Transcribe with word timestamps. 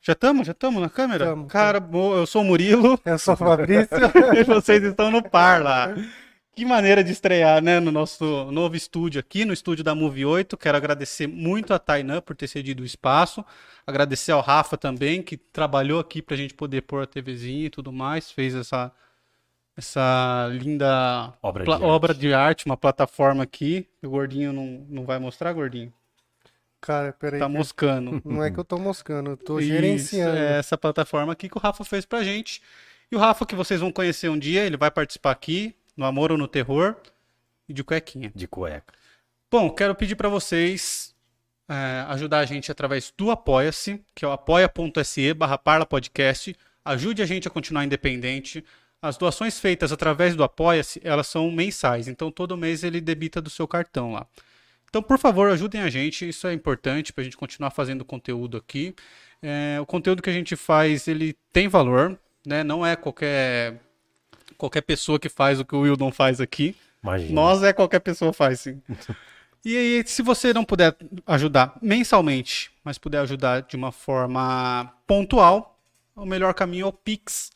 Já 0.00 0.12
estamos? 0.12 0.46
Já 0.46 0.52
estamos 0.52 0.80
na 0.80 0.88
câmera? 0.90 1.26
Tamo, 1.26 1.46
Cara, 1.46 1.80
bo- 1.80 2.14
eu 2.16 2.26
sou 2.26 2.42
o 2.42 2.44
Murilo 2.44 2.98
Eu 3.04 3.18
sou 3.18 3.34
o 3.34 3.36
Fabrício. 3.36 3.88
e 4.38 4.44
vocês 4.44 4.82
estão 4.82 5.10
no 5.10 5.22
par 5.22 5.62
lá. 5.62 5.94
Que 6.56 6.64
maneira 6.64 7.02
de 7.02 7.10
estrear, 7.10 7.60
né, 7.60 7.80
no 7.80 7.90
nosso 7.90 8.48
novo 8.52 8.76
estúdio 8.76 9.18
aqui, 9.18 9.44
no 9.44 9.52
estúdio 9.52 9.82
da 9.82 9.92
Move 9.94 10.24
8. 10.24 10.56
Quero 10.56 10.76
agradecer 10.76 11.26
muito 11.26 11.74
a 11.74 11.78
Tainan 11.80 12.20
por 12.20 12.36
ter 12.36 12.46
cedido 12.46 12.82
o 12.84 12.86
espaço. 12.86 13.44
Agradecer 13.84 14.30
ao 14.30 14.40
Rafa 14.40 14.76
também, 14.76 15.20
que 15.20 15.36
trabalhou 15.36 15.98
aqui 15.98 16.22
pra 16.22 16.36
gente 16.36 16.54
poder 16.54 16.82
pôr 16.82 17.02
a 17.02 17.06
TVzinha 17.06 17.66
e 17.66 17.70
tudo 17.70 17.92
mais. 17.92 18.30
Fez 18.30 18.54
essa, 18.54 18.92
essa 19.76 20.48
linda 20.52 21.32
Obra 21.42 21.64
de 21.64 21.70
obra 21.70 22.12
arte. 22.12 22.20
de 22.20 22.32
arte, 22.32 22.66
uma 22.66 22.76
plataforma 22.76 23.42
aqui. 23.42 23.88
O 24.02 24.08
Gordinho 24.10 24.52
não, 24.52 24.86
não 24.88 25.04
vai 25.04 25.18
mostrar, 25.18 25.52
Gordinho? 25.52 25.92
Cara, 26.84 27.14
peraí. 27.14 27.40
Tá 27.40 27.48
moscando. 27.48 28.20
Não 28.22 28.44
é 28.44 28.50
que 28.50 28.60
eu 28.60 28.64
tô 28.64 28.76
moscando, 28.76 29.30
eu 29.30 29.36
tô 29.38 29.58
Isso, 29.58 29.68
gerenciando. 29.68 30.36
é 30.36 30.58
essa 30.58 30.76
plataforma 30.76 31.32
aqui 31.32 31.48
que 31.48 31.56
o 31.56 31.60
Rafa 31.60 31.82
fez 31.82 32.04
pra 32.04 32.22
gente. 32.22 32.60
E 33.10 33.16
o 33.16 33.18
Rafa, 33.18 33.46
que 33.46 33.54
vocês 33.54 33.80
vão 33.80 33.90
conhecer 33.90 34.28
um 34.28 34.38
dia, 34.38 34.66
ele 34.66 34.76
vai 34.76 34.90
participar 34.90 35.30
aqui, 35.30 35.74
no 35.96 36.04
Amor 36.04 36.30
ou 36.30 36.36
no 36.36 36.46
Terror, 36.46 36.94
e 37.66 37.72
de 37.72 37.82
cuequinha. 37.82 38.30
De 38.34 38.46
cueca. 38.46 38.92
Bom, 39.50 39.70
quero 39.70 39.94
pedir 39.94 40.14
pra 40.14 40.28
vocês 40.28 41.14
é, 41.66 42.04
ajudar 42.08 42.40
a 42.40 42.44
gente 42.44 42.70
através 42.70 43.10
do 43.16 43.30
Apoia-se, 43.30 44.04
que 44.14 44.22
é 44.22 44.28
o 44.28 44.32
apoia.se 44.32 45.32
barra 45.32 45.56
Parla 45.56 45.86
Podcast. 45.86 46.54
Ajude 46.84 47.22
a 47.22 47.26
gente 47.26 47.48
a 47.48 47.50
continuar 47.50 47.86
independente. 47.86 48.62
As 49.00 49.16
doações 49.16 49.58
feitas 49.58 49.90
através 49.90 50.36
do 50.36 50.44
Apoia-se, 50.44 51.00
elas 51.02 51.28
são 51.28 51.50
mensais, 51.50 52.08
então 52.08 52.30
todo 52.30 52.58
mês 52.58 52.84
ele 52.84 53.00
debita 53.00 53.40
do 53.40 53.48
seu 53.48 53.66
cartão 53.66 54.12
lá. 54.12 54.26
Então, 54.94 55.02
por 55.02 55.18
favor, 55.18 55.50
ajudem 55.50 55.80
a 55.80 55.90
gente, 55.90 56.28
isso 56.28 56.46
é 56.46 56.52
importante 56.52 57.12
para 57.12 57.22
a 57.22 57.24
gente 57.24 57.36
continuar 57.36 57.70
fazendo 57.70 58.04
conteúdo 58.04 58.56
aqui. 58.56 58.94
É, 59.42 59.76
o 59.80 59.86
conteúdo 59.86 60.22
que 60.22 60.30
a 60.30 60.32
gente 60.32 60.54
faz, 60.54 61.08
ele 61.08 61.36
tem 61.52 61.66
valor, 61.66 62.16
né? 62.46 62.62
Não 62.62 62.86
é 62.86 62.94
qualquer, 62.94 63.80
qualquer 64.56 64.82
pessoa 64.82 65.18
que 65.18 65.28
faz 65.28 65.58
o 65.58 65.64
que 65.64 65.74
o 65.74 65.80
Wildon 65.80 66.12
faz 66.12 66.40
aqui. 66.40 66.76
Imagina. 67.02 67.34
Nós 67.34 67.64
é 67.64 67.72
qualquer 67.72 67.98
pessoa 67.98 68.32
faz, 68.32 68.60
sim. 68.60 68.80
E 69.64 69.76
aí, 69.76 70.04
se 70.06 70.22
você 70.22 70.52
não 70.52 70.62
puder 70.62 70.94
ajudar 71.26 71.76
mensalmente, 71.82 72.70
mas 72.84 72.96
puder 72.98 73.18
ajudar 73.20 73.62
de 73.62 73.74
uma 73.76 73.90
forma 73.90 74.92
pontual, 75.06 75.80
o 76.14 76.26
melhor 76.26 76.54
caminho 76.54 76.84
é 76.84 76.88
o 76.88 76.92
Pix. 76.92 77.50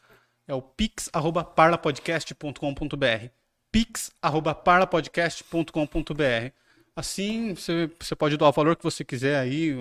É 0.48 0.54
o 0.54 0.62
pix@parlapodcast.com.br. 0.62 3.28
pix@parlapodcast.com.br. 3.70 6.52
Assim, 6.98 7.54
você, 7.54 7.88
você 7.96 8.16
pode 8.16 8.36
doar 8.36 8.48
o 8.48 8.52
valor 8.52 8.74
que 8.74 8.82
você 8.82 9.04
quiser 9.04 9.38
aí, 9.38 9.72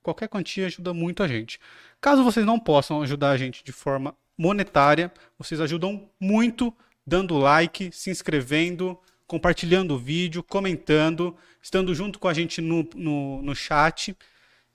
qualquer 0.00 0.28
quantia 0.28 0.66
ajuda 0.66 0.94
muito 0.94 1.24
a 1.24 1.26
gente. 1.26 1.58
Caso 2.00 2.22
vocês 2.22 2.46
não 2.46 2.56
possam 2.56 3.02
ajudar 3.02 3.30
a 3.30 3.36
gente 3.36 3.64
de 3.64 3.72
forma 3.72 4.14
monetária, 4.38 5.12
vocês 5.36 5.60
ajudam 5.60 6.08
muito 6.20 6.72
dando 7.04 7.36
like, 7.36 7.90
se 7.92 8.10
inscrevendo, 8.10 8.96
compartilhando 9.26 9.94
o 9.94 9.98
vídeo, 9.98 10.40
comentando, 10.40 11.36
estando 11.60 11.92
junto 11.92 12.16
com 12.20 12.28
a 12.28 12.32
gente 12.32 12.60
no, 12.60 12.88
no, 12.94 13.42
no 13.42 13.52
chat. 13.56 14.16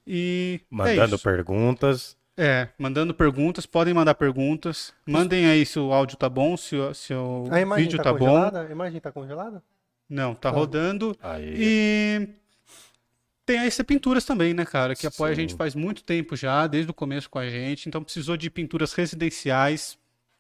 E 0.05 0.59
é 0.65 0.65
Mandando 0.69 1.15
isso. 1.15 1.23
perguntas. 1.23 2.17
É, 2.35 2.67
mandando 2.77 3.13
perguntas, 3.13 3.65
podem 3.65 3.93
mandar 3.93 4.15
perguntas. 4.15 4.93
Mandem 5.07 5.45
aí 5.45 5.65
se 5.65 5.79
o 5.79 5.93
áudio 5.93 6.17
tá 6.17 6.27
bom, 6.27 6.57
se, 6.57 6.75
o- 6.75 6.93
se 6.93 7.13
o 7.13 7.47
A 7.49 7.61
imagem 7.61 7.85
vídeo 7.85 7.97
tá, 7.97 8.03
tá, 8.03 8.11
bom. 8.11 8.19
congelada? 8.19 8.61
A 8.67 8.71
imagem 8.71 8.99
tá 8.99 9.09
congelada? 9.09 9.63
Não, 10.11 10.35
tá 10.35 10.51
Tá. 10.51 10.57
rodando. 10.57 11.17
Aí. 11.21 11.55
E 11.57 12.27
tem 13.45 13.59
a 13.59 13.65
EC 13.65 13.81
Pinturas 13.85 14.25
também, 14.25 14.53
né, 14.53 14.65
cara? 14.65 14.93
Que 14.93 15.07
apoia 15.07 15.31
a 15.31 15.35
Sim. 15.35 15.41
gente 15.41 15.55
faz 15.55 15.73
muito 15.73 16.03
tempo 16.03 16.35
já, 16.35 16.67
desde 16.67 16.91
o 16.91 16.93
começo 16.93 17.29
com 17.29 17.39
a 17.39 17.49
gente. 17.49 17.87
Então 17.87 18.03
precisou 18.03 18.35
de 18.35 18.49
pinturas 18.49 18.91
residenciais, 18.93 19.97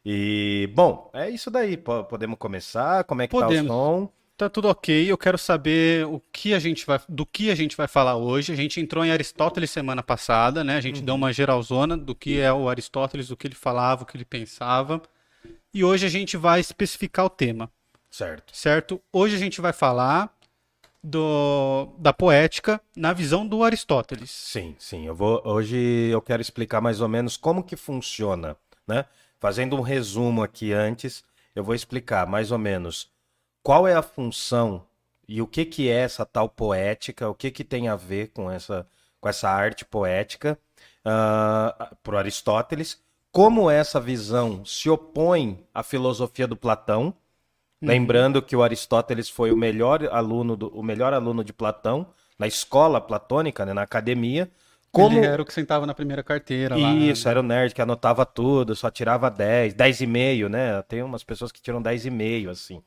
E, 0.05 0.71
bom, 0.75 1.11
é 1.15 1.29
isso 1.31 1.51
daí. 1.51 1.77
Po- 1.77 2.05
Podemos 2.05 2.39
começar? 2.39 3.05
Como 3.05 3.23
é 3.23 3.27
que 3.27 3.33
Podemos. 3.33 3.67
tá 3.69 3.75
o 3.75 3.77
som? 3.77 4.13
Tá 4.37 4.49
tudo 4.49 4.69
ok. 4.69 5.11
Eu 5.13 5.19
quero 5.19 5.37
saber 5.37 6.07
o 6.07 6.19
que 6.33 6.55
a 6.55 6.59
gente 6.59 6.87
vai, 6.87 6.99
do 7.07 7.27
que 7.27 7.51
a 7.51 7.55
gente 7.55 7.77
vai 7.77 7.87
falar 7.87 8.17
hoje. 8.17 8.53
A 8.53 8.57
gente 8.57 8.81
entrou 8.81 9.05
em 9.05 9.11
Aristóteles 9.13 9.71
semana 9.71 10.03
passada, 10.03 10.65
né? 10.65 10.77
A 10.77 10.81
gente 10.81 11.03
deu 11.03 11.15
uma 11.15 11.31
geralzona 11.33 11.95
do 11.97 12.15
que 12.15 12.41
é 12.41 12.51
o 12.53 12.69
Aristóteles, 12.71 13.29
do 13.29 13.37
que 13.37 13.47
ele 13.47 13.55
falava, 13.55 14.03
o 14.03 14.07
que 14.07 14.17
ele 14.17 14.25
pensava. 14.25 15.03
E 15.73 15.85
hoje 15.85 16.05
a 16.05 16.09
gente 16.09 16.37
vai 16.37 16.61
especificar 16.61 17.25
o 17.27 17.31
tema, 17.31 17.71
Certo. 18.11 18.57
certo? 18.57 19.01
Hoje 19.13 19.37
a 19.37 19.39
gente 19.39 19.61
vai 19.61 19.73
falar 19.73 20.35
do, 21.03 21.95
da 21.97 22.13
poética 22.13 22.81
na 22.97 23.13
visão 23.13 23.47
do 23.47 23.63
Aristóteles. 23.63 24.31
Sim, 24.31 24.75
sim. 24.79 25.07
Eu 25.07 25.15
vou, 25.15 25.41
hoje 25.45 25.77
eu 26.11 26.21
quero 26.21 26.43
explicar 26.43 26.81
mais 26.81 27.01
ou 27.01 27.09
menos 27.09 27.37
como 27.37 27.63
que 27.63 27.77
funciona, 27.77 28.57
né? 28.87 29.05
Fazendo 29.39 29.77
um 29.77 29.81
resumo 29.81 30.43
aqui 30.43 30.73
antes, 30.73 31.25
eu 31.55 31.63
vou 31.63 31.75
explicar 31.75 32.27
mais 32.27 32.51
ou 32.51 32.59
menos 32.59 33.09
qual 33.63 33.87
é 33.87 33.95
a 33.95 34.03
função 34.03 34.85
e 35.29 35.41
o 35.41 35.47
que 35.47 35.65
que 35.65 35.89
é 35.89 36.01
essa 36.01 36.27
tal 36.27 36.49
poética, 36.49 37.29
o 37.29 37.35
que 37.35 37.51
que 37.51 37.63
tem 37.63 37.87
a 37.89 37.95
ver 37.95 38.29
com 38.33 38.51
essa, 38.51 38.87
com 39.21 39.29
essa 39.29 39.49
arte 39.49 39.85
poética 39.85 40.59
para 41.05 42.15
o 42.15 42.19
Aristóteles, 42.19 43.01
como 43.33 43.71
essa 43.71 44.01
visão 44.01 44.65
se 44.65 44.91
opõe 44.91 45.65
à 45.73 45.83
filosofia 45.83 46.47
do 46.47 46.57
Platão, 46.57 47.15
Lembrando 47.83 48.43
que 48.43 48.55
o 48.55 48.63
Aristóteles 48.63 49.31
foi 49.31 49.51
o 49.51 49.57
melhor 49.57 50.07
aluno, 50.13 50.55
do, 50.55 50.69
o 50.69 50.83
melhor 50.83 51.15
aluno 51.15 51.43
de 51.43 51.53
Platão 51.53 52.07
na 52.39 52.47
escola 52.47 53.01
platônica, 53.01 53.65
né, 53.65 53.73
na 53.73 53.83
academia. 53.83 54.51
Como 54.93 55.17
Ele 55.17 55.27
era 55.27 55.41
o 55.41 55.47
que 55.47 55.53
sentava 55.53 55.87
na 55.87 55.95
primeira 55.95 56.23
carteira 56.23 56.77
lá. 56.77 56.93
isso, 56.93 57.29
era 57.29 57.41
o 57.41 57.43
nerd 57.43 57.75
que 57.75 57.81
anotava 57.81 58.27
tudo, 58.27 58.77
só 58.77 58.91
tirava 58.91 59.31
10, 59.31 59.75
10,5, 59.75 60.49
né? 60.49 60.83
Tem 60.83 61.03
umas 61.03 61.25
pessoas 61.25 61.51
que 61.51 61.63
tiram 61.63 61.83
10,5 61.83 62.51
assim. 62.51 62.83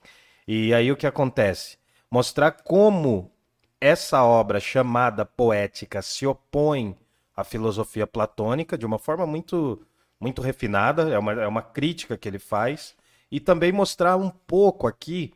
E 0.47 0.73
aí 0.73 0.91
o 0.91 0.97
que 0.97 1.07
acontece? 1.07 1.77
Mostrar 2.11 2.51
como 2.51 3.31
essa 3.81 4.23
obra 4.23 4.59
chamada 4.59 5.25
poética 5.25 6.01
se 6.01 6.27
opõe 6.27 6.95
à 7.35 7.43
filosofia 7.43 8.05
platônica 8.05 8.77
de 8.77 8.85
uma 8.85 8.99
forma 8.99 9.25
muito 9.25 9.81
muito 10.23 10.41
refinada, 10.41 11.09
é 11.09 11.19
uma, 11.19 11.33
é 11.33 11.47
uma 11.47 11.63
crítica 11.63 12.17
que 12.17 12.29
ele 12.29 12.39
faz, 12.39 12.95
e 13.31 13.39
também 13.41 13.71
mostrar 13.73 14.17
um 14.17 14.31
pouco 14.31 14.87
aqui 14.87 15.33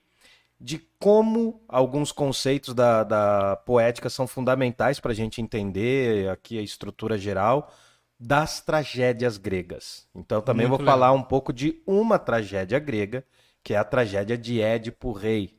de 0.60 0.80
como 1.00 1.62
alguns 1.68 2.12
conceitos 2.12 2.74
da, 2.74 3.04
da 3.04 3.56
poética 3.58 4.10
são 4.10 4.28
fundamentais 4.28 5.00
para 5.00 5.12
a 5.12 5.16
gente 5.16 5.42
entender 5.42 6.30
aqui 6.30 6.58
a 6.58 6.62
estrutura 6.62 7.18
geral, 7.18 7.72
das 8.20 8.62
tragédias 8.62 9.38
gregas. 9.38 10.08
Então 10.16 10.42
também 10.42 10.66
Muito 10.66 10.68
vou 10.68 10.82
legal. 10.84 11.04
falar 11.04 11.12
um 11.12 11.22
pouco 11.24 11.54
de 11.54 11.82
uma 11.86 12.18
tragédia 12.18 12.80
grega, 12.80 13.24
que 13.64 13.74
é 13.74 13.78
a 13.78 13.84
tragédia 13.84 14.38
de 14.38 14.60
Édipo 14.62 15.12
Rei. 15.12 15.56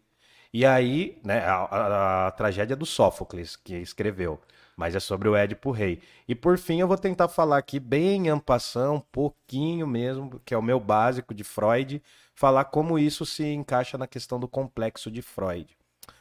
E 0.52 0.64
aí, 0.66 1.20
né, 1.24 1.40
a, 1.44 1.54
a- 1.64 2.26
a 2.28 2.30
tragédia 2.32 2.74
do 2.76 2.86
Sófocles, 2.86 3.54
que 3.56 3.76
escreveu, 3.76 4.40
mas 4.78 4.94
é 4.94 5.00
sobre 5.00 5.28
o 5.28 5.34
Édipo 5.34 5.72
Rei. 5.72 6.00
E 6.28 6.36
por 6.36 6.56
fim, 6.56 6.78
eu 6.78 6.86
vou 6.86 6.96
tentar 6.96 7.26
falar 7.26 7.58
aqui 7.58 7.80
bem 7.80 8.28
ampassão, 8.28 8.94
um 8.94 9.00
pouquinho 9.00 9.88
mesmo, 9.88 10.40
que 10.44 10.54
é 10.54 10.56
o 10.56 10.62
meu 10.62 10.78
básico 10.78 11.34
de 11.34 11.42
Freud, 11.42 12.00
falar 12.32 12.64
como 12.66 12.96
isso 12.96 13.26
se 13.26 13.44
encaixa 13.44 13.98
na 13.98 14.06
questão 14.06 14.38
do 14.38 14.46
complexo 14.46 15.10
de 15.10 15.20
Freud. 15.20 15.76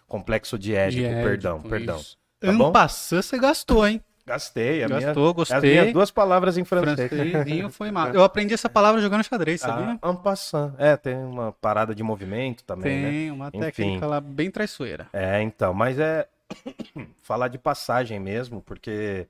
Complexo 0.08 0.58
de 0.58 0.74
Édipo, 0.74 1.04
De 1.04 1.06
Édipo, 1.06 1.24
perdão, 1.24 1.62
perdão. 1.62 1.98
isso. 1.98 2.18
Tá 2.40 2.52
bom? 2.52 2.70
Ampassã 2.70 3.22
você 3.22 3.38
gastou, 3.38 3.88
hein? 3.88 4.02
Gastei, 4.26 4.84
a 4.84 4.88
minha, 4.88 5.00
Gastou, 5.00 5.30
as 5.30 5.34
gostei. 5.36 5.72
minhas 5.72 5.94
duas 5.94 6.10
palavras 6.10 6.58
em 6.58 6.66
francês. 6.66 7.10
Foi 7.72 7.92
mal. 7.92 8.10
Eu 8.10 8.24
aprendi 8.24 8.56
essa 8.56 8.68
palavra 8.68 9.00
jogando 9.00 9.24
xadrez, 9.24 9.62
sabia? 9.62 10.00
Ah, 10.02 10.10
en 10.10 10.16
passant. 10.16 10.74
É, 10.80 10.98
tem 10.98 11.16
uma 11.16 11.52
parada 11.54 11.94
de 11.94 12.02
movimento 12.04 12.64
também, 12.64 13.02
né? 13.02 13.10
Tem 13.10 13.32
uma 13.32 13.48
Enfim. 13.50 13.60
técnica 13.60 14.08
lá 14.08 14.20
bem 14.20 14.50
traiçoeira. 14.50 15.08
É, 15.14 15.42
então, 15.44 15.74
mas 15.74 15.98
é 16.00 16.28
falar 17.24 17.48
de 17.48 17.58
passagem 17.58 18.20
mesmo, 18.20 18.62
porque 18.62 19.28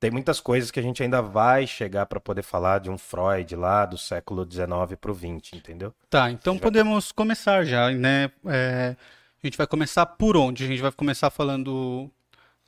tem 0.00 0.10
muitas 0.10 0.40
coisas 0.40 0.70
que 0.70 0.78
a 0.78 0.82
gente 0.82 1.02
ainda 1.02 1.22
vai 1.22 1.66
chegar 1.66 2.06
para 2.06 2.20
poder 2.20 2.42
falar 2.42 2.78
de 2.80 2.90
um 2.90 2.98
Freud 2.98 3.56
lá 3.56 3.86
do 3.86 3.96
século 3.96 4.46
XIX 4.50 4.98
pro 5.00 5.14
XX, 5.14 5.54
entendeu? 5.54 5.94
Tá, 6.10 6.30
então 6.30 6.58
podemos 6.58 7.10
começar 7.10 7.64
já, 7.64 7.90
né? 7.90 8.30
É, 8.46 8.96
a 9.42 9.46
gente 9.46 9.56
vai 9.56 9.66
começar 9.66 10.04
por 10.06 10.36
onde? 10.36 10.64
A 10.64 10.66
gente 10.66 10.82
vai 10.82 10.92
começar 10.92 11.30
falando 11.30 12.10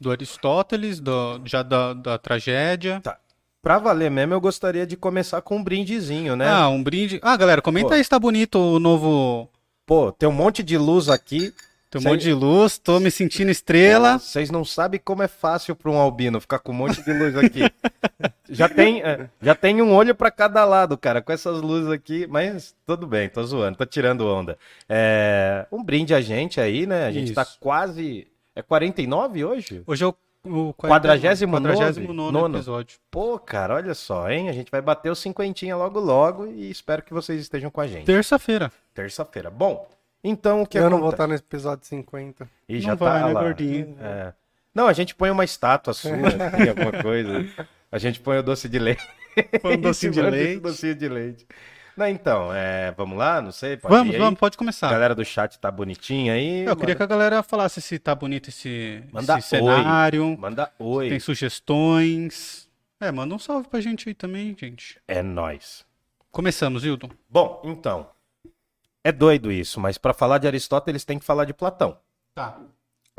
do 0.00 0.10
Aristóteles, 0.10 1.00
do- 1.00 1.40
já 1.44 1.62
da, 1.62 1.92
da 1.92 2.18
tragédia. 2.18 3.02
Pra 3.62 3.78
valer 3.78 4.10
mesmo, 4.10 4.32
eu 4.32 4.40
gostaria 4.40 4.86
de 4.86 4.96
começar 4.96 5.42
com 5.42 5.56
um 5.56 5.64
brindezinho, 5.64 6.36
né? 6.36 6.48
Ah, 6.48 6.68
um 6.68 6.82
brinde. 6.82 7.18
Ah, 7.22 7.36
galera, 7.36 7.60
comenta 7.60 7.88
Pô. 7.88 7.94
aí 7.94 8.04
se 8.04 8.08
tá 8.08 8.18
bonito 8.18 8.58
o 8.58 8.78
novo. 8.78 9.50
Pô, 9.84 10.12
tem 10.12 10.28
um 10.28 10.32
monte 10.32 10.62
de 10.62 10.78
luz 10.78 11.08
aqui. 11.08 11.52
Tem 11.96 11.98
um 11.98 12.02
Sei- 12.02 12.10
monte 12.12 12.22
de 12.22 12.32
luz, 12.34 12.76
tô 12.76 13.00
me 13.00 13.10
sentindo 13.10 13.50
estrela. 13.50 14.18
Vocês 14.18 14.50
não 14.50 14.64
sabem 14.64 15.00
como 15.02 15.22
é 15.22 15.28
fácil 15.28 15.74
para 15.74 15.90
um 15.90 15.96
albino 15.96 16.38
ficar 16.40 16.58
com 16.58 16.72
um 16.72 16.74
monte 16.74 17.02
de 17.02 17.12
luz 17.12 17.34
aqui. 17.36 17.60
já, 18.50 18.68
tem, 18.68 19.02
é, 19.02 19.30
já 19.40 19.54
tem 19.54 19.80
um 19.80 19.94
olho 19.94 20.14
para 20.14 20.30
cada 20.30 20.64
lado, 20.66 20.98
cara, 20.98 21.22
com 21.22 21.32
essas 21.32 21.62
luzes 21.62 21.90
aqui. 21.90 22.26
Mas 22.26 22.74
tudo 22.86 23.06
bem, 23.06 23.28
tô 23.30 23.42
zoando, 23.42 23.78
tô 23.78 23.86
tirando 23.86 24.26
onda. 24.26 24.58
É, 24.88 25.66
um 25.72 25.82
brinde 25.82 26.14
a 26.14 26.20
gente 26.20 26.60
aí, 26.60 26.86
né? 26.86 27.06
A 27.06 27.12
gente 27.12 27.32
tá 27.32 27.42
Isso. 27.42 27.56
quase. 27.60 28.26
É 28.54 28.60
49 28.60 29.44
hoje? 29.44 29.82
Hoje 29.86 30.04
é 30.04 30.06
o, 30.06 30.14
o 30.44 30.74
Quadragésimo 30.74 31.58
nove? 31.58 31.76
49 31.76 32.12
Nono. 32.32 32.56
episódio. 32.56 32.98
Pô, 33.10 33.38
cara, 33.38 33.74
olha 33.74 33.94
só, 33.94 34.30
hein? 34.30 34.50
A 34.50 34.52
gente 34.52 34.70
vai 34.70 34.82
bater 34.82 35.10
os 35.10 35.18
cinquentinha 35.18 35.76
logo 35.76 35.98
logo 35.98 36.46
e 36.46 36.70
espero 36.70 37.02
que 37.02 37.12
vocês 37.14 37.40
estejam 37.40 37.70
com 37.70 37.80
a 37.80 37.86
gente. 37.86 38.04
Terça-feira. 38.04 38.70
Terça-feira. 38.94 39.50
Bom, 39.50 39.86
então 40.22 40.62
o 40.62 40.66
que 40.66 40.78
eu 40.78 40.90
não 40.90 41.00
vou 41.00 41.10
estar 41.10 41.26
nesse 41.26 41.42
episódio 41.42 41.86
50. 41.86 42.48
Ih, 42.68 42.74
Não 42.74 42.80
já 42.80 42.94
vai, 42.94 43.20
tá 43.20 43.26
né, 43.28 43.32
lá. 43.32 43.42
gordinho? 43.42 43.96
É. 44.00 44.32
Não, 44.74 44.86
a 44.88 44.92
gente 44.92 45.14
põe 45.14 45.30
uma 45.30 45.44
estátua 45.44 45.94
sua, 45.94 46.12
assim, 46.26 46.68
alguma 46.68 46.92
coisa. 47.02 47.46
A 47.90 47.98
gente 47.98 48.20
põe 48.20 48.38
o 48.38 48.42
doce 48.42 48.68
de 48.68 48.78
leite. 48.78 49.06
Põe 49.62 49.76
um 49.76 49.80
docinho 49.80 50.12
de 50.12 50.20
Manda 50.22 50.36
leite. 50.36 50.60
Docinho 50.60 50.94
de 50.94 51.08
leite. 51.08 51.46
Não, 51.96 52.06
então, 52.06 52.52
é, 52.52 52.92
vamos 52.94 53.16
lá? 53.16 53.40
Não 53.40 53.50
sei, 53.52 53.78
pode 53.78 53.94
Vamos, 53.94 54.12
ir 54.12 54.16
aí? 54.16 54.20
vamos, 54.22 54.38
pode 54.38 54.54
A 54.54 54.58
começar. 54.58 54.90
galera 54.90 55.14
do 55.14 55.24
chat 55.24 55.58
tá 55.58 55.70
bonitinha 55.70 56.34
aí. 56.34 56.64
Eu 56.66 56.76
queria 56.76 56.94
que 56.94 57.02
a 57.02 57.06
galera 57.06 57.42
falasse 57.42 57.80
se 57.80 57.98
tá 57.98 58.14
bonito 58.14 58.50
esse, 58.50 59.02
Manda 59.10 59.38
esse 59.38 59.48
cenário. 59.48 60.36
Manda 60.38 60.70
oi. 60.78 61.08
Tem 61.08 61.18
sugestões. 61.18 62.68
É, 63.00 63.10
manda 63.10 63.34
um 63.34 63.38
salve 63.38 63.68
pra 63.68 63.80
gente 63.80 64.08
aí 64.10 64.14
também, 64.14 64.54
gente. 64.58 64.98
É 65.08 65.22
nóis. 65.22 65.86
Começamos, 66.30 66.84
Hilton. 66.84 67.08
Bom, 67.30 67.62
então. 67.64 68.08
É 69.06 69.12
doido 69.12 69.52
isso, 69.52 69.78
mas 69.78 69.96
para 69.98 70.12
falar 70.12 70.38
de 70.38 70.46
Aristóteles 70.48 71.04
tem 71.04 71.16
que 71.18 71.24
falar 71.24 71.44
de 71.44 71.54
Platão. 71.54 71.96
Tá. 72.34 72.58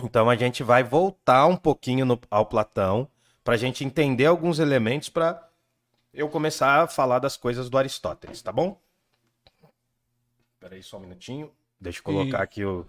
Então 0.03 0.29
a 0.29 0.35
gente 0.35 0.61
vai 0.61 0.83
voltar 0.83 1.45
um 1.47 1.55
pouquinho 1.55 2.05
no- 2.05 2.19
ao 2.29 2.45
Platão 2.45 3.07
para 3.43 3.53
a 3.53 3.57
gente 3.57 3.85
entender 3.85 4.25
alguns 4.25 4.59
elementos 4.59 5.07
para 5.07 5.49
eu 6.13 6.27
começar 6.29 6.83
a 6.83 6.87
falar 6.87 7.19
das 7.19 7.37
coisas 7.37 7.69
do 7.69 7.77
Aristóteles, 7.77 8.41
tá 8.41 8.51
bom? 8.51 8.81
Espera 10.55 10.75
aí 10.75 10.83
só 10.83 10.97
um 10.97 11.01
minutinho. 11.01 11.51
Deixa 11.79 11.99
eu 11.99 12.03
colocar 12.03 12.39
E- 12.39 12.43
aqui 12.43 12.65
o, 12.65 12.85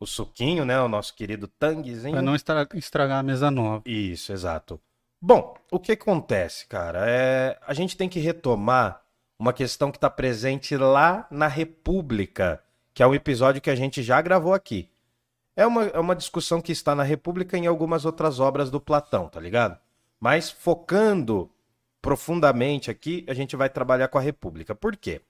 o 0.00 0.06
suquinho, 0.06 0.64
né? 0.64 0.80
O 0.80 0.88
nosso 0.88 1.14
querido 1.14 1.46
tanguezinho. 1.46 2.14
Pra 2.14 2.22
não 2.22 2.34
estra- 2.34 2.66
estragar 2.74 3.20
a 3.20 3.22
mesa 3.22 3.48
nova. 3.50 3.82
Isso, 3.86 4.32
exato. 4.32 4.80
Bom, 5.22 5.54
o 5.70 5.78
que 5.78 5.92
acontece, 5.92 6.66
cara? 6.66 7.04
É, 7.08 7.58
a 7.64 7.74
gente 7.74 7.96
tem 7.96 8.08
que 8.08 8.18
retomar 8.18 9.02
uma 9.40 9.54
questão 9.54 9.90
que 9.90 9.96
está 9.96 10.10
presente 10.10 10.76
lá 10.76 11.26
na 11.30 11.46
República, 11.46 12.62
que 12.92 13.02
é 13.02 13.06
um 13.06 13.14
episódio 13.14 13.62
que 13.62 13.70
a 13.70 13.74
gente 13.74 14.02
já 14.02 14.20
gravou 14.20 14.52
aqui. 14.52 14.90
É 15.56 15.66
uma, 15.66 15.84
é 15.84 15.98
uma 15.98 16.14
discussão 16.14 16.60
que 16.60 16.72
está 16.72 16.94
na 16.94 17.02
República 17.02 17.56
e 17.56 17.60
em 17.60 17.66
algumas 17.66 18.04
outras 18.04 18.38
obras 18.38 18.70
do 18.70 18.78
Platão, 18.78 19.30
tá 19.30 19.40
ligado? 19.40 19.78
Mas 20.20 20.50
focando 20.50 21.50
profundamente 22.02 22.90
aqui, 22.90 23.24
a 23.26 23.32
gente 23.32 23.56
vai 23.56 23.70
trabalhar 23.70 24.08
com 24.08 24.18
a 24.18 24.20
República. 24.20 24.74
Por 24.74 24.94
quê? 24.94 25.22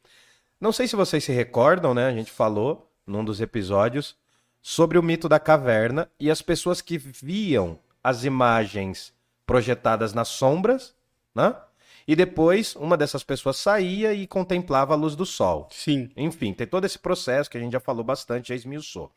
Não 0.60 0.72
sei 0.72 0.88
se 0.88 0.96
vocês 0.96 1.22
se 1.22 1.30
recordam, 1.30 1.94
né? 1.94 2.08
A 2.08 2.12
gente 2.12 2.32
falou 2.32 2.90
num 3.06 3.24
dos 3.24 3.40
episódios 3.40 4.16
sobre 4.60 4.98
o 4.98 5.02
mito 5.04 5.28
da 5.28 5.38
caverna 5.38 6.10
e 6.18 6.32
as 6.32 6.42
pessoas 6.42 6.82
que 6.82 6.98
viam 6.98 7.78
as 8.02 8.24
imagens 8.24 9.14
projetadas 9.46 10.12
nas 10.12 10.26
sombras, 10.26 10.96
né? 11.32 11.54
E 12.10 12.16
depois 12.16 12.74
uma 12.74 12.96
dessas 12.96 13.22
pessoas 13.22 13.56
saía 13.56 14.12
e 14.12 14.26
contemplava 14.26 14.94
a 14.94 14.96
luz 14.96 15.14
do 15.14 15.24
sol. 15.24 15.68
Sim. 15.70 16.10
Enfim, 16.16 16.52
tem 16.52 16.66
todo 16.66 16.84
esse 16.84 16.98
processo 16.98 17.48
que 17.48 17.56
a 17.56 17.60
gente 17.60 17.70
já 17.70 17.78
falou 17.78 18.02
bastante, 18.02 18.48
já 18.48 18.54
esmiuçou. 18.56 19.12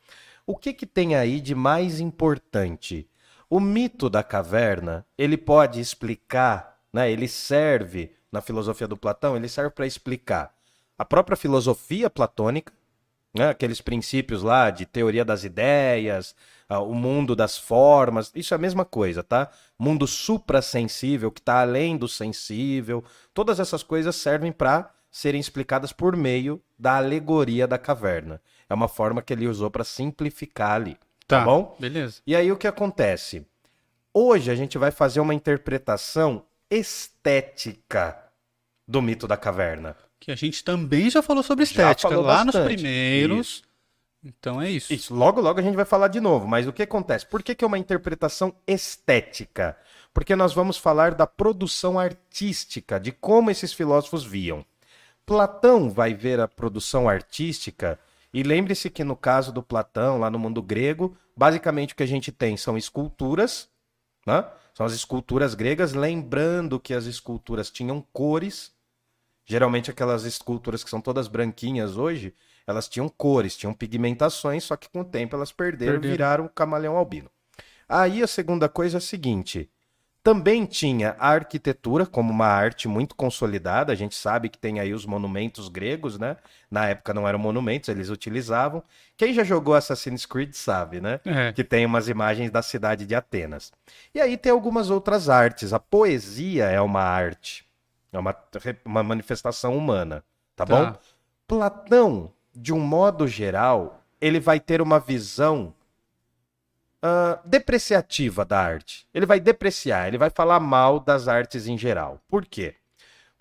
O 0.45 0.55
que 0.55 0.71
que 0.71 0.85
tem 0.85 1.15
aí 1.15 1.41
de 1.41 1.55
mais 1.55 1.99
importante? 1.99 3.09
O 3.49 3.59
mito 3.59 4.11
da 4.11 4.21
caverna, 4.21 5.03
ele 5.17 5.37
pode 5.37 5.79
explicar, 5.79 6.79
né? 6.93 7.11
Ele 7.11 7.27
serve 7.27 8.11
na 8.31 8.41
filosofia 8.41 8.87
do 8.87 8.95
Platão, 8.95 9.35
ele 9.35 9.49
serve 9.49 9.71
para 9.71 9.87
explicar 9.87 10.53
a 10.95 11.03
própria 11.03 11.35
filosofia 11.35 12.11
platônica, 12.11 12.71
né? 13.33 13.49
Aqueles 13.49 13.81
princípios 13.81 14.43
lá 14.43 14.69
de 14.69 14.85
teoria 14.85 15.25
das 15.25 15.43
ideias, 15.43 16.35
ah, 16.69 16.79
o 16.79 16.93
mundo 16.93 17.35
das 17.35 17.57
formas, 17.57 18.31
isso 18.35 18.53
é 18.53 18.55
a 18.55 18.59
mesma 18.59 18.85
coisa, 18.85 19.23
tá? 19.23 19.49
Mundo 19.77 20.05
suprassensível, 20.07 21.31
que 21.31 21.39
está 21.39 21.61
além 21.61 21.97
do 21.97 22.07
sensível, 22.07 23.03
todas 23.33 23.59
essas 23.59 23.81
coisas 23.83 24.15
servem 24.15 24.51
para 24.51 24.91
serem 25.09 25.39
explicadas 25.39 25.91
por 25.91 26.15
meio 26.15 26.61
da 26.77 26.97
alegoria 26.97 27.67
da 27.67 27.77
caverna. 27.77 28.41
É 28.69 28.73
uma 28.73 28.87
forma 28.87 29.21
que 29.21 29.33
ele 29.33 29.47
usou 29.47 29.69
para 29.69 29.83
simplificar 29.83 30.71
ali, 30.71 30.97
tá, 31.27 31.39
Tá. 31.39 31.45
bom? 31.45 31.75
Beleza. 31.79 32.21
E 32.25 32.35
aí 32.35 32.51
o 32.51 32.57
que 32.57 32.67
acontece? 32.67 33.45
Hoje 34.13 34.49
a 34.51 34.55
gente 34.55 34.77
vai 34.77 34.91
fazer 34.91 35.19
uma 35.19 35.33
interpretação 35.33 36.45
estética 36.69 38.17
do 38.87 39.01
mito 39.01 39.27
da 39.27 39.37
caverna. 39.37 39.95
Que 40.23 40.31
a 40.31 40.35
gente 40.35 40.63
também 40.63 41.09
já 41.09 41.21
falou 41.21 41.43
sobre 41.43 41.65
estética 41.65 42.07
falou 42.07 42.23
lá 42.23 42.45
nos 42.45 42.55
bastante. 42.55 42.75
primeiros. 42.75 43.61
Então 44.23 44.61
é 44.61 44.71
isso. 44.71 44.93
Isso, 44.93 45.13
logo 45.13 45.41
logo 45.41 45.59
a 45.59 45.61
gente 45.61 45.75
vai 45.75 45.83
falar 45.83 46.07
de 46.07 46.21
novo, 46.21 46.47
mas 46.47 46.65
o 46.65 46.71
que 46.71 46.81
acontece? 46.81 47.25
Por 47.25 47.43
que, 47.43 47.53
que 47.53 47.65
é 47.65 47.67
uma 47.67 47.77
interpretação 47.77 48.55
estética? 48.65 49.77
Porque 50.13 50.33
nós 50.33 50.53
vamos 50.53 50.77
falar 50.77 51.13
da 51.13 51.27
produção 51.27 51.99
artística, 51.99 53.01
de 53.01 53.11
como 53.11 53.51
esses 53.51 53.73
filósofos 53.73 54.23
viam. 54.23 54.65
Platão 55.25 55.89
vai 55.89 56.13
ver 56.13 56.39
a 56.39 56.47
produção 56.47 57.09
artística, 57.09 57.99
e 58.33 58.43
lembre-se 58.43 58.89
que 58.89 59.03
no 59.03 59.17
caso 59.17 59.51
do 59.51 59.61
Platão, 59.61 60.21
lá 60.21 60.29
no 60.29 60.39
mundo 60.39 60.61
grego, 60.61 61.17
basicamente 61.35 61.91
o 61.91 61.97
que 61.97 62.03
a 62.03 62.07
gente 62.07 62.31
tem 62.31 62.55
são 62.55 62.77
esculturas, 62.77 63.67
né? 64.25 64.45
São 64.73 64.85
as 64.85 64.93
esculturas 64.93 65.53
gregas, 65.53 65.93
lembrando 65.93 66.79
que 66.79 66.93
as 66.93 67.07
esculturas 67.07 67.69
tinham 67.69 68.01
cores, 68.13 68.71
Geralmente 69.45 69.91
aquelas 69.91 70.23
esculturas 70.23 70.83
que 70.83 70.89
são 70.89 71.01
todas 71.01 71.27
branquinhas 71.27 71.97
hoje, 71.97 72.33
elas 72.65 72.87
tinham 72.87 73.09
cores, 73.09 73.57
tinham 73.57 73.73
pigmentações, 73.73 74.63
só 74.63 74.75
que 74.75 74.89
com 74.89 75.01
o 75.01 75.05
tempo 75.05 75.35
elas 75.35 75.51
perderam, 75.51 75.93
Perderam. 75.93 76.11
viraram 76.11 76.47
camaleão 76.47 76.97
albino. 76.97 77.29
Aí 77.87 78.23
a 78.23 78.27
segunda 78.27 78.69
coisa 78.69 78.97
é 78.97 78.99
a 78.99 79.01
seguinte: 79.01 79.69
também 80.23 80.65
tinha 80.65 81.17
a 81.19 81.31
arquitetura 81.31 82.05
como 82.05 82.31
uma 82.31 82.47
arte 82.47 82.87
muito 82.87 83.13
consolidada. 83.13 83.91
A 83.91 83.95
gente 83.95 84.15
sabe 84.15 84.47
que 84.47 84.57
tem 84.57 84.79
aí 84.79 84.93
os 84.93 85.05
monumentos 85.05 85.67
gregos, 85.67 86.17
né? 86.17 86.37
Na 86.71 86.87
época 86.87 87.13
não 87.13 87.27
eram 87.27 87.37
monumentos, 87.37 87.89
eles 87.89 88.09
utilizavam. 88.09 88.81
Quem 89.17 89.33
já 89.33 89.43
jogou 89.43 89.75
Assassin's 89.75 90.25
Creed 90.25 90.53
sabe, 90.53 91.01
né? 91.01 91.19
É. 91.25 91.51
que 91.51 91.63
tem 91.63 91.85
umas 91.85 92.07
imagens 92.07 92.49
da 92.49 92.61
cidade 92.61 93.05
de 93.05 93.13
Atenas. 93.13 93.73
E 94.15 94.21
aí 94.21 94.37
tem 94.37 94.53
algumas 94.53 94.89
outras 94.89 95.27
artes. 95.27 95.73
A 95.73 95.79
poesia 95.79 96.67
é 96.67 96.79
uma 96.79 97.01
arte, 97.01 97.65
é 98.13 98.19
uma, 98.19 98.35
uma 98.85 99.03
manifestação 99.03 99.77
humana, 99.77 100.23
tá, 100.55 100.65
Tá. 100.65 100.91
bom? 100.91 100.97
Platão, 101.47 102.31
de 102.55 102.71
um 102.71 102.79
modo 102.79 103.27
geral, 103.27 104.01
ele 104.21 104.39
vai 104.39 104.59
ter 104.59 104.81
uma 104.81 104.99
visão 104.99 105.73
ah, 107.01 107.39
depreciativa 107.43 108.45
da 108.45 108.59
arte. 108.59 109.05
Ele 109.13 109.25
vai 109.25 109.39
depreciar, 109.39 110.07
ele 110.07 110.17
vai 110.17 110.29
falar 110.29 110.59
mal 110.61 110.99
das 111.01 111.27
artes 111.27 111.67
em 111.67 111.77
geral. 111.77 112.21
Por 112.29 112.45
quê? 112.45 112.75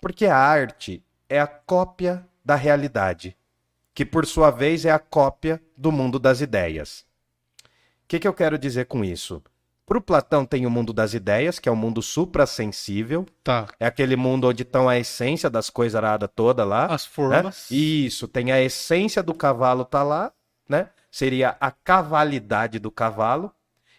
Porque 0.01 0.25
a 0.25 0.37
arte 0.37 1.01
é 1.29 1.39
a 1.39 1.47
cópia 1.47 2.27
da 2.43 2.55
realidade, 2.55 3.37
que 3.93 4.05
por 4.05 4.25
sua 4.25 4.51
vez 4.51 4.83
é 4.83 4.91
a 4.91 4.99
cópia 4.99 5.61
do 5.77 5.93
mundo 5.93 6.19
das 6.19 6.41
ideias. 6.41 7.05
O 8.03 8.07
que, 8.07 8.19
que 8.19 8.27
eu 8.27 8.33
quero 8.33 8.57
dizer 8.57 8.85
com 8.85 9.03
isso? 9.03 9.41
Para 9.85 9.97
o 9.97 10.01
Platão 10.01 10.45
tem 10.45 10.65
o 10.65 10.71
mundo 10.71 10.93
das 10.93 11.13
ideias, 11.13 11.59
que 11.59 11.67
é 11.67 11.71
o 11.71 11.75
mundo 11.75 12.01
suprassensível, 12.01 13.25
Tá. 13.43 13.67
é 13.79 13.85
aquele 13.85 14.15
mundo 14.15 14.47
onde 14.47 14.63
estão 14.63 14.87
a 14.87 14.97
essência 14.97 15.49
das 15.49 15.69
coisas 15.69 15.95
aradas 15.95 16.29
toda 16.33 16.63
lá. 16.63 16.85
As 16.85 17.03
né? 17.05 17.09
formas. 17.11 17.67
Isso, 17.71 18.27
tem 18.27 18.51
a 18.51 18.61
essência 18.61 19.21
do 19.21 19.33
cavalo 19.33 19.83
tá 19.83 20.01
lá, 20.03 20.31
né? 20.67 20.89
Seria 21.11 21.55
a 21.59 21.69
cavalidade 21.71 22.79
do 22.79 22.89
cavalo. 22.89 23.51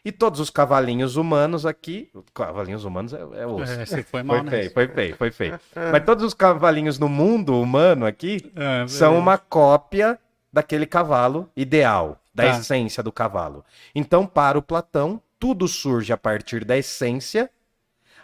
E 0.05 0.13
todos 0.13 0.39
os 0.39 0.51
cavalinhos 0.51 1.17
humanos 1.17 1.65
aqui. 1.65 2.11
Cavalinhos 2.35 2.85
humanos 2.85 3.15
é, 3.15 3.21
é 3.41 3.47
osso. 3.47 3.73
É, 3.73 3.87
você 3.87 4.03
foi 4.03 4.23
mal, 4.25 4.37
foi 4.37 4.45
né? 4.45 4.51
feio, 4.51 4.71
foi 4.73 4.89
feio, 4.89 5.17
foi 5.17 5.31
feio. 5.31 5.61
Mas 5.93 6.05
todos 6.05 6.25
os 6.25 6.35
cavalinhos 6.35 6.99
no 6.99 7.09
mundo 7.09 7.59
humano 7.61 8.05
aqui 8.05 8.53
É, 8.55 8.87
são 8.87 9.19
uma 9.19 9.39
cópia 9.39 10.19
daquele 10.53 10.85
cavalo 10.87 11.49
ideal, 11.57 12.19
da 12.35 12.45
Tá. 12.45 12.51
essência 12.59 13.03
do 13.03 13.11
cavalo. 13.13 13.65
Então, 13.95 14.27
para 14.27 14.59
o 14.59 14.63
Platão, 14.63 15.21
tudo 15.45 15.69
surge 15.69 16.11
a 16.11 16.17
partir 16.17 16.65
da 16.65 16.75
essência. 16.75 17.51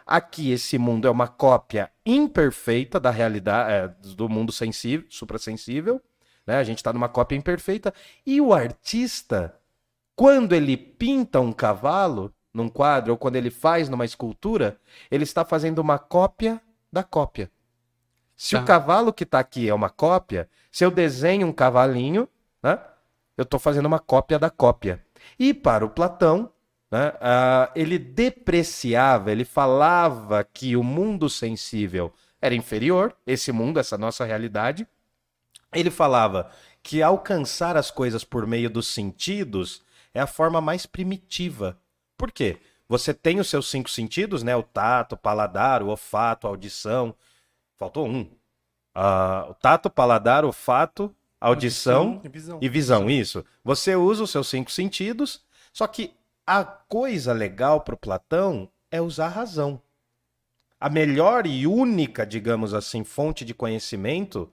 Aqui, 0.07 0.53
esse 0.53 0.79
mundo 0.79 1.07
é 1.07 1.11
uma 1.11 1.29
cópia 1.29 1.93
imperfeita 2.07 2.99
da 2.99 3.11
realidade, 3.11 3.71
é, 3.71 3.89
do 4.15 4.27
mundo 4.27 4.51
sensível, 4.51 5.07
suprassensível. 5.11 6.01
Né? 6.47 6.57
A 6.57 6.65
gente 6.65 6.79
está 6.79 6.95
numa 6.95 7.11
cópia 7.11 7.37
imperfeita. 7.37 7.93
E 8.25 8.41
o 8.41 8.55
artista, 8.55 9.55
quando 10.17 10.55
ele 10.55 10.79
pinta 10.79 11.41
um 11.41 11.53
cavalo 11.53 12.33
num 12.55 12.71
quadro, 12.71 13.13
ou 13.13 13.19
quando 13.19 13.37
ele 13.37 13.51
faz 13.51 13.91
numa 13.91 14.07
escultura, 14.07 14.81
ele 15.11 15.25
está 15.25 15.45
fazendo 15.45 15.81
uma 15.81 15.99
cópia 15.99 16.59
da 16.91 17.05
cópia. 17.05 17.51
Se 18.35 18.57
Tá. 18.57 18.63
o 18.63 18.65
cavalo 18.65 19.13
que 19.13 19.25
está 19.25 19.41
aqui 19.41 19.69
é 19.69 19.75
uma 19.75 19.91
cópia, 19.91 20.49
se 20.73 20.87
eu 20.87 20.91
desenho 20.91 21.47
um 21.47 21.53
cavalinho, 21.53 22.27
né, 22.63 22.79
eu 23.37 23.43
estou 23.43 23.61
fazendo 23.61 23.85
uma 23.85 23.99
cópia 23.99 24.39
da 24.39 24.49
cópia. 24.49 25.05
E 25.39 25.53
para 25.53 25.85
o 25.85 25.91
Platão, 25.91 26.51
né, 26.91 27.13
ah, 27.21 27.71
ele 27.75 27.99
depreciava, 27.99 29.31
ele 29.31 29.45
falava 29.45 30.43
que 30.45 30.77
o 30.77 30.83
mundo 30.83 31.29
sensível 31.29 32.13
era 32.41 32.55
inferior, 32.55 33.15
esse 33.27 33.53
mundo, 33.53 33.79
essa 33.79 33.97
nossa 33.97 34.25
realidade. 34.25 34.87
Ele 35.73 35.91
falava 35.91 36.51
que 36.83 37.03
alcançar 37.03 37.77
as 37.77 37.91
coisas 37.91 38.25
por 38.25 38.47
meio 38.47 38.69
dos 38.71 38.89
sentidos 38.89 39.83
é 40.13 40.21
a 40.21 40.27
forma 40.27 40.61
mais 40.61 40.87
primitiva. 40.87 41.79
Por 42.17 42.33
quê? 42.33 42.59
Você 42.89 43.15
tem 43.15 43.39
os 43.39 43.49
seus 43.49 43.71
cinco 43.71 43.89
sentidos, 43.89 44.43
né? 44.43 44.57
O 44.57 44.63
tato, 44.65 45.15
o 45.15 45.19
paladar, 45.19 45.83
o 45.83 45.89
olfato, 45.89 46.47
a 46.47 46.51
audição. 46.51 47.15
Faltou 47.77 48.09
um. 48.09 48.29
Ah, 48.93 49.47
o 49.49 49.55
tato, 49.55 49.87
o 49.87 49.91
paladar, 49.91 50.43
o 50.45 50.49
olfato, 50.49 51.15
a 51.41 51.47
audição, 51.47 52.21
E 52.25 52.29
visão. 52.29 52.59
e 52.61 52.69
visão, 52.69 53.09
isso. 53.11 53.45
Você 53.63 53.95
usa 53.95 54.25
os 54.25 54.31
seus 54.31 54.49
cinco 54.49 54.73
sentidos, 54.73 55.45
só 55.73 55.87
que 55.87 56.13
a 56.53 56.65
coisa 56.65 57.33
legal 57.33 57.83
para 57.83 57.95
o 57.95 57.97
Platão 57.99 58.69
é 58.91 59.01
usar 59.01 59.27
a 59.27 59.29
razão. 59.29 59.81
A 60.81 60.91
melhor 60.91 61.47
e 61.47 61.65
única, 61.65 62.27
digamos 62.27 62.75
assim, 62.75 63.05
fonte 63.05 63.45
de 63.45 63.55
conhecimento 63.55 64.53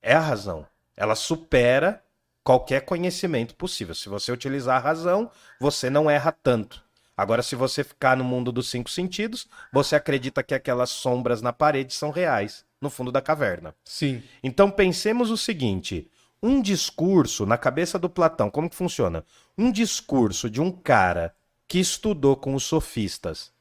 é 0.00 0.14
a 0.14 0.20
razão. 0.20 0.66
Ela 0.96 1.14
supera 1.14 2.02
qualquer 2.42 2.80
conhecimento 2.80 3.54
possível. 3.56 3.94
Se 3.94 4.08
você 4.08 4.32
utilizar 4.32 4.78
a 4.78 4.82
razão, 4.82 5.30
você 5.60 5.90
não 5.90 6.08
erra 6.08 6.32
tanto. 6.32 6.82
Agora, 7.14 7.42
se 7.42 7.54
você 7.54 7.84
ficar 7.84 8.16
no 8.16 8.24
mundo 8.24 8.50
dos 8.50 8.70
cinco 8.70 8.88
sentidos, 8.88 9.46
você 9.70 9.96
acredita 9.96 10.42
que 10.42 10.54
aquelas 10.54 10.88
sombras 10.88 11.42
na 11.42 11.52
parede 11.52 11.92
são 11.92 12.10
reais, 12.10 12.64
no 12.80 12.88
fundo 12.88 13.12
da 13.12 13.20
caverna. 13.20 13.74
Sim. 13.84 14.22
Então 14.42 14.70
pensemos 14.70 15.30
o 15.30 15.36
seguinte: 15.36 16.10
um 16.42 16.62
discurso 16.62 17.44
na 17.44 17.58
cabeça 17.58 17.98
do 17.98 18.08
Platão, 18.08 18.50
como 18.50 18.70
que 18.70 18.76
funciona? 18.76 19.24
Um 19.58 19.72
discurso 19.72 20.48
de 20.48 20.60
um 20.60 20.70
cara 20.70 21.34
que 21.66 21.80
estudou 21.80 22.36
com 22.36 22.54
os 22.54 22.62
sofistas 22.64 23.52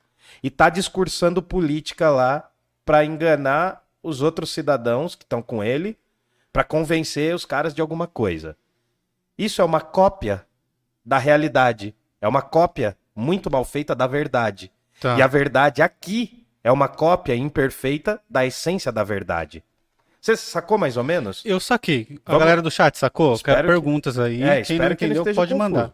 e 0.43 0.49
tá 0.49 0.69
discursando 0.69 1.41
política 1.41 2.09
lá 2.09 2.49
para 2.85 3.03
enganar 3.03 3.83
os 4.01 4.21
outros 4.21 4.51
cidadãos 4.51 5.15
que 5.15 5.23
estão 5.23 5.41
com 5.41 5.63
ele, 5.63 5.97
para 6.53 6.63
convencer 6.63 7.35
os 7.35 7.45
caras 7.45 7.73
de 7.73 7.81
alguma 7.81 8.07
coisa. 8.07 8.55
Isso 9.37 9.61
é 9.61 9.65
uma 9.65 9.81
cópia 9.81 10.45
da 11.03 11.17
realidade, 11.17 11.93
é 12.21 12.27
uma 12.27 12.41
cópia 12.41 12.97
muito 13.15 13.51
mal 13.51 13.65
feita 13.65 13.93
da 13.95 14.07
verdade. 14.07 14.71
Tá. 14.99 15.17
E 15.17 15.21
a 15.21 15.27
verdade 15.27 15.81
aqui 15.81 16.45
é 16.63 16.71
uma 16.71 16.87
cópia 16.87 17.35
imperfeita 17.35 18.21
da 18.29 18.45
essência 18.45 18.91
da 18.91 19.03
verdade. 19.03 19.63
Você 20.19 20.35
sacou 20.35 20.77
mais 20.77 20.97
ou 20.97 21.03
menos? 21.03 21.41
Eu 21.45 21.59
saquei. 21.59 22.19
A 22.25 22.31
Vamos- 22.31 22.39
galera 22.39 22.61
do 22.61 22.71
chat 22.71 22.97
sacou? 22.97 23.33
Espero 23.35 23.57
Quero 23.57 23.67
que- 23.67 23.73
perguntas 23.73 24.17
aí. 24.19 24.41
É, 24.43 24.61
Quem 24.61 24.77
não 24.77 24.85
espero 24.85 24.95
que 24.95 25.05
ele 25.05 25.13
entendeu 25.13 25.21
esteja 25.23 25.35
pode 25.35 25.53
confuso. 25.53 25.69
mandar. 25.69 25.93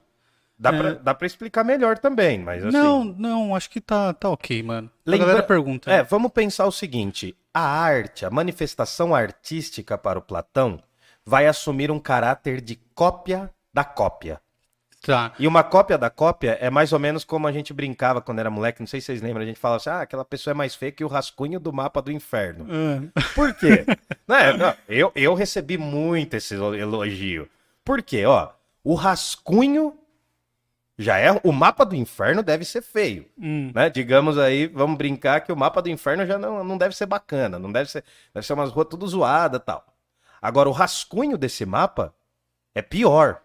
Dá, 0.57 0.69
É. 0.73 0.77
pra, 0.77 0.91
dá 0.93 1.13
pra 1.13 1.27
explicar 1.27 1.63
melhor 1.63 1.97
também, 1.97 2.39
mas 2.39 2.63
assim. 2.63 2.77
Não, 2.77 3.03
não, 3.03 3.55
acho 3.55 3.69
que 3.69 3.81
tá, 3.81 4.13
tá 4.13 4.29
ok, 4.29 4.61
mano. 4.63 4.89
Lembra- 5.05 5.25
A 5.25 5.27
galera 5.29 5.47
pergunta. 5.47 5.91
É, 5.91 6.03
vamos 6.03 6.31
pensar 6.31 6.65
o 6.65 6.71
seguinte: 6.71 7.35
a 7.53 7.59
arte, 7.61 8.25
a 8.25 8.29
manifestação 8.29 9.13
artística 9.13 9.97
para 9.97 10.17
o 10.17 10.21
Platão, 10.21 10.79
vai 11.25 11.47
assumir 11.47 11.91
um 11.91 11.99
caráter 11.99 12.61
de 12.61 12.75
cópia 12.95 13.49
da 13.73 13.83
cópia. 13.83 14.39
Tá. 15.05 15.33
E 15.37 15.45
uma 15.45 15.63
cópia 15.63 15.97
da 15.97 16.09
cópia 16.09 16.57
é 16.61 16.69
mais 16.69 16.93
ou 16.93 16.99
menos 16.99 17.25
como 17.25 17.45
a 17.45 17.51
gente 17.51 17.73
brincava 17.73 18.21
quando 18.21 18.39
era 18.39 18.49
moleque, 18.49 18.79
não 18.79 18.87
sei 18.87 19.01
se 19.01 19.07
vocês 19.07 19.21
lembram, 19.21 19.43
a 19.43 19.45
gente 19.45 19.59
falava 19.59 19.75
assim: 19.75 19.89
ah, 19.89 20.01
aquela 20.01 20.23
pessoa 20.23 20.53
é 20.53 20.55
mais 20.55 20.75
feia 20.75 20.93
que 20.93 21.03
o 21.03 21.07
rascunho 21.09 21.59
do 21.59 21.73
mapa 21.73 22.01
do 22.01 22.09
inferno. 22.09 22.65
Ah, 23.13 23.21
Por 23.35 23.53
quê? 23.53 23.85
Né, 24.25 24.53
não, 24.53 24.73
eu, 24.87 25.11
eu 25.13 25.33
recebi 25.33 25.77
muito 25.77 26.35
esse 26.35 26.55
elogio. 26.55 27.49
Por 27.83 28.01
quê? 28.01 28.25
Ó, 28.25 28.47
o 28.81 28.95
rascunho 28.95 29.93
já 30.97 31.17
é. 31.17 31.29
O 31.43 31.51
mapa 31.51 31.85
do 31.85 31.93
inferno 31.93 32.41
deve 32.41 32.63
ser 32.63 32.81
feio. 32.81 33.25
hum, 33.37 33.71
Né? 33.75 33.89
Digamos 33.89 34.37
aí, 34.37 34.67
vamos 34.67 34.97
brincar 34.97 35.41
que 35.41 35.51
o 35.51 35.57
mapa 35.57 35.81
do 35.81 35.89
inferno 35.89 36.25
já 36.25 36.37
não, 36.37 36.63
não 36.63 36.77
deve 36.77 36.95
ser 36.95 37.05
bacana, 37.05 37.59
não 37.59 37.69
deve 37.69 37.91
ser. 37.91 38.05
Deve 38.33 38.47
ser 38.47 38.53
umas 38.53 38.71
ruas 38.71 38.87
tudo 38.89 39.05
zoada 39.05 39.57
e 39.57 39.59
tal. 39.59 39.85
Agora, 40.41 40.69
o 40.69 40.73
rascunho 40.73 41.37
desse 41.37 41.65
mapa 41.65 42.13
é 42.73 42.81
pior. 42.81 43.41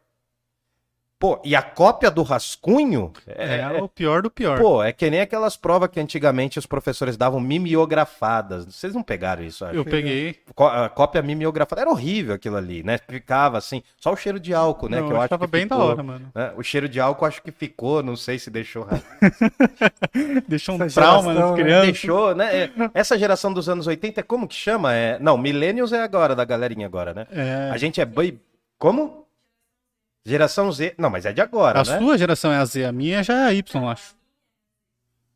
Pô, 1.20 1.40
e 1.44 1.56
a 1.56 1.62
cópia 1.62 2.12
do 2.12 2.22
rascunho 2.22 3.12
é, 3.26 3.66
o 3.82 3.88
pior 3.88 4.22
do 4.22 4.30
pior. 4.30 4.56
Pô, 4.60 4.80
é 4.84 4.92
que 4.92 5.10
nem 5.10 5.20
aquelas 5.20 5.56
provas 5.56 5.88
que 5.90 5.98
antigamente 5.98 6.60
os 6.60 6.66
professores 6.66 7.16
davam 7.16 7.40
mimeografadas. 7.40 8.64
Vocês 8.66 8.94
não 8.94 9.02
pegaram 9.02 9.42
isso, 9.42 9.64
acho. 9.64 9.75
eu 9.75 9.84
peguei. 9.84 10.37
A 10.56 10.88
cópia 10.88 11.20
mimeografada. 11.20 11.80
Era 11.82 11.90
horrível 11.90 12.34
aquilo 12.37 12.56
ali, 12.56 12.84
né? 12.84 12.98
Ficava 13.08 13.58
assim, 13.58 13.82
só 13.96 14.12
o 14.12 14.16
cheiro 14.16 14.38
de 14.38 14.54
álcool, 14.54 14.88
né? 14.88 15.00
Não, 15.00 15.06
que 15.08 15.12
eu 15.12 15.16
eu 15.16 15.20
acho 15.22 15.34
achava 15.34 15.46
que 15.46 15.50
bem 15.50 15.66
da 15.66 15.75
ficou, 15.75 15.90
hora, 15.90 16.02
mano. 16.04 16.30
né? 16.32 16.52
O 16.56 16.62
cheiro 16.62 16.88
de 16.88 17.00
álcool 17.00 17.25
acho 17.26 17.42
que 17.42 17.50
ficou, 17.50 18.00
não 18.00 18.14
sei 18.14 18.38
se 18.38 18.48
deixou. 18.48 18.87
Deixou 20.46 20.76
um 20.76 20.82
Essa 20.84 21.00
trauma 21.00 21.32
geração, 21.32 21.50
nas 21.50 21.58
né? 21.58 21.62
crianças. 21.64 21.87
deixou, 21.87 22.34
né? 22.34 22.56
É, 22.56 22.70
Essa 22.94 23.18
geração 23.18 23.52
dos 23.52 23.68
anos 23.68 23.87
80 23.87 24.20
é 24.20 24.22
como 24.22 24.46
que 24.48 24.54
chama? 24.54 24.94
É... 24.94 25.18
Não, 25.18 25.37
Millennials 25.37 25.92
é 25.92 26.00
agora, 26.00 26.34
da 26.34 26.44
galerinha 26.44 26.87
agora, 26.87 27.12
né? 27.14 27.26
É. 27.30 27.70
A 27.72 27.76
gente 27.76 28.00
é. 28.00 28.04
boi- 28.04 28.38
Como? 28.78 29.26
Geração 30.28 30.70
Z. 30.70 30.94
Não, 30.99 31.08
mas 31.11 31.25
é 31.25 31.32
de 31.32 31.40
agora, 31.40 31.80
A 31.80 31.85
né? 31.85 31.99
sua 31.99 32.18
geração 32.18 32.52
é 32.52 32.56
a 32.58 32.64
Z, 32.64 32.85
a 32.85 32.92
minha 32.92 33.23
já 33.23 33.35
é 33.35 33.44
a 33.47 33.54
Y, 33.54 33.88
acho. 33.88 34.14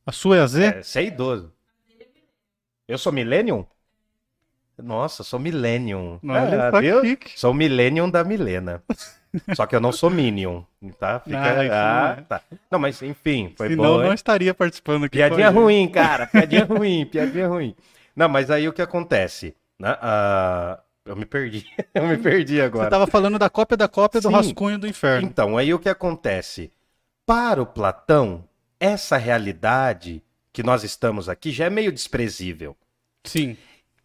A 0.04 0.12
sua 0.12 0.36
é 0.36 0.40
a 0.40 0.46
Z? 0.46 0.64
É, 0.64 0.82
você 0.82 0.98
é 1.00 1.04
idoso. 1.04 1.52
Eu 2.86 2.98
sou 2.98 3.12
Millennium? 3.12 3.64
Nossa, 4.76 5.22
sou 5.22 5.38
Millennium. 5.38 6.18
Olha 6.24 6.68
Ah, 6.68 6.80
viu? 6.80 7.00
chique. 7.02 7.38
Sou 7.38 7.54
Millennium 7.54 8.10
da 8.10 8.24
Milena. 8.24 8.82
Só 9.56 9.64
que 9.64 9.74
eu 9.74 9.80
não 9.80 9.92
sou 9.92 10.10
Minion, 10.10 10.62
tá? 10.98 11.20
Fica... 11.20 11.40
Ah, 11.42 11.64
isso 11.64 11.74
Ah, 11.74 12.12
não 12.16 12.22
é. 12.22 12.26
tá. 12.26 12.42
Não, 12.70 12.78
mas 12.78 13.00
enfim, 13.00 13.54
foi 13.56 13.68
Senão 13.68 13.84
bom. 13.84 13.98
não 14.00 14.06
hein? 14.08 14.14
estaria 14.14 14.52
participando 14.52 15.04
aqui. 15.04 15.16
Piadinha 15.16 15.46
a 15.48 15.50
ruim, 15.50 15.88
cara. 15.88 16.26
Piadinha 16.26 16.64
ruim, 16.66 17.06
piadinha 17.06 17.48
ruim. 17.48 17.74
Não, 18.14 18.28
mas 18.28 18.50
aí 18.50 18.68
o 18.68 18.72
que 18.74 18.82
acontece? 18.82 19.56
Né? 19.78 19.96
Ah, 20.02 20.80
eu 21.04 21.16
me 21.16 21.24
perdi. 21.24 21.66
eu 21.94 22.06
me 22.06 22.16
perdi 22.16 22.56
Você 22.56 22.62
agora. 22.62 22.90
tava 22.90 23.06
falando 23.06 23.38
da 23.38 23.50
cópia 23.50 23.76
da 23.76 23.88
cópia 23.88 24.20
do 24.20 24.28
Sim. 24.28 24.34
rascunho 24.34 24.78
do 24.78 24.86
inferno. 24.86 25.26
Então, 25.26 25.56
aí 25.56 25.72
o 25.72 25.78
que 25.78 25.88
acontece? 25.88 26.70
Para 27.26 27.62
o 27.62 27.66
Platão, 27.66 28.44
essa 28.78 29.16
realidade 29.16 30.22
que 30.52 30.62
nós 30.62 30.84
estamos 30.84 31.28
aqui 31.28 31.50
já 31.50 31.66
é 31.66 31.70
meio 31.70 31.92
desprezível. 31.92 32.76
Sim. 33.24 33.56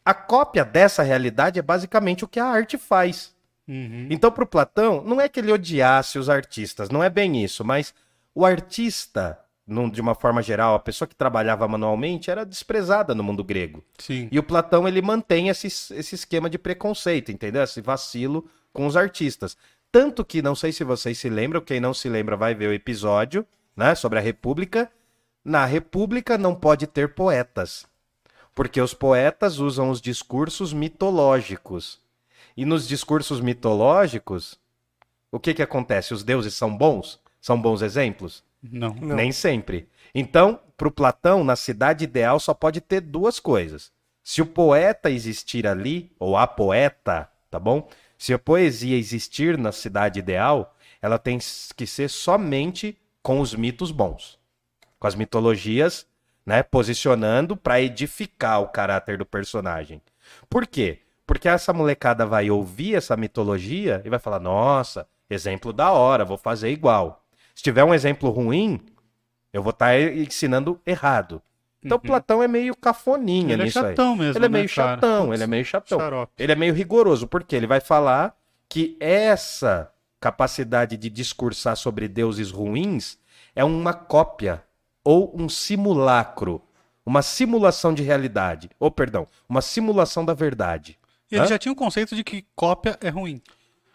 A 0.06 0.14
cópia 0.14 0.64
dessa 0.64 1.04
realidade 1.04 1.60
é 1.60 1.62
basicamente 1.62 2.24
o 2.24 2.28
que 2.28 2.40
a 2.40 2.46
arte 2.46 2.78
faz. 2.78 3.36
Uhum. 3.68 4.08
Então, 4.10 4.32
para 4.32 4.44
o 4.44 4.48
Platão, 4.48 5.04
não 5.04 5.20
é 5.20 5.28
que 5.28 5.40
ele 5.40 5.52
odiasse 5.52 6.18
os 6.18 6.30
artistas, 6.30 6.90
não 6.90 7.04
é 7.04 7.10
bem 7.10 7.44
isso, 7.44 7.66
mas 7.66 7.94
o 8.34 8.46
artista, 8.46 9.38
num- 9.68 9.90
de 9.90 10.00
uma 10.00 10.16
forma 10.16 10.42
geral, 10.42 10.74
a 10.74 10.80
pessoa 10.80 11.08
que 11.08 11.16
trabalhava 11.16 11.68
manualmente 11.68 12.32
era 12.32 12.46
desprezada 12.46 13.14
no 13.14 13.24
mundo 13.24 13.44
grego. 13.44 13.84
Sim. 13.98 14.30
E 14.32 14.40
o 14.40 14.44
Platão 14.44 14.88
ele 14.88 15.02
mantém 15.02 15.50
esse, 15.50 15.68
esse 15.68 16.16
esquema 16.16 16.50
de 16.50 16.58
preconceito, 16.58 17.32
entendeu? 17.32 17.62
Esse 17.62 17.82
vacilo 17.82 18.50
com 18.72 18.88
os 18.88 18.96
artistas. 18.96 19.58
Tanto 19.92 20.24
que, 20.24 20.42
não 20.42 20.56
sei 20.56 20.72
se 20.72 20.84
vocês 20.84 21.18
se 21.18 21.30
lembram, 21.30 21.62
quem 21.62 21.80
não 21.80 21.94
se 21.94 22.08
lembra 22.08 22.38
vai 22.38 22.56
ver 22.56 22.68
o 22.70 22.74
episódio 22.74 23.46
né, 23.76 23.94
sobre 23.96 24.18
a 24.20 24.22
República, 24.22 24.90
na 25.44 25.66
República 25.66 26.38
não 26.38 26.54
pode 26.54 26.88
ter 26.88 27.14
poetas, 27.14 27.86
porque 28.54 28.82
os 28.82 28.94
poetas 28.94 29.60
usam 29.60 29.90
os 29.90 30.02
discursos 30.02 30.74
mitológicos. 30.74 32.00
E 32.56 32.66
nos 32.66 32.88
discursos 32.88 33.40
mitológicos, 33.40 34.60
o 35.32 35.40
que 35.40 35.54
que 35.54 35.62
acontece? 35.62 36.14
Os 36.14 36.24
deuses 36.24 36.54
são 36.54 36.76
bons? 36.76 37.20
São 37.40 37.60
bons 37.62 37.82
exemplos? 37.82 38.44
Não. 38.72 38.94
Não. 38.94 39.16
Nem 39.16 39.32
sempre. 39.32 39.90
Então, 40.14 40.60
para 40.76 40.88
o 40.88 40.92
Platão, 40.92 41.44
na 41.44 41.56
cidade 41.56 42.04
ideal 42.04 42.40
só 42.40 42.54
pode 42.54 42.82
ter 42.82 43.02
duas 43.02 43.40
coisas. 43.40 43.92
Se 44.24 44.42
o 44.42 44.46
poeta 44.46 45.10
existir 45.10 45.66
ali, 45.66 46.12
ou 46.20 46.36
a 46.36 46.46
poeta, 46.46 47.30
tá 47.50 47.60
bom? 47.60 47.88
Se 48.18 48.34
a 48.34 48.40
poesia 48.40 48.98
existir 48.98 49.58
na 49.58 49.72
cidade 49.72 50.20
ideal, 50.20 50.76
ela 51.02 51.18
tem 51.18 51.40
que 51.76 51.88
ser 51.88 52.10
somente 52.10 52.98
com 53.22 53.40
os 53.40 53.54
mitos 53.54 53.92
bons. 53.92 54.40
Com 55.00 55.08
as 55.08 55.16
mitologias, 55.16 56.06
né, 56.46 56.64
posicionando 56.64 57.56
para 57.56 57.82
edificar 57.82 58.62
o 58.62 58.70
caráter 58.70 59.18
do 59.18 59.26
personagem. 59.26 60.02
Por 60.50 60.66
quê? 60.66 61.02
Porque 61.26 61.48
essa 61.48 61.74
molecada 61.74 62.26
vai 62.26 62.50
ouvir 62.50 62.96
essa 62.96 63.18
mitologia 63.18 64.02
e 64.06 64.10
vai 64.10 64.18
falar: 64.20 64.40
"Nossa, 64.40 65.08
exemplo 65.30 65.74
da 65.74 65.92
hora, 65.92 66.26
vou 66.26 66.38
fazer 66.38 66.70
igual". 66.70 67.27
Se 67.58 67.64
tiver 67.64 67.84
um 67.84 67.92
exemplo 67.92 68.30
ruim, 68.30 68.80
eu 69.52 69.64
vou 69.64 69.72
estar 69.72 70.00
ensinando 70.00 70.80
errado. 70.86 71.42
Então 71.84 71.96
Uhum. 71.98 72.04
Platão 72.04 72.44
é 72.44 72.48
meio 72.48 72.76
cafoninha 72.76 73.54
Ele 73.54 73.64
é 73.64 73.66
nisso 73.66 73.80
aí. 73.80 73.86
chatão 73.96 74.16
mesmo. 74.16 74.38
Ele 74.38 74.46
é 74.46 74.50
né, 74.50 74.58
meio 74.60 74.70
cara? 74.70 74.92
chatão, 74.94 75.34
ele 75.34 75.44
é 75.44 75.48
meio 75.48 75.66
chatão. 75.66 75.98
xarope. 76.00 76.34
Ele 76.38 76.52
é 76.52 76.56
meio 76.56 76.72
rigoroso, 76.72 77.26
porque 77.28 77.56
ele 77.56 77.66
vai 77.66 77.80
falar 77.80 78.38
que 78.70 78.96
essa 79.00 79.92
capacidade 80.22 80.96
de 80.98 81.10
discursar 81.10 81.76
sobre 81.76 82.08
deuses 82.08 82.52
ruins 82.52 83.18
é 83.56 83.64
uma 83.64 83.92
cópia 83.92 84.64
ou 85.04 85.34
um 85.36 85.50
simulacro, 85.50 86.62
uma 87.04 87.24
simulação 87.24 87.92
de 87.92 88.04
realidade, 88.04 88.70
ou 88.80 88.92
perdão, 88.92 89.26
uma 89.50 89.64
simulação 89.64 90.24
da 90.24 90.36
verdade. 90.36 90.96
E 91.32 91.36
ele 91.36 91.46
Hã? 91.46 91.48
já 91.48 91.58
tinha 91.58 91.72
o 91.72 91.76
conceito 91.76 92.16
de 92.16 92.24
que 92.24 92.46
cópia 92.56 93.00
é 93.02 93.10
ruim. 93.10 93.42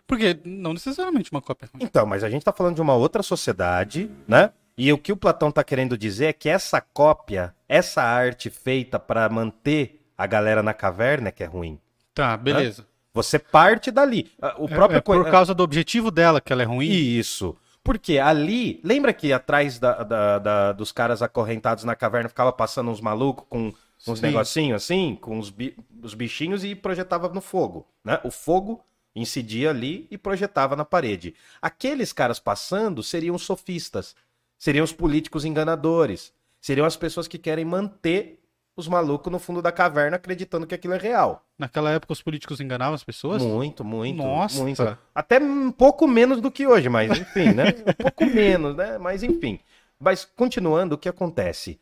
Porque 0.06 0.38
não 0.44 0.72
necessariamente 0.74 1.30
uma 1.32 1.40
cópia 1.40 1.66
é 1.66 1.76
ruim. 1.76 1.84
Então, 1.84 2.04
mas 2.06 2.22
a 2.24 2.28
gente 2.30 2.44
tá 2.44 2.52
falando 2.52 2.74
de 2.76 2.82
uma 2.82 2.94
outra 2.94 3.22
sociedade, 3.22 4.10
né? 4.26 4.50
E 4.76 4.92
o 4.92 4.98
que 4.98 5.12
o 5.12 5.16
Platão 5.16 5.50
tá 5.50 5.62
querendo 5.62 5.96
dizer 5.96 6.26
é 6.26 6.32
que 6.32 6.48
essa 6.48 6.80
cópia, 6.80 7.54
essa 7.68 8.02
arte 8.02 8.50
feita 8.50 8.98
para 8.98 9.28
manter 9.28 10.00
a 10.16 10.26
galera 10.26 10.62
na 10.62 10.72
caverna 10.74 11.28
é 11.28 11.32
que 11.32 11.42
é 11.42 11.46
ruim. 11.46 11.78
Tá, 12.14 12.36
beleza. 12.36 12.86
Você 13.14 13.38
parte 13.38 13.90
dali. 13.90 14.30
Ah, 14.40 14.54
O 14.58 14.64
É- 14.64 14.68
próprio 14.74 14.98
é, 14.98 15.00
por 15.00 15.30
causa 15.30 15.54
do 15.54 15.62
objetivo 15.62 16.10
dela 16.10 16.40
que 16.40 16.52
ela 16.52 16.62
é 16.62 16.66
ruim. 16.66 16.88
Isso. 16.90 17.54
Porque 17.84 18.18
ali, 18.18 18.80
lembra 18.84 19.12
que 19.12 19.32
atrás 19.32 19.78
da- 19.78 20.02
da- 20.02 20.38
da- 20.38 20.72
dos 20.72 20.92
caras 20.92 21.20
acorrentados 21.20 21.84
na 21.84 21.94
caverna 21.96 22.28
ficava 22.28 22.52
passando 22.52 22.90
uns 22.90 23.00
malucos 23.00 23.44
com 23.48 23.72
uns 24.08 24.18
Sim. 24.18 24.26
negocinhos 24.26 24.82
assim, 24.82 25.16
com 25.20 25.38
os, 25.38 25.50
bi- 25.50 25.76
os 26.02 26.14
bichinhos 26.14 26.64
e 26.64 26.74
projetava 26.74 27.28
no 27.28 27.40
fogo, 27.40 27.86
né? 28.04 28.18
O 28.24 28.30
fogo 28.30 28.82
incidia 29.14 29.70
ali 29.70 30.06
e 30.10 30.18
projetava 30.18 30.74
na 30.74 30.84
parede. 30.84 31.34
Aqueles 31.60 32.12
caras 32.12 32.38
passando 32.38 33.02
seriam 33.02 33.34
os 33.34 33.42
sofistas, 33.42 34.14
seriam 34.58 34.84
os 34.84 34.92
políticos 34.92 35.44
enganadores, 35.44 36.32
seriam 36.60 36.86
as 36.86 36.96
pessoas 36.96 37.28
que 37.28 37.38
querem 37.38 37.64
manter 37.64 38.38
os 38.76 38.88
malucos 38.88 39.30
no 39.30 39.38
fundo 39.38 39.60
da 39.60 39.70
caverna 39.70 40.16
acreditando 40.16 40.66
que 40.66 40.74
aquilo 40.74 40.94
é 40.94 40.98
real. 40.98 41.44
Naquela 41.58 41.90
época 41.90 42.12
os 42.12 42.22
políticos 42.22 42.60
enganavam 42.60 42.94
as 42.94 43.04
pessoas? 43.04 43.42
Muito, 43.42 43.84
muito, 43.84 44.22
Nossa. 44.22 44.62
muito. 44.62 44.98
Até 45.14 45.38
um 45.38 45.70
pouco 45.70 46.08
menos 46.08 46.40
do 46.40 46.50
que 46.50 46.66
hoje, 46.66 46.88
mas 46.88 47.18
enfim, 47.18 47.52
né? 47.52 47.64
Um 47.88 47.92
pouco 47.92 48.24
menos, 48.26 48.74
né? 48.76 48.98
Mas 48.98 49.22
enfim. 49.22 49.60
Mas 50.00 50.24
continuando, 50.24 50.94
o 50.94 50.98
que 50.98 51.08
acontece? 51.08 51.78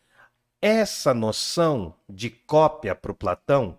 Essa 0.60 1.14
noção 1.14 1.94
de 2.08 2.28
cópia 2.28 2.94
para 2.94 3.12
o 3.12 3.14
Platão 3.14 3.78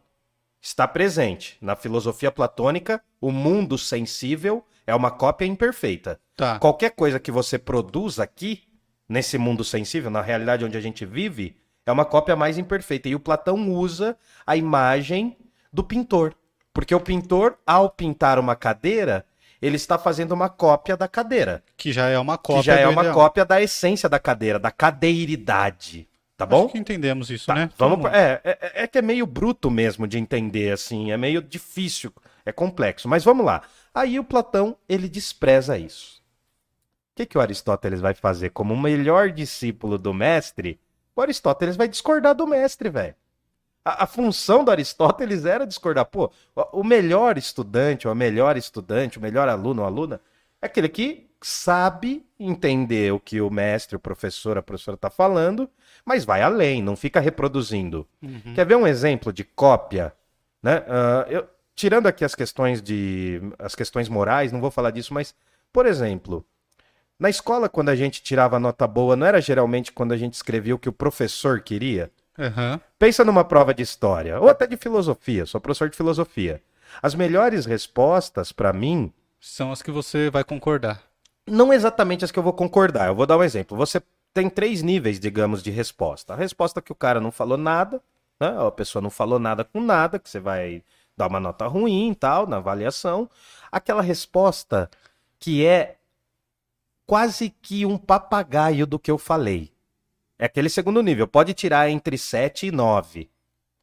está 0.62 0.88
presente 0.88 1.58
na 1.62 1.76
filosofia 1.76 2.32
platônica. 2.32 3.04
O 3.22 3.32
mundo 3.32 3.78
sensível 3.78 4.66
é 4.86 4.94
uma 4.96 5.12
cópia 5.12 5.46
imperfeita. 5.46 6.20
Tá. 6.36 6.58
Qualquer 6.60 6.90
coisa 6.92 7.20
que 7.20 7.32
você 7.32 7.58
produz 7.60 8.20
aqui, 8.20 8.64
nesse 9.08 9.38
mundo 9.38 9.64
sensível, 9.64 10.10
na 10.10 10.22
realidade 10.22 10.66
onde 10.66 10.76
a 10.76 10.82
gente 10.82 11.06
vive, 11.06 11.56
é 11.86 11.92
uma 11.92 12.04
cópia 12.04 12.36
mais 12.36 12.58
imperfeita. 12.58 13.08
E 13.08 13.16
o 13.16 13.20
Platão 13.20 13.72
usa 13.72 14.18
a 14.46 14.58
imagem 14.58 15.38
do 15.72 15.84
pintor. 15.84 16.34
Porque 16.74 16.96
o 16.96 17.00
pintor, 17.00 17.58
ao 17.66 17.90
pintar 17.90 18.40
uma 18.40 18.56
cadeira, 18.56 19.26
ele 19.62 19.76
está 19.76 19.98
fazendo 20.00 20.32
uma 20.32 20.50
cópia 20.50 20.98
da 20.98 21.08
cadeira. 21.08 21.64
Que 21.78 21.92
já 21.92 22.08
é 22.08 22.18
uma 22.18 22.38
cópia 22.38 22.62
que 22.62 22.66
já 22.66 22.76
é 22.80 22.88
uma 22.88 23.02
ideal. 23.04 23.14
cópia 23.14 23.46
da 23.46 23.62
essência 23.62 24.10
da 24.10 24.18
cadeira, 24.20 24.58
da 24.58 24.72
cadeiridade. 24.72 26.08
Tá 26.38 26.46
bom? 26.46 26.64
Acho 26.64 26.72
que 26.74 26.80
entendemos 26.80 27.30
isso, 27.30 27.46
Tá, 27.46 27.54
né? 27.54 27.70
vamos 27.78 28.04
é, 28.12 28.42
é, 28.44 28.84
é 28.84 28.88
que 28.88 28.98
é 28.98 29.02
meio 29.02 29.28
bruto 29.28 29.70
mesmo 29.70 30.08
de 30.08 30.18
entender, 30.18 30.72
assim, 30.72 31.12
é 31.12 31.18
meio 31.18 31.40
difícil, 31.40 32.12
é 32.46 32.52
complexo. 32.52 33.08
Mas 33.08 33.24
vamos 33.24 33.46
lá. 33.46 33.62
Aí 33.94 34.20
o 34.20 34.24
Platão, 34.24 34.78
ele 34.88 35.10
despreza 35.10 35.78
isso. 35.78 36.22
O 37.12 37.16
que, 37.16 37.26
que 37.26 37.38
o 37.38 37.42
Aristóteles 37.42 38.00
vai 38.00 38.14
fazer? 38.14 38.52
Como 38.52 38.74
o 38.74 38.80
melhor 38.80 39.32
discípulo 39.32 39.98
do 39.98 40.14
mestre, 40.14 40.80
o 41.16 41.22
Aristóteles 41.22 41.76
vai 41.76 41.88
discordar 41.88 42.34
do 42.34 42.48
mestre, 42.48 42.90
velho. 42.90 43.16
A, 43.84 44.04
a 44.04 44.08
função 44.08 44.64
do 44.64 44.72
Aristóteles 44.72 45.46
era 45.46 45.66
discordar. 45.68 46.06
Pô, 46.06 46.32
o 46.72 46.84
melhor 46.84 47.38
estudante, 47.38 48.08
ou 48.08 48.12
a 48.12 48.16
melhor 48.16 48.56
estudante, 48.56 49.18
o 49.18 49.22
melhor 49.22 49.50
aluno 49.50 49.82
ou 49.82 49.88
aluna, 49.88 50.22
é 50.62 50.68
aquele 50.68 50.88
que 50.88 51.30
sabe 51.42 52.24
entender 52.40 53.12
o 53.12 53.20
que 53.20 53.42
o 53.42 53.50
mestre, 53.50 53.96
o 53.96 54.00
professor, 54.00 54.58
a 54.58 54.62
professora 54.62 54.96
está 54.96 55.10
falando, 55.10 55.68
mas 56.06 56.24
vai 56.24 56.42
além, 56.42 56.82
não 56.82 56.96
fica 56.96 57.20
reproduzindo. 57.20 58.08
Uhum. 58.22 58.54
Quer 58.54 58.66
ver 58.66 58.76
um 58.76 58.86
exemplo 58.88 59.34
de 59.34 59.44
cópia? 59.44 60.14
Né? 60.62 60.84
Ah, 60.88 61.26
eu- 61.28 61.48
tirando 61.82 62.06
aqui 62.06 62.24
as 62.24 62.36
questões 62.36 62.80
de 62.80 63.42
as 63.58 63.74
questões 63.74 64.08
morais, 64.08 64.52
não 64.52 64.62
vou 64.62 64.70
falar 64.70 64.92
disso, 64.92 65.14
mas, 65.16 65.34
por 65.74 65.88
exemplo, 65.88 66.46
na 67.20 67.28
escola, 67.28 67.68
quando 67.68 67.90
a 67.90 67.96
gente 67.96 68.22
tirava 68.22 68.60
nota 68.60 68.86
boa, 68.88 69.16
não 69.16 69.26
era 69.26 69.42
geralmente 69.42 69.92
quando 69.92 70.12
a 70.12 70.18
gente 70.18 70.36
escrevia 70.36 70.76
o 70.76 70.80
que 70.80 70.88
o 70.90 70.94
professor 70.94 71.60
queria? 71.62 72.12
Aham. 72.38 72.80
Pensa 73.00 73.26
numa 73.26 73.44
prova 73.44 73.74
de 73.74 73.82
história, 73.82 74.40
ou 74.40 74.48
até 74.48 74.68
de 74.68 74.78
filosofia, 74.78 75.46
sou 75.48 75.60
professor 75.60 75.90
de 75.90 75.98
filosofia. 75.98 76.62
As 77.02 77.16
melhores 77.16 77.66
respostas, 77.66 78.52
para 78.52 78.72
mim, 78.72 79.12
São 79.40 79.72
as 79.72 79.82
que 79.82 79.90
você 79.90 80.30
vai 80.30 80.44
concordar. 80.44 81.02
não 81.48 81.74
exatamente 81.74 82.24
as 82.24 82.32
que 82.32 82.38
eu 82.38 82.44
vou 82.44 82.54
concordar. 82.54 83.08
Eu 83.08 83.16
vou 83.16 83.26
dar 83.26 83.38
um 83.40 83.44
exemplo. 83.44 83.76
Você 83.76 84.00
tem 84.36 84.48
três 84.50 84.84
níveis, 84.84 85.20
digamos, 85.20 85.64
de 85.64 85.72
resposta. 85.72 86.34
A 86.34 86.38
resposta 86.38 86.80
que 86.82 86.92
o 86.92 86.96
cara 86.96 87.20
não 87.20 87.32
falou 87.32 87.58
nada, 87.58 88.00
né? 88.40 88.56
A 88.68 88.72
pessoa 88.72 89.02
não 89.02 89.10
falou 89.10 89.40
nada 89.40 89.64
com 89.64 89.82
nada, 89.82 90.20
que 90.20 90.30
você 90.30 90.40
vai 90.40 90.84
dar 91.22 91.28
uma 91.28 91.40
nota 91.40 91.68
ruim 91.68 92.12
e 92.12 92.16
tal 92.16 92.48
na 92.48 92.58
avaliação. 92.58 93.30
Aquela 93.72 94.02
resposta 94.02 94.90
que 95.40 95.66
é 95.66 95.98
quase 97.06 97.50
que 97.50 97.86
um 97.86 97.98
papagaio 97.98 98.88
do 98.88 98.98
que 98.98 99.12
eu 99.12 99.18
falei. 99.18 99.72
É 100.38 100.46
aquele 100.46 100.70
segundo 100.70 101.02
nível. 101.04 101.28
Pode 101.28 101.54
tirar 101.54 101.90
entre 101.90 102.18
7 102.18 102.68
e 102.68 102.72
9. 102.72 103.30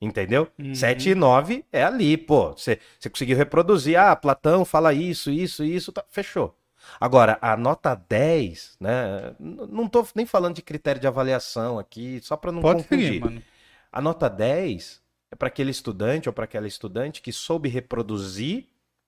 Entendeu? 0.00 0.48
Uhum. 0.58 0.74
7 0.74 1.10
e 1.10 1.14
9 1.14 1.64
é 1.72 1.82
ali, 1.82 2.16
pô. 2.16 2.52
Você 2.52 2.78
conseguiu 3.10 3.36
reproduzir. 3.36 3.98
Ah, 3.98 4.14
Platão 4.14 4.64
fala 4.64 4.92
isso, 4.92 5.30
isso, 5.30 5.64
isso. 5.64 5.92
Tá, 5.92 6.04
fechou. 6.08 6.56
Agora, 7.00 7.38
a 7.40 7.56
nota 7.56 7.94
10, 8.08 8.76
né? 8.80 9.34
Não 9.38 9.88
tô 9.88 10.06
nem 10.14 10.24
falando 10.24 10.54
de 10.56 10.62
critério 10.62 11.00
de 11.00 11.06
avaliação 11.06 11.78
aqui, 11.78 12.20
só 12.22 12.36
para 12.36 12.50
não 12.52 12.62
Pode 12.62 12.82
confundir. 12.82 13.22
seguir. 13.22 13.44
A 13.92 14.00
nota 14.00 14.28
10 14.28 15.02
é 15.30 15.36
para 15.36 15.48
aquele 15.48 15.70
estudante 15.70 16.28
ou 16.28 16.32
para 16.32 16.44
aquela 16.44 16.66
estudante 16.66 17.20
que 17.20 17.32
soube 17.32 17.68
reproduzir 17.68 18.66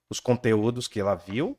os 0.08 0.20
conteúdos 0.20 0.88
que 0.88 1.00
ela 1.00 1.14
viu, 1.14 1.56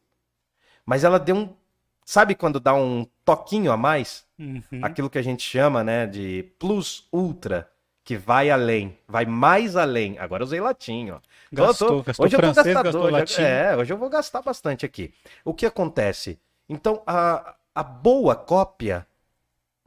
mas 0.86 1.04
ela 1.04 1.19
deu 1.19 1.36
um. 1.36 1.56
Sabe 2.04 2.36
quando 2.36 2.60
dá 2.60 2.74
um 2.74 3.06
toquinho 3.24 3.71
a 3.71 3.78
mais? 3.78 4.26
Uhum. 4.38 4.63
Aquilo 4.82 5.10
que 5.10 5.17
a 5.17 5.21
gente 5.21 5.43
chama, 5.43 5.84
né, 5.84 6.06
de 6.08 6.52
plus 6.60 7.08
ultra, 7.12 7.71
que 8.04 8.17
vai 8.17 8.50
além, 8.50 8.97
vai 9.08 9.26
mais 9.26 9.76
além. 9.76 10.17
Agora 10.17 10.43
eu 10.43 10.47
usei 10.47 10.60
latim, 10.60 11.12
ó. 11.12 11.19
Então 11.52 11.65
eu 11.65 11.69
Gastou, 11.69 12.04
gastou 12.04 12.26
hoje 12.26 12.36
eu 12.36 12.39
tô 12.39 12.54
francês, 12.54 12.76
gastador, 12.76 13.12
gastou. 13.12 13.45
É, 13.45 13.78
hoje 13.78 13.93
eu 13.93 13.97
vou 13.97 14.10
gastar 14.10 14.41
bastante 14.41 14.86
aqui. 14.86 15.13
O 15.45 15.54
que 15.54 15.65
acontece? 15.65 16.39
Então, 16.67 17.04
a, 17.06 17.56
a 17.74 17.84
boa 17.84 18.36
cópia 18.36 19.08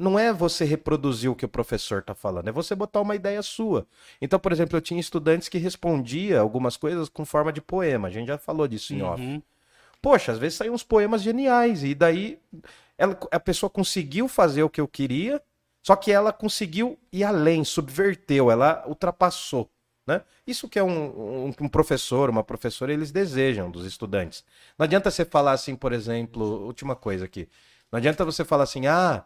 não 0.05 0.19
é 0.19 0.33
você 0.33 0.65
reproduzir 0.65 1.31
o 1.31 1.35
que 1.35 1.45
o 1.45 1.49
professor 1.49 1.99
está 2.01 2.15
falando, 2.15 2.47
é 2.49 2.53
você 2.53 2.75
botar 2.75 3.01
uma 3.01 3.17
ideia 3.17 3.43
sua. 3.43 3.87
Então, 4.21 4.39
por 4.39 4.53
exemplo, 4.53 4.77
eu 4.77 4.81
tinha 4.81 5.01
estudantes 5.01 5.49
que 5.49 5.59
respondia 5.59 6.39
algumas 6.41 6.77
coisas 6.77 7.09
com 7.09 7.25
forma 7.25 7.53
de 7.53 7.61
poema. 7.61 8.09
A 8.09 8.11
gente 8.11 8.29
já 8.29 8.39
falou 8.39 8.69
disso 8.69 8.95
em 8.95 9.03
off. 9.03 9.23
Uhum. 9.23 9.43
Poxa, 10.01 10.33
às 10.33 10.39
vezes 10.39 10.59
saíam 10.59 10.75
uns 10.75 10.83
poemas 10.83 11.23
geniais 11.23 11.83
e 11.83 11.95
daí 11.95 12.39
ela- 12.99 13.19
a 13.33 13.41
pessoa 13.41 13.71
conseguiu 13.71 14.29
fazer 14.29 14.63
o 14.63 14.69
que 14.71 14.81
eu 14.81 14.87
queria, 14.87 15.41
só 15.83 15.97
que 15.97 16.13
ela 16.13 16.33
conseguiu 16.33 16.99
ir 17.13 17.25
além, 17.25 17.65
subverteu, 17.65 18.51
ela 18.51 18.85
ultrapassou. 18.87 19.69
Né? 20.07 20.21
Isso 20.47 20.69
que 20.69 20.79
é 20.79 20.83
um, 20.85 21.47
um- 21.49 21.55
um 21.63 21.69
professor, 21.69 22.29
uma 22.29 22.45
professora, 22.45 22.93
eles 22.93 23.11
desejam 23.11 23.71
dos 23.71 23.87
estudantes. 23.87 24.45
Não 24.79 24.85
adianta 24.85 25.11
você 25.11 25.25
falar 25.25 25.53
assim, 25.53 25.75
por 25.75 25.95
exemplo, 25.95 26.45
última 26.67 26.95
coisa 26.95 27.25
aqui. 27.25 27.49
Não 27.91 27.97
adianta 27.99 28.23
você 28.25 28.45
falar 28.45 28.65
assim, 28.65 28.87
ah, 28.87 29.25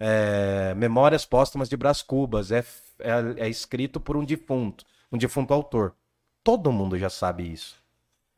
é, 0.00 0.74
Memórias 0.74 1.26
Póstumas 1.26 1.68
de 1.68 1.76
Brás 1.76 2.02
Cubas, 2.02 2.50
é, 2.50 2.64
é, 2.98 3.44
é 3.44 3.48
escrito 3.48 4.00
por 4.00 4.16
um 4.16 4.24
defunto, 4.24 4.84
um 5.12 5.18
defunto 5.18 5.54
autor. 5.54 5.94
Todo 6.42 6.72
mundo 6.72 6.98
já 6.98 7.10
sabe 7.10 7.52
isso. 7.52 7.76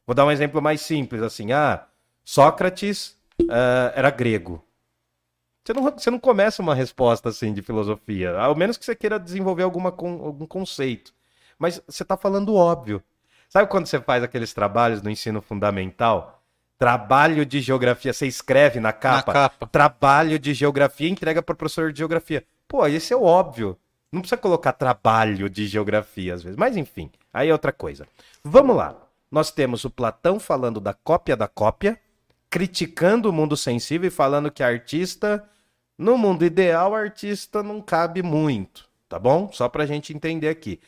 Vou 0.06 0.14
dar 0.14 0.26
um 0.26 0.30
exemplo 0.32 0.60
mais 0.60 0.80
simples, 0.80 1.22
assim, 1.22 1.52
ah, 1.52 1.86
Sócrates 2.24 3.16
eh, 3.40 3.92
era 3.94 4.10
grego. 4.10 4.64
Você 5.64 5.72
não, 5.72 5.82
você 5.84 6.10
não 6.10 6.18
começa 6.18 6.60
uma 6.60 6.74
resposta 6.74 7.28
assim 7.28 7.52
de 7.52 7.62
filosofia, 7.62 8.36
ao 8.36 8.54
menos 8.56 8.76
que 8.76 8.84
você 8.84 8.96
queira 8.96 9.18
desenvolver 9.18 9.62
alguma, 9.62 9.92
con- 9.92 10.20
algum 10.24 10.46
conceito. 10.46 11.14
Mas 11.58 11.80
você 11.86 12.02
está 12.02 12.16
falando 12.16 12.54
óbvio. 12.54 13.02
Sabe 13.48 13.68
quando 13.68 13.86
você 13.86 14.00
faz 14.00 14.24
aqueles 14.24 14.52
trabalhos 14.52 15.02
no 15.02 15.10
ensino 15.10 15.40
fundamental? 15.40 16.41
Trabalho 16.82 17.46
de 17.46 17.60
geografia, 17.60 18.12
você 18.12 18.26
escreve 18.26 18.80
na 18.80 18.92
capa, 18.92 19.32
Na 19.32 19.48
capa. 19.48 19.66
trabalho 19.68 20.36
de 20.36 20.52
geografia 20.52 21.06
e 21.06 21.12
entrega 21.12 21.40
para 21.40 21.52
o 21.52 21.56
professor 21.56 21.92
de 21.92 21.98
geografia. 21.98 22.44
Pô, 22.66 22.84
esse 22.88 23.12
é 23.12 23.16
o 23.16 23.22
óbvio. 23.22 23.78
Não 24.10 24.20
precisa 24.20 24.36
colocar 24.36 24.72
trabalho 24.72 25.48
de 25.48 25.68
geografia 25.68 26.34
às 26.34 26.42
vezes. 26.42 26.56
Mas 26.56 26.76
enfim, 26.76 27.08
aí 27.32 27.50
é 27.50 27.52
outra 27.52 27.70
coisa. 27.72 28.04
Vamos 28.42 28.74
lá. 28.74 28.96
Nós 29.30 29.52
temos 29.52 29.84
o 29.84 29.90
Platão 29.90 30.40
falando 30.40 30.80
da 30.80 30.92
cópia 30.92 31.36
da 31.36 31.46
cópia, 31.46 31.96
criticando 32.50 33.30
o 33.30 33.32
mundo 33.32 33.56
sensível 33.56 34.08
e 34.08 34.10
falando 34.10 34.50
que 34.50 34.60
artista, 34.64 35.48
no 35.96 36.18
mundo 36.18 36.44
ideal, 36.44 36.96
artista 36.96 37.62
não 37.62 37.80
cabe 37.80 38.24
muito, 38.24 38.88
tá 39.08 39.20
bom? 39.20 39.52
Só 39.52 39.68
pra 39.68 39.86
gente 39.86 40.12
entender 40.12 40.48
aqui. 40.48 40.80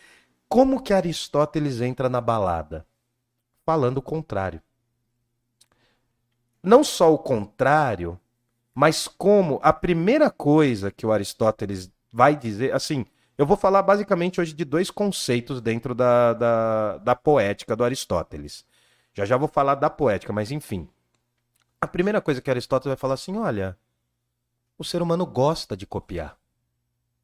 Como 0.49 0.83
que 0.83 0.93
Aristóteles 0.93 1.81
entra 1.81 2.09
na 2.09 2.21
balada? 2.21 2.85
Falando 3.65 3.99
o 3.99 4.03
contrário. 4.03 4.61
Não 6.65 6.83
só 6.83 7.13
o 7.13 7.19
contrário, 7.19 8.19
mas 8.75 9.07
como 9.07 9.61
a 9.63 9.71
primeira 9.71 10.31
coisa 10.31 10.91
que 10.91 11.05
o 11.05 11.13
Aristóteles 11.13 11.93
vai 12.11 12.35
dizer, 12.35 12.75
assim, 12.75 13.05
eu 13.37 13.45
vou 13.45 13.57
falar 13.57 13.83
basicamente 13.83 14.41
hoje 14.41 14.55
de 14.55 14.65
dois 14.65 14.91
conceitos 14.91 15.61
dentro 15.61 15.95
da, 15.95 16.33
da, 16.33 16.97
da 16.99 17.15
poética 17.15 17.77
do 17.77 17.85
Aristóteles. 17.85 18.65
Já 19.13 19.27
já 19.27 19.37
vou 19.37 19.47
falar 19.47 19.75
da 19.75 19.91
poética, 19.91 20.33
mas 20.33 20.51
enfim. 20.51 20.89
A 21.81 21.87
primeira 21.87 22.21
coisa 22.21 22.41
que 22.41 22.51
Aristóteles 22.51 22.93
vai 22.93 22.97
falar 22.97 23.15
assim: 23.15 23.37
olha, 23.37 23.77
o 24.79 24.85
ser 24.85 25.03
humano 25.03 25.27
gosta 25.27 25.77
de 25.77 25.87
copiar. 25.87 26.37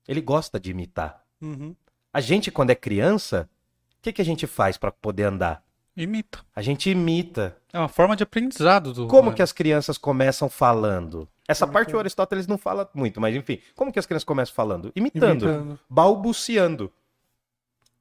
Ele 0.06 0.20
gosta 0.20 0.60
de 0.60 0.70
imitar. 0.70 1.24
Uhum. 1.40 1.74
A 2.12 2.20
gente, 2.20 2.50
quando 2.50 2.70
é 2.70 2.74
criança, 2.74 3.48
o 3.96 4.02
que, 4.02 4.12
que 4.12 4.20
a 4.20 4.24
gente 4.24 4.46
faz 4.46 4.76
para 4.76 4.92
poder 4.92 5.24
andar? 5.24 5.64
Imita. 5.96 6.40
A 6.54 6.62
gente 6.62 6.88
imita. 6.90 7.56
É 7.72 7.78
uma 7.78 7.88
forma 7.88 8.16
de 8.16 8.22
aprendizado 8.22 8.92
do. 8.92 9.06
Como 9.06 9.34
que 9.34 9.42
as 9.42 9.52
crianças 9.52 9.98
começam 9.98 10.48
falando? 10.48 11.28
Essa 11.46 11.64
Imitando. 11.64 11.72
parte 11.74 11.96
o 11.96 11.98
Aristóteles 11.98 12.46
não 12.46 12.56
fala 12.56 12.88
muito, 12.94 13.20
mas 13.20 13.34
enfim. 13.34 13.58
Como 13.74 13.92
que 13.92 13.98
as 13.98 14.06
crianças 14.06 14.24
começam 14.24 14.54
falando? 14.54 14.92
Imitando, 14.94 15.44
Imitando. 15.46 15.78
balbuciando. 15.88 16.92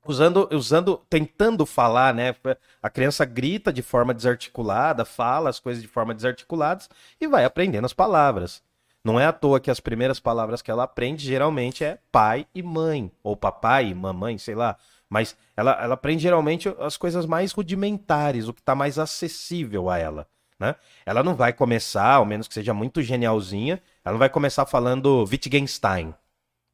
Usando, 0.05 0.47
usando, 0.51 1.01
tentando 1.09 1.65
falar, 1.65 2.13
né? 2.13 2.35
A 2.81 2.89
criança 2.89 3.25
grita 3.25 3.71
de 3.71 3.81
forma 3.81 4.13
desarticulada, 4.13 5.03
fala 5.03 5.49
as 5.49 5.59
coisas 5.59 5.81
de 5.81 5.87
forma 5.87 6.15
desarticuladas 6.15 6.89
e 7.19 7.27
vai 7.27 7.43
aprendendo 7.43 7.85
as 7.85 7.93
palavras. 7.93 8.61
Não 9.03 9.19
é 9.19 9.25
à 9.25 9.33
toa 9.33 9.59
que 9.59 9.71
as 9.71 9.79
primeiras 9.79 10.19
palavras 10.19 10.61
que 10.61 10.71
ela 10.71 10.83
aprende 10.83 11.25
geralmente 11.25 11.83
é 11.83 11.99
pai 12.11 12.47
e 12.53 12.61
mãe, 12.61 13.11
ou 13.23 13.35
papai 13.35 13.87
e 13.89 13.95
mamãe, 13.95 14.37
sei 14.37 14.55
lá. 14.55 14.77
Mas 15.09 15.35
ela, 15.57 15.71
ela 15.81 15.93
aprende 15.95 16.21
geralmente 16.21 16.73
as 16.79 16.95
coisas 16.95 17.25
mais 17.25 17.51
rudimentares, 17.51 18.47
o 18.47 18.53
que 18.53 18.61
está 18.61 18.75
mais 18.75 18.99
acessível 18.99 19.89
a 19.89 19.97
ela. 19.97 20.27
Né? 20.59 20.75
Ela 21.05 21.23
não 21.23 21.35
vai 21.35 21.53
começar, 21.53 22.13
ao 22.13 22.25
menos 22.25 22.47
que 22.47 22.53
seja 22.53 22.73
muito 22.73 23.01
genialzinha, 23.01 23.81
ela 24.03 24.13
não 24.13 24.19
vai 24.19 24.29
começar 24.29 24.65
falando 24.65 25.25
Wittgenstein. 25.29 26.13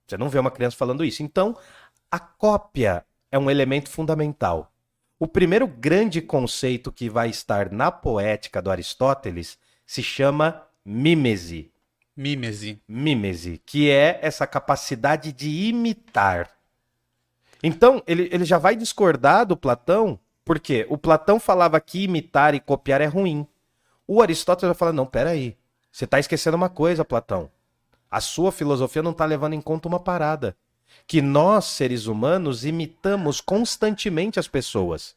Você 0.07 0.17
não 0.17 0.29
vê 0.29 0.39
uma 0.39 0.51
criança 0.51 0.75
falando 0.75 1.05
isso. 1.05 1.23
Então, 1.23 1.57
a 2.11 2.19
cópia 2.19 3.05
é 3.31 3.39
um 3.39 3.49
elemento 3.49 3.89
fundamental. 3.89 4.71
O 5.17 5.27
primeiro 5.27 5.67
grande 5.67 6.21
conceito 6.21 6.91
que 6.91 7.09
vai 7.09 7.29
estar 7.29 7.71
na 7.71 7.89
poética 7.89 8.61
do 8.61 8.69
Aristóteles 8.69 9.57
se 9.85 10.03
chama 10.03 10.61
mímese. 10.83 11.71
Mímese. 12.15 12.81
Mímese, 12.87 13.61
que 13.65 13.89
é 13.89 14.19
essa 14.21 14.45
capacidade 14.47 15.31
de 15.31 15.67
imitar. 15.67 16.54
Então, 17.67 18.03
ele, 18.05 18.29
ele 18.31 18.45
já 18.45 18.59
vai 18.59 18.75
discordar 18.75 19.43
do 19.43 19.57
Platão, 19.57 20.19
porque 20.45 20.85
o 20.87 20.99
Platão 20.99 21.39
falava 21.39 21.81
que 21.81 22.03
imitar 22.03 22.53
e 22.53 22.59
copiar 22.59 23.01
é 23.01 23.07
ruim. 23.07 23.47
O 24.07 24.21
Aristóteles 24.21 24.67
vai 24.67 24.77
falar: 24.77 24.93
não, 24.93 25.07
peraí. 25.07 25.57
Você 25.91 26.05
está 26.05 26.19
esquecendo 26.19 26.55
uma 26.55 26.69
coisa, 26.69 27.03
Platão. 27.03 27.49
A 28.11 28.21
sua 28.21 28.51
filosofia 28.51 29.01
não 29.01 29.09
está 29.09 29.25
levando 29.25 29.53
em 29.53 29.61
conta 29.61 29.87
uma 29.87 29.99
parada. 29.99 30.55
Que 31.07 31.23
nós, 31.23 31.65
seres 31.65 32.05
humanos, 32.05 32.65
imitamos 32.65 33.41
constantemente 33.41 34.39
as 34.39 34.47
pessoas. 34.47 35.15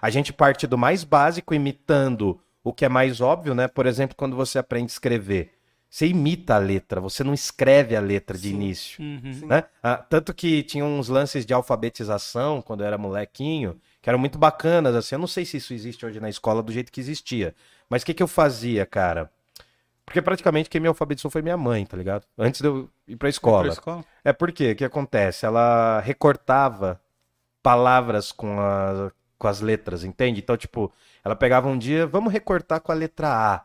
A 0.00 0.08
gente 0.08 0.32
parte 0.32 0.66
do 0.66 0.78
mais 0.78 1.04
básico, 1.04 1.52
imitando 1.52 2.40
o 2.64 2.72
que 2.72 2.86
é 2.86 2.88
mais 2.88 3.20
óbvio, 3.20 3.54
né? 3.54 3.68
Por 3.68 3.84
exemplo, 3.84 4.16
quando 4.16 4.34
você 4.34 4.58
aprende 4.58 4.86
a 4.86 4.94
escrever. 4.94 5.52
Você 5.92 6.06
imita 6.06 6.54
a 6.54 6.58
letra, 6.58 7.02
você 7.02 7.22
não 7.22 7.34
escreve 7.34 7.94
a 7.94 8.00
letra 8.00 8.34
de 8.38 8.48
Sim. 8.48 8.54
início 8.54 9.04
Uhum. 9.04 9.46
né? 9.46 9.64
Ah, 9.82 9.98
tanto 9.98 10.32
que 10.32 10.62
tinha 10.62 10.82
uns 10.82 11.10
lances 11.10 11.44
de 11.44 11.52
alfabetização 11.52 12.62
quando 12.62 12.80
eu 12.80 12.86
era 12.86 12.96
molequinho, 12.96 13.78
que 14.00 14.08
eram 14.08 14.18
muito 14.18 14.38
bacanas, 14.38 14.94
assim. 14.94 15.16
Eu 15.16 15.18
não 15.18 15.26
sei 15.26 15.44
se 15.44 15.58
isso 15.58 15.74
existe 15.74 16.06
hoje 16.06 16.18
na 16.18 16.30
escola 16.30 16.62
do 16.62 16.72
jeito 16.72 16.90
que 16.90 16.98
existia. 16.98 17.54
Mas 17.90 18.00
o 18.02 18.06
que, 18.06 18.14
que 18.14 18.22
eu 18.22 18.26
fazia, 18.26 18.86
cara? 18.86 19.30
Porque 20.06 20.22
praticamente 20.22 20.70
quem 20.70 20.80
me 20.80 20.88
alfabetizou 20.88 21.30
foi 21.30 21.42
minha 21.42 21.58
mãe, 21.58 21.84
tá 21.84 21.94
ligado? 21.94 22.24
Antes 22.38 22.62
de 22.62 22.68
eu 22.68 22.88
ir 23.06 23.16
pra 23.16 23.28
escola. 23.28 23.64
Pra 23.64 23.72
escola? 23.72 24.04
É 24.24 24.32
porque, 24.32 24.72
o 24.72 24.76
que 24.76 24.84
acontece? 24.86 25.44
Ela 25.44 26.00
recortava 26.00 26.98
palavras 27.62 28.32
com, 28.32 28.58
a- 28.58 29.12
com 29.38 29.46
as 29.46 29.60
letras, 29.60 30.04
entende? 30.04 30.40
Então, 30.40 30.56
tipo, 30.56 30.90
ela 31.22 31.36
pegava 31.36 31.68
um 31.68 31.76
dia, 31.76 32.06
vamos 32.06 32.32
recortar 32.32 32.80
com 32.80 32.92
a 32.92 32.94
letra 32.94 33.28
A. 33.28 33.64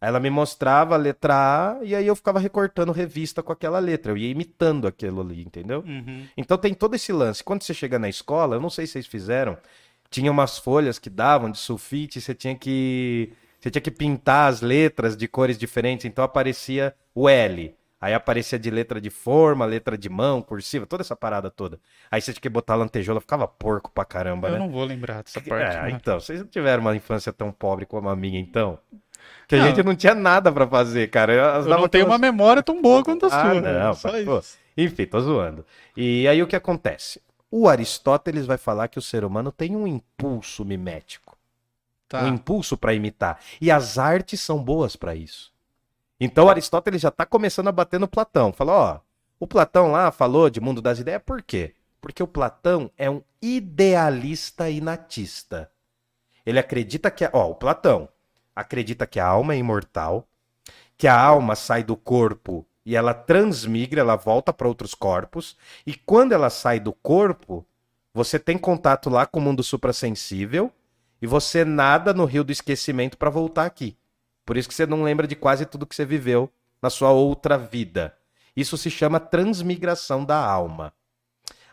Ela 0.00 0.20
me 0.20 0.30
mostrava 0.30 0.94
a 0.94 0.98
letra 0.98 1.34
A 1.34 1.84
e 1.84 1.94
aí 1.94 2.06
eu 2.06 2.14
ficava 2.14 2.38
recortando 2.38 2.92
revista 2.92 3.42
com 3.42 3.52
aquela 3.52 3.78
letra. 3.78 4.12
Eu 4.12 4.16
ia 4.16 4.30
imitando 4.30 4.86
aquilo 4.86 5.20
ali, 5.20 5.42
entendeu? 5.42 5.80
Uhum. 5.86 6.24
Então 6.36 6.56
tem 6.56 6.72
todo 6.72 6.94
esse 6.94 7.12
lance. 7.12 7.42
Quando 7.42 7.62
você 7.62 7.74
chega 7.74 7.98
na 7.98 8.08
escola, 8.08 8.56
eu 8.56 8.60
não 8.60 8.70
sei 8.70 8.86
se 8.86 8.92
vocês 8.92 9.06
fizeram, 9.06 9.58
tinha 10.08 10.30
umas 10.30 10.56
folhas 10.56 10.98
que 10.98 11.10
davam 11.10 11.50
de 11.50 11.58
sulfite, 11.58 12.20
você 12.20 12.34
tinha 12.34 12.54
que 12.54 13.32
você 13.60 13.70
tinha 13.70 13.82
que 13.82 13.90
pintar 13.90 14.48
as 14.48 14.60
letras 14.60 15.16
de 15.16 15.26
cores 15.26 15.58
diferentes, 15.58 16.04
então 16.04 16.24
aparecia 16.24 16.94
o 17.12 17.28
L. 17.28 17.74
Aí 18.00 18.14
aparecia 18.14 18.56
de 18.56 18.70
letra 18.70 19.00
de 19.00 19.10
forma, 19.10 19.64
letra 19.64 19.98
de 19.98 20.08
mão, 20.08 20.40
cursiva, 20.40 20.86
toda 20.86 21.02
essa 21.02 21.16
parada 21.16 21.50
toda. 21.50 21.80
Aí 22.08 22.20
você 22.20 22.32
tinha 22.32 22.40
que 22.40 22.48
botar 22.48 22.76
lantejola, 22.76 23.20
ficava 23.20 23.48
porco 23.48 23.90
pra 23.90 24.04
caramba, 24.04 24.46
Eu 24.46 24.52
né? 24.52 24.58
não 24.60 24.70
vou 24.70 24.84
lembrar 24.84 25.24
dessa 25.24 25.40
parte. 25.40 25.76
É, 25.76 25.82
né? 25.82 25.90
então, 25.90 26.20
vocês 26.20 26.38
não 26.38 26.46
tiveram 26.46 26.80
uma 26.80 26.94
infância 26.94 27.32
tão 27.32 27.50
pobre 27.50 27.84
como 27.84 28.08
a 28.08 28.14
minha, 28.14 28.38
então? 28.38 28.78
Que 29.46 29.56
a 29.56 29.58
Não. 29.58 29.66
gente 29.66 29.82
não 29.82 29.94
tinha 29.96 30.14
nada 30.14 30.52
pra 30.52 30.66
fazer, 30.66 31.08
cara. 31.10 31.32
Eu 31.32 31.40
davam 31.42 31.62
não 31.62 31.88
tenho 31.88 32.04
aquelas- 32.04 32.06
uma 32.06 32.18
memória 32.18 32.62
tão 32.62 32.80
boa 32.82 33.02
quanto 33.02 33.26
a 33.26 33.28
Ah, 33.28 33.30
sua. 33.30 33.60
não, 33.60 33.94
Só 33.94 34.10
pô, 34.10 34.38
isso. 34.38 34.58
Enfim, 34.76 35.06
tô 35.06 35.20
zoando. 35.20 35.64
E 35.96 36.28
aí 36.28 36.42
o 36.42 36.46
que 36.46 36.54
acontece? 36.56 37.20
O 37.50 37.66
Aristóteles 37.68 38.44
vai 38.46 38.58
falar 38.58 38.88
que 38.88 38.98
o 38.98 39.02
ser 39.02 39.24
humano 39.24 39.50
tem 39.50 39.74
um 39.74 39.86
impulso 39.86 40.64
mimético, 40.64 41.36
Tá. 42.08 42.22
um 42.24 42.28
impulso 42.28 42.76
para 42.76 42.92
imitar. 42.94 43.40
E 43.60 43.70
as 43.70 43.98
artes 43.98 44.40
são 44.40 44.62
boas 44.62 44.96
para 44.96 45.14
isso. 45.14 45.50
Então 46.20 46.48
Aristóteles 46.48 47.00
já 47.00 47.10
tá 47.10 47.24
começando 47.24 47.68
a 47.68 47.72
bater 47.72 47.98
no 47.98 48.06
Platão. 48.08 48.52
Falou, 48.52 48.74
ó, 48.74 49.00
o 49.40 49.46
Platão 49.46 49.90
lá 49.92 50.10
falou 50.10 50.50
de 50.50 50.60
mundo 50.60 50.82
das 50.82 50.98
ideias, 50.98 51.22
por 51.24 51.40
quê? 51.42 51.74
Porque 52.00 52.22
o 52.22 52.26
Platão 52.28 52.90
é 52.98 53.08
um 53.08 53.22
idealista 53.40 54.68
inatista. 54.68 55.70
Ele 56.44 56.58
acredita 56.58 57.10
que, 57.10 57.24
a- 57.24 57.30
ó, 57.32 57.50
o 57.50 57.54
Platão 57.54 58.08
acredita 58.58 59.06
que 59.06 59.20
a 59.20 59.26
alma 59.26 59.54
é 59.54 59.56
imortal, 59.56 60.26
que 60.96 61.06
a 61.06 61.16
alma 61.16 61.54
sai 61.54 61.84
do 61.84 61.96
corpo 61.96 62.66
e 62.84 62.96
ela 62.96 63.14
transmigra, 63.14 64.00
ela 64.00 64.16
volta 64.16 64.52
para 64.52 64.66
outros 64.66 64.94
corpos, 64.94 65.56
e 65.86 65.94
quando 65.94 66.32
ela 66.32 66.50
sai 66.50 66.80
do 66.80 66.92
corpo, 66.92 67.64
você 68.12 68.36
tem 68.36 68.58
contato 68.58 69.08
lá 69.08 69.26
com 69.26 69.38
o 69.38 69.42
mundo 69.42 69.62
suprassensível 69.62 70.72
e 71.22 71.26
você 71.26 71.64
nada 71.64 72.12
no 72.12 72.24
rio 72.24 72.42
do 72.42 72.50
esquecimento 72.50 73.16
para 73.16 73.30
voltar 73.30 73.64
aqui. 73.64 73.96
Por 74.44 74.56
isso 74.56 74.68
que 74.68 74.74
você 74.74 74.86
não 74.86 75.04
lembra 75.04 75.28
de 75.28 75.36
quase 75.36 75.64
tudo 75.64 75.86
que 75.86 75.94
você 75.94 76.04
viveu 76.04 76.50
na 76.82 76.90
sua 76.90 77.12
outra 77.12 77.56
vida. 77.56 78.16
Isso 78.56 78.76
se 78.76 78.90
chama 78.90 79.20
transmigração 79.20 80.24
da 80.24 80.36
alma. 80.36 80.92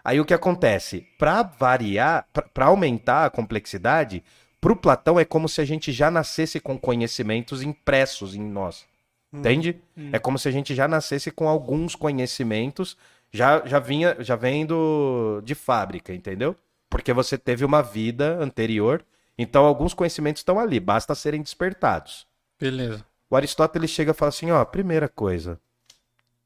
Aí 0.03 0.19
o 0.19 0.25
que 0.25 0.35
acontece? 0.35 1.07
Para 1.17 1.41
variar, 1.41 2.27
para 2.53 2.65
aumentar 2.67 3.25
a 3.25 3.29
complexidade, 3.31 4.23
para 4.65 4.73
o 4.73 4.75
Platão 4.75 5.19
é 5.19 5.23
como 5.23 5.47
se 5.47 5.61
a 5.61 5.65
gente 5.65 5.91
já 5.91 6.09
nascesse 6.09 6.59
com 6.59 6.75
conhecimentos 6.75 7.61
impressos 7.61 8.33
em 8.33 8.41
nós. 8.41 8.83
Entende? 9.31 9.79
Hum. 9.95 10.09
É 10.11 10.17
como 10.17 10.39
se 10.39 10.47
a 10.47 10.51
gente 10.51 10.73
já 10.73 10.87
nascesse 10.87 11.29
com 11.29 11.47
alguns 11.47 11.93
conhecimentos, 11.93 12.97
já, 13.31 13.63
já 13.67 13.77
vinha, 13.77 14.15
já 14.23 14.35
vem 14.35 14.65
do, 14.65 15.39
de 15.43 15.53
fábrica, 15.53 16.11
entendeu? 16.15 16.55
Porque 16.89 17.13
você 17.13 17.37
teve 17.37 17.63
uma 17.63 17.83
vida 17.83 18.39
anterior, 18.41 19.05
então 19.37 19.65
alguns 19.65 19.93
conhecimentos 19.93 20.39
estão 20.39 20.59
ali, 20.59 20.79
basta 20.79 21.13
serem 21.13 21.43
despertados. 21.43 22.25
Beleza. 22.59 23.05
O 23.29 23.35
Aristóteles 23.35 23.91
chega 23.91 24.11
e 24.11 24.15
fala 24.15 24.29
assim, 24.29 24.49
ó, 24.49 24.65
primeira 24.65 25.07
coisa, 25.07 25.59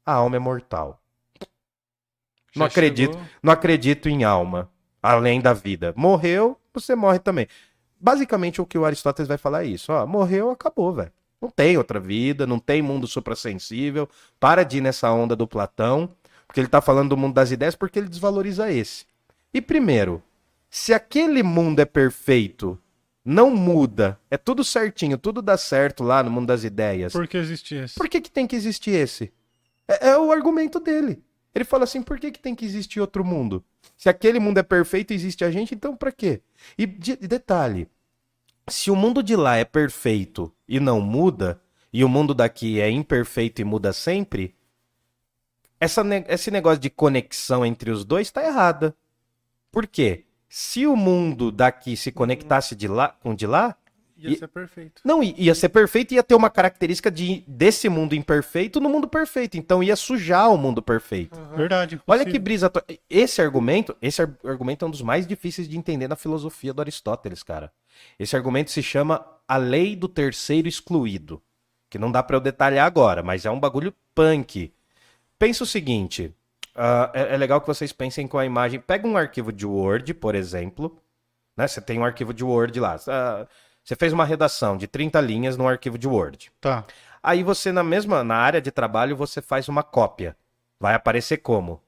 a 0.04 0.12
alma 0.12 0.36
é 0.36 0.40
mortal. 0.40 1.00
Já 1.40 2.58
Não 2.58 2.66
acredito. 2.66 3.12
chegou- 3.14 3.26
Não 3.42 3.52
acredito 3.54 4.10
em 4.10 4.24
alma, 4.24 4.70
além 5.02 5.40
da 5.40 5.54
vida. 5.54 5.94
Morreu, 5.96 6.60
você 6.74 6.94
morre 6.94 7.18
também. 7.18 7.46
Basicamente, 8.00 8.60
o 8.60 8.66
que 8.66 8.78
o 8.78 8.84
Aristóteles 8.84 9.28
vai 9.28 9.36
falar 9.36 9.64
é 9.64 9.66
isso. 9.66 9.92
Ó, 9.92 10.06
morreu, 10.06 10.50
acabou, 10.50 10.92
velho. 10.92 11.12
Não 11.40 11.50
tem 11.50 11.76
outra 11.76 11.98
vida, 11.98 12.46
não 12.46 12.58
tem 12.58 12.82
mundo 12.82 13.06
suprassensível. 13.06 14.08
Para 14.38 14.62
de 14.62 14.78
ir 14.78 14.80
nessa 14.80 15.10
onda 15.10 15.34
do 15.34 15.46
Platão, 15.46 16.08
porque 16.46 16.60
ele 16.60 16.68
tá 16.68 16.80
falando 16.80 17.10
do 17.10 17.16
mundo 17.16 17.34
das 17.34 17.50
ideias 17.50 17.74
porque 17.74 17.98
ele 17.98 18.08
desvaloriza 18.08 18.70
esse. 18.70 19.04
E 19.52 19.60
primeiro, 19.60 20.22
se 20.68 20.92
aquele 20.92 21.42
mundo 21.42 21.80
é 21.80 21.84
perfeito, 21.84 22.78
não 23.24 23.50
muda, 23.50 24.18
é 24.30 24.36
tudo 24.36 24.64
certinho, 24.64 25.18
tudo 25.18 25.42
dá 25.42 25.56
certo 25.56 26.02
lá 26.02 26.22
no 26.22 26.30
mundo 26.30 26.46
das 26.46 26.64
ideias. 26.64 27.12
Por 27.12 27.26
que 27.26 27.36
existe 27.36 27.74
esse? 27.74 27.94
Por 27.94 28.08
que, 28.08 28.20
que 28.20 28.30
tem 28.30 28.46
que 28.46 28.56
existir 28.56 28.92
esse? 28.92 29.32
É, 29.86 30.10
é 30.10 30.18
o 30.18 30.30
argumento 30.30 30.78
dele. 30.78 31.22
Ele 31.54 31.64
fala 31.64 31.84
assim: 31.84 32.02
por 32.02 32.18
que, 32.18 32.30
que 32.30 32.40
tem 32.40 32.54
que 32.54 32.64
existir 32.64 33.00
outro 33.00 33.24
mundo? 33.24 33.64
Se 33.96 34.08
aquele 34.08 34.38
mundo 34.38 34.58
é 34.58 34.62
perfeito 34.62 35.12
e 35.12 35.16
existe 35.16 35.44
a 35.44 35.50
gente, 35.50 35.74
então 35.74 35.96
pra 35.96 36.12
quê? 36.12 36.42
E 36.78 36.86
de- 36.86 37.16
detalhe: 37.16 37.88
se 38.68 38.90
o 38.90 38.96
mundo 38.96 39.22
de 39.22 39.36
lá 39.36 39.56
é 39.56 39.64
perfeito 39.64 40.52
e 40.68 40.78
não 40.78 41.00
muda, 41.00 41.60
e 41.92 42.04
o 42.04 42.08
mundo 42.08 42.34
daqui 42.34 42.80
é 42.80 42.88
imperfeito 42.88 43.60
e 43.60 43.64
muda 43.64 43.92
sempre, 43.92 44.54
essa 45.80 46.02
esse 46.28 46.50
negócio 46.50 46.78
de 46.78 46.90
conexão 46.90 47.64
entre 47.64 47.90
os 47.90 48.04
dois 48.04 48.30
tá 48.30 48.44
errada. 48.44 48.94
Por 49.72 49.86
quê? 49.86 50.24
Se 50.48 50.86
o 50.86 50.96
mundo 50.96 51.50
daqui 51.50 51.96
se 51.96 52.10
conectasse 52.12 52.74
de 52.74 52.88
lá 52.88 53.08
com 53.08 53.34
de 53.34 53.46
lá, 53.46 53.76
Ia 54.22 54.30
E- 54.30 54.36
ser 54.36 54.48
perfeito. 54.48 55.00
não, 55.04 55.22
ia 55.22 55.54
ser 55.54 55.68
perfeito 55.70 56.12
e 56.12 56.16
ia 56.16 56.22
ter 56.22 56.34
uma 56.34 56.50
característica 56.50 57.10
de, 57.10 57.42
desse 57.48 57.88
mundo 57.88 58.14
imperfeito 58.14 58.78
no 58.80 58.88
mundo 58.88 59.08
perfeito. 59.08 59.56
Então 59.56 59.82
ia 59.82 59.96
sujar 59.96 60.50
o 60.52 60.58
mundo 60.58 60.82
perfeito. 60.82 61.40
Verdade. 61.56 62.00
Olha 62.06 62.24
que 62.24 62.38
brisa. 62.38 62.70
Esse 63.08 63.40
argumento, 63.40 63.96
esse 64.02 64.20
ar- 64.22 64.36
argumento 64.44 64.84
é 64.84 64.88
um 64.88 64.90
dos 64.90 65.02
mais 65.02 65.26
difíceis 65.26 65.68
de 65.68 65.78
entender 65.78 66.06
na 66.08 66.16
filosofia 66.16 66.72
do 66.74 66.80
Aristóteles, 66.82 67.42
cara. 67.42 67.72
Esse 68.18 68.36
argumento 68.36 68.70
se 68.70 68.82
chama 68.82 69.24
a 69.48 69.56
lei 69.56 69.96
do 69.96 70.06
terceiro 70.08 70.68
excluído, 70.68 71.42
que 71.88 71.98
não 71.98 72.12
dá 72.12 72.22
pra 72.22 72.36
eu 72.36 72.40
detalhar 72.40 72.86
agora, 72.86 73.22
mas 73.22 73.44
é 73.44 73.50
um 73.50 73.58
bagulho 73.58 73.92
punk. 74.14 74.72
Pensa 75.38 75.64
o 75.64 75.66
seguinte, 75.66 76.32
ah, 76.74 77.10
é, 77.14 77.34
é 77.34 77.36
legal 77.36 77.60
que 77.60 77.66
vocês 77.66 77.92
pensem 77.92 78.28
com 78.28 78.38
a 78.38 78.44
imagem. 78.46 78.78
Pega 78.80 79.08
um 79.08 79.16
arquivo 79.16 79.50
de 79.52 79.66
Word, 79.66 80.12
por 80.14 80.34
exemplo, 80.34 80.96
né? 81.56 81.66
Você 81.66 81.80
tem 81.80 81.98
um 81.98 82.04
arquivo 82.04 82.32
de 82.32 82.44
Word 82.44 82.78
lá. 82.78 82.96
Ah, 83.08 83.46
Você 83.84 83.96
fez 83.96 84.12
uma 84.12 84.24
redação 84.24 84.76
de 84.76 84.86
30 84.86 85.20
linhas 85.20 85.56
num 85.56 85.68
arquivo 85.68 85.98
de 85.98 86.06
Word. 86.06 86.50
Tá. 86.60 86.84
Aí 87.22 87.42
você 87.42 87.72
na 87.72 87.82
mesma 87.82 88.24
na 88.24 88.36
área 88.36 88.60
de 88.60 88.70
trabalho 88.70 89.16
você 89.16 89.42
faz 89.42 89.68
uma 89.68 89.82
cópia. 89.82 90.36
Vai 90.78 90.94
aparecer 90.94 91.38
como? 91.38 91.80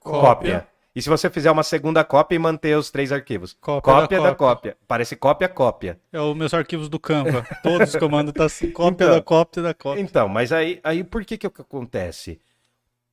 Cópia. 0.00 0.66
E 0.94 1.00
se 1.00 1.08
você 1.08 1.30
fizer 1.30 1.50
uma 1.50 1.62
segunda 1.62 2.02
cópia 2.02 2.34
e 2.34 2.38
manter 2.38 2.76
os 2.76 2.90
três 2.90 3.12
arquivos? 3.12 3.56
Cópia 3.60 4.20
da 4.20 4.30
da 4.30 4.34
cópia. 4.34 4.76
Parece 4.88 5.14
cópia 5.14 5.48
cópia. 5.48 6.00
É 6.12 6.20
os 6.20 6.36
meus 6.36 6.52
arquivos 6.52 6.88
do 6.88 6.98
Canva. 6.98 7.46
Todos 7.62 7.94
os 7.94 7.96
comandos 7.96 8.32
tá 8.32 8.46
assim. 8.46 8.72
Cópia 8.72 9.04
Então. 9.04 9.14
da 9.16 9.22
cópia 9.22 9.62
da 9.62 9.74
cópia. 9.74 10.00
Então, 10.00 10.28
mas 10.28 10.50
aí, 10.50 10.80
aí 10.82 11.04
por 11.04 11.24
que 11.24 11.38
que 11.38 11.46
acontece? 11.46 12.40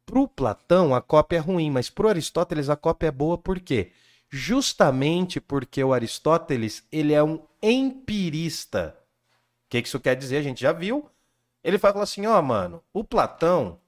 Pro 0.08 0.28
Platão 0.28 0.96
a 0.96 1.02
cópia 1.02 1.38
é 1.38 1.40
ruim, 1.40 1.70
mas 1.70 1.90
pro 1.90 2.10
Aristóteles 2.10 2.70
a 2.70 2.76
cópia 2.76 3.08
é 3.10 3.12
boa 3.12 3.38
por 3.38 3.60
quê? 3.60 3.92
Justamente 4.30 5.40
porque 5.40 5.84
o 5.84 5.94
Aristóteles, 5.94 6.84
ele 6.92 7.14
é 7.14 7.22
um 7.22 7.40
empirista. 7.62 8.98
O 9.66 9.70
que 9.70 9.82
que 9.82 9.88
isso 9.88 10.00
quer 10.00 10.16
dizer? 10.16 10.38
A 10.38 10.42
gente 10.42 10.62
já 10.62 10.72
viu. 10.72 11.10
Ele 11.64 11.78
fala 11.78 12.04
assim, 12.04 12.26
ó, 12.26 12.42
mano, 12.42 12.82
o 12.94 13.04
Platão 13.04 13.80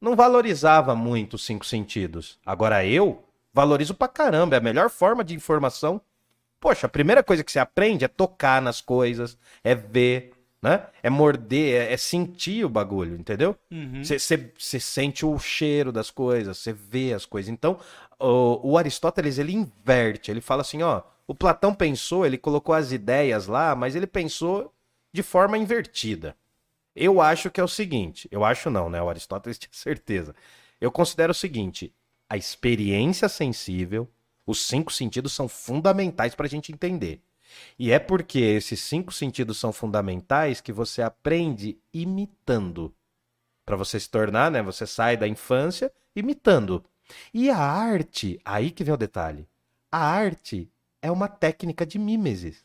não 0.00 0.16
valorizava 0.16 0.94
muito 0.94 1.34
os 1.34 1.44
cinco 1.44 1.66
sentidos. 1.66 2.38
Agora 2.44 2.84
eu 2.84 3.22
valorizo 3.52 3.94
pra 3.94 4.08
caramba, 4.08 4.56
é 4.56 4.58
a 4.58 4.62
melhor 4.62 4.90
forma 4.90 5.24
de 5.24 5.34
informação. 5.34 6.00
Poxa, 6.60 6.86
a 6.86 6.90
primeira 6.90 7.22
coisa 7.22 7.44
que 7.44 7.52
você 7.52 7.58
aprende 7.58 8.04
é 8.04 8.08
tocar 8.08 8.60
nas 8.62 8.80
coisas, 8.80 9.38
é 9.62 9.74
ver, 9.74 10.32
né? 10.60 10.86
É 11.02 11.10
morder, 11.10 11.82
é, 11.82 11.92
é 11.92 11.96
sentir 11.96 12.64
o 12.64 12.68
bagulho, 12.68 13.16
entendeu? 13.16 13.56
Uhum. 13.70 14.02
Você 14.02 14.80
sente 14.80 15.24
o 15.24 15.38
cheiro 15.38 15.92
das 15.92 16.10
coisas, 16.10 16.58
você 16.58 16.72
vê 16.72 17.12
as 17.12 17.24
coisas. 17.24 17.50
Então, 17.50 17.78
o, 18.18 18.72
o 18.72 18.78
Aristóteles, 18.78 19.38
ele 19.38 19.52
inverte. 19.52 20.30
Ele 20.30 20.40
fala 20.40 20.62
assim, 20.62 20.82
ó, 20.82 21.02
o 21.26 21.34
Platão 21.34 21.74
pensou, 21.74 22.24
ele 22.24 22.38
colocou 22.38 22.74
as 22.74 22.92
ideias 22.92 23.46
lá, 23.46 23.74
mas 23.74 23.96
ele 23.96 24.06
pensou 24.06 24.72
de 25.12 25.22
forma 25.22 25.58
invertida. 25.58 26.36
Eu 26.94 27.20
acho 27.20 27.50
que 27.50 27.60
é 27.60 27.64
o 27.64 27.68
seguinte, 27.68 28.28
eu 28.30 28.44
acho 28.44 28.70
não, 28.70 28.88
né? 28.88 29.02
O 29.02 29.08
Aristóteles 29.08 29.58
tinha 29.58 29.72
certeza. 29.72 30.34
Eu 30.80 30.90
considero 30.90 31.32
o 31.32 31.34
seguinte, 31.34 31.92
a 32.28 32.36
experiência 32.36 33.28
sensível, 33.28 34.10
os 34.46 34.66
cinco 34.66 34.92
sentidos 34.92 35.32
são 35.32 35.48
fundamentais 35.48 36.34
para 36.34 36.46
a 36.46 36.48
gente 36.48 36.72
entender. 36.72 37.20
E 37.78 37.90
é 37.90 37.98
porque 37.98 38.38
esses 38.38 38.80
cinco 38.80 39.12
sentidos 39.12 39.58
são 39.58 39.72
fundamentais 39.72 40.60
que 40.60 40.72
você 40.72 41.02
aprende 41.02 41.78
imitando. 41.92 42.94
Para 43.64 43.76
você 43.76 43.98
se 43.98 44.08
tornar, 44.08 44.50
né? 44.50 44.62
Você 44.62 44.86
sai 44.86 45.16
da 45.16 45.26
infância 45.26 45.92
imitando. 46.14 46.84
E 47.32 47.50
a 47.50 47.58
arte, 47.58 48.40
aí 48.44 48.70
que 48.70 48.84
vem 48.84 48.94
o 48.94 48.98
detalhe. 48.98 49.48
A 49.90 49.98
arte 49.98 50.70
é 51.00 51.10
uma 51.10 51.28
técnica 51.28 51.84
de 51.86 51.98
mimesis. 51.98 52.64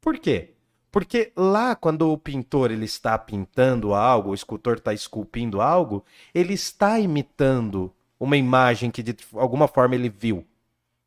Por 0.00 0.18
quê? 0.18 0.54
Porque 0.90 1.32
lá, 1.36 1.74
quando 1.74 2.10
o 2.10 2.18
pintor 2.18 2.70
ele 2.70 2.86
está 2.86 3.18
pintando 3.18 3.92
algo, 3.92 4.30
o 4.30 4.34
escultor 4.34 4.78
está 4.78 4.94
esculpindo 4.94 5.60
algo, 5.60 6.04
ele 6.34 6.54
está 6.54 6.98
imitando 6.98 7.92
uma 8.18 8.36
imagem 8.36 8.90
que 8.90 9.02
de 9.02 9.16
alguma 9.34 9.68
forma 9.68 9.94
ele 9.94 10.08
viu. 10.08 10.46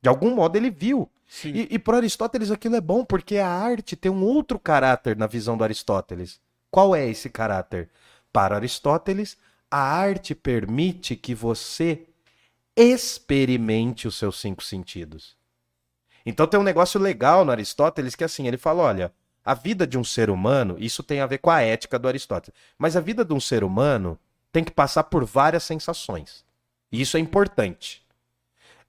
De 0.01 0.09
algum 0.09 0.35
modo 0.35 0.55
ele 0.55 0.69
viu. 0.69 1.09
E, 1.45 1.67
e 1.71 1.79
para 1.79 1.97
Aristóteles 1.97 2.51
aquilo 2.51 2.75
é 2.75 2.81
bom, 2.81 3.05
porque 3.05 3.37
a 3.37 3.47
arte 3.47 3.95
tem 3.95 4.11
um 4.11 4.23
outro 4.23 4.59
caráter 4.59 5.15
na 5.15 5.27
visão 5.27 5.57
do 5.57 5.63
Aristóteles. 5.63 6.39
Qual 6.69 6.95
é 6.95 7.07
esse 7.07 7.29
caráter? 7.29 7.89
Para 8.31 8.55
Aristóteles, 8.55 9.37
a 9.69 9.79
arte 9.79 10.35
permite 10.35 11.15
que 11.15 11.33
você 11.33 12.05
experimente 12.75 14.07
os 14.07 14.15
seus 14.15 14.39
cinco 14.39 14.63
sentidos. 14.63 15.35
Então 16.25 16.47
tem 16.47 16.59
um 16.59 16.63
negócio 16.63 16.99
legal 16.99 17.43
no 17.43 17.51
Aristóteles 17.51 18.15
que 18.15 18.23
assim, 18.23 18.47
ele 18.47 18.57
fala, 18.57 18.83
olha, 18.83 19.13
a 19.43 19.53
vida 19.53 19.87
de 19.87 19.97
um 19.97 20.03
ser 20.03 20.29
humano, 20.29 20.75
isso 20.79 21.01
tem 21.01 21.19
a 21.19 21.25
ver 21.25 21.39
com 21.39 21.49
a 21.49 21.61
ética 21.61 21.97
do 21.97 22.07
Aristóteles, 22.07 22.57
mas 22.77 22.95
a 22.95 23.01
vida 23.01 23.25
de 23.25 23.33
um 23.33 23.39
ser 23.39 23.63
humano 23.63 24.19
tem 24.51 24.63
que 24.63 24.71
passar 24.71 25.05
por 25.05 25.25
várias 25.25 25.63
sensações. 25.63 26.45
E 26.91 27.01
isso 27.01 27.17
é 27.17 27.19
importante. 27.19 28.05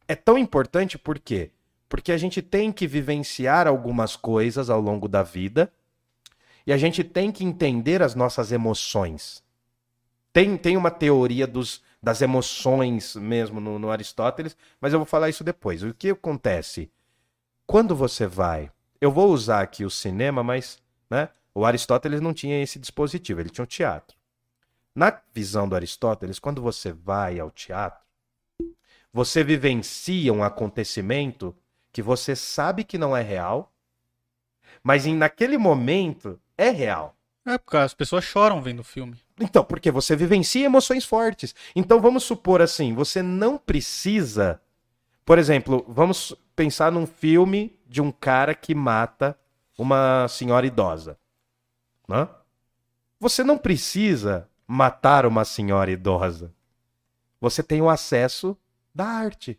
É 0.06 0.14
tão 0.14 0.36
importante 0.36 0.98
por 0.98 1.18
quê? 1.18 1.50
Porque 1.88 2.12
a 2.12 2.18
gente 2.18 2.42
tem 2.42 2.72
que 2.72 2.86
vivenciar 2.86 3.66
algumas 3.66 4.16
coisas 4.16 4.68
ao 4.68 4.80
longo 4.80 5.08
da 5.08 5.22
vida 5.22 5.72
e 6.66 6.72
a 6.72 6.76
gente 6.76 7.02
tem 7.04 7.30
que 7.30 7.44
entender 7.44 8.02
as 8.02 8.14
nossas 8.14 8.52
emoções. 8.52 9.42
Tem, 10.32 10.56
tem 10.56 10.76
uma 10.76 10.90
teoria 10.90 11.46
dos, 11.46 11.82
das 12.02 12.20
emoções 12.22 13.14
mesmo 13.16 13.60
no, 13.60 13.78
no 13.78 13.90
Aristóteles, 13.90 14.56
mas 14.80 14.92
eu 14.92 14.98
vou 14.98 15.06
falar 15.06 15.28
isso 15.28 15.44
depois. 15.44 15.82
O 15.82 15.94
que 15.94 16.10
acontece? 16.10 16.90
Quando 17.66 17.94
você 17.94 18.26
vai. 18.26 18.70
Eu 19.00 19.10
vou 19.10 19.32
usar 19.32 19.62
aqui 19.62 19.84
o 19.84 19.90
cinema, 19.90 20.42
mas 20.42 20.80
né, 21.10 21.28
o 21.54 21.64
Aristóteles 21.64 22.20
não 22.20 22.32
tinha 22.32 22.62
esse 22.62 22.78
dispositivo, 22.78 23.40
ele 23.40 23.50
tinha 23.50 23.64
o 23.64 23.66
teatro. 23.66 24.16
Na 24.94 25.20
visão 25.32 25.68
do 25.68 25.74
Aristóteles, 25.74 26.38
quando 26.38 26.60
você 26.60 26.92
vai 26.92 27.40
ao 27.40 27.50
teatro, 27.50 28.00
você 29.12 29.42
vivencia 29.42 30.32
um 30.32 30.44
acontecimento 30.44 31.54
que 31.92 32.02
você 32.02 32.34
sabe 32.34 32.84
que 32.84 32.96
não 32.96 33.16
é 33.16 33.22
real, 33.22 33.72
mas 34.82 35.06
em, 35.06 35.14
naquele 35.14 35.58
momento 35.58 36.40
é 36.56 36.70
real. 36.70 37.16
É, 37.44 37.58
porque 37.58 37.76
as 37.76 37.92
pessoas 37.92 38.24
choram 38.24 38.62
vendo 38.62 38.80
o 38.80 38.84
filme. 38.84 39.18
Então, 39.40 39.64
porque 39.64 39.90
você 39.90 40.14
vivencia 40.14 40.64
emoções 40.64 41.04
fortes. 41.04 41.54
Então 41.74 42.00
vamos 42.00 42.22
supor 42.22 42.62
assim, 42.62 42.94
você 42.94 43.22
não 43.22 43.58
precisa. 43.58 44.60
Por 45.24 45.38
exemplo, 45.38 45.84
vamos 45.88 46.34
pensar 46.54 46.92
num 46.92 47.06
filme 47.06 47.78
de 47.86 48.00
um 48.00 48.10
cara 48.10 48.54
que 48.54 48.74
mata 48.74 49.38
uma 49.78 50.26
senhora 50.28 50.66
idosa. 50.66 51.18
Né? 52.08 52.28
Você 53.18 53.42
não 53.44 53.58
precisa 53.58 54.48
matar 54.66 55.26
uma 55.26 55.44
senhora 55.44 55.90
idosa. 55.90 56.52
Você 57.40 57.62
tem 57.62 57.80
o 57.80 57.90
acesso 57.90 58.56
da 58.94 59.06
arte. 59.06 59.58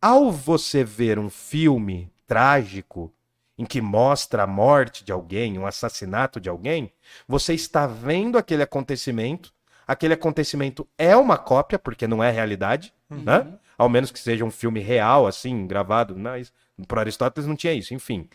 Ao 0.00 0.32
você 0.32 0.82
ver 0.82 1.18
um 1.18 1.30
filme 1.30 2.12
trágico 2.26 3.12
em 3.58 3.64
que 3.64 3.80
mostra 3.80 4.42
a 4.42 4.46
morte 4.46 5.04
de 5.04 5.12
alguém, 5.12 5.58
um 5.58 5.66
assassinato 5.66 6.40
de 6.40 6.48
alguém, 6.48 6.92
você 7.28 7.54
está 7.54 7.86
vendo 7.86 8.38
aquele 8.38 8.62
acontecimento. 8.62 9.52
Aquele 9.86 10.14
acontecimento 10.14 10.88
é 10.96 11.16
uma 11.16 11.36
cópia, 11.36 11.78
porque 11.78 12.06
não 12.06 12.22
é 12.22 12.30
realidade, 12.30 12.94
né? 13.10 13.58
Ao 13.82 13.88
menos 13.88 14.12
que 14.12 14.18
seja 14.20 14.44
um 14.44 14.50
filme 14.50 14.78
real, 14.78 15.26
assim, 15.26 15.66
gravado. 15.66 16.16
Mas 16.16 16.52
para 16.86 17.00
Aristóteles 17.00 17.48
não 17.48 17.56
tinha 17.56 17.72
isso, 17.72 17.92
enfim. 17.92 18.28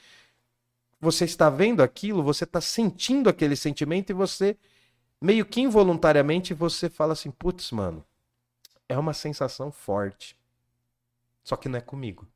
Você 1.00 1.24
está 1.24 1.50
vendo 1.50 1.82
aquilo, 1.82 2.22
você 2.22 2.44
está 2.44 2.60
sentindo 2.60 3.30
aquele 3.30 3.56
sentimento 3.56 4.10
e 4.10 4.14
você, 4.14 4.58
meio 5.22 5.46
que 5.46 5.62
involuntariamente, 5.62 6.54
você 6.54 6.90
fala 6.90 7.14
assim, 7.14 7.32
putz, 7.32 7.72
mano, 7.72 8.04
é 8.90 8.98
uma 8.98 9.14
sensação 9.14 9.72
forte. 9.72 10.38
Só 11.46 11.56
que 11.56 11.70
não 11.70 11.78
é 11.78 11.82
comigo. 11.82 12.28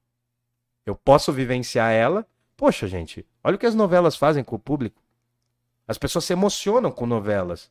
Eu 0.86 0.96
posso 0.96 1.34
vivenciar 1.34 1.92
ela. 1.92 2.26
Poxa, 2.56 2.88
gente, 2.88 3.28
olha 3.44 3.58
o 3.58 3.60
que 3.60 3.66
as 3.66 3.76
novelas 3.76 4.16
fazem 4.16 4.42
com 4.42 4.56
o 4.56 4.60
público. 4.60 5.04
As 5.86 5.98
pessoas 5.98 6.24
se 6.24 6.32
emocionam 6.32 6.94
com 6.94 7.06
novelas. 7.06 7.70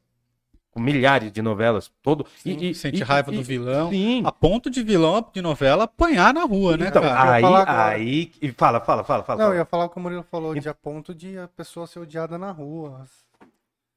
Com 0.71 0.79
milhares 0.81 1.33
de 1.33 1.43
novelas. 1.43 1.91
Todo. 2.01 2.25
Sim, 2.39 2.73
sente 2.75 3.03
raiva 3.03 3.33
do 3.33 3.43
vilão. 3.43 3.91
Sim. 3.91 4.23
A 4.25 4.31
ponto 4.31 4.71
de 4.71 4.83
vilão 4.85 5.25
de 5.33 5.43
novela 5.43 5.85
apanhar 5.85 6.33
na 6.33 6.45
rua, 6.45 6.77
né, 6.77 6.87
Então, 6.89 7.03
cara? 7.03 7.33
aí, 7.33 7.45
aí. 7.67 8.33
e 8.41 8.53
Fala, 8.53 8.81
fala, 8.81 9.03
fala, 9.03 9.25
fala. 9.25 9.39
Não, 9.39 9.47
eu 9.47 9.51
fala. 9.51 9.59
ia 9.61 9.65
falar 9.65 9.85
o 9.87 9.89
que 9.89 9.97
o 9.97 10.01
Murilo 10.01 10.23
falou, 10.23 10.55
de 10.55 10.69
a 10.69 10.75
ponto 10.75 11.13
de 11.13 11.37
a 11.39 11.49
pessoa 11.49 11.87
ser 11.89 11.99
odiada 11.99 12.39
na 12.39 12.53
rua. 12.53 13.05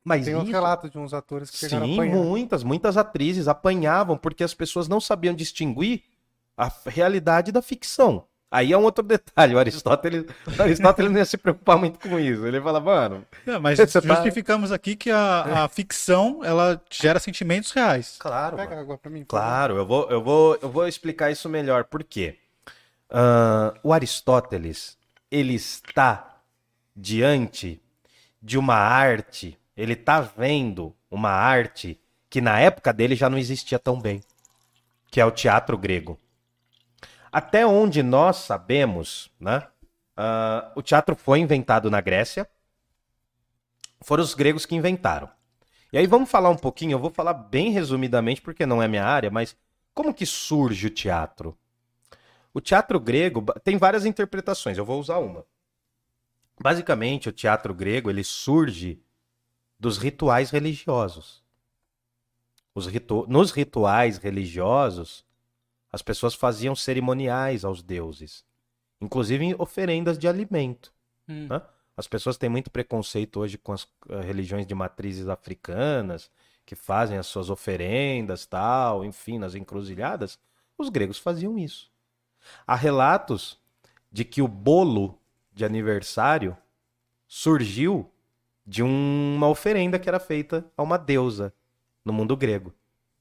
Mas 0.03 0.25
Tem 0.25 0.35
isso- 0.35 0.51
relatos 0.51 0.89
de 0.91 0.97
uns 0.97 1.13
atores 1.13 1.49
que 1.49 1.57
chegaram 1.57 1.85
a 1.85 1.87
Sim, 1.87 1.93
apanhar. 1.93 2.15
muitas, 2.17 2.63
muitas 2.63 2.97
atrizes 2.97 3.47
apanhavam 3.47 4.17
porque 4.17 4.43
as 4.43 4.53
pessoas 4.53 4.87
não 4.87 4.99
sabiam 4.99 5.33
distinguir 5.33 6.01
a 6.57 6.69
realidade 6.87 7.51
da 7.51 7.61
ficção. 7.61 8.25
Aí 8.55 8.71
é 8.71 8.77
um 8.77 8.83
outro 8.83 9.03
detalhe, 9.03 9.55
o 9.55 9.57
Aristóteles, 9.57 10.25
o 10.45 10.61
Aristóteles 10.61 11.09
não 11.11 11.17
ia 11.17 11.25
se 11.25 11.37
preocupar 11.37 11.75
muito 11.75 11.97
com 11.97 12.19
isso. 12.19 12.45
Ele 12.45 12.61
fala, 12.61 12.79
mano, 12.79 13.25
É, 13.47 13.57
mas 13.57 13.79
tá- 13.91 13.99
justificamos 13.99 14.71
aqui 14.71 14.95
que 14.95 15.09
a, 15.09 15.63
a 15.63 15.67
ficção, 15.67 16.41
ela 16.43 16.79
gera 16.91 17.19
sentimentos 17.19 17.71
reais. 17.71 18.15
claro, 18.19 18.55
Pega 18.55 18.69
mano. 18.69 18.81
água 18.81 18.97
pra 18.99 19.09
mim. 19.09 19.25
Claro, 19.27 19.75
eu 19.75 19.85
vou, 19.87 20.07
eu 20.11 20.21
vou, 20.23 20.55
eu 20.61 20.69
vou 20.69 20.87
explicar 20.87 21.31
isso 21.31 21.49
melhor. 21.49 21.85
Por 21.85 22.03
quê? 22.03 22.37
Ah, 23.09 23.73
o 23.81 23.91
Aristóteles, 23.91 24.99
ele 25.31 25.55
está 25.55 26.37
diante 26.95 27.81
de 28.39 28.57
uma 28.57 28.75
arte, 28.75 29.57
ele 29.75 29.93
está 29.93 30.21
vendo 30.21 30.93
uma 31.09 31.31
arte 31.31 31.99
que 32.29 32.39
na 32.39 32.59
época 32.59 32.93
dele 32.93 33.15
já 33.15 33.29
não 33.31 33.37
existia 33.39 33.79
tão 33.79 33.99
bem, 33.99 34.21
que 35.09 35.19
é 35.19 35.25
o 35.25 35.31
teatro 35.31 35.75
grego. 35.75 36.19
Até 37.33 37.65
onde 37.65 38.03
nós 38.03 38.37
sabemos, 38.37 39.31
né? 39.39 39.67
ah, 40.15 40.71
o 40.75 40.81
teatro 40.81 41.15
foi 41.15 41.39
inventado 41.39 41.89
na 41.89 42.01
Grécia, 42.01 42.49
foram 44.01 44.23
os 44.23 44.33
gregos 44.33 44.65
que 44.65 44.75
inventaram. 44.75 45.29
E 45.91 45.97
aí 45.97 46.07
vamos 46.07 46.29
falar 46.29 46.49
um 46.49 46.57
pouquinho, 46.57 46.93
eu 46.93 46.99
vou 46.99 47.09
falar 47.09 47.33
bem 47.33 47.71
resumidamente 47.71 48.41
porque 48.41 48.65
não 48.65 48.81
é 48.81 48.87
minha 48.87 49.05
área, 49.05 49.29
mas 49.29 49.55
como 49.93 50.13
que 50.13 50.25
surge 50.25 50.87
o 50.87 50.89
teatro? 50.89 51.57
O 52.53 52.61
teatro 52.61 52.99
grego 52.99 53.43
tem 53.63 53.77
várias 53.77 54.05
interpretações, 54.05 54.77
eu 54.77 54.85
vou 54.85 54.99
usar 54.99 55.17
uma. 55.17 55.45
Basicamente, 56.61 57.29
o 57.29 57.31
teatro 57.31 57.73
grego 57.73 58.09
ele 58.09 58.23
surge 58.23 59.01
dos 59.79 59.97
rituais 59.97 60.51
religiosos. 60.51 61.43
Os 62.75 62.87
ritu... 62.87 63.25
Nos 63.27 63.51
rituais 63.51 64.17
religiosos, 64.17 65.25
as 65.93 66.01
pessoas 66.01 66.33
faziam 66.33 66.75
cerimoniais 66.75 67.63
aos 67.63 67.83
deuses, 67.83 68.43
inclusive 68.99 69.55
oferendas 69.59 70.17
de 70.17 70.27
alimento. 70.27 70.91
Hum. 71.29 71.47
Né? 71.47 71.61
As 71.95 72.07
pessoas 72.07 72.35
têm 72.35 72.49
muito 72.49 72.71
preconceito 72.71 73.39
hoje 73.39 73.59
com 73.59 73.71
as 73.71 73.87
eh, 74.09 74.21
religiões 74.21 74.65
de 74.65 74.73
matrizes 74.73 75.29
africanas, 75.29 76.31
que 76.65 76.75
fazem 76.75 77.19
as 77.19 77.27
suas 77.27 77.51
oferendas, 77.51 78.47
tal, 78.47 79.05
enfim, 79.05 79.37
nas 79.37 79.53
encruzilhadas. 79.53 80.39
Os 80.75 80.89
gregos 80.89 81.19
faziam 81.19 81.59
isso. 81.59 81.91
Há 82.65 82.75
relatos 82.75 83.59
de 84.11 84.25
que 84.25 84.41
o 84.41 84.47
bolo 84.47 85.19
de 85.53 85.63
aniversário 85.63 86.57
surgiu 87.27 88.09
de 88.65 88.81
um- 88.81 89.35
uma 89.35 89.47
oferenda 89.47 89.99
que 89.99 90.09
era 90.09 90.19
feita 90.19 90.65
a 90.75 90.81
uma 90.81 90.97
deusa 90.97 91.53
no 92.03 92.11
mundo 92.11 92.35
grego. 92.35 92.73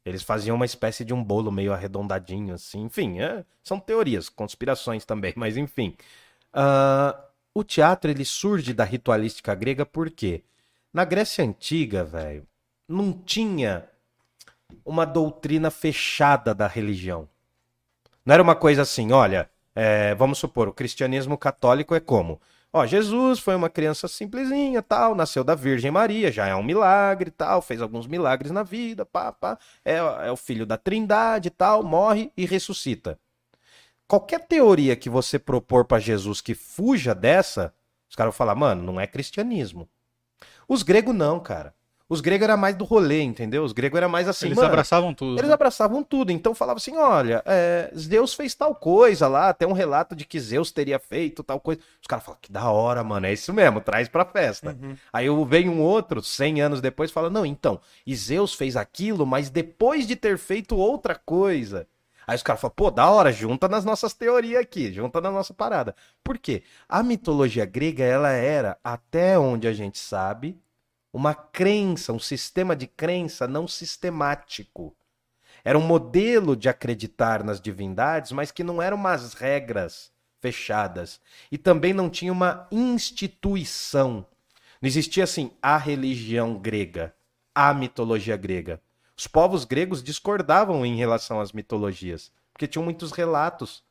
Eles 0.05 0.23
faziam 0.23 0.57
uma 0.57 0.65
espécie 0.65 1.05
de 1.05 1.15
um 1.15 1.23
bolo 1.23 1.53
meio 1.53 1.73
arredondadinho, 1.73 2.55
assim. 2.55 2.83
Enfim, 2.83 3.21
é- 3.21 3.45
são 3.63 3.79
teorias, 3.81 4.29
conspirações 4.29 5.05
também, 5.05 5.33
mas 5.37 5.57
enfim. 5.57 5.97
Ah, 6.53 7.19
o 7.55 7.65
teatro 7.65 8.11
ele 8.11 8.25
surge 8.25 8.73
da 8.75 8.85
ritualística 8.85 9.55
grega 9.55 9.87
porque 9.87 10.45
na 10.93 11.05
Grécia 11.05 11.45
Antiga, 11.45 12.05
velho, 12.05 12.47
não 12.89 13.13
tinha 13.13 13.89
uma 14.85 15.05
doutrina 15.05 15.71
fechada 15.71 16.55
da 16.55 16.67
religião. 16.67 17.29
Não 18.25 18.35
era 18.35 18.43
uma 18.43 18.55
coisa 18.55 18.83
assim, 18.83 19.13
olha, 19.13 19.51
é, 19.75 20.15
vamos 20.15 20.39
supor, 20.39 20.69
o 20.69 20.73
cristianismo 20.73 21.37
católico 21.37 21.95
é 21.95 22.01
como? 22.01 22.41
Ó, 22.73 22.87
Jesus 22.87 23.39
foi 23.39 23.55
uma 23.55 23.69
criança 23.69 24.09
simplesinha, 24.09 24.81
tal, 24.81 25.15
nasceu 25.15 25.45
da 25.45 25.55
Virgem 25.55 25.91
Maria, 25.91 26.33
já 26.33 26.47
é 26.47 26.55
um 26.55 26.63
milagre, 26.63 27.31
tal, 27.31 27.61
fez 27.61 27.83
alguns 27.83 28.07
milagres 28.07 28.51
na 28.51 28.63
vida, 28.63 29.05
pá, 29.05 29.31
pá, 29.31 29.59
é, 29.85 29.97
é 29.97 30.33
o 30.33 30.37
filho 30.37 30.65
da 30.65 30.79
Trindade, 30.79 31.51
tal, 31.51 31.83
morre 31.83 32.33
e 32.35 32.47
ressuscita. 32.47 33.19
Qualquer 34.09 34.47
teoria 34.47 34.97
que 34.97 35.11
você 35.11 35.39
propor 35.39 35.85
pra 35.85 35.99
Jesus 35.99 36.41
que 36.41 36.55
fuja 36.55 37.15
dessa, 37.15 37.75
os 38.09 38.17
caras 38.17 38.33
vão 38.33 38.39
falar, 38.39 38.55
mano, 38.55 38.83
não 38.83 39.01
é 39.01 39.07
cristianismo. 39.07 39.87
Os 40.67 40.83
gregos 40.83 41.15
não, 41.15 41.41
cara. 41.41 41.75
Os 42.09 42.21
gregos 42.21 42.45
era 42.45 42.57
mais 42.57 42.77
do 42.77 42.85
rolê, 42.85 43.23
entendeu? 43.23 43.65
Os 43.65 43.73
gregos 43.73 43.97
era 43.97 44.09
mais 44.09 44.29
assim, 44.29 44.47
Eles 44.47 44.57
mano, 44.57 44.69
abraçavam 44.69 45.15
tudo. 45.15 45.39
eles 45.39 45.49
né? 45.49 45.55
abraçavam 45.55 46.03
tudo, 46.03 46.31
então 46.31 46.55
falava 46.55 46.77
assim: 46.79 46.97
olha, 46.97 47.43
é, 47.47 47.91
Zeus 47.97 48.35
fez 48.35 48.55
tal 48.55 48.75
coisa 48.75 49.29
lá, 49.29 49.49
até 49.49 49.67
um 49.67 49.73
relato 49.73 50.15
de 50.15 50.25
que 50.25 50.39
Zeus 50.39 50.71
teria 50.71 50.99
feito 50.99 51.43
tal 51.43 51.61
coisa. 51.61 51.81
Os 52.01 52.07
caras 52.07 52.25
falam: 52.25 52.39
que 52.41 52.53
da 52.53 52.71
hora, 52.71 53.03
mano, 53.03 53.27
é 53.27 53.33
isso 53.33 53.53
mesmo, 53.53 53.81
traz 53.81 54.09
pra 54.09 54.25
festa. 54.25 54.77
Uhum. 54.81 54.97
Aí 55.13 55.27
vem 55.47 55.69
um 55.69 55.81
outro, 55.81 56.23
100 56.23 56.61
anos 56.61 56.81
depois, 56.81 57.11
fala: 57.11 57.31
não, 57.31 57.47
então, 57.47 57.81
e 58.07 58.15
Zeus 58.15 58.55
fez 58.55 58.77
aquilo, 58.77 59.27
mas 59.27 59.51
depois 59.51 60.07
de 60.07 60.17
ter 60.17 60.39
feito 60.39 60.77
outra 60.77 61.15
coisa. 61.15 61.87
Aí 62.27 62.37
os 62.37 62.43
caras 62.43 62.61
falam: 62.61 62.75
pô, 62.77 62.91
da 62.91 63.11
hora, 63.11 63.33
junta 63.33 63.69
nas 63.69 63.85
nossas 63.85 64.13
teorias 64.15 64.61
aqui, 64.61 64.93
junta 64.93 65.21
na 65.21 65.31
nossa 65.31 65.53
parada. 65.53 65.95
Por 66.23 66.39
quê? 66.39 66.63
A 66.89 67.03
mitologia 67.03 67.65
grega, 67.65 68.05
ela 68.05 68.31
era, 68.31 68.79
até 68.83 69.39
onde 69.39 69.67
a 69.67 69.73
gente 69.73 69.99
sabe, 69.99 70.59
uma 71.13 71.35
crença, 71.35 72.13
um 72.13 72.19
sistema 72.19 72.75
de 72.75 72.87
crença 72.87 73.47
não 73.47 73.69
sistemático. 73.69 74.97
Era 75.65 75.79
um 75.79 75.83
modelo 75.83 76.57
de 76.57 76.69
acreditar 76.69 77.45
nas 77.45 77.61
divindades, 77.61 78.33
mas 78.33 78.51
que 78.51 78.65
não 78.65 78.81
eram 78.81 78.97
umas 78.97 79.35
regras 79.35 80.11
fechadas. 80.41 81.21
E 81.51 81.59
também 81.59 81.93
não 81.93 82.11
tinha 82.11 82.33
uma 82.33 82.67
instituição. 82.73 84.27
Não 84.81 84.89
existia 84.89 85.25
assim 85.25 85.53
a 85.63 85.77
religião 85.77 86.59
grega, 86.59 87.15
a 87.55 87.73
mitologia 87.73 88.37
grega. 88.37 88.81
Os 89.17 89.29
povos 89.29 89.65
gregos 89.65 90.03
discordavam 90.03 90.85
em 90.85 90.97
relação 90.97 91.41
às 91.41 91.53
mitologias, 91.53 92.33
porque 92.53 92.67
tinham 92.67 92.85
muitos 92.85 93.13
relatos 93.13 93.85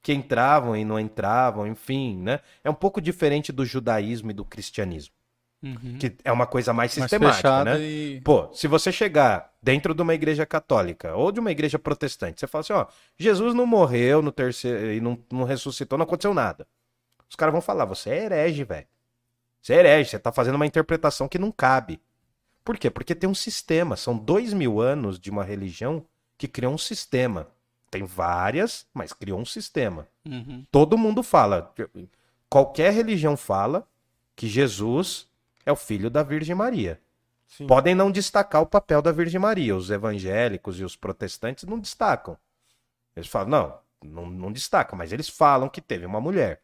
que 0.00 0.14
entravam 0.14 0.74
e 0.74 0.84
não 0.84 0.98
entravam, 0.98 1.66
enfim, 1.66 2.16
né? 2.16 2.40
É 2.64 2.70
um 2.70 2.74
pouco 2.74 3.00
diferente 3.00 3.52
do 3.52 3.66
judaísmo 3.66 4.30
e 4.30 4.34
do 4.34 4.44
cristianismo, 4.44 5.12
Uhum. 5.60 5.98
que 5.98 6.14
é 6.24 6.30
uma 6.30 6.46
coisa 6.46 6.72
mais 6.72 6.96
Mais 6.96 7.10
sistemática, 7.10 7.36
fechada 7.36 7.78
né? 7.78 7.84
e... 7.84 8.20
Pô, 8.20 8.48
se 8.52 8.68
você 8.68 8.92
chegar 8.92 9.52
dentro 9.60 9.92
de 9.92 10.00
uma 10.00 10.14
igreja 10.14 10.46
católica 10.46 11.16
ou 11.16 11.32
de 11.32 11.40
uma 11.40 11.50
igreja 11.50 11.78
protestante, 11.78 12.38
você 12.38 12.46
fala 12.46 12.60
assim, 12.60 12.72
ó, 12.72 12.86
Jesus 13.16 13.54
não 13.54 13.66
morreu 13.66 14.22
no 14.22 14.30
terceiro 14.30 14.92
e 14.92 15.00
não, 15.00 15.18
não 15.32 15.44
ressuscitou, 15.44 15.98
não 15.98 16.04
aconteceu 16.04 16.32
nada. 16.32 16.66
Os 17.28 17.34
caras 17.34 17.52
vão 17.52 17.60
falar, 17.60 17.84
você 17.84 18.10
é 18.10 18.24
herege, 18.24 18.64
velho. 18.64 18.86
Você 19.60 19.74
é 19.74 19.78
herege, 19.78 20.10
você 20.10 20.18
tá 20.18 20.30
fazendo 20.30 20.54
uma 20.54 20.66
interpretação 20.66 21.28
que 21.28 21.38
não 21.38 21.50
cabe. 21.50 22.00
Por 22.64 22.78
quê? 22.78 22.88
Porque 22.90 23.14
tem 23.14 23.28
um 23.28 23.34
sistema. 23.34 23.96
São 23.96 24.16
dois 24.16 24.52
mil 24.52 24.80
anos 24.80 25.18
de 25.18 25.30
uma 25.30 25.42
religião 25.42 26.04
que 26.36 26.46
criou 26.46 26.72
um 26.72 26.78
sistema. 26.78 27.48
Tem 27.90 28.04
várias, 28.04 28.86
mas 28.94 29.12
criou 29.12 29.40
um 29.40 29.44
sistema. 29.44 30.06
Uhum. 30.26 30.64
Todo 30.70 30.98
mundo 30.98 31.22
fala, 31.22 31.74
qualquer 32.48 32.92
religião 32.92 33.36
fala 33.36 33.86
que 34.36 34.46
Jesus 34.46 35.26
é 35.68 35.72
o 35.72 35.76
filho 35.76 36.08
da 36.08 36.22
Virgem 36.22 36.54
Maria. 36.54 36.98
Sim. 37.46 37.66
Podem 37.66 37.94
não 37.94 38.10
destacar 38.10 38.62
o 38.62 38.66
papel 38.66 39.02
da 39.02 39.12
Virgem 39.12 39.38
Maria. 39.38 39.76
Os 39.76 39.90
evangélicos 39.90 40.80
e 40.80 40.84
os 40.84 40.96
protestantes 40.96 41.64
não 41.64 41.78
destacam. 41.78 42.38
Eles 43.14 43.28
falam, 43.28 43.50
não, 43.50 43.78
não, 44.02 44.30
não 44.30 44.52
destacam, 44.52 44.96
mas 44.96 45.12
eles 45.12 45.28
falam 45.28 45.68
que 45.68 45.82
teve 45.82 46.06
uma 46.06 46.22
mulher. 46.22 46.62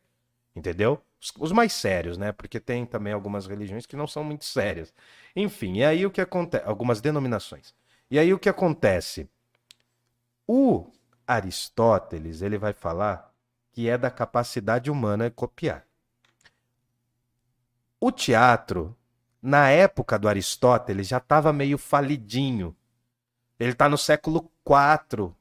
Entendeu? 0.57 1.03
Os, 1.21 1.33
os 1.39 1.53
mais 1.53 1.75
sérios, 1.75 2.17
né? 2.17 2.33
Porque 2.33 2.59
tem 2.59 2.87
também 2.87 3.13
algumas 3.13 3.47
religiões 3.47 3.85
que 3.85 3.95
não 3.95 4.07
são 4.07 4.25
muito 4.25 4.47
sérias. 4.47 4.93
Enfim, 5.37 5.77
e 5.77 5.85
aí 5.85 6.07
o 6.07 6.11
que 6.11 6.23
acontece? 6.23 6.67
Algumas 6.67 7.03
denominações. 7.03 7.75
E 8.11 8.19
aí 8.19 8.33
o 8.33 8.39
que 8.39 8.49
acontece? 8.49 9.29
O 10.47 10.91
Aristóteles, 11.27 12.41
ele 12.41 12.57
vai 12.57 12.73
falar 12.73 13.35
que 13.71 13.87
é 13.87 13.99
da 13.99 14.11
capacidade 14.11 14.91
humana 14.91 15.31
copiar. 15.31 15.85
O 18.01 18.11
teatro, 18.11 18.97
na 19.41 19.71
época 19.71 20.19
do 20.19 20.29
Aristóteles, 20.29 21.09
já 21.09 21.19
estava 21.19 21.53
meio 21.53 21.79
falidinho. 21.79 22.75
Ele 23.59 23.73
está 23.73 23.89
no 23.89 23.97
século 23.97 24.51
IV 24.67 25.33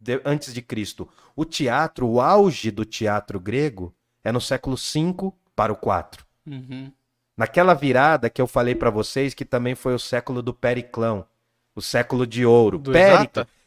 de- 0.00 0.20
antes 0.24 0.52
de 0.52 0.62
Cristo. 0.62 1.08
O 1.34 1.44
teatro, 1.44 2.06
o 2.06 2.20
auge 2.20 2.70
do 2.70 2.84
teatro 2.84 3.40
grego, 3.40 3.92
é 4.22 4.30
no 4.30 4.40
século 4.40 4.76
V 4.76 5.32
para 5.56 5.72
o 5.72 5.76
IV. 5.76 6.24
Uhum. 6.46 6.92
Naquela 7.36 7.74
virada 7.74 8.30
que 8.30 8.40
eu 8.40 8.46
falei 8.46 8.74
para 8.74 8.90
vocês, 8.90 9.34
que 9.34 9.44
também 9.44 9.74
foi 9.74 9.94
o 9.94 9.98
século 9.98 10.40
do 10.40 10.54
Periclão, 10.54 11.26
o 11.74 11.82
século 11.82 12.26
de 12.26 12.46
ouro. 12.46 12.78
Do? 12.78 12.92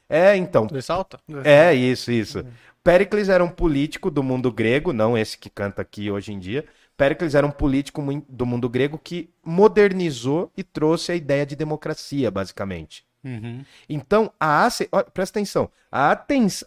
É, 0.08 0.38
então. 0.38 0.68
Ressalta? 0.72 1.20
É, 1.44 1.74
isso, 1.74 2.12
isso. 2.12 2.46
Péricles 2.82 3.28
era 3.28 3.44
um 3.44 3.50
político 3.50 4.10
do 4.10 4.24
mundo 4.24 4.50
grego, 4.50 4.94
não 4.94 5.18
esse 5.18 5.38
que 5.38 5.50
canta 5.50 5.82
aqui 5.82 6.10
hoje 6.10 6.32
em 6.32 6.40
dia. 6.40 6.66
Péricles 6.98 7.36
era 7.36 7.46
um 7.46 7.52
político 7.52 8.02
do 8.28 8.46
mundo 8.46 8.68
grego 8.68 8.98
que 8.98 9.30
modernizou 9.46 10.52
e 10.58 10.64
trouxe 10.64 11.12
a 11.12 11.16
ideia 11.16 11.46
de 11.46 11.56
democracia, 11.56 12.32
basicamente. 12.32 13.06
Uhum. 13.24 13.64
Então, 13.88 14.32
a 14.40 14.66
asce- 14.66 14.90
ó, 14.92 15.04
presta 15.04 15.38
atenção, 15.38 15.70
a, 15.92 16.18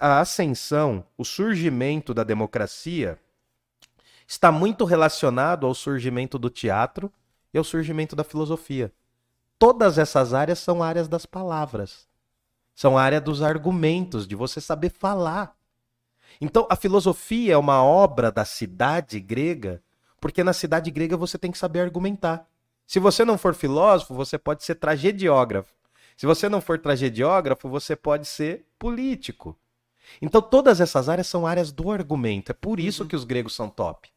a 0.01 0.21
ascensão, 0.21 1.05
o 1.19 1.25
surgimento 1.25 2.15
da 2.15 2.23
democracia 2.23 3.19
está 4.27 4.53
muito 4.53 4.85
relacionado 4.85 5.67
ao 5.67 5.75
surgimento 5.75 6.39
do 6.39 6.49
teatro 6.49 7.13
e 7.53 7.59
ao 7.59 7.65
surgimento 7.65 8.15
da 8.15 8.23
filosofia. 8.23 8.93
Todas 9.59 9.99
essas 9.99 10.33
áreas 10.33 10.61
são 10.61 10.83
áreas 10.83 11.09
das 11.09 11.27
palavras. 11.27 12.09
São 12.75 12.97
área 12.97 13.21
dos 13.21 13.43
argumentos, 13.43 14.27
de 14.27 14.37
você 14.37 14.61
saber 14.61 14.91
falar. 14.91 15.55
Então, 16.41 16.67
a 16.71 16.77
filosofia 16.77 17.55
é 17.55 17.57
uma 17.57 17.83
obra 17.83 18.31
da 18.31 18.45
cidade 18.45 19.19
grega, 19.19 19.83
porque 20.21 20.45
na 20.45 20.53
cidade 20.53 20.91
grega 20.91 21.17
você 21.17 21.39
tem 21.39 21.51
que 21.51 21.59
saber 21.59 21.81
argumentar. 21.81 22.47
Se 22.87 22.99
você 22.99 23.25
não 23.25 23.39
for 23.39 23.55
filósofo, 23.55 24.15
você 24.15 24.37
pode 24.37 24.65
ser 24.65 24.75
tragediógrafo. 24.75 25.73
Se 26.17 26.27
você 26.27 26.49
não 26.49 26.61
for 26.61 26.79
tragediógrafo, 26.79 27.69
você 27.69 27.97
pode 27.97 28.27
ser 28.27 28.67
político. 28.79 29.57
Então, 30.21 30.43
todas 30.43 30.81
essas 30.81 31.09
áreas 31.09 31.27
são 31.27 31.47
áreas 31.47 31.73
do 31.73 31.91
argumento. 31.91 32.51
É 32.51 32.53
por 32.53 32.81
isso 32.81 33.07
que 33.07 33.17
os 33.17 33.25
gregos 33.25 33.55
são 33.55 33.69
top. 33.69 34.11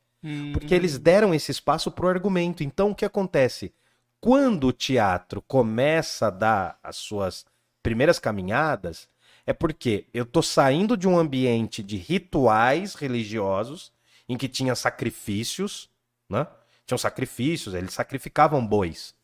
Porque 0.54 0.74
eles 0.74 0.97
deram 0.97 1.34
esse 1.34 1.51
espaço 1.51 1.91
para 1.91 2.06
o 2.06 2.10
argumento. 2.10 2.64
Então, 2.64 2.91
o 2.91 2.95
que 2.95 3.06
acontece? 3.06 3.74
Quando 4.20 4.68
o 4.68 4.74
teatro 4.74 5.41
começa 5.41 6.28
a 6.28 6.30
dar 6.30 6.80
as 6.82 6.95
suas 6.95 7.45
primeiras 7.82 8.20
caminhadas, 8.20 9.08
é 9.45 9.51
porque 9.51 10.08
eu 10.14 10.26
tô 10.26 10.41
saindo 10.41 10.95
de 10.95 11.08
um 11.08 11.18
ambiente 11.18 11.84
de 11.84 11.97
rituais 11.97 12.95
religiosos, 12.95 13.91
em 14.28 14.38
que 14.38 14.47
tinha 14.47 14.76
sacrifícios, 14.76 15.89
né? 16.34 16.47
Tinham 16.86 16.97
sacrifícios, 16.97 17.73
eles 17.73 17.93
sacrificavam 17.93 18.65
bois 18.65 19.15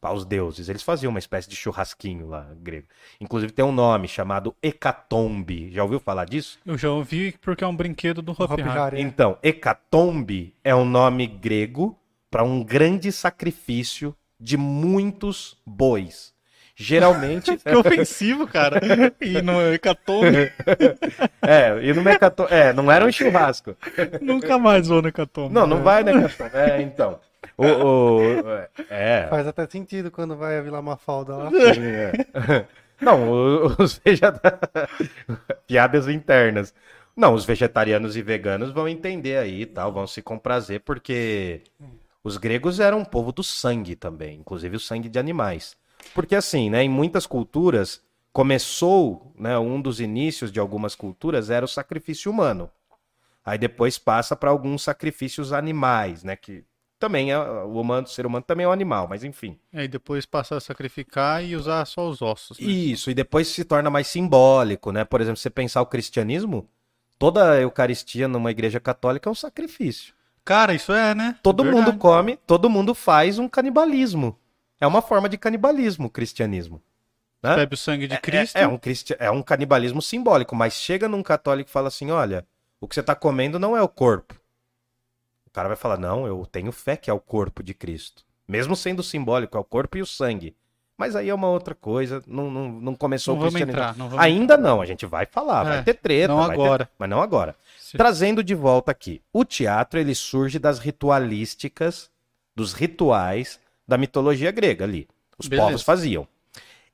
aos 0.00 0.24
deuses. 0.24 0.68
Eles 0.68 0.82
faziam 0.82 1.10
uma 1.10 1.18
espécie 1.18 1.48
de 1.48 1.56
churrasquinho 1.56 2.28
lá, 2.28 2.48
grego. 2.56 2.86
Inclusive 3.20 3.52
tem 3.52 3.64
um 3.64 3.72
nome 3.72 4.08
chamado 4.08 4.54
hecatombe. 4.62 5.70
Já 5.72 5.82
ouviu 5.82 6.00
falar 6.00 6.24
disso? 6.24 6.58
Eu 6.64 6.78
já 6.78 6.90
ouvi 6.90 7.32
porque 7.40 7.64
é 7.64 7.66
um 7.66 7.76
brinquedo 7.76 8.22
do 8.22 8.32
Hop 8.32 8.50
Hop 8.50 8.60
Hari. 8.60 8.68
Hari. 8.68 9.00
Então, 9.00 9.38
hecatombe 9.42 10.54
é 10.62 10.74
um 10.74 10.84
nome 10.84 11.26
grego 11.26 11.98
para 12.30 12.42
um 12.42 12.62
grande 12.62 13.10
sacrifício 13.10 14.14
de 14.40 14.56
muitos 14.56 15.56
bois. 15.66 16.32
Geralmente. 16.80 17.56
Que 17.58 17.74
ofensivo, 17.76 18.46
cara. 18.46 18.80
E 19.20 19.42
no 19.42 19.60
Hecatombe, 19.74 20.52
é, 21.42 21.76
e 21.82 21.92
no 21.92 22.08
hecatombe. 22.08 22.52
É, 22.54 22.72
não 22.72 22.90
era 22.90 23.04
um 23.04 23.10
churrasco. 23.10 23.76
nunca 24.22 24.58
mais 24.58 24.86
vou 24.86 25.02
no 25.02 25.08
Hecatombe. 25.08 25.52
Não, 25.52 25.66
não 25.66 25.82
vai, 25.82 26.04
né, 26.04 26.12
hecatombe? 26.12 26.56
É, 26.56 26.80
então. 26.80 27.18
O, 27.56 27.66
o- 27.66 28.40
é. 28.88 29.26
Faz 29.28 29.46
até 29.46 29.66
sentido 29.66 30.10
quando 30.10 30.36
vai 30.36 30.58
a 30.58 30.62
Vila 30.62 30.80
Mafalda 30.80 31.36
lá. 31.36 31.50
Sim, 31.50 31.84
é. 31.84 32.64
Não, 33.00 33.30
os 33.78 34.00
vegetarianos. 34.04 34.68
Piadas 35.66 36.08
internas. 36.08 36.74
Não, 37.16 37.34
os 37.34 37.44
vegetarianos 37.44 38.16
e 38.16 38.22
veganos 38.22 38.70
vão 38.72 38.88
entender 38.88 39.36
aí 39.38 39.62
e 39.62 39.66
tal, 39.66 39.92
vão 39.92 40.06
se 40.06 40.20
comprazer, 40.22 40.80
porque 40.80 41.62
os 42.22 42.36
gregos 42.36 42.80
eram 42.80 42.98
um 42.98 43.04
povo 43.04 43.32
do 43.32 43.42
sangue 43.42 43.94
também, 43.96 44.38
inclusive 44.38 44.76
o 44.76 44.80
sangue 44.80 45.08
de 45.08 45.18
animais. 45.18 45.76
Porque 46.14 46.34
assim, 46.34 46.70
né, 46.70 46.82
em 46.82 46.88
muitas 46.88 47.26
culturas, 47.26 48.02
começou, 48.32 49.32
né, 49.38 49.58
um 49.58 49.80
dos 49.80 50.00
inícios 50.00 50.52
de 50.52 50.60
algumas 50.60 50.94
culturas 50.94 51.50
era 51.50 51.64
o 51.64 51.68
sacrifício 51.68 52.30
humano. 52.30 52.70
Aí 53.44 53.58
depois 53.58 53.98
passa 53.98 54.36
para 54.36 54.50
alguns 54.50 54.82
sacrifícios 54.82 55.52
animais, 55.52 56.22
né, 56.22 56.36
que 56.36 56.64
também 56.98 57.30
é 57.30 57.38
o 57.38 57.80
humano, 57.80 58.06
o 58.06 58.10
ser 58.10 58.26
humano 58.26 58.44
também 58.46 58.64
é 58.64 58.68
um 58.68 58.72
animal, 58.72 59.06
mas 59.08 59.22
enfim. 59.22 59.58
Aí 59.72 59.86
depois 59.86 60.26
passa 60.26 60.56
a 60.56 60.60
sacrificar 60.60 61.44
e 61.44 61.54
usar 61.54 61.84
só 61.84 62.08
os 62.08 62.20
ossos. 62.20 62.58
né? 62.58 62.66
Isso, 62.66 63.10
e 63.10 63.14
depois 63.14 63.48
se 63.48 63.64
torna 63.64 63.88
mais 63.88 64.08
simbólico, 64.08 64.90
né? 64.90 65.04
Por 65.04 65.20
exemplo, 65.20 65.38
você 65.38 65.48
pensar 65.48 65.80
o 65.80 65.86
cristianismo, 65.86 66.68
toda 67.18 67.52
a 67.52 67.60
Eucaristia 67.60 68.26
numa 68.26 68.50
igreja 68.50 68.80
católica 68.80 69.28
é 69.28 69.32
um 69.32 69.34
sacrifício. 69.34 70.12
Cara, 70.44 70.74
isso 70.74 70.92
é, 70.92 71.14
né? 71.14 71.36
Todo 71.42 71.62
Verdade. 71.62 71.86
mundo 71.86 71.98
come, 71.98 72.36
todo 72.46 72.70
mundo 72.70 72.94
faz 72.94 73.38
um 73.38 73.48
canibalismo. 73.48 74.36
É 74.80 74.86
uma 74.86 75.02
forma 75.02 75.28
de 75.28 75.36
canibalismo 75.38 76.06
o 76.06 76.10
cristianismo. 76.10 76.80
Né? 77.42 77.54
Bebe 77.56 77.74
o 77.74 77.78
sangue 77.78 78.06
de 78.08 78.14
É- 78.14 78.18
Cristo. 78.18 78.56
É, 78.56 78.66
um 78.66 78.76
cristi... 78.78 79.14
é 79.18 79.30
um 79.30 79.42
canibalismo 79.42 80.02
simbólico, 80.02 80.54
mas 80.56 80.74
chega 80.74 81.08
num 81.08 81.22
católico 81.22 81.68
e 81.70 81.72
fala 81.72 81.88
assim: 81.88 82.10
olha, 82.10 82.44
o 82.80 82.88
que 82.88 82.94
você 82.94 83.00
está 83.00 83.14
comendo 83.14 83.58
não 83.58 83.76
é 83.76 83.82
o 83.82 83.88
corpo. 83.88 84.34
O 85.46 85.50
cara 85.50 85.68
vai 85.68 85.76
falar: 85.76 85.98
não, 85.98 86.26
eu 86.26 86.44
tenho 86.50 86.72
fé 86.72 86.96
que 86.96 87.10
é 87.10 87.12
o 87.12 87.20
corpo 87.20 87.62
de 87.62 87.74
Cristo. 87.74 88.24
Mesmo 88.46 88.74
sendo 88.74 89.02
simbólico, 89.02 89.56
é 89.56 89.60
o 89.60 89.64
corpo 89.64 89.98
e 89.98 90.02
o 90.02 90.06
sangue. 90.06 90.56
Mas 90.96 91.14
aí 91.14 91.28
é 91.28 91.34
uma 91.34 91.48
outra 91.48 91.76
coisa, 91.76 92.20
não, 92.26 92.50
não, 92.50 92.68
não 92.72 92.94
começou 92.96 93.34
Não 93.36 93.42
o 93.42 93.44
cristianismo. 93.44 93.80
entrar, 93.80 93.96
não 93.96 94.18
Ainda 94.18 94.56
não, 94.56 94.80
a 94.80 94.86
gente 94.86 95.06
vai 95.06 95.26
falar, 95.26 95.62
vai 95.62 95.78
É, 95.78 95.82
ter 95.82 95.94
treta. 95.94 96.34
não 96.34 96.38
vai 96.44 96.56
ter- 96.56 96.62
agora. 96.62 96.90
Mas 96.98 97.08
não 97.08 97.22
agora. 97.22 97.54
Se- 97.78 97.96
Trazendo 97.96 98.42
de 98.42 98.52
volta 98.54 98.90
aqui, 98.90 99.22
o 99.32 99.44
teatro 99.44 100.00
ele 100.00 100.12
surge 100.12 100.58
das 100.58 100.80
ritualísticas, 100.80 102.10
dos 102.56 102.72
rituais 102.72 103.60
da 103.88 103.96
mitologia 103.98 104.50
grega 104.52 104.84
ali. 104.84 105.08
Os 105.38 105.48
Beleza. 105.48 105.66
povos 105.66 105.82
faziam. 105.82 106.28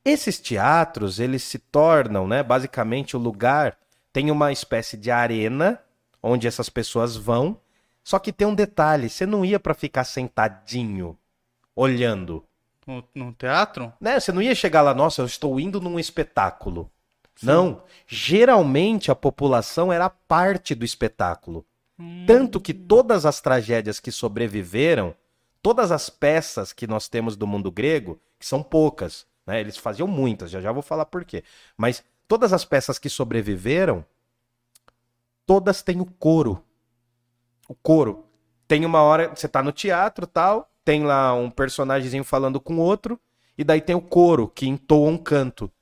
Esses 0.05 0.39
teatros, 0.39 1.19
eles 1.19 1.43
se 1.43 1.59
tornam, 1.59 2.27
né, 2.29 2.43
basicamente 2.43 3.17
o 3.17 3.21
lugar 3.21 3.77
tem 4.13 4.31
uma 4.31 4.53
espécie 4.53 4.97
de 4.97 5.11
arena 5.11 5.81
onde 6.23 6.47
essas 6.47 6.69
pessoas 6.69 7.17
vão, 7.17 7.59
só 8.03 8.19
que 8.19 8.33
tem 8.33 8.47
um 8.47 8.55
detalhe, 8.55 9.09
você 9.09 9.27
não 9.27 9.45
ia 9.45 9.59
pra 9.59 9.75
ficar 9.75 10.05
sentadinho 10.05 11.19
olhando, 11.75 12.45
No, 12.87 13.03
no 13.15 13.33
teatro? 13.33 13.93
né? 14.01 14.21
Você 14.21 14.31
não 14.31 14.41
ia 14.43 14.55
chegar 14.55 14.83
lá, 14.83 14.95
nossa, 14.95 15.23
eu 15.23 15.27
estou 15.27 15.59
indo 15.59 15.81
num 15.81 15.99
espetáculo. 15.99 16.91
Não, 17.43 17.83
geralmente 18.07 19.11
a 19.11 19.15
população 19.15 19.93
era 19.93 20.09
parte 20.09 20.75
do 20.75 20.85
espetáculo. 20.85 21.67
Tanto 22.27 22.61
que 22.61 22.73
todas 22.75 23.25
as 23.27 23.41
tragédias 23.41 23.99
que 24.01 24.11
sobreviveram, 24.13 25.15
todas 25.65 25.91
as 25.91 26.11
peças 26.11 26.75
que 26.75 26.87
nós 26.87 27.09
temos 27.09 27.39
do 27.39 27.47
mundo 27.47 27.73
grego, 27.73 28.21
que 28.39 28.45
são 28.45 28.63
poucas, 28.63 29.27
né? 29.47 29.59
Eles 29.61 29.79
faziam 29.79 30.07
muitas, 30.07 30.51
já 30.51 30.61
já 30.61 30.71
vou 30.71 30.83
falar 30.83 31.07
por 31.07 31.25
quê. 31.25 31.43
Mas 31.75 32.05
todas 32.29 32.53
as 32.53 32.67
peças 32.67 32.99
que 32.99 33.09
sobreviveram, 33.09 34.05
todas 35.47 35.81
têm 35.81 36.03
o 36.03 36.05
coro. 36.05 36.63
O 37.67 37.75
coro. 37.75 38.27
Tem 38.69 38.85
uma 38.85 39.01
hora, 39.01 39.35
você 39.35 39.49
tá 39.49 39.63
no 39.63 39.73
teatro 39.73 40.27
tal, 40.27 40.71
tem 40.85 41.03
lá 41.03 41.33
um 41.33 41.49
personagemzinho 41.49 42.25
falando 42.25 42.61
com 42.61 42.77
outro, 42.77 43.19
e 43.57 43.65
daí 43.65 43.81
tem 43.81 43.97
o 43.97 44.03
coro, 44.03 44.49
que 44.49 44.69
entoa 44.69 45.09
um 45.09 45.17
canto. 45.17 45.73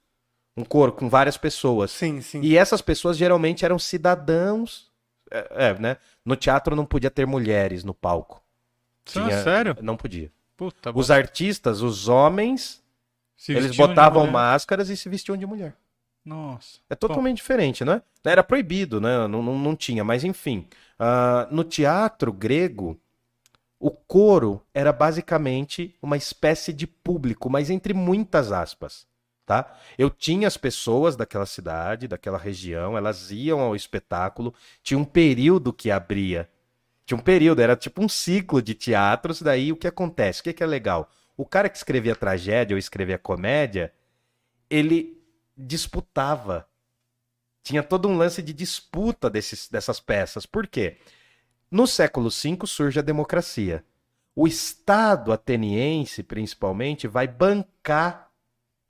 Um 0.56 0.64
coro 0.64 0.92
com 0.92 1.08
várias 1.08 1.36
pessoas. 1.36 1.90
Sim, 1.90 2.20
sim. 2.20 2.40
E 2.40 2.56
essas 2.56 2.80
pessoas 2.80 3.16
geralmente 3.16 3.64
eram 3.64 3.80
cidadãos. 3.80 4.92
É, 5.28 5.70
é, 5.70 5.78
né? 5.78 5.96
No 6.24 6.36
teatro 6.36 6.76
não 6.76 6.86
podia 6.86 7.10
ter 7.10 7.26
mulheres 7.26 7.82
no 7.82 7.92
palco. 7.94 8.41
Isso 9.06 9.20
é 9.20 9.42
sério? 9.42 9.76
Não 9.80 9.96
podia. 9.96 10.30
Puta, 10.56 10.92
Os 10.94 11.10
artistas, 11.10 11.82
os 11.82 12.08
homens, 12.08 12.82
se 13.36 13.52
eles 13.52 13.76
botavam 13.76 14.26
máscaras 14.26 14.88
e 14.88 14.96
se 14.96 15.08
vestiam 15.08 15.36
de 15.36 15.46
mulher. 15.46 15.74
Nossa. 16.24 16.78
É 16.88 16.94
totalmente 16.94 17.38
diferente, 17.38 17.84
né? 17.84 18.00
Era 18.24 18.44
proibido, 18.44 19.00
né? 19.00 19.26
Não, 19.26 19.42
não, 19.42 19.58
não 19.58 19.74
tinha, 19.74 20.04
mas 20.04 20.22
enfim. 20.22 20.68
Ah, 20.98 21.48
no 21.50 21.64
teatro 21.64 22.32
grego, 22.32 22.96
o 23.80 23.90
coro 23.90 24.62
era 24.72 24.92
basicamente 24.92 25.96
uma 26.00 26.16
espécie 26.16 26.72
de 26.72 26.86
público, 26.86 27.50
mas 27.50 27.68
entre 27.68 27.92
muitas 27.92 28.52
aspas, 28.52 29.04
tá? 29.44 29.76
Eu 29.98 30.08
tinha 30.08 30.46
as 30.46 30.56
pessoas 30.56 31.16
daquela 31.16 31.46
cidade, 31.46 32.06
daquela 32.06 32.38
região, 32.38 32.96
elas 32.96 33.32
iam 33.32 33.58
ao 33.58 33.74
espetáculo, 33.74 34.54
tinha 34.84 34.96
um 34.96 35.04
período 35.04 35.72
que 35.72 35.90
abria. 35.90 36.48
Tinha 37.12 37.20
um 37.20 37.22
período, 37.22 37.60
era 37.60 37.76
tipo 37.76 38.02
um 38.02 38.08
ciclo 38.08 38.62
de 38.62 38.74
teatros, 38.74 39.42
daí 39.42 39.70
o 39.70 39.76
que 39.76 39.86
acontece? 39.86 40.40
O 40.40 40.44
que, 40.44 40.54
que 40.54 40.62
é 40.62 40.66
legal? 40.66 41.10
O 41.36 41.44
cara 41.44 41.68
que 41.68 41.76
escrevia 41.76 42.16
tragédia 42.16 42.74
ou 42.74 42.78
escrevia 42.78 43.18
comédia, 43.18 43.92
ele 44.70 45.22
disputava. 45.54 46.66
Tinha 47.62 47.82
todo 47.82 48.08
um 48.08 48.16
lance 48.16 48.40
de 48.40 48.54
disputa 48.54 49.28
desses, 49.28 49.68
dessas 49.68 50.00
peças. 50.00 50.46
Por 50.46 50.66
quê? 50.66 50.96
No 51.70 51.86
século 51.86 52.30
V 52.30 52.66
surge 52.66 52.98
a 52.98 53.02
democracia. 53.02 53.84
O 54.34 54.48
Estado 54.48 55.32
ateniense, 55.32 56.22
principalmente, 56.22 57.06
vai 57.06 57.28
bancar 57.28 58.32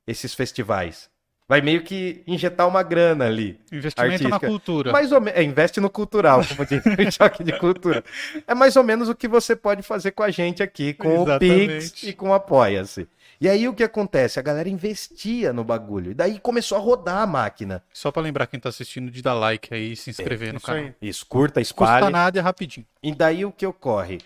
esses 0.07 0.33
festivais. 0.33 1.11
Vai 1.53 1.61
meio 1.61 1.83
que 1.83 2.23
injetar 2.27 2.67
uma 2.67 2.83
grana 2.83 3.27
ali. 3.27 3.61
Investimento 3.71 4.09
na 4.23 4.37
Artística. 4.37 4.47
cultura. 4.47 4.91
Mais 4.91 5.13
ou 5.13 5.21
menos, 5.21 5.39
é, 5.39 5.43
investe 5.43 5.81
no 5.81 5.91
cultural, 5.91 6.41
como 6.47 6.65
diz 6.65 6.83
o 6.83 7.13
choque 7.13 7.45
de 7.45 7.53
cultura. 7.59 8.03
É 8.47 8.55
mais 8.55 8.75
ou 8.75 8.83
menos 8.83 9.11
o 9.11 9.15
que 9.15 9.29
você 9.29 9.55
pode 9.55 9.83
fazer 9.83 10.13
com 10.13 10.23
a 10.23 10.31
gente 10.31 10.63
aqui, 10.63 10.95
com 10.95 11.09
o 11.21 11.39
Pix 11.39 11.53
Exatamente. 11.53 12.09
e 12.09 12.13
com 12.15 12.31
o 12.31 12.33
Apoia-se. 12.33 13.07
E 13.39 13.51
aí 13.51 13.69
o 13.69 13.75
que 13.75 13.83
acontece? 13.83 14.39
A 14.39 14.43
galera 14.43 14.67
investia 14.67 15.53
no 15.53 15.63
bagulho. 15.63 16.13
E 16.13 16.15
daí 16.15 16.39
começou 16.39 16.79
a 16.79 16.81
rodar 16.81 17.19
a 17.19 17.27
máquina. 17.27 17.83
Só 17.93 18.11
pra 18.11 18.23
lembrar 18.23 18.47
quem 18.47 18.59
tá 18.59 18.71
assistindo 18.71 19.11
de 19.11 19.21
dar 19.21 19.35
like 19.35 19.75
aí 19.75 19.93
e 19.93 19.97
se 19.97 20.09
inscrever 20.09 20.55
no 20.55 20.57
Isso 20.57 20.65
canal. 20.67 20.83
aí. 20.85 20.95
Isso, 21.03 21.27
curta, 21.27 21.61
Custa 21.61 21.75
espalhe. 21.85 22.11
nada 22.11 22.39
e 22.39 22.41
é 22.41 22.43
rapidinho. 22.43 22.87
E 23.03 23.15
daí 23.15 23.45
o 23.45 23.53
que 23.53 23.67
ocorre? 23.67 24.17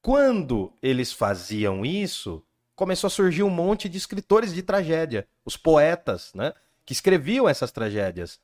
Quando 0.00 0.72
eles 0.80 1.12
faziam 1.12 1.84
isso, 1.84 2.40
começou 2.82 3.06
a 3.06 3.10
surgir 3.10 3.44
um 3.44 3.48
monte 3.48 3.88
de 3.88 3.96
escritores 3.96 4.52
de 4.52 4.60
tragédia, 4.60 5.28
os 5.44 5.56
poetas, 5.56 6.32
né? 6.34 6.52
Que 6.84 6.92
escreviam 6.92 7.48
essas 7.48 7.70
tragédias. 7.70 8.40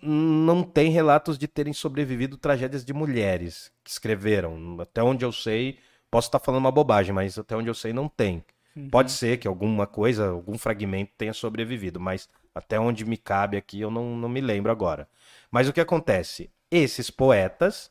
Não 0.00 0.62
tem 0.62 0.92
relatos 0.92 1.36
de 1.36 1.48
terem 1.48 1.72
sobrevivido 1.72 2.36
tragédias 2.36 2.84
de 2.84 2.92
mulheres 2.92 3.72
que 3.82 3.90
escreveram. 3.90 4.80
Até 4.80 5.02
onde 5.02 5.24
eu 5.24 5.32
sei, 5.32 5.80
posso 6.08 6.28
estar 6.28 6.38
falando 6.38 6.60
uma 6.60 6.70
bobagem, 6.70 7.12
mas 7.12 7.36
até 7.36 7.56
onde 7.56 7.68
eu 7.68 7.74
sei 7.74 7.92
não 7.92 8.08
tem. 8.08 8.44
Pode 8.88 9.10
ser 9.10 9.38
que 9.38 9.48
alguma 9.48 9.84
coisa, 9.84 10.28
algum 10.28 10.56
fragmento 10.56 11.10
tenha 11.18 11.32
sobrevivido, 11.32 11.98
mas 11.98 12.28
até 12.54 12.78
onde 12.78 13.04
me 13.04 13.16
cabe 13.16 13.56
aqui 13.56 13.80
eu 13.80 13.90
não, 13.90 14.14
não 14.14 14.28
me 14.28 14.40
lembro 14.40 14.70
agora. 14.70 15.08
Mas 15.50 15.68
o 15.68 15.72
que 15.72 15.80
acontece? 15.80 16.52
Esses 16.70 17.10
poetas 17.10 17.90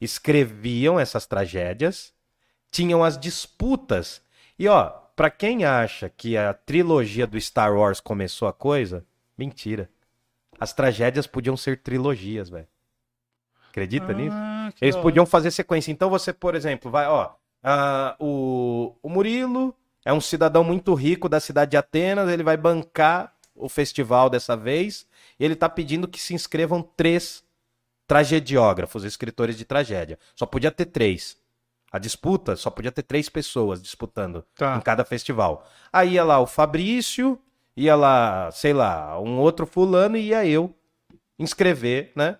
escreviam 0.00 1.00
essas 1.00 1.26
tragédias, 1.26 2.14
tinham 2.70 3.02
as 3.02 3.18
disputas. 3.18 4.22
E 4.56 4.68
ó, 4.68 5.05
pra 5.16 5.30
quem 5.30 5.64
acha 5.64 6.08
que 6.08 6.36
a 6.36 6.52
trilogia 6.52 7.26
do 7.26 7.40
Star 7.40 7.74
Wars 7.74 7.98
começou 7.98 8.46
a 8.46 8.52
coisa, 8.52 9.04
mentira. 9.36 9.90
As 10.60 10.72
tragédias 10.72 11.26
podiam 11.26 11.56
ser 11.56 11.82
trilogias, 11.82 12.48
velho. 12.50 12.68
Acredita 13.70 14.12
nisso? 14.12 14.36
Ah, 14.38 14.70
que 14.74 14.84
Eles 14.84 14.96
podiam 14.96 15.26
fazer 15.26 15.50
sequência. 15.50 15.90
Então 15.90 16.08
você, 16.08 16.32
por 16.32 16.54
exemplo, 16.54 16.90
vai, 16.90 17.06
ó, 17.06 17.30
ah, 17.62 18.14
o, 18.20 18.94
o 19.02 19.08
Murilo 19.08 19.74
é 20.04 20.12
um 20.12 20.20
cidadão 20.20 20.62
muito 20.62 20.94
rico 20.94 21.28
da 21.28 21.40
cidade 21.40 21.72
de 21.72 21.76
Atenas, 21.76 22.30
ele 22.30 22.42
vai 22.42 22.56
bancar 22.56 23.34
o 23.54 23.68
festival 23.68 24.30
dessa 24.30 24.56
vez, 24.56 25.06
e 25.38 25.44
ele 25.44 25.56
tá 25.56 25.68
pedindo 25.68 26.06
que 26.06 26.20
se 26.20 26.34
inscrevam 26.34 26.82
três 26.82 27.42
tragediógrafos, 28.06 29.02
escritores 29.02 29.56
de 29.56 29.64
tragédia. 29.64 30.18
Só 30.34 30.46
podia 30.46 30.70
ter 30.70 30.86
três. 30.86 31.36
A 31.96 31.98
disputa 31.98 32.56
só 32.56 32.68
podia 32.68 32.92
ter 32.92 33.02
três 33.02 33.28
pessoas 33.30 33.82
disputando 33.82 34.44
Tá. 34.54 34.76
em 34.76 34.80
cada 34.82 35.02
festival. 35.02 35.66
Aí 35.90 36.12
ia 36.12 36.24
lá 36.24 36.38
o 36.38 36.46
Fabrício, 36.46 37.38
ia 37.74 37.96
lá, 37.96 38.50
sei 38.52 38.74
lá, 38.74 39.18
um 39.18 39.38
outro 39.38 39.64
fulano 39.64 40.14
e 40.18 40.28
ia 40.28 40.44
eu 40.46 40.74
inscrever, 41.38 42.12
né, 42.14 42.36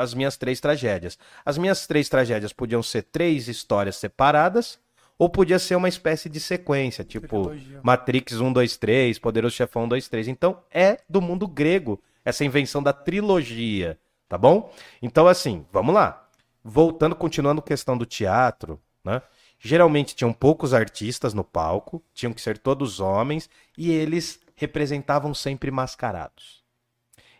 as 0.00 0.12
minhas 0.12 0.36
três 0.36 0.58
tragédias. 0.60 1.16
As 1.44 1.56
minhas 1.56 1.86
três 1.86 2.08
tragédias 2.08 2.52
podiam 2.52 2.82
ser 2.82 3.02
três 3.02 3.46
histórias 3.46 3.94
separadas 3.96 4.78
ou 5.16 5.28
podia 5.30 5.58
ser 5.60 5.76
uma 5.76 5.88
espécie 5.88 6.28
de 6.28 6.40
sequência, 6.40 7.04
tipo. 7.04 7.52
Matrix 7.82 8.40
1, 8.40 8.52
2, 8.52 8.76
3, 8.76 9.18
Poderoso 9.20 9.54
Chefão 9.54 9.84
1, 9.84 9.88
2, 9.88 10.08
3. 10.08 10.28
Então 10.28 10.58
é 10.70 10.98
do 11.08 11.20
mundo 11.22 11.46
grego 11.46 12.02
essa 12.24 12.44
invenção 12.44 12.82
da 12.82 12.92
trilogia, 12.92 13.98
tá 14.28 14.36
bom? 14.36 14.72
Então 15.00 15.28
assim, 15.28 15.64
vamos 15.72 15.94
lá. 15.94 16.28
Voltando, 16.62 17.14
continuando 17.14 17.60
a 17.60 17.64
questão 17.64 17.96
do 17.96 18.04
teatro, 18.04 18.80
né? 19.06 19.22
Geralmente 19.58 20.14
tinham 20.14 20.32
poucos 20.32 20.74
artistas 20.74 21.32
no 21.32 21.42
palco, 21.42 22.02
tinham 22.12 22.32
que 22.32 22.40
ser 22.40 22.58
todos 22.58 23.00
homens 23.00 23.48
e 23.78 23.90
eles 23.90 24.40
representavam 24.54 25.32
sempre 25.32 25.70
mascarados. 25.70 26.62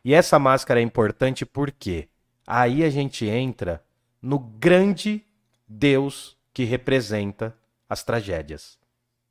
E 0.04 0.14
essa 0.14 0.38
máscara 0.38 0.80
é 0.80 0.82
importante 0.82 1.44
porque 1.44 2.08
aí 2.46 2.84
a 2.84 2.90
gente 2.90 3.26
entra 3.26 3.82
no 4.22 4.38
grande 4.38 5.24
Deus 5.68 6.36
que 6.54 6.64
representa 6.64 7.54
as 7.88 8.02
tragédias, 8.02 8.78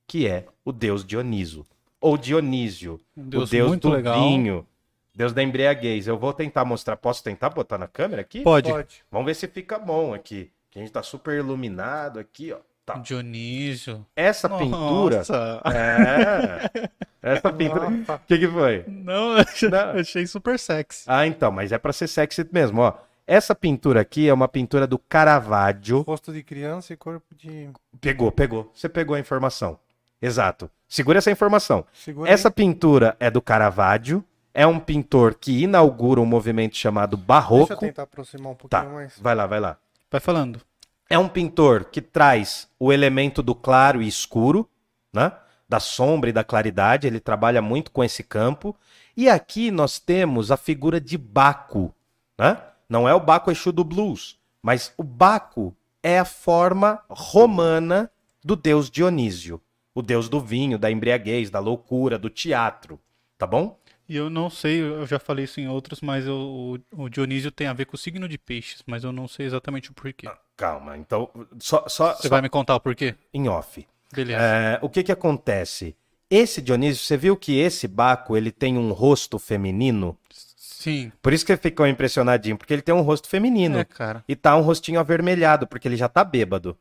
que 0.05 0.27
é 0.27 0.45
o 0.63 0.71
Deus 0.71 1.03
Dioniso, 1.03 1.65
ou 1.99 2.17
Dionísio, 2.17 2.99
Um 3.17 3.23
o 3.23 3.29
Deus 3.29 3.49
Deus 3.49 3.67
muito 3.69 3.89
do 3.89 3.95
legal. 3.95 4.19
vinho, 4.19 4.67
Deus 5.13 5.33
da 5.33 5.41
embriaguez. 5.41 6.07
Eu 6.07 6.19
vou 6.19 6.33
tentar 6.33 6.65
mostrar, 6.65 6.97
posso 6.97 7.23
tentar 7.23 7.49
botar 7.49 7.77
na 7.77 7.87
câmera 7.87 8.21
aqui? 8.21 8.41
Pode. 8.41 8.69
Pode. 8.69 9.03
Vamos 9.09 9.25
ver 9.25 9.33
se 9.33 9.47
fica 9.47 9.79
bom 9.79 10.13
aqui. 10.13 10.51
Que 10.75 10.79
a 10.79 10.81
gente 10.81 10.91
tá 10.91 11.01
super 11.01 11.37
iluminado 11.37 12.19
aqui, 12.19 12.51
ó. 12.51 12.57
Tá. 12.85 12.95
Dionísio. 12.95 14.05
Essa 14.13 14.49
pintura. 14.49 15.17
Nossa. 15.19 15.61
É. 15.73 16.89
Essa 17.23 17.51
pintura. 17.53 17.87
O 17.87 18.19
que, 18.27 18.37
que 18.37 18.47
foi? 18.49 18.83
Não, 18.85 19.37
eu 19.37 19.45
Não. 19.71 19.99
achei 20.01 20.27
super 20.27 20.59
sexy. 20.59 21.05
Ah, 21.07 21.25
então, 21.25 21.49
mas 21.49 21.71
é 21.71 21.77
pra 21.77 21.93
ser 21.93 22.07
sexy 22.07 22.45
mesmo, 22.51 22.81
ó. 22.81 22.93
Essa 23.25 23.55
pintura 23.55 24.01
aqui 24.01 24.27
é 24.27 24.33
uma 24.33 24.49
pintura 24.49 24.85
do 24.85 24.99
Caravaggio. 24.99 26.01
Rosto 26.01 26.33
de 26.33 26.43
criança 26.43 26.91
e 26.93 26.97
corpo 26.97 27.33
de. 27.33 27.69
Pegou, 28.01 28.29
pegou. 28.33 28.69
Você 28.75 28.89
pegou 28.89 29.15
a 29.15 29.19
informação. 29.19 29.79
Exato. 30.21 30.69
Segura 30.89 31.19
essa 31.19 31.31
informação. 31.31 31.85
Segura 31.93 32.29
Essa 32.29 32.51
pintura 32.51 33.15
é 33.19 33.31
do 33.31 33.41
Caravaggio. 33.41 34.21
É 34.53 34.67
um 34.67 34.77
pintor 34.79 35.35
que 35.35 35.63
inaugura 35.63 36.19
um 36.19 36.25
movimento 36.25 36.75
chamado 36.75 37.15
aí. 37.15 37.17
Deixa 37.17 37.23
eu 37.23 37.25
Barroco. 37.27 37.75
tentar 37.77 38.03
aproximar 38.03 38.51
um 38.51 38.55
Tá, 38.55 38.79
pouquinho 38.81 38.93
mais. 38.95 39.17
vai 39.19 39.33
lá, 39.35 39.45
vai 39.47 39.59
lá. 39.59 39.77
Vai 40.11 40.21
falando. 40.21 40.61
É 41.09 41.17
um 41.19 41.29
pintor 41.29 41.85
que 41.85 42.01
traz 42.01 42.67
o 42.79 42.91
elemento 42.91 43.43
do 43.43 43.53
claro 43.53 44.01
e 44.01 44.07
escuro, 44.07 44.69
né? 45.13 45.31
Da 45.67 45.79
sombra 45.79 46.29
e 46.29 46.33
da 46.33 46.43
claridade. 46.43 47.07
Ele 47.07 47.19
trabalha 47.19 47.61
muito 47.61 47.91
com 47.91 48.03
esse 48.03 48.23
campo. 48.23 48.75
E 49.15 49.29
aqui 49.29 49.71
nós 49.71 49.99
temos 49.99 50.51
a 50.51 50.57
figura 50.57 50.99
de 50.99 51.17
Baco, 51.17 51.93
né? 52.37 52.57
Não 52.89 53.07
é 53.07 53.13
o 53.13 53.19
Baco 53.19 53.51
Exu 53.51 53.71
do 53.71 53.83
blues, 53.83 54.37
mas 54.61 54.93
o 54.97 55.03
Baco 55.03 55.75
é 56.03 56.19
a 56.19 56.25
forma 56.25 57.01
romana 57.09 58.11
do 58.43 58.55
deus 58.55 58.91
Dionísio, 58.91 59.59
o 59.93 60.03
deus 60.03 60.29
do 60.29 60.39
vinho, 60.39 60.77
da 60.77 60.91
embriaguez, 60.91 61.49
da 61.49 61.59
loucura, 61.59 62.19
do 62.19 62.29
teatro, 62.29 62.99
tá 63.37 63.47
bom? 63.47 63.79
E 64.07 64.15
eu 64.15 64.29
não 64.29 64.49
sei, 64.49 64.81
eu 64.81 65.05
já 65.07 65.17
falei 65.17 65.45
isso 65.45 65.59
em 65.59 65.67
outros, 65.67 65.99
mas 66.01 66.25
eu- 66.27 66.79
o, 66.95 67.09
Dionísio 67.09 67.51
tem 67.51 67.67
a 67.67 67.73
ver 67.73 67.85
com 67.85 67.95
o 67.95 67.99
signo 67.99 68.27
de 68.27 68.37
peixes, 68.37 68.83
mas 68.85 69.03
eu 69.03 69.11
não 69.11 69.27
sei 69.27 69.45
exatamente 69.47 69.89
o 69.89 69.93
porquê. 69.93 70.29
Calma, 70.55 70.97
então 70.97 71.29
só, 71.59 71.87
só, 71.87 72.13
Você 72.13 72.23
só 72.23 72.29
vai 72.29 72.41
me 72.41 72.49
contar 72.49 72.75
o 72.75 72.79
porquê? 72.79 73.15
em 73.33 73.47
off. 73.49 73.85
Beleza. 74.13 74.41
É, 74.43 74.79
o 74.81 74.89
que 74.89 75.03
que 75.03 75.11
acontece? 75.11 75.95
Esse 76.29 76.61
Dionísio, 76.61 77.03
você 77.03 77.17
viu 77.17 77.35
que 77.35 77.57
esse 77.57 77.87
Baco, 77.87 78.37
ele 78.37 78.51
tem 78.51 78.77
um 78.77 78.91
rosto 78.91 79.37
feminino? 79.39 80.17
Sim. 80.31 81.11
Por 81.21 81.33
isso 81.33 81.45
que 81.45 81.51
ele 81.51 81.61
ficou 81.61 81.87
impressionadinho, 81.87 82.57
porque 82.57 82.71
ele 82.73 82.81
tem 82.81 82.93
um 82.93 83.01
rosto 83.01 83.27
feminino. 83.27 83.79
É, 83.79 83.83
cara. 83.85 84.23
E 84.27 84.35
tá 84.35 84.55
um 84.55 84.61
rostinho 84.61 84.99
avermelhado, 84.99 85.65
porque 85.67 85.87
ele 85.87 85.97
já 85.97 86.07
tá 86.07 86.23
bêbado. 86.23 86.77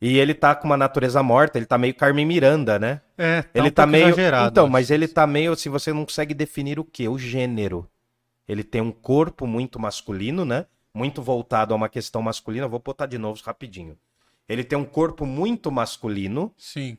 E 0.00 0.16
ele 0.16 0.32
tá 0.32 0.54
com 0.54 0.64
uma 0.68 0.76
natureza 0.76 1.22
morta, 1.22 1.58
ele 1.58 1.66
tá 1.66 1.76
meio 1.76 1.94
Carmen 1.94 2.24
Miranda, 2.24 2.78
né? 2.78 3.00
É, 3.16 3.42
tá 3.42 3.48
ele 3.54 3.68
um 3.68 3.70
tá 3.72 3.86
meio. 3.86 4.06
exagerado. 4.08 4.50
então, 4.50 4.68
mas 4.68 4.90
ele 4.90 5.08
tá 5.08 5.26
meio 5.26 5.52
assim, 5.52 5.68
você 5.68 5.92
não 5.92 6.04
consegue 6.04 6.32
definir 6.34 6.78
o 6.78 6.84
quê? 6.84 7.08
O 7.08 7.18
gênero. 7.18 7.88
Ele 8.48 8.62
tem 8.62 8.80
um 8.80 8.92
corpo 8.92 9.46
muito 9.46 9.78
masculino, 9.80 10.44
né? 10.44 10.66
Muito 10.94 11.20
voltado 11.20 11.74
a 11.74 11.76
uma 11.76 11.88
questão 11.88 12.22
masculina. 12.22 12.66
Eu 12.66 12.70
Vou 12.70 12.78
botar 12.80 13.06
de 13.06 13.18
novo 13.18 13.40
rapidinho. 13.44 13.98
Ele 14.48 14.64
tem 14.64 14.78
um 14.78 14.84
corpo 14.84 15.26
muito 15.26 15.70
masculino. 15.70 16.52
Sim. 16.56 16.96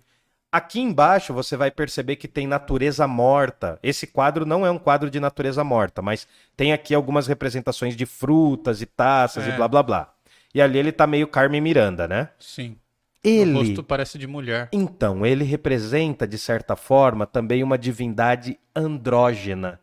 Aqui 0.52 0.80
embaixo 0.80 1.34
você 1.34 1.56
vai 1.56 1.72
perceber 1.72 2.16
que 2.18 2.28
tem 2.28 2.46
natureza 2.48 3.08
morta. 3.08 3.80
Esse 3.82 4.06
quadro 4.08 4.46
não 4.46 4.66
é 4.66 4.72
um 4.72 4.78
quadro 4.78 5.10
de 5.10 5.20
natureza 5.20 5.64
morta, 5.64 6.02
mas 6.02 6.28
tem 6.58 6.74
aqui 6.74 6.94
algumas 6.94 7.28
representações 7.28 7.96
de 7.96 8.06
frutas 8.06 8.82
e 8.82 8.86
taças 8.86 9.48
É. 9.48 9.50
e 9.50 9.56
blá 9.56 9.68
blá 9.68 9.82
blá. 9.84 10.14
E 10.54 10.62
ali 10.62 10.80
ele 10.80 10.92
tá 10.92 11.06
meio 11.08 11.28
Carmen 11.28 11.62
Miranda, 11.62 12.08
né? 12.08 12.30
Sim. 12.40 12.76
Ele. 13.24 13.52
O 13.52 13.58
rosto 13.58 13.84
parece 13.84 14.18
de 14.18 14.28
mulher. 14.28 14.70
Então, 14.72 15.26
ele 15.26 15.44
representa, 15.44 16.28
de 16.28 16.38
certa 16.38 16.76
forma, 16.76 17.26
também 17.26 17.64
uma 17.64 17.78
divindade 17.78 18.60
andrógena. 18.76 19.80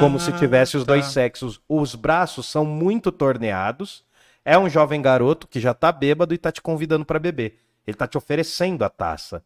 como 0.00 0.18
se 0.18 0.32
tivesse 0.32 0.76
os 0.76 0.84
tá. 0.84 0.92
dois 0.92 1.06
sexos. 1.06 1.60
Os 1.68 1.94
braços 1.94 2.46
são 2.46 2.64
muito 2.64 3.12
torneados. 3.12 4.04
É 4.44 4.58
um 4.58 4.68
jovem 4.68 5.00
garoto 5.00 5.46
que 5.46 5.60
já 5.60 5.72
tá 5.72 5.92
bêbado 5.92 6.34
e 6.34 6.38
tá 6.38 6.50
te 6.50 6.60
convidando 6.60 7.04
pra 7.04 7.18
beber. 7.18 7.60
Ele 7.86 7.96
tá 7.96 8.06
te 8.06 8.18
oferecendo 8.18 8.84
a 8.84 8.88
taça. 8.88 9.44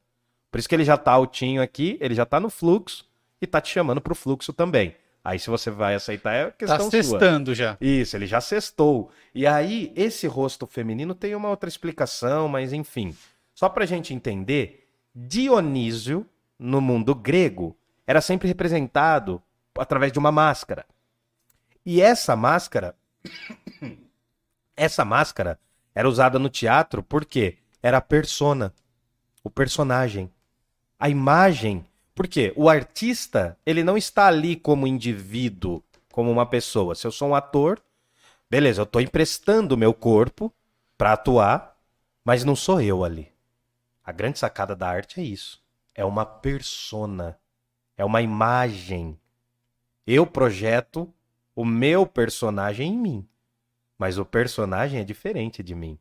Por 0.50 0.58
isso 0.58 0.68
que 0.68 0.74
ele 0.74 0.84
já 0.84 0.96
tá 0.96 1.12
altinho 1.12 1.60
aqui, 1.60 1.98
ele 2.00 2.14
já 2.14 2.24
tá 2.24 2.40
no 2.40 2.48
fluxo 2.48 3.04
e 3.40 3.46
tá 3.46 3.60
te 3.60 3.70
chamando 3.70 4.00
pro 4.00 4.14
fluxo 4.14 4.52
também. 4.52 4.94
Aí 5.26 5.40
se 5.40 5.50
você 5.50 5.72
vai 5.72 5.96
aceitar 5.96 6.32
é 6.34 6.44
Tá 6.44 6.52
questão 6.52 6.78
sua. 6.82 6.90
testando 6.90 7.52
já. 7.52 7.76
Isso, 7.80 8.16
ele 8.16 8.28
já 8.28 8.40
cestou. 8.40 9.10
E 9.34 9.44
aí, 9.44 9.92
esse 9.96 10.28
rosto 10.28 10.68
feminino 10.68 11.16
tem 11.16 11.34
uma 11.34 11.48
outra 11.48 11.68
explicação, 11.68 12.46
mas 12.46 12.72
enfim. 12.72 13.12
Só 13.52 13.68
pra 13.68 13.84
gente 13.84 14.14
entender, 14.14 14.88
Dionísio, 15.12 16.24
no 16.56 16.80
mundo 16.80 17.12
grego, 17.12 17.76
era 18.06 18.20
sempre 18.20 18.46
representado 18.46 19.42
através 19.76 20.12
de 20.12 20.18
uma 20.20 20.30
máscara. 20.30 20.86
E 21.84 22.00
essa 22.00 22.36
máscara. 22.36 22.94
essa 24.76 25.04
máscara 25.04 25.58
era 25.92 26.08
usada 26.08 26.38
no 26.38 26.48
teatro 26.48 27.02
porque 27.02 27.58
era 27.82 27.96
a 27.98 28.00
persona, 28.00 28.72
o 29.42 29.50
personagem. 29.50 30.30
A 31.00 31.08
imagem. 31.08 31.84
Por 32.16 32.26
quê? 32.26 32.50
O 32.56 32.70
artista, 32.70 33.58
ele 33.66 33.84
não 33.84 33.94
está 33.94 34.26
ali 34.26 34.56
como 34.56 34.86
indivíduo, 34.86 35.84
como 36.10 36.30
uma 36.32 36.46
pessoa. 36.46 36.94
Se 36.94 37.06
eu 37.06 37.12
sou 37.12 37.28
um 37.28 37.34
ator, 37.34 37.78
beleza, 38.48 38.80
eu 38.80 38.86
tô 38.86 39.00
emprestando 39.00 39.76
meu 39.76 39.92
corpo 39.92 40.50
para 40.96 41.12
atuar, 41.12 41.78
mas 42.24 42.42
não 42.42 42.56
sou 42.56 42.80
eu 42.80 43.04
ali. 43.04 43.30
A 44.02 44.12
grande 44.12 44.38
sacada 44.38 44.74
da 44.74 44.88
arte 44.88 45.20
é 45.20 45.22
isso. 45.22 45.62
É 45.94 46.06
uma 46.06 46.24
persona. 46.24 47.38
É 47.98 48.04
uma 48.04 48.22
imagem. 48.22 49.20
Eu 50.06 50.26
projeto 50.26 51.12
o 51.54 51.66
meu 51.66 52.06
personagem 52.06 52.94
em 52.94 52.98
mim. 52.98 53.28
Mas 53.98 54.16
o 54.16 54.24
personagem 54.24 55.00
é 55.00 55.04
diferente 55.04 55.62
de 55.62 55.74
mim. 55.74 55.98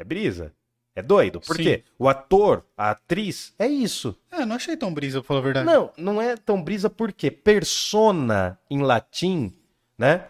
É 0.00 0.02
brisa. 0.02 0.52
É 0.96 1.02
doido. 1.02 1.40
Por 1.40 1.56
Sim. 1.56 1.62
quê? 1.62 1.84
O 1.98 2.08
ator, 2.08 2.64
a 2.74 2.90
atriz, 2.90 3.52
é 3.58 3.66
isso. 3.66 4.18
É, 4.32 4.46
não 4.46 4.56
achei 4.56 4.74
tão 4.78 4.92
brisa, 4.94 5.20
pra 5.20 5.28
falar 5.28 5.40
a 5.40 5.42
verdade. 5.42 5.66
Não, 5.66 5.92
não 5.98 6.22
é 6.22 6.34
tão 6.38 6.62
brisa 6.62 6.88
porque 6.88 7.30
persona 7.30 8.58
em 8.70 8.80
latim, 8.80 9.52
né? 9.98 10.24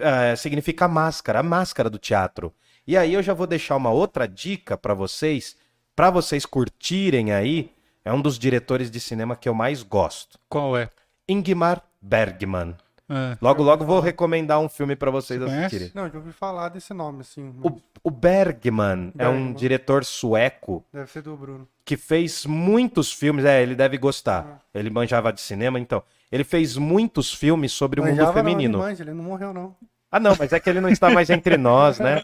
eh, 0.00 0.36
significa 0.36 0.86
máscara, 0.86 1.40
a 1.40 1.42
máscara 1.42 1.90
do 1.90 1.98
teatro. 1.98 2.54
E 2.86 2.96
aí 2.96 3.14
eu 3.14 3.22
já 3.22 3.34
vou 3.34 3.48
deixar 3.48 3.74
uma 3.74 3.90
outra 3.90 4.28
dica 4.28 4.76
pra 4.76 4.94
vocês, 4.94 5.56
pra 5.96 6.08
vocês 6.08 6.46
curtirem 6.46 7.32
aí. 7.32 7.72
É 8.04 8.12
um 8.12 8.22
dos 8.22 8.38
diretores 8.38 8.88
de 8.88 9.00
cinema 9.00 9.34
que 9.34 9.48
eu 9.48 9.54
mais 9.54 9.82
gosto. 9.82 10.38
Qual 10.48 10.76
é? 10.76 10.88
Ingmar 11.28 11.82
Bergman. 12.00 12.76
É. 13.08 13.36
Logo, 13.40 13.62
logo 13.62 13.84
vou 13.84 14.00
recomendar 14.00 14.58
um 14.58 14.68
filme 14.68 14.96
pra 14.96 15.10
vocês 15.10 15.40
Você 15.40 15.50
assistirem. 15.54 15.92
Não, 15.94 16.08
já 16.10 16.18
ouvi 16.18 16.32
falar 16.32 16.68
desse 16.70 16.92
nome, 16.92 17.20
assim. 17.20 17.54
O, 17.62 17.80
o 18.02 18.10
Bergman, 18.10 19.12
é 19.16 19.28
um 19.28 19.32
Bergman. 19.32 19.52
diretor 19.54 20.04
sueco 20.04 20.84
Deve 20.92 21.10
ser 21.10 21.22
do 21.22 21.36
Bruno. 21.36 21.68
que 21.84 21.96
fez 21.96 22.44
muitos 22.46 23.12
filmes. 23.12 23.44
É, 23.44 23.62
ele 23.62 23.74
deve 23.76 23.96
gostar. 23.96 24.60
Ele 24.74 24.90
manjava 24.90 25.32
de 25.32 25.40
cinema, 25.40 25.78
então. 25.78 26.02
Ele 26.32 26.42
fez 26.42 26.76
muitos 26.76 27.32
filmes 27.32 27.70
sobre 27.72 28.00
o 28.00 28.04
mundo 28.04 28.16
Manjava 28.16 28.32
não, 28.42 28.50
feminino. 28.50 28.78
ele 28.78 28.86
manja, 28.88 29.02
ele 29.04 29.12
não 29.12 29.24
morreu, 29.24 29.52
não. 29.54 29.76
Ah, 30.10 30.18
não, 30.20 30.34
mas 30.38 30.52
é 30.52 30.58
que 30.60 30.68
ele 30.70 30.80
não 30.80 30.88
está 30.88 31.10
mais 31.10 31.28
entre 31.30 31.56
nós, 31.56 31.98
né? 31.98 32.22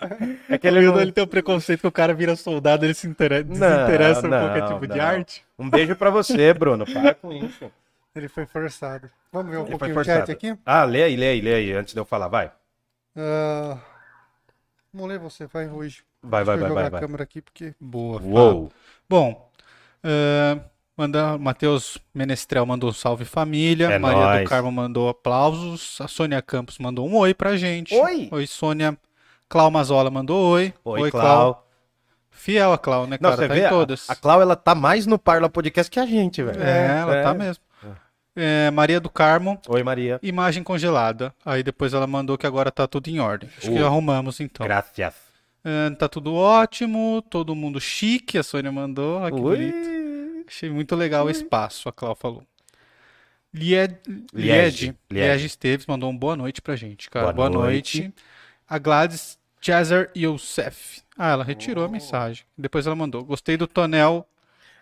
É 0.49 0.57
que 0.57 0.67
ele 0.67 0.81
não... 0.81 1.01
ele 1.01 1.13
tem 1.13 1.23
o 1.23 1.27
preconceito 1.27 1.81
que 1.81 1.87
o 1.87 1.93
cara 1.93 2.15
vira 2.15 2.35
soldado, 2.37 2.85
ele 2.87 2.95
se 2.95 3.07
intere- 3.07 3.45
Não, 3.45 3.51
desinteressa 3.59 4.21
por 4.23 4.31
não, 4.31 4.39
qualquer 4.41 4.67
tipo 4.67 4.87
de 4.87 4.99
não. 4.99 5.05
arte. 5.05 5.45
Um 5.59 5.69
beijo 5.69 5.95
pra 5.97 6.09
você, 6.11 6.55
Bruno. 6.55 6.85
Para 6.87 7.15
com 7.15 7.33
isso. 7.33 7.71
Ele 8.15 8.29
foi 8.29 8.45
forçado. 8.47 9.11
Vamos 9.33 9.51
ver 9.51 9.59
um 9.59 9.63
Ele 9.63 9.71
pouquinho 9.71 9.99
o 9.99 10.05
chat 10.05 10.31
aqui? 10.31 10.57
Ah, 10.67 10.85
lê 10.85 11.03
aí, 11.03 11.17
lê 11.17 11.29
aí, 11.29 11.41
lê 11.41 11.55
aí, 11.55 11.73
antes 11.73 11.95
de 11.95 12.01
eu 12.01 12.05
falar. 12.05 12.29
Vai. 12.29 12.53
Ah, 13.17 13.79
Vamos 14.93 15.09
ler 15.09 15.19
você, 15.19 15.47
vai 15.47 15.69
hoje. 15.69 16.03
Vai, 16.23 16.45
vai, 16.45 16.57
vai, 16.59 16.71
vai. 16.71 16.87
a 16.87 16.91
vai. 16.91 17.01
câmera 17.01 17.23
aqui, 17.23 17.41
porque... 17.41 17.75
Boa. 17.81 18.21
Uou. 18.23 18.71
Bom, 19.09 19.51
uh, 20.05 20.61
manda, 20.97 21.39
Matheus 21.39 21.97
Menestrel 22.15 22.67
mandou 22.67 22.91
um 22.91 22.93
salve 22.93 23.25
família. 23.25 23.87
É 23.91 23.99
Maria 23.99 24.21
nóis. 24.23 24.43
do 24.43 24.49
Carmo 24.51 24.71
mandou 24.71 25.09
aplausos. 25.09 25.99
A 26.01 26.07
Sônia 26.07 26.43
Campos 26.43 26.79
mandou 26.79 27.09
um 27.09 27.17
oi 27.17 27.33
pra 27.33 27.57
gente. 27.57 27.95
Oi. 27.95 28.29
Oi, 28.31 28.47
Sônia. 28.47 28.97
Clau 29.49 29.71
Mazola 29.71 30.11
mandou 30.11 30.51
oi. 30.53 30.75
Oi, 30.85 31.11
Clau. 31.11 31.67
Fiel 32.31 32.73
a 32.73 32.79
Clau, 32.79 33.07
né, 33.07 33.19
Não, 33.21 33.31
cara? 33.31 33.43
você 33.43 33.49
tá 33.49 33.55
vê, 33.55 33.61
em 33.61 33.65
a- 33.65 33.69
todas. 33.71 34.09
A, 34.11 34.15
Clau, 34.15 34.41
ela 34.43 34.57
tá 34.57 34.75
mais 34.75 35.07
no 35.07 35.19
Parla 35.19 35.49
Podcast 35.49 35.91
que 35.91 35.99
a 36.01 36.07
gente, 36.07 36.43
velho. 36.43 36.63
É, 36.63 36.99
ela 37.01 37.17
É. 37.17 37.23
tá 37.23 37.33
mesmo. 37.35 37.63
É, 38.35 38.71
Maria 38.71 38.99
do 38.99 39.11
Carmo, 39.11 39.61
Oi, 39.69 39.83
Maria. 39.83 40.19
imagem 40.23 40.63
congelada. 40.63 41.35
Aí 41.45 41.63
depois 41.63 41.93
ela 41.93 42.07
mandou 42.07 42.39
que 42.39 42.47
agora 42.47 42.71
tá 42.71 42.87
tudo 42.87 43.09
em 43.09 43.21
ordem. 43.21 43.49
Acho 43.59 43.71
que 43.71 43.79
Uh. 43.81 43.87
arrumamos 43.87 44.41
então. 44.41 44.65
Gracias. 44.67 45.15
É, 45.65 45.91
tá 45.91 46.09
tudo 46.09 46.35
ótimo, 46.35 47.23
todo 47.31 47.55
mundo 47.55 47.81
chique, 47.81 48.39
a 48.39 48.43
Sônia 48.43 48.73
mandou. 48.73 49.21
Olha 49.21 49.35
que 49.35 49.41
bonito. 49.41 49.77
Ui. 49.77 50.45
Achei 50.49 50.71
muito 50.71 50.97
legal 50.97 51.27
o 51.27 51.31
espaço, 51.31 51.89
a 51.89 51.93
Clau 51.93 52.15
falou. 52.15 52.43
Lied, 53.55 53.97
Liege, 54.33 54.33
Liege. 54.35 54.97
Liege 55.11 55.47
Esteves 55.47 55.87
mandou 55.87 56.11
um 56.11 56.17
boa 56.17 56.35
noite 56.35 56.63
pra 56.63 56.75
gente, 56.75 57.11
cara. 57.11 57.33
Boa 57.33 57.51
Boa, 57.51 57.65
noite. 57.67 58.01
noite. 58.01 58.15
A 58.69 58.79
Gladys 58.79 59.39
Chazer 59.61 60.11
Youssef. 60.17 61.03
Ah, 61.19 61.31
ela 61.33 61.45
retirou 61.45 61.85
a 61.85 61.89
mensagem. 61.89 62.45
Depois 62.57 62.87
ela 62.87 62.97
mandou. 62.97 63.23
Gostei 63.25 63.57
do 63.59 63.67
tonel 63.67 64.27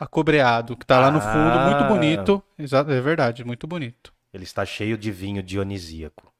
acobreado, 0.00 0.76
que 0.76 0.86
tá 0.86 0.98
lá 0.98 1.10
no 1.10 1.20
fundo. 1.20 1.30
Ah. 1.34 1.70
Muito 1.70 1.84
bonito. 1.92 2.42
Exato, 2.58 2.90
é 2.90 3.00
verdade, 3.00 3.44
muito 3.44 3.66
bonito. 3.66 4.12
Ele 4.32 4.44
está 4.44 4.64
cheio 4.64 4.96
de 4.96 5.10
vinho 5.12 5.42
dionisíaco. 5.42 6.32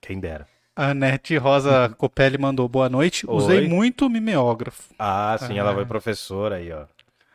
Quem 0.00 0.18
dera. 0.18 0.46
A 0.74 0.92
Nete 0.94 1.36
Rosa 1.36 1.88
Copelli 1.96 2.38
mandou 2.38 2.68
boa 2.68 2.88
noite. 2.88 3.24
Usei 3.28 3.60
Oi. 3.60 3.68
muito 3.68 4.08
mimeógrafo. 4.10 4.82
Ah, 4.98 5.36
sim, 5.38 5.54
Ah. 5.58 5.60
ela 5.60 5.74
foi 5.74 5.84
professora 5.86 6.56
aí, 6.56 6.72
ó. 6.72 6.84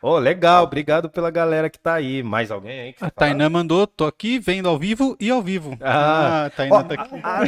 Ô, 0.04 0.18
legal, 0.18 0.64
obrigado 0.64 1.08
pela 1.08 1.30
galera 1.30 1.70
que 1.70 1.78
tá 1.78 1.94
aí. 1.94 2.24
Mais 2.24 2.50
alguém 2.50 2.80
aí? 2.80 2.92
Que 2.92 3.04
A? 3.04 3.10
Tainá 3.10 3.48
mandou, 3.48 3.86
tô 3.86 4.04
aqui 4.04 4.36
vendo 4.40 4.68
ao 4.68 4.76
vivo 4.76 5.16
e 5.20 5.30
ao 5.30 5.40
vivo. 5.40 5.76
Ah. 5.80 6.46
a 6.46 6.50
Tainá 6.50 6.76
Ó, 6.76 6.82
tá 6.82 6.94
aqui. 6.94 7.20
a- 7.22 7.42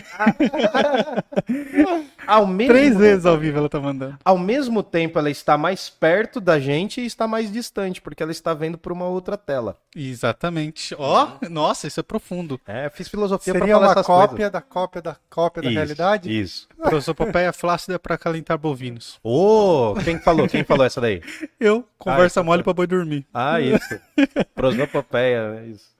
a- 2.23 2.23
ao 2.26 2.46
mesmo, 2.46 2.72
Três 2.74 2.96
vezes 2.96 3.26
ao 3.26 3.38
vivo 3.38 3.58
ela 3.58 3.68
tá 3.68 3.80
mandando. 3.80 4.18
Ao 4.24 4.38
mesmo 4.38 4.82
tempo, 4.82 5.18
ela 5.18 5.30
está 5.30 5.56
mais 5.58 5.88
perto 5.90 6.40
da 6.40 6.58
gente 6.58 7.00
e 7.00 7.06
está 7.06 7.26
mais 7.26 7.52
distante, 7.52 8.00
porque 8.00 8.22
ela 8.22 8.32
está 8.32 8.54
vendo 8.54 8.76
por 8.78 8.92
uma 8.92 9.06
outra 9.06 9.36
tela. 9.36 9.76
Exatamente. 9.94 10.94
Ó, 10.98 11.28
nossa, 11.50 11.86
isso 11.86 12.00
é 12.00 12.02
profundo. 12.02 12.60
É, 12.66 12.90
fiz 12.90 13.08
filosofia 13.08 13.52
pra 13.52 13.60
Seria 13.60 13.74
falar 13.74 13.86
uma 13.86 13.92
essas 13.92 14.06
cópia 14.06 14.28
coisas. 14.36 14.52
da 14.52 14.60
cópia 14.60 15.02
da 15.02 15.16
cópia 15.30 15.62
da 15.62 15.68
Isso, 15.68 15.76
realidade? 15.76 16.40
Isso. 16.40 16.68
Prosopopeia 16.82 17.52
flácida 17.52 17.98
para 17.98 18.18
calentar 18.18 18.58
bovinos. 18.58 19.18
Ô, 19.22 19.94
quem 20.04 20.18
falou? 20.18 20.48
Quem 20.48 20.64
falou 20.64 20.84
essa 20.84 21.00
daí? 21.00 21.22
Eu, 21.60 21.86
conversa 21.98 22.40
então 22.40 22.44
mole 22.44 22.62
pra 22.62 22.72
boi 22.72 22.86
dormir. 22.86 23.26
Ah, 23.32 23.60
isso. 23.60 24.00
Prosopopeia, 24.54 25.60
é 25.62 25.66
isso. 25.66 25.94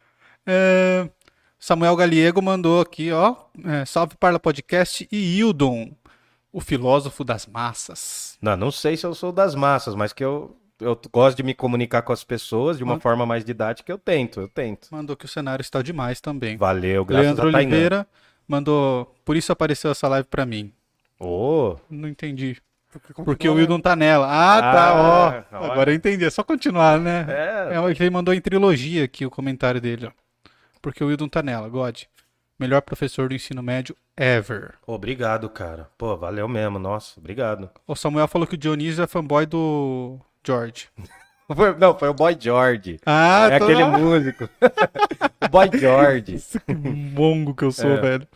É, 0.46 1.08
Samuel 1.58 1.96
Galiego 1.96 2.42
mandou 2.42 2.80
aqui, 2.80 3.10
ó. 3.12 3.34
é, 3.64 3.84
salve 3.84 4.16
Parla 4.16 4.38
Podcast 4.38 5.08
e 5.10 5.38
Hildon, 5.38 5.92
o 6.54 6.60
filósofo 6.60 7.24
das 7.24 7.46
massas. 7.46 8.38
Não, 8.40 8.56
não 8.56 8.70
sei 8.70 8.96
se 8.96 9.04
eu 9.04 9.12
sou 9.12 9.32
das 9.32 9.56
massas, 9.56 9.96
mas 9.96 10.12
que 10.12 10.24
eu, 10.24 10.56
eu 10.80 10.96
gosto 11.12 11.36
de 11.36 11.42
me 11.42 11.52
comunicar 11.52 12.02
com 12.02 12.12
as 12.12 12.22
pessoas 12.22 12.78
de 12.78 12.84
uma 12.84 13.00
forma 13.00 13.26
mais 13.26 13.44
didática, 13.44 13.90
eu 13.90 13.98
tento, 13.98 14.40
eu 14.40 14.48
tento. 14.48 14.86
Mandou 14.92 15.16
que 15.16 15.24
o 15.24 15.28
cenário 15.28 15.62
está 15.62 15.82
demais 15.82 16.20
também. 16.20 16.56
Valeu, 16.56 17.04
graças 17.04 17.26
Leandro 17.26 17.48
a 17.48 17.52
Tainá. 17.52 17.68
Oliveira 17.68 18.06
mandou, 18.46 19.12
por 19.24 19.36
isso 19.36 19.50
apareceu 19.50 19.90
essa 19.90 20.06
live 20.06 20.28
pra 20.28 20.46
mim. 20.46 20.72
Ô, 21.18 21.74
Não 21.90 22.08
entendi. 22.08 22.62
Porque, 22.92 23.12
Porque 23.24 23.48
o 23.48 23.54
Wildon 23.54 23.80
tá 23.80 23.96
nela. 23.96 24.28
Ah, 24.28 24.60
tá, 24.60 24.90
Ah, 24.90 25.44
ó. 25.50 25.64
Agora 25.72 25.90
eu 25.90 25.96
entendi. 25.96 26.24
É 26.24 26.30
só 26.30 26.44
continuar, 26.44 27.00
né? 27.00 27.26
é, 27.28 27.74
É, 27.74 27.90
ele 27.90 28.10
mandou 28.10 28.32
em 28.32 28.40
trilogia 28.40 29.02
aqui 29.04 29.26
o 29.26 29.30
comentário 29.30 29.80
dele, 29.80 30.06
ó. 30.06 30.10
Porque 30.80 31.02
o 31.02 31.08
Wildon 31.08 31.28
tá 31.28 31.42
nela, 31.42 31.68
God. 31.68 32.02
Melhor 32.58 32.80
professor 32.82 33.28
do 33.28 33.34
ensino 33.34 33.62
médio 33.62 33.96
ever. 34.16 34.74
obrigado, 34.86 35.48
cara. 35.48 35.88
Pô, 35.98 36.16
valeu 36.16 36.46
mesmo, 36.48 36.78
nossa, 36.78 37.18
obrigado. 37.18 37.68
O 37.86 37.96
Samuel 37.96 38.28
falou 38.28 38.46
que 38.46 38.54
o 38.54 38.58
Dionísio 38.58 39.02
é 39.02 39.06
fanboy 39.06 39.44
do 39.46 40.18
George. 40.46 40.88
Não, 41.78 41.98
foi 41.98 42.08
o 42.08 42.14
Boy 42.14 42.34
George. 42.40 42.98
Ah, 43.04 43.48
é 43.50 43.58
tô- 43.58 43.64
aquele 43.64 43.84
músico. 43.84 44.48
o 45.44 45.48
Boy 45.50 45.68
George. 45.78 46.38
Que 46.66 46.74
mongo 46.74 47.54
que 47.54 47.64
eu 47.64 47.70
sou, 47.72 47.90
É. 47.90 48.00
velho. 48.00 48.28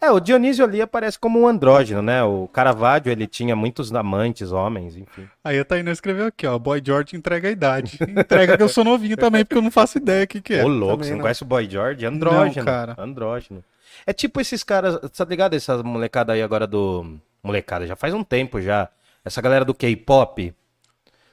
É, 0.00 0.10
o 0.12 0.20
Dionísio 0.20 0.64
ali 0.64 0.80
aparece 0.80 1.18
como 1.18 1.40
um 1.40 1.48
andrógeno, 1.48 2.00
né? 2.00 2.22
O 2.22 2.48
Caravaggio, 2.52 3.10
ele 3.10 3.26
tinha 3.26 3.56
muitos 3.56 3.92
amantes, 3.92 4.52
homens, 4.52 4.96
enfim. 4.96 5.28
Aí 5.42 5.58
a 5.58 5.64
Tainá 5.64 5.90
escreveu 5.90 6.26
aqui, 6.26 6.46
ó. 6.46 6.56
Boy 6.56 6.80
George 6.84 7.16
entrega 7.16 7.48
a 7.48 7.50
idade. 7.50 7.98
Entrega 8.00 8.56
que 8.56 8.62
eu 8.62 8.68
sou 8.68 8.84
novinho 8.84 9.16
também, 9.16 9.44
porque 9.44 9.58
eu 9.58 9.62
não 9.62 9.72
faço 9.72 9.98
ideia 9.98 10.24
o 10.24 10.28
que, 10.28 10.40
que 10.40 10.54
é. 10.54 10.64
Ô, 10.64 10.68
louco, 10.68 10.92
também 10.92 11.04
você 11.04 11.10
não 11.10 11.16
não. 11.18 11.22
conhece 11.22 11.42
o 11.42 11.46
Boy 11.46 11.68
George? 11.68 12.06
Andrógeno. 12.06 12.64
Não, 12.64 12.64
cara. 12.64 12.94
Andrógeno. 12.96 13.64
É 14.06 14.12
tipo 14.12 14.40
esses 14.40 14.62
caras, 14.62 14.98
tá 15.10 15.24
ligado? 15.24 15.54
Essa 15.54 15.82
molecada 15.82 16.32
aí 16.32 16.42
agora 16.42 16.66
do. 16.66 17.18
Molecada, 17.42 17.86
já 17.86 17.96
faz 17.96 18.14
um 18.14 18.22
tempo 18.22 18.60
já. 18.60 18.88
Essa 19.24 19.42
galera 19.42 19.64
do 19.64 19.74
K-pop. 19.74 20.54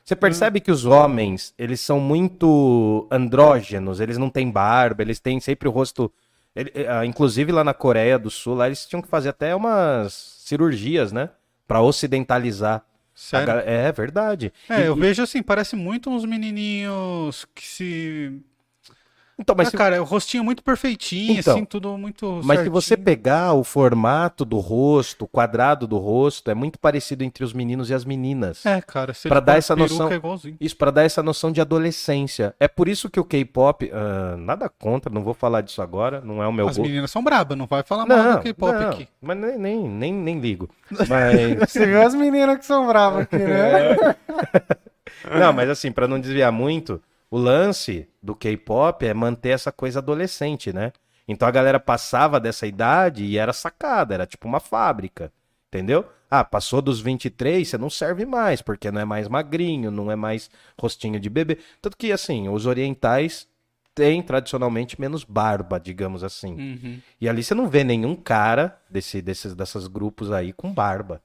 Você 0.03 0.15
percebe 0.15 0.59
que 0.59 0.71
os 0.71 0.85
homens, 0.85 1.53
eles 1.57 1.79
são 1.81 1.99
muito 1.99 3.07
andrógenos, 3.09 3.99
eles 3.99 4.19
não 4.19 4.29
têm 4.29 4.51
barba, 4.51 5.01
eles 5.01 5.19
têm 5.19 5.39
sempre 5.39 5.67
o 5.67 5.71
rosto. 5.71 6.11
Ele- 6.55 6.71
ah, 6.87 7.05
inclusive 7.05 7.51
lá 7.51 7.63
na 7.63 7.73
Coreia 7.73 8.17
do 8.17 8.29
Sul, 8.31 8.55
lá 8.55 8.67
eles 8.67 8.85
tinham 8.85 9.01
que 9.01 9.07
fazer 9.07 9.29
até 9.29 9.55
umas 9.55 10.13
cirurgias, 10.45 11.11
né? 11.11 11.29
Pra 11.67 11.81
ocidentalizar. 11.81 12.77
A 12.77 12.83
Sério? 13.13 13.47
gal- 13.47 13.59
É 13.59 13.91
verdade. 13.91 14.51
É, 14.69 14.81
E- 14.81 14.85
eu 14.87 14.95
e- 14.95 14.99
vejo 14.99 15.23
assim, 15.23 15.41
parece 15.41 15.75
muito 15.75 16.09
uns 16.09 16.25
menininhos 16.25 17.45
que 17.55 17.65
se... 17.65 18.39
Então, 19.37 19.53
mas 19.53 19.67
ah, 19.67 19.71
se- 19.71 19.77
cara, 19.77 20.01
o 20.01 20.05
rostinho 20.05 20.45
muito 20.45 20.63
perfeitinho, 20.63 21.39
Então, 21.39 21.55
assim, 21.55 21.65
tudo 21.65 21.97
muito 21.97 22.39
Mas 22.45 22.61
se 22.61 22.69
você 22.69 22.87
certinho. 22.89 23.05
pegar 23.05 23.53
o 23.53 23.65
formato 23.65 24.45
do 24.45 24.59
rosto, 24.59 25.25
o 25.25 25.27
quadrado 25.27 25.85
do 25.85 25.97
rosto, 25.97 26.49
é 26.49 26.53
muito 26.53 26.79
parecido 26.79 27.21
entre 27.21 27.43
os 27.43 27.51
meninos 27.51 27.89
e 27.89 27.93
as 27.93 28.05
meninas. 28.05 28.65
É, 28.65 28.79
cara, 28.81 29.13
se 29.13 29.27
ele 29.27 29.41
dar 29.41 29.57
essa 29.57 29.75
noção- 29.75 30.09
É. 30.09 30.21
Isso 30.61 30.77
pra 30.77 30.89
dar 30.89 31.03
essa 31.03 31.21
noção 31.21 31.51
de 31.51 31.59
adolescência. 31.59 32.55
É 32.59 32.67
por 32.69 32.87
isso 32.87 33.09
que 33.09 33.19
o 33.19 33.25
K-pop, 33.25 33.91
ah, 33.93 34.37
nada 34.37 34.69
contra, 34.69 35.11
não 35.13 35.21
vou 35.21 35.33
falar 35.33 35.59
disso 35.59 35.81
agora, 35.81 36.21
não 36.21 36.41
é 36.41 36.47
o 36.47 36.53
meu 36.53 36.69
As 36.69 36.77
gosto. 36.77 36.87
meninas 36.87 37.11
são 37.11 37.21
brabas, 37.21 37.57
não 37.57 37.67
vai 37.67 37.83
falar 37.83 38.05
mal 38.05 38.17
Não, 38.17 38.35
do 38.37 38.41
K-pop 38.41 38.73
aqui. 38.85 39.07
mas 39.21 39.37
nem, 39.37 39.57
nem, 39.57 39.89
nem, 39.89 40.13
nem 40.13 40.39
ligo. 40.39 40.69
Mas, 41.09 41.71
Você 41.71 41.85
viu 41.85 42.01
as 42.01 42.15
meninas 42.15 42.57
que 42.57 42.65
são 42.65 42.87
bravas 42.87 43.23
aqui, 43.23 43.37
né? 43.37 44.15
não, 45.39 45.51
mas 45.51 45.69
assim, 45.69 45.91
pra 45.91 46.07
não 46.07 46.19
desviar 46.19 46.51
muito, 46.51 47.01
O 47.35 47.37
lance 47.37 48.07
do 48.23 48.33
K-pop 48.33 49.05
é 49.05 49.13
manter 49.13 49.49
essa 49.49 49.69
coisa 49.69 49.99
adolescente, 49.99 50.71
né? 50.71 50.93
Então 51.27 51.45
a 51.45 51.51
galera 51.51 51.81
passava 51.81 52.39
dessa 52.39 52.65
idade 52.65 53.25
e 53.25 53.37
era 53.37 53.51
sacada, 53.51 54.13
era 54.13 54.25
tipo 54.25 54.47
uma 54.47 54.61
fábrica, 54.61 55.33
entendeu? 55.67 56.05
Ah, 56.31 56.45
passou 56.45 56.81
dos 56.81 57.01
23, 57.01 57.67
você 57.67 57.77
não 57.77 57.89
serve 57.89 58.25
mais, 58.25 58.61
porque 58.61 58.89
não 58.89 59.01
é 59.01 59.03
mais 59.03 59.27
magrinho, 59.27 59.91
não 59.91 60.09
é 60.09 60.15
mais 60.15 60.49
rostinho 60.79 61.19
de 61.19 61.29
bebê. 61.29 61.57
Tanto 61.81 61.97
que, 61.97 62.09
assim, 62.13 62.47
os 62.47 62.65
orientais 62.65 63.49
têm 63.93 64.23
tradicionalmente 64.23 65.01
menos 65.01 65.25
barba, 65.25 65.77
digamos 65.77 66.23
assim. 66.23 66.53
Uhum. 66.53 67.01
E 67.19 67.27
ali 67.27 67.43
você 67.43 67.53
não 67.53 67.67
vê 67.67 67.83
nenhum 67.83 68.15
cara 68.15 68.79
desse, 68.89 69.21
desses 69.21 69.53
dessas 69.53 69.87
grupos 69.87 70.31
aí 70.31 70.53
com 70.53 70.71
barba. 70.71 71.21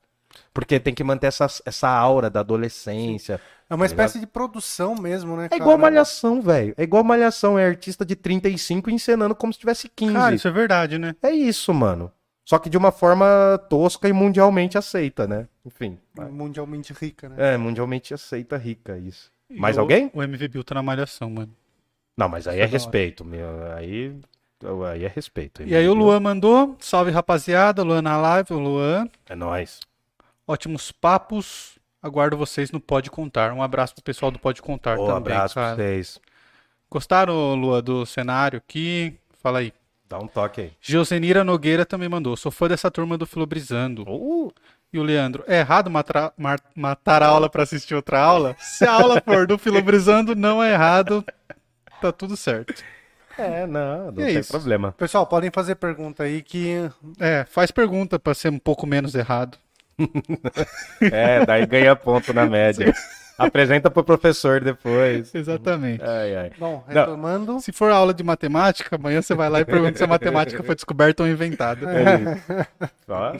Porque 0.54 0.78
tem 0.80 0.94
que 0.94 1.02
manter 1.04 1.26
essa, 1.28 1.46
essa 1.64 1.88
aura 1.88 2.28
da 2.30 2.40
adolescência. 2.40 3.40
É 3.68 3.74
uma 3.74 3.84
Tá 3.86 3.90
ligado? 3.90 4.06
espécie 4.06 4.20
de 4.20 4.26
produção 4.26 4.94
mesmo, 4.94 5.36
né? 5.36 5.48
É 5.50 5.56
igual 5.56 5.70
cara? 5.70 5.82
malhação, 5.82 6.40
velho. 6.42 6.74
É 6.76 6.82
igual 6.82 7.04
malhação. 7.04 7.58
É 7.58 7.64
artista 7.66 8.04
de 8.04 8.16
35 8.16 8.90
encenando 8.90 9.34
como 9.34 9.52
se 9.52 9.58
tivesse 9.58 9.88
15. 9.88 10.12
Cara, 10.12 10.34
isso 10.34 10.48
é 10.48 10.50
verdade, 10.50 10.98
né? 10.98 11.14
É 11.22 11.30
isso, 11.30 11.72
mano. 11.72 12.10
Só 12.44 12.58
que 12.58 12.68
de 12.68 12.76
uma 12.76 12.90
forma 12.90 13.26
tosca 13.68 14.08
e 14.08 14.12
mundialmente 14.12 14.76
aceita, 14.76 15.26
né? 15.26 15.46
Enfim. 15.64 15.96
Mundialmente 16.30 16.92
rica, 16.92 17.28
né? 17.28 17.54
É, 17.54 17.56
mundialmente 17.56 18.12
aceita 18.12 18.56
rica 18.56 18.98
isso. 18.98 19.30
E 19.48 19.58
Mais 19.58 19.76
o- 19.76 19.80
alguém? 19.80 20.10
O 20.14 20.22
MV 20.22 20.48
Bill 20.48 20.64
tá 20.64 20.74
na 20.74 20.82
malhação, 20.82 21.30
mano. 21.30 21.52
Não, 22.16 22.28
mas 22.28 22.48
aí 22.48 22.58
é 22.60 22.64
é 22.64 22.66
respeito, 22.66 23.24
meu. 23.24 23.46
Aí, 23.76 24.16
aí 24.90 25.04
é 25.04 25.08
respeito. 25.08 25.62
E 25.62 25.74
aí 25.76 25.88
o 25.88 25.94
Luan 25.94 26.18
mandou, 26.20 26.76
salve 26.80 27.10
rapaziada, 27.12 27.82
Luan 27.84 28.02
na 28.02 28.16
live, 28.16 28.52
o 28.52 28.58
Luan, 28.58 29.08
É 29.28 29.36
nóis. 29.36 29.80
Ótimos 30.50 30.90
papos, 30.92 31.78
aguardo 32.02 32.36
vocês 32.36 32.70
no 32.70 32.80
Pode 32.80 33.10
Contar. 33.10 33.52
Um 33.52 33.62
abraço 33.62 33.94
pro 33.94 34.02
pessoal 34.04 34.30
do 34.30 34.38
Pode 34.38 34.60
Contar 34.60 34.96
também, 34.96 35.16
abraço 35.16 35.54
pra 35.54 35.62
cara. 35.64 35.76
vocês. 35.76 36.20
Gostaram, 36.90 37.54
Luan, 37.54 37.82
do 37.82 38.04
cenário 38.04 38.58
aqui? 38.58 39.16
Fala 39.42 39.60
aí. 39.60 39.72
Dá 40.08 40.18
um 40.18 40.26
toque 40.26 40.60
aí. 40.62 40.72
Geozenira 40.80 41.44
Nogueira 41.44 41.86
também 41.86 42.08
mandou, 42.08 42.36
sou 42.36 42.50
fã 42.50 42.66
dessa 42.66 42.90
turma 42.90 43.16
do 43.16 43.26
Filobrizando. 43.26 44.02
Uh, 44.08 44.52
E 44.92 44.98
o 44.98 45.04
Leandro, 45.04 45.44
é 45.46 45.60
errado 45.60 45.88
matar, 45.88 46.32
mar- 46.36 46.58
matar 46.74 47.22
a 47.22 47.28
aula 47.28 47.48
pra 47.48 47.62
assistir 47.62 47.94
outra 47.94 48.20
aula? 48.20 48.56
Se 48.58 48.84
a 48.84 48.92
aula 48.92 49.22
for 49.24 49.46
do 49.46 49.56
Filobrizando, 49.56 50.34
não 50.34 50.60
é 50.60 50.72
errado, 50.72 51.24
tá 52.00 52.10
tudo 52.10 52.36
certo. 52.36 52.82
é, 53.38 53.68
não, 53.68 54.10
não 54.10 54.22
é 54.24 54.26
tem 54.26 54.38
isso. 54.40 54.50
problema. 54.50 54.90
Pessoal, 54.98 55.24
podem 55.28 55.48
fazer 55.52 55.76
pergunta 55.76 56.24
aí 56.24 56.42
que 56.42 56.90
É, 57.20 57.44
faz 57.48 57.70
pergunta 57.70 58.18
pra 58.18 58.34
ser 58.34 58.48
um 58.50 58.58
pouco 58.58 58.84
menos 58.84 59.14
errado. 59.14 59.56
É, 61.12 61.44
daí 61.46 61.66
ganha 61.66 61.94
ponto 61.96 62.32
na 62.32 62.46
média. 62.46 62.92
Apresenta 63.38 63.90
pro 63.90 64.04
professor 64.04 64.60
depois. 64.60 65.34
Exatamente. 65.34 66.02
Ai, 66.04 66.36
ai. 66.36 66.50
Bom, 66.58 66.84
Não. 66.86 66.94
retomando. 67.06 67.60
Se 67.60 67.72
for 67.72 67.90
aula 67.90 68.12
de 68.12 68.22
matemática, 68.22 68.96
amanhã 68.96 69.22
você 69.22 69.34
vai 69.34 69.48
lá 69.48 69.60
e 69.60 69.64
pergunta 69.64 69.96
se 69.96 70.04
a 70.04 70.06
matemática 70.06 70.62
foi 70.62 70.74
descoberta 70.74 71.22
ou 71.22 71.28
inventada. 71.28 71.86
Ó, 73.08 73.32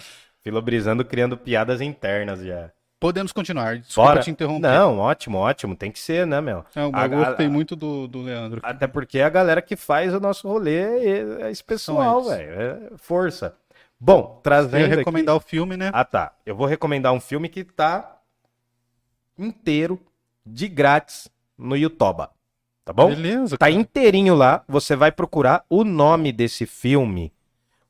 filobrizando, 0.43 1.05
criando 1.05 1.37
piadas 1.37 1.81
internas 1.83 2.41
já. 2.41 2.71
Podemos 2.99 3.33
continuar. 3.33 3.77
Desculpa 3.79 4.11
Bora. 4.11 4.21
te 4.23 4.31
interromper. 4.31 4.61
Não, 4.69 4.99
ótimo, 4.99 5.39
ótimo. 5.39 5.75
Tem 5.75 5.91
que 5.91 5.99
ser, 5.99 6.27
né, 6.27 6.39
meu? 6.41 6.65
É, 6.77 6.83
eu 6.83 6.91
A- 6.93 7.09
gostei 7.09 7.47
a- 7.47 7.51
muito 7.51 7.75
do, 7.75 8.07
do 8.07 8.21
Leandro. 8.21 8.61
Até 8.63 8.87
porque 8.87 9.21
a 9.21 9.29
galera 9.31 9.63
que 9.63 9.75
faz 9.75 10.13
o 10.15 10.21
nosso 10.21 10.47
rolê 10.47 10.79
é, 10.81 11.43
é 11.47 11.51
esse 11.51 11.65
pessoal, 11.65 12.23
velho. 12.25 12.51
É 12.61 12.79
força. 12.97 13.55
Bom, 14.01 14.35
Eu 14.37 14.41
trazendo 14.43 14.79
ia 14.81 14.87
aqui... 14.87 14.97
recomendar 14.97 15.37
o 15.37 15.41
filme, 15.41 15.77
né? 15.77 15.91
Ah, 15.93 16.05
tá. 16.05 16.35
Eu 16.47 16.57
vou 16.57 16.67
recomendar 16.67 17.13
um 17.13 17.21
filme 17.21 17.49
que 17.49 17.63
tá 17.65 18.17
inteiro, 19.39 20.01
de 20.45 20.69
grátis, 20.69 21.29
no 21.57 21.77
YouTube. 21.77 22.27
Tá 22.85 22.93
bom? 22.93 23.09
Beleza. 23.11 23.57
Tá 23.59 23.67
cara. 23.67 23.73
inteirinho 23.73 24.35
lá. 24.35 24.65
Você 24.67 24.97
vai 24.97 25.13
procurar 25.13 25.65
o 25.69 25.85
nome 25.85 26.33
desse 26.33 26.67
filme. 26.67 27.33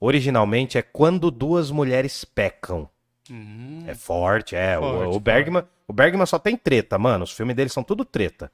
Originalmente 0.01 0.79
é 0.79 0.83
Quando 0.83 1.31
Duas 1.31 1.71
Mulheres 1.71 2.25
Pecam. 2.25 2.89
Hum, 3.31 3.85
É 3.87 3.95
forte, 3.95 4.57
é. 4.57 4.79
O- 4.79 4.83
Forte, 4.83 5.17
o, 5.17 5.21
Bergman, 5.21 5.65
o 5.87 5.93
Bergman 5.93 6.27
só 6.27 6.39
tem 6.39 6.57
treta, 6.57 6.99
mano. 6.99 7.23
Os 7.25 7.33
filmes 7.33 7.55
dele 7.55 7.71
são 7.71 7.83
tudo 7.85 8.05
treta. 8.05 8.51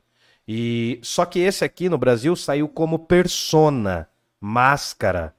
E 0.46 1.00
só 1.02 1.24
que 1.24 1.38
esse 1.40 1.64
aqui 1.64 1.88
no 1.88 1.96
Brasil 1.98 2.36
saiu 2.36 2.68
como 2.68 2.98
Persona, 2.98 4.08
máscara 4.40 5.34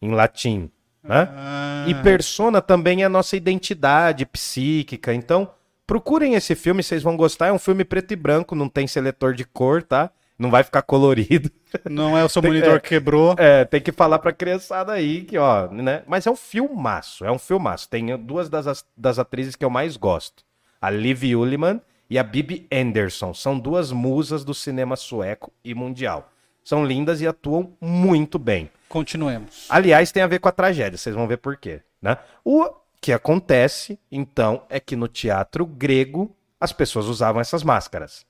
em 0.00 0.10
latim, 0.12 0.70
né? 1.02 1.28
ah, 1.32 1.84
E 1.88 1.94
persona 1.96 2.60
também 2.60 3.02
é 3.02 3.06
a 3.06 3.08
nossa 3.08 3.36
identidade 3.36 4.24
psíquica. 4.26 5.12
Então, 5.12 5.50
procurem 5.86 6.34
esse 6.34 6.54
filme, 6.54 6.82
vocês 6.82 7.02
vão 7.02 7.16
gostar. 7.16 7.48
É 7.48 7.52
um 7.52 7.58
filme 7.58 7.84
preto 7.84 8.12
e 8.12 8.16
branco, 8.16 8.54
não 8.54 8.68
tem 8.68 8.86
seletor 8.86 9.34
de 9.34 9.44
cor, 9.44 9.82
tá? 9.82 10.10
Não 10.38 10.50
vai 10.50 10.64
ficar 10.64 10.82
colorido. 10.82 11.50
Não 11.88 12.18
é 12.18 12.24
o 12.24 12.28
seu 12.28 12.42
Tem- 12.42 12.50
monitor 12.50 12.74
é. 12.76 12.80
que 12.80 12.88
quebrou. 12.88 13.34
É, 13.38 13.64
tem 13.64 13.80
que 13.80 13.92
falar 13.92 14.18
pra 14.18 14.32
criançada 14.32 14.92
aí 14.92 15.22
que, 15.22 15.38
ó, 15.38 15.68
né? 15.70 16.02
Mas 16.06 16.26
é 16.26 16.30
um 16.30 16.36
filmaço, 16.36 17.24
é 17.24 17.30
um 17.30 17.38
filmaço. 17.38 17.88
Tem 17.88 18.16
duas 18.18 18.48
das, 18.48 18.84
das 18.96 19.18
atrizes 19.20 19.54
que 19.54 19.64
eu 19.64 19.70
mais 19.70 19.96
gosto. 19.96 20.42
A 20.80 20.90
Liv 20.90 21.22
Ullmann 21.36 21.80
e 22.10 22.18
a 22.18 22.22
Bibi 22.24 22.66
Anderson. 22.72 23.32
São 23.32 23.56
duas 23.58 23.92
musas 23.92 24.44
do 24.44 24.52
cinema 24.52 24.96
sueco 24.96 25.52
e 25.64 25.74
mundial. 25.74 26.28
São 26.64 26.84
lindas 26.84 27.20
e 27.20 27.26
atuam 27.26 27.72
muito 27.80 28.38
bem. 28.38 28.68
Continuemos. 28.92 29.66
Aliás, 29.70 30.12
tem 30.12 30.22
a 30.22 30.26
ver 30.26 30.38
com 30.38 30.50
a 30.50 30.52
tragédia, 30.52 30.98
vocês 30.98 31.14
vão 31.14 31.26
ver 31.26 31.38
por 31.38 31.56
quê, 31.56 31.80
né? 32.00 32.18
O 32.44 32.68
que 33.00 33.10
acontece, 33.10 33.98
então, 34.10 34.64
é 34.68 34.78
que 34.78 34.94
no 34.94 35.08
teatro 35.08 35.64
grego 35.64 36.36
as 36.60 36.74
pessoas 36.74 37.06
usavam 37.06 37.40
essas 37.40 37.62
máscaras, 37.62 38.26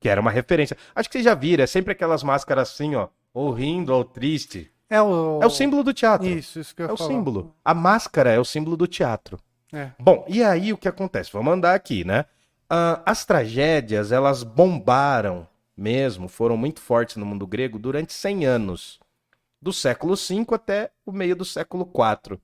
que 0.00 0.08
era 0.08 0.20
uma 0.20 0.32
referência. 0.32 0.76
Acho 0.96 1.08
que 1.08 1.12
vocês 1.12 1.24
já 1.24 1.34
viram, 1.36 1.62
é 1.62 1.66
sempre 1.68 1.92
aquelas 1.92 2.24
máscaras 2.24 2.70
assim, 2.70 2.96
ó, 2.96 3.06
ou 3.32 3.52
rindo 3.52 3.94
ou 3.94 4.04
triste. 4.04 4.68
É 4.90 5.00
o. 5.00 5.38
É 5.40 5.46
o 5.46 5.50
símbolo 5.50 5.84
do 5.84 5.94
teatro. 5.94 6.26
Isso, 6.26 6.58
isso 6.58 6.74
que 6.74 6.82
eu 6.82 6.88
É 6.88 6.92
o 6.92 6.96
falar. 6.96 7.08
símbolo. 7.08 7.54
A 7.64 7.72
máscara 7.72 8.32
é 8.32 8.38
o 8.40 8.44
símbolo 8.44 8.76
do 8.76 8.88
teatro. 8.88 9.38
É. 9.72 9.90
Bom, 9.96 10.24
e 10.28 10.42
aí 10.42 10.72
o 10.72 10.76
que 10.76 10.88
acontece? 10.88 11.30
Vamos 11.32 11.54
andar 11.54 11.76
aqui, 11.76 12.04
né? 12.04 12.24
Ah, 12.68 13.00
as 13.06 13.24
tragédias, 13.24 14.10
elas 14.10 14.42
bombaram 14.42 15.46
mesmo, 15.76 16.28
foram 16.28 16.56
muito 16.56 16.80
fortes 16.80 17.14
no 17.14 17.24
mundo 17.24 17.46
grego 17.46 17.78
durante 17.78 18.12
100 18.12 18.44
anos. 18.44 18.98
Do 19.60 19.72
século 19.72 20.16
V 20.16 20.46
até 20.54 20.90
o 21.04 21.12
meio 21.12 21.36
do 21.36 21.44
século 21.44 21.84
IV. 21.84 22.38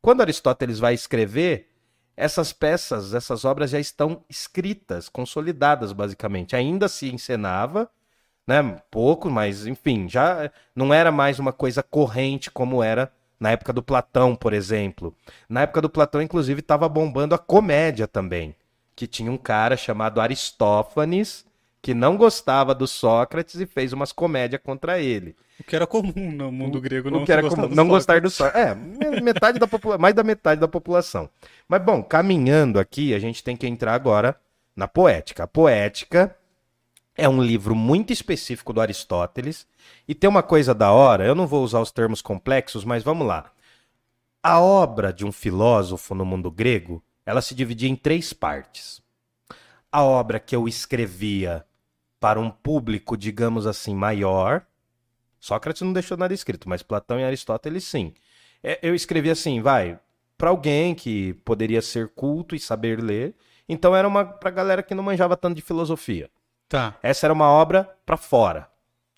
Quando 0.00 0.20
Aristóteles 0.20 0.78
vai 0.78 0.94
escrever, 0.94 1.68
essas 2.16 2.52
peças, 2.52 3.14
essas 3.14 3.44
obras 3.44 3.70
já 3.70 3.80
estão 3.80 4.24
escritas, 4.28 5.08
consolidadas, 5.08 5.92
basicamente. 5.92 6.54
Ainda 6.54 6.88
se 6.88 7.12
encenava, 7.12 7.90
né? 8.46 8.80
Pouco, 8.90 9.30
mas 9.30 9.66
enfim, 9.66 10.08
já 10.08 10.50
não 10.74 10.92
era 10.92 11.10
mais 11.10 11.38
uma 11.38 11.52
coisa 11.52 11.82
corrente 11.82 12.50
como 12.50 12.82
era 12.82 13.12
na 13.38 13.50
época 13.50 13.72
do 13.72 13.82
Platão, 13.82 14.36
por 14.36 14.52
exemplo. 14.52 15.16
Na 15.48 15.62
época 15.62 15.80
do 15.80 15.88
Platão, 15.88 16.20
inclusive, 16.20 16.60
estava 16.60 16.88
bombando 16.88 17.34
a 17.34 17.38
comédia 17.38 18.06
também, 18.06 18.54
que 18.94 19.06
tinha 19.06 19.32
um 19.32 19.38
cara 19.38 19.76
chamado 19.76 20.20
Aristófanes 20.20 21.46
que 21.82 21.94
não 21.94 22.16
gostava 22.16 22.74
do 22.74 22.86
Sócrates 22.86 23.56
e 23.60 23.66
fez 23.66 23.92
umas 23.92 24.12
comédias 24.12 24.60
contra 24.62 24.98
ele. 24.98 25.34
O 25.58 25.64
que 25.64 25.76
era 25.76 25.86
comum 25.86 26.30
no 26.32 26.50
mundo 26.50 26.80
grego, 26.80 27.08
O 27.08 27.10
não 27.10 27.24
que 27.24 27.32
era 27.32 27.42
gostar 27.42 27.56
comum, 27.56 27.68
do 27.68 27.74
não 27.74 27.88
gostar 27.88 28.20
do 28.20 28.30
Sócrates. 28.30 28.60
É, 28.70 28.74
me- 28.74 29.20
metade 29.20 29.58
da 29.58 29.66
população, 29.66 30.00
mais 30.00 30.14
da 30.14 30.22
metade 30.22 30.60
da 30.60 30.68
população. 30.68 31.28
Mas 31.68 31.82
bom, 31.82 32.02
caminhando 32.02 32.78
aqui, 32.78 33.14
a 33.14 33.18
gente 33.18 33.42
tem 33.44 33.56
que 33.56 33.66
entrar 33.66 33.94
agora 33.94 34.38
na 34.74 34.86
poética. 34.88 35.44
A 35.44 35.46
poética 35.46 36.34
é 37.16 37.28
um 37.28 37.42
livro 37.42 37.74
muito 37.74 38.12
específico 38.12 38.72
do 38.72 38.80
Aristóteles 38.80 39.66
e 40.08 40.14
tem 40.14 40.28
uma 40.30 40.42
coisa 40.42 40.74
da 40.74 40.92
hora, 40.92 41.26
eu 41.26 41.34
não 41.34 41.46
vou 41.46 41.62
usar 41.62 41.80
os 41.80 41.90
termos 41.90 42.22
complexos, 42.22 42.84
mas 42.84 43.02
vamos 43.02 43.26
lá. 43.26 43.50
A 44.42 44.60
obra 44.60 45.12
de 45.12 45.24
um 45.26 45.32
filósofo 45.32 46.14
no 46.14 46.24
mundo 46.24 46.50
grego, 46.50 47.02
ela 47.26 47.42
se 47.42 47.54
dividia 47.54 47.88
em 47.90 47.96
três 47.96 48.32
partes. 48.32 49.02
A 49.92 50.02
obra 50.02 50.40
que 50.40 50.56
eu 50.56 50.66
escrevia 50.66 51.66
para 52.20 52.38
um 52.38 52.50
público, 52.50 53.16
digamos 53.16 53.66
assim, 53.66 53.94
maior, 53.94 54.62
Sócrates 55.40 55.80
não 55.80 55.92
deixou 55.92 56.18
nada 56.18 56.34
escrito, 56.34 56.68
mas 56.68 56.82
Platão 56.82 57.18
e 57.18 57.24
Aristóteles 57.24 57.84
sim. 57.84 58.12
É, 58.62 58.78
Eu 58.82 58.94
escrevi 58.94 59.30
assim, 59.30 59.62
vai, 59.62 59.98
para 60.36 60.50
alguém 60.50 60.94
que 60.94 61.32
poderia 61.44 61.80
ser 61.80 62.08
culto 62.10 62.54
e 62.54 62.60
saber 62.60 63.00
ler. 63.02 63.34
Então 63.66 63.96
era 63.96 64.06
uma 64.06 64.24
pra 64.24 64.50
galera 64.50 64.82
que 64.82 64.94
não 64.94 65.02
manjava 65.02 65.36
tanto 65.36 65.56
de 65.56 65.62
filosofia. 65.62 66.30
Tá, 66.68 66.94
Essa 67.02 67.26
era 67.26 67.32
uma 67.32 67.48
obra 67.48 67.88
para 68.04 68.16
fora, 68.16 68.68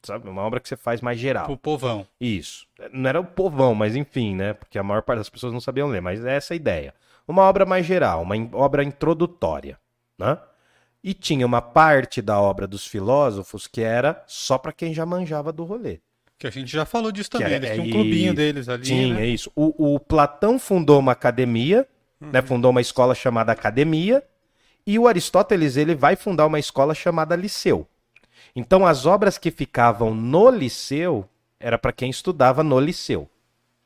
sabe? 0.03 0.29
Uma 0.29 0.43
obra 0.43 0.61
que 0.61 0.69
você 0.69 0.77
faz 0.77 1.01
mais 1.01 1.19
geral. 1.19 1.47
pro 1.47 1.57
povão. 1.57 2.07
Isso. 2.21 2.67
Não 2.93 3.09
era 3.11 3.21
o 3.21 3.25
povão, 3.25 3.75
mas 3.75 3.97
enfim, 3.97 4.35
né? 4.35 4.55
Porque 4.55 4.79
a 4.79 4.83
maior 4.83 5.03
parte 5.03 5.19
das 5.19 5.29
pessoas 5.29 5.53
não 5.53 5.61
sabiam 5.61 5.89
ler, 5.89 6.01
mas 6.01 6.25
é 6.25 6.37
essa 6.37 6.55
a 6.55 6.57
ideia. 6.57 6.95
Uma 7.27 7.43
obra 7.43 7.67
mais 7.67 7.85
geral, 7.85 8.23
uma 8.23 8.35
obra 8.55 8.83
introdutória, 8.83 9.79
né? 10.19 10.39
E 11.03 11.13
tinha 11.15 11.45
uma 11.45 11.61
parte 11.61 12.23
da 12.23 12.41
obra 12.41 12.67
dos 12.67 12.87
filósofos 12.87 13.67
que 13.67 13.81
era 13.81 14.23
só 14.27 14.57
para 14.59 14.73
quem 14.73 14.95
já 14.95 15.05
manjava 15.05 15.53
do 15.53 15.65
rolê. 15.65 15.99
Que 16.39 16.47
a 16.47 16.51
gente 16.51 16.71
já 16.71 16.85
falou 16.85 17.11
disso 17.13 17.31
Que 17.31 17.39
também. 17.39 17.53
é- 17.55 17.57
Eles 17.57 17.71
é 17.71 17.81
um 17.81 17.91
clubinho 17.91 18.35
deles 18.35 18.69
ali, 18.69 18.85
Tinha 18.85 19.15
né? 19.15 19.27
isso. 19.27 19.51
O, 19.55 19.95
o 19.95 20.01
Platão 20.01 20.59
fundou 20.59 20.99
uma 20.99 21.13
academia, 21.13 21.87
né? 22.21 22.41
Fundou 22.43 22.71
uma 22.71 22.81
escola 22.81 23.15
chamada 23.15 23.51
Academia, 23.53 24.23
e 24.87 24.99
o 24.99 25.07
Aristóteles 25.09 25.77
ele 25.77 25.95
vai 25.95 26.15
fundar 26.17 26.47
uma 26.47 26.59
escola 26.59 26.95
chamada 26.95 27.35
Liceu. 27.37 27.87
Então 28.55 28.87
as 28.87 29.07
obras 29.07 29.39
que 29.39 29.51
ficavam 29.51 30.15
no 30.15 30.51
liceu 30.51 31.29
era 31.59 31.79
para 31.79 31.93
quem 31.93 32.11
estudava 32.11 32.63
no 32.63 32.79
liceu. 32.79 33.29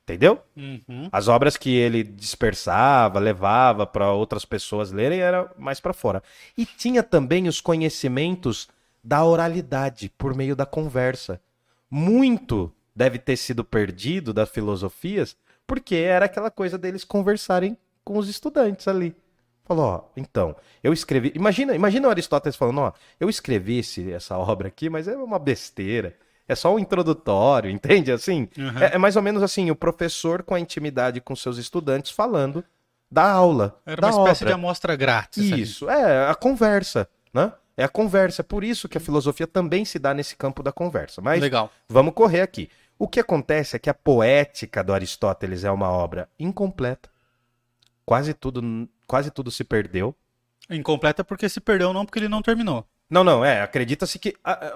Entendeu? 0.06 0.40
Uhum. 0.56 1.08
As 1.10 1.26
obras 1.26 1.56
que 1.56 1.74
ele 1.74 2.04
dispersava, 2.04 3.18
levava 3.18 3.84
para 3.84 4.12
outras 4.12 4.44
pessoas 4.44 4.92
lerem 4.92 5.18
era 5.18 5.50
mais 5.58 5.80
para 5.80 5.92
fora. 5.92 6.22
E 6.56 6.64
tinha 6.64 7.02
também 7.02 7.48
os 7.48 7.60
conhecimentos 7.60 8.68
da 9.02 9.24
oralidade 9.24 10.08
por 10.16 10.32
meio 10.32 10.54
da 10.54 10.64
conversa. 10.64 11.40
Muito 11.90 12.72
deve 12.94 13.18
ter 13.18 13.36
sido 13.36 13.64
perdido 13.64 14.32
das 14.32 14.48
filosofias 14.48 15.36
porque 15.66 15.96
era 15.96 16.26
aquela 16.26 16.52
coisa 16.52 16.78
deles 16.78 17.02
conversarem 17.02 17.76
com 18.04 18.16
os 18.16 18.28
estudantes 18.28 18.86
ali. 18.86 19.12
Falou, 19.64 19.84
ó, 19.84 20.04
então, 20.16 20.54
eu 20.84 20.92
escrevi. 20.92 21.32
Imagina, 21.34 21.74
imagina 21.74 22.06
o 22.06 22.10
Aristóteles 22.10 22.54
falando, 22.54 22.78
ó, 22.78 22.92
eu 23.18 23.28
escrevi 23.28 23.80
esse, 23.80 24.12
essa 24.12 24.38
obra 24.38 24.68
aqui, 24.68 24.88
mas 24.88 25.08
é 25.08 25.16
uma 25.16 25.40
besteira. 25.40 26.14
É 26.48 26.54
só 26.54 26.74
um 26.74 26.78
introdutório, 26.78 27.68
entende? 27.70 28.12
Assim, 28.12 28.48
Uhum. 28.56 28.78
é, 28.78 28.94
é 28.94 28.98
mais 28.98 29.16
ou 29.16 29.22
menos 29.22 29.42
assim, 29.42 29.70
o 29.70 29.76
professor 29.76 30.42
com 30.42 30.54
a 30.54 30.60
intimidade 30.60 31.20
com 31.20 31.34
seus 31.34 31.58
estudantes 31.58 32.10
falando 32.12 32.64
da 33.10 33.28
aula. 33.28 33.80
Era 33.86 34.00
da 34.00 34.08
uma 34.08 34.22
espécie 34.24 34.44
obra. 34.44 34.54
de 34.54 34.60
amostra 34.60 34.96
grátis. 34.96 35.52
ali. 35.52 35.62
Isso, 35.62 35.88
é 35.90 36.28
a 36.28 36.34
conversa, 36.34 37.08
né? 37.32 37.52
É 37.76 37.84
a 37.84 37.88
conversa. 37.88 38.42
É 38.42 38.44
por 38.44 38.64
isso 38.64 38.88
que 38.88 38.96
a 38.96 39.00
filosofia 39.00 39.46
também 39.46 39.84
se 39.84 39.98
dá 39.98 40.14
nesse 40.14 40.34
campo 40.36 40.62
da 40.62 40.72
conversa. 40.72 41.20
Mas 41.20 41.40
Legal. 41.40 41.70
vamos 41.88 42.14
correr 42.14 42.40
aqui. 42.40 42.68
O 42.98 43.06
que 43.06 43.20
acontece 43.20 43.76
é 43.76 43.78
que 43.78 43.90
a 43.90 43.94
poética 43.94 44.82
do 44.82 44.94
Aristóteles 44.94 45.62
é 45.64 45.70
uma 45.70 45.90
obra 45.90 46.28
incompleta. 46.38 47.10
Quase 48.04 48.32
tudo, 48.32 48.88
quase 49.06 49.30
tudo 49.30 49.50
se 49.50 49.62
perdeu. 49.64 50.14
Incompleta 50.70 51.22
porque 51.22 51.48
se 51.48 51.60
perdeu, 51.60 51.92
não 51.92 52.04
porque 52.06 52.18
ele 52.18 52.28
não 52.28 52.40
terminou. 52.40 52.86
Não, 53.08 53.22
não, 53.22 53.44
é, 53.44 53.62
acredita-se 53.62 54.18
que. 54.18 54.34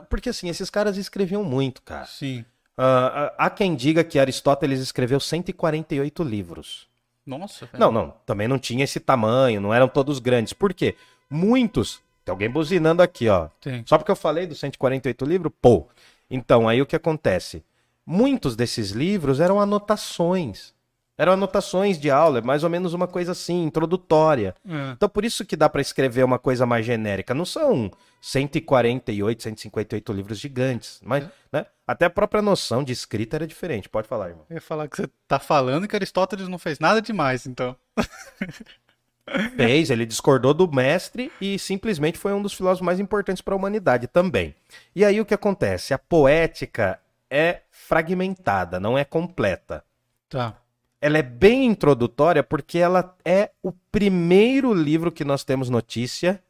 Porque 0.09 0.29
assim, 0.29 0.49
esses 0.49 0.71
caras 0.71 0.97
escreviam 0.97 1.43
muito, 1.43 1.83
cara. 1.83 2.07
Sim. 2.07 2.45
Ah, 2.77 3.35
há 3.37 3.51
quem 3.51 3.75
diga 3.75 4.03
que 4.03 4.19
Aristóteles 4.19 4.81
escreveu 4.81 5.21
148 5.21 6.23
livros. 6.23 6.89
Nossa. 7.27 7.67
velho. 7.67 7.79
Não, 7.79 7.93
não, 7.93 8.15
também 8.25 8.49
não 8.49 8.59
tinha 8.59 8.85
esse 8.85 8.99
tamanho, 8.99 9.61
não 9.61 9.75
eram 9.75 9.89
todos 9.89 10.19
grandes. 10.19 10.53
Por 10.53 10.73
quê? 10.73 10.97
Muitos. 11.29 12.01
Tem 12.25 12.33
alguém 12.33 12.51
buzinando 12.51 13.03
aqui, 13.03 13.29
ó. 13.29 13.49
Tem. 13.61 13.85
Só 13.87 13.99
porque 13.99 14.11
eu 14.11 14.17
falei 14.17 14.47
dos 14.47 14.59
148 14.61 15.25
livros? 15.25 15.53
Pô. 15.61 15.89
Então, 16.31 16.69
aí 16.69 16.81
o 16.81 16.87
que 16.87 16.97
acontece? 16.97 17.63
Muitos 18.07 18.57
desses 18.57 18.91
livros 18.91 19.41
eram 19.41 19.61
anotações. 19.61 20.73
Eram 21.21 21.35
anotações 21.35 22.01
de 22.01 22.11
aula, 22.11 22.39
é 22.39 22.41
mais 22.41 22.65
ou 22.65 22.71
menos 22.71 22.95
uma 22.95 23.07
coisa 23.07 23.33
assim, 23.33 23.65
introdutória. 23.65 24.55
É. 24.67 24.93
Então, 24.93 25.07
por 25.07 25.23
isso 25.23 25.45
que 25.45 25.55
dá 25.55 25.69
pra 25.69 25.83
escrever 25.83 26.25
uma 26.25 26.39
coisa 26.39 26.65
mais 26.65 26.87
genérica. 26.87 27.35
Não 27.35 27.45
são 27.45 27.91
148, 28.23 29.43
158 29.43 30.13
livros 30.15 30.39
gigantes, 30.39 30.99
mas, 31.05 31.29
né? 31.53 31.67
Até 31.87 32.07
a 32.07 32.11
própria 32.11 32.41
noção 32.41 32.83
de 32.83 32.95
escrita 32.95 33.37
era 33.37 33.47
diferente. 33.47 33.87
Pode 33.87 34.09
falar, 34.09 34.31
irmão. 34.31 34.47
Eu 34.49 34.55
ia 34.55 34.63
falar 34.63 34.89
que 34.89 34.97
você 34.97 35.11
tá 35.29 35.39
falando 35.39 35.87
que 35.87 35.95
Aristóteles 35.95 36.49
não 36.49 36.59
fez 36.59 36.79
nada 36.79 37.03
demais, 37.03 37.47
então. 37.47 37.77
Fez, 39.57 39.91
ele 39.91 40.07
discordou 40.07 40.55
do 40.55 40.73
mestre 40.73 41.31
e 41.39 41.59
simplesmente 41.59 42.19
foi 42.19 42.33
um 42.33 42.41
dos 42.41 42.55
filósofos 42.55 42.85
mais 42.85 42.99
importantes 42.99 43.43
para 43.43 43.55
a 43.55 43.57
humanidade 43.59 44.07
também. 44.07 44.55
E 44.97 45.05
aí 45.05 45.21
o 45.21 45.27
que 45.27 45.35
acontece? 45.35 45.93
A 45.93 45.99
poética 45.99 46.99
é 47.31 47.61
fragmentada, 47.71 48.81
não 48.81 48.97
é 48.97 49.05
completa. 49.05 49.85
Tá. 50.29 50.57
Ela 51.01 51.19
é 51.19 51.23
bem 51.23 51.65
introdutória 51.67 52.43
porque 52.43 52.79
ela 52.79 53.17
é 53.25 53.51
o 53.63 53.73
primeiro 53.91 54.73
livro 54.75 55.11
que 55.11 55.25
nós 55.25 55.43
temos 55.45 55.71
notícia 55.71 56.43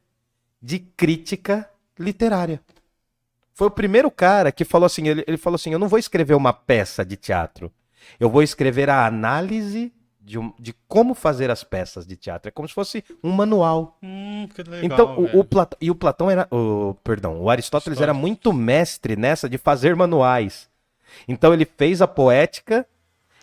de 0.61 0.79
crítica 0.79 1.69
literária. 1.99 2.61
Foi 3.55 3.69
o 3.69 3.71
primeiro 3.71 4.11
cara 4.11 4.51
que 4.51 4.65
falou 4.65 4.87
assim, 4.87 5.07
ele, 5.07 5.25
ele 5.27 5.37
falou 5.37 5.55
assim, 5.57 5.73
eu 5.73 5.79
não 5.79 5.89
vou 5.89 5.99
escrever 5.99 6.35
uma 6.35 6.53
peça 6.53 7.05
de 7.05 7.17
teatro, 7.17 7.71
eu 8.19 8.29
vou 8.31 8.43
escrever 8.43 8.89
a 8.89 9.07
análise 9.07 9.93
de, 10.21 10.39
um- 10.39 10.53
de 10.59 10.75
como 10.89 11.15
fazer 11.15 11.51
as 11.51 11.63
peças 11.63 12.07
de 12.07 12.17
teatro. 12.17 12.49
É 12.49 12.51
como 12.53 12.67
se 12.69 12.75
fosse 12.75 13.05
um 13.23 13.31
manual. 13.31 13.99
Hum, 14.03 14.49
que 14.55 14.63
legal. 14.63 14.85
então, 14.85 15.19
o, 15.19 15.41
o 15.41 15.45
Platão, 15.45 15.79
e 15.81 15.91
o 15.91 15.95
Platão 15.95 16.31
era, 16.31 16.49
o, 16.51 16.95
perdão, 17.05 17.41
o 17.41 17.51
Aristóteles 17.51 18.01
era 18.01 18.15
muito 18.15 18.53
mestre 18.53 19.15
nessa 19.17 19.49
de 19.49 19.59
fazer 19.59 19.95
manuais. 19.95 20.69
Então 21.29 21.53
ele 21.53 21.65
fez 21.65 22.01
a 22.01 22.07
poética, 22.07 22.87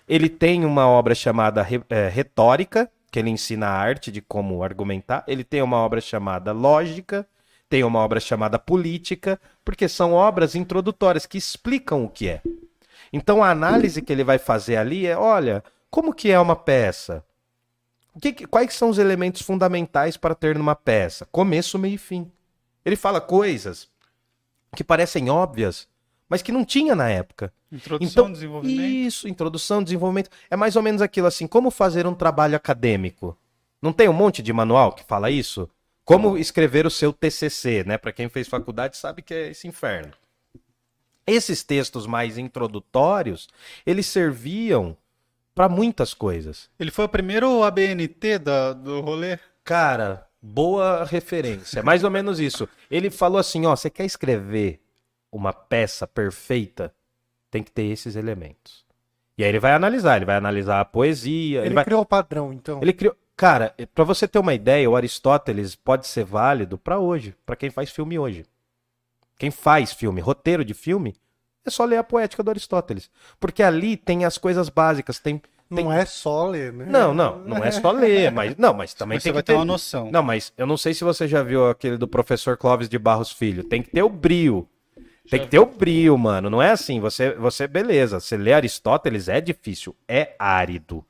ele 0.08 0.30
tem 0.30 0.66
uma 0.66 0.88
obra 0.88 1.14
chamada 1.16 1.66
eh, 1.90 2.10
Retórica, 2.10 2.90
que 3.12 3.20
ele 3.20 3.30
ensina 3.30 3.68
a 3.68 3.72
arte 3.78 4.12
de 4.12 4.22
como 4.22 4.64
argumentar, 4.64 5.24
ele 5.28 5.44
tem 5.44 5.62
uma 5.62 5.78
obra 5.78 6.00
chamada 6.02 6.52
Lógica, 6.52 7.28
tem 7.70 7.84
uma 7.84 8.00
obra 8.00 8.20
chamada 8.20 8.58
Política, 8.58 9.40
porque 9.64 9.88
são 9.88 10.14
obras 10.14 10.56
introdutórias 10.56 11.26
que 11.26 11.38
explicam 11.38 12.04
o 12.06 12.10
que 12.10 12.30
é. 12.30 12.42
Então 13.12 13.44
a 13.44 13.50
análise 13.50 14.02
que 14.02 14.12
ele 14.12 14.24
vai 14.24 14.38
fazer 14.38 14.78
ali 14.78 15.06
é, 15.06 15.18
olha, 15.18 15.64
como 15.90 16.14
que 16.14 16.30
é 16.32 16.40
uma 16.40 16.56
peça? 16.56 17.24
Que- 18.22 18.48
quais 18.48 18.74
são 18.74 18.90
os 18.90 18.98
elementos 18.98 19.42
fundamentais 19.42 20.18
para 20.18 20.36
ter 20.36 20.58
numa 20.58 20.76
peça? 20.76 21.26
Começo, 21.32 21.78
meio 21.78 21.96
e 21.96 21.98
fim. 21.98 22.32
Ele 22.84 22.96
fala 22.96 23.22
coisas 23.22 23.90
que 24.76 24.84
parecem 24.84 25.30
óbvias, 25.30 25.88
mas 26.28 26.42
que 26.42 26.52
não 26.52 26.66
tinha 26.66 26.96
na 26.96 27.10
época. 27.10 27.54
Introdução, 27.72 28.24
Então, 28.24 28.32
desenvolvimento. 28.32 28.82
Isso, 28.82 29.28
introdução, 29.28 29.84
desenvolvimento. 29.84 30.30
É 30.50 30.56
mais 30.56 30.76
ou 30.76 30.82
menos 30.82 31.02
aquilo 31.02 31.28
assim, 31.28 31.48
como 31.48 31.70
fazer 31.70 32.08
um 32.08 32.14
trabalho 32.14 32.56
acadêmico. 32.56 33.38
Não 33.82 33.94
tem 33.94 34.08
um 34.08 34.14
monte 34.14 34.42
de 34.42 34.52
manual 34.54 34.94
que 34.94 35.04
fala 35.04 35.30
isso? 35.30 35.70
Como 36.04 36.38
escrever 36.38 36.86
o 36.86 36.90
seu 36.90 37.12
TCC, 37.12 37.84
né? 37.86 37.98
Para 37.98 38.14
quem 38.14 38.30
fez 38.30 38.48
faculdade 38.48 38.96
sabe 38.96 39.22
que 39.22 39.34
é 39.34 39.50
esse 39.50 39.68
inferno. 39.68 40.14
Esses 41.26 41.62
textos 41.62 42.08
mais 42.08 42.38
introdutórios, 42.38 43.50
eles 43.86 44.06
serviam 44.06 44.96
para 45.54 45.68
muitas 45.68 46.14
coisas. 46.14 46.70
Ele 46.80 46.92
foi 46.92 47.04
o 47.04 47.10
primeiro 47.10 47.62
ABNT 47.64 48.40
da, 48.40 48.72
do 48.72 49.02
rolê? 49.02 49.38
Cara, 49.66 50.26
boa 50.42 51.04
referência. 51.04 51.80
É 51.80 51.84
mais 51.84 52.06
ou 52.06 52.10
menos 52.10 52.40
isso. 52.40 52.70
Ele 52.90 53.10
falou 53.10 53.38
assim, 53.38 53.66
ó, 53.66 53.76
você 53.76 53.90
quer 53.90 54.06
escrever 54.06 54.80
uma 55.30 55.52
peça 55.52 56.08
perfeita? 56.08 56.94
Tem 57.50 57.64
que 57.64 57.72
ter 57.72 57.84
esses 57.84 58.16
elementos. 58.16 58.86
E 59.38 59.44
aí 59.44 59.50
ele 59.50 59.60
vai 59.60 59.74
analisar, 59.74 60.16
ele 60.18 60.26
vai 60.26 60.36
analisar 60.36 60.80
a 60.82 60.86
poesia, 60.86 61.60
ele, 61.60 61.68
Ele 61.68 61.76
vai 61.76 61.86
criou 61.86 62.02
o 62.02 62.06
padrão, 62.06 62.52
então. 62.52 62.80
ele 62.82 62.92
criou, 62.92 63.16
cara, 63.36 63.74
pra 63.94 64.04
você 64.04 64.28
ter 64.28 64.40
uma 64.40 64.54
ideia, 64.54 64.90
o 64.90 64.96
Aristóteles 64.96 65.76
pode 65.76 66.08
ser 66.08 66.24
válido 66.26 66.78
pra 66.78 66.98
hoje, 67.00 67.36
pra 67.46 67.56
quem 67.56 67.70
faz 67.70 67.92
filme 67.92 68.18
hoje. 68.18 68.46
Quem 69.38 69.52
faz 69.52 69.94
filme, 69.94 70.20
roteiro 70.20 70.66
de 70.66 70.74
filme, 70.74 71.16
é 71.64 71.70
só 71.70 71.86
ler 71.86 71.98
a 71.98 72.04
poética 72.04 72.42
do 72.42 72.50
Aristóteles, 72.50 73.12
porque 73.40 73.62
ali 73.62 73.96
tem 73.96 74.26
as 74.26 74.38
coisas 74.40 74.70
básicas, 74.70 75.20
tem 75.20 75.40
Não 75.70 75.94
é 75.94 76.04
só 76.06 76.48
ler, 76.48 76.74
né? 76.74 76.86
Não, 76.90 77.14
não, 77.14 77.38
não 77.40 77.64
é 77.64 77.70
só 77.70 77.92
ler, 77.92 78.32
mas 78.34 78.56
não, 78.58 78.74
mas 78.74 78.96
também 78.96 79.18
Mas 79.18 79.24
tem 79.24 79.32
você 79.32 79.34
vai 79.34 79.44
que 79.44 79.48
ter 79.48 79.54
ter 79.54 79.60
uma 79.60 79.66
noção. 79.66 80.10
Não, 80.12 80.24
mas 80.24 80.52
eu 80.58 80.66
não 80.66 80.78
sei 80.78 80.96
se 80.96 81.04
você 81.04 81.28
já 81.28 81.44
viu 81.44 81.70
aquele 81.70 81.98
do 81.98 82.08
professor 82.08 82.58
Clóvis 82.58 82.90
de 82.90 82.98
Barros 82.98 83.32
Filho. 83.32 83.64
Tem 83.64 83.84
que 83.84 83.92
ter 83.92 84.02
o 84.02 84.10
brio. 84.10 84.68
Tem 85.30 85.40
que 85.42 85.48
ter 85.48 85.60
o 85.60 85.66
brio, 85.66 86.18
mano. 86.18 86.50
Não 86.50 86.62
é 86.62 86.72
assim. 86.72 87.00
Você, 87.00 87.34
você, 87.36 87.68
beleza. 87.68 88.20
Você 88.20 88.38
lê 88.38 88.54
Aristóteles 88.54 89.28
é 89.28 89.40
difícil, 89.42 89.96
é 90.08 90.36
árido. 90.40 91.04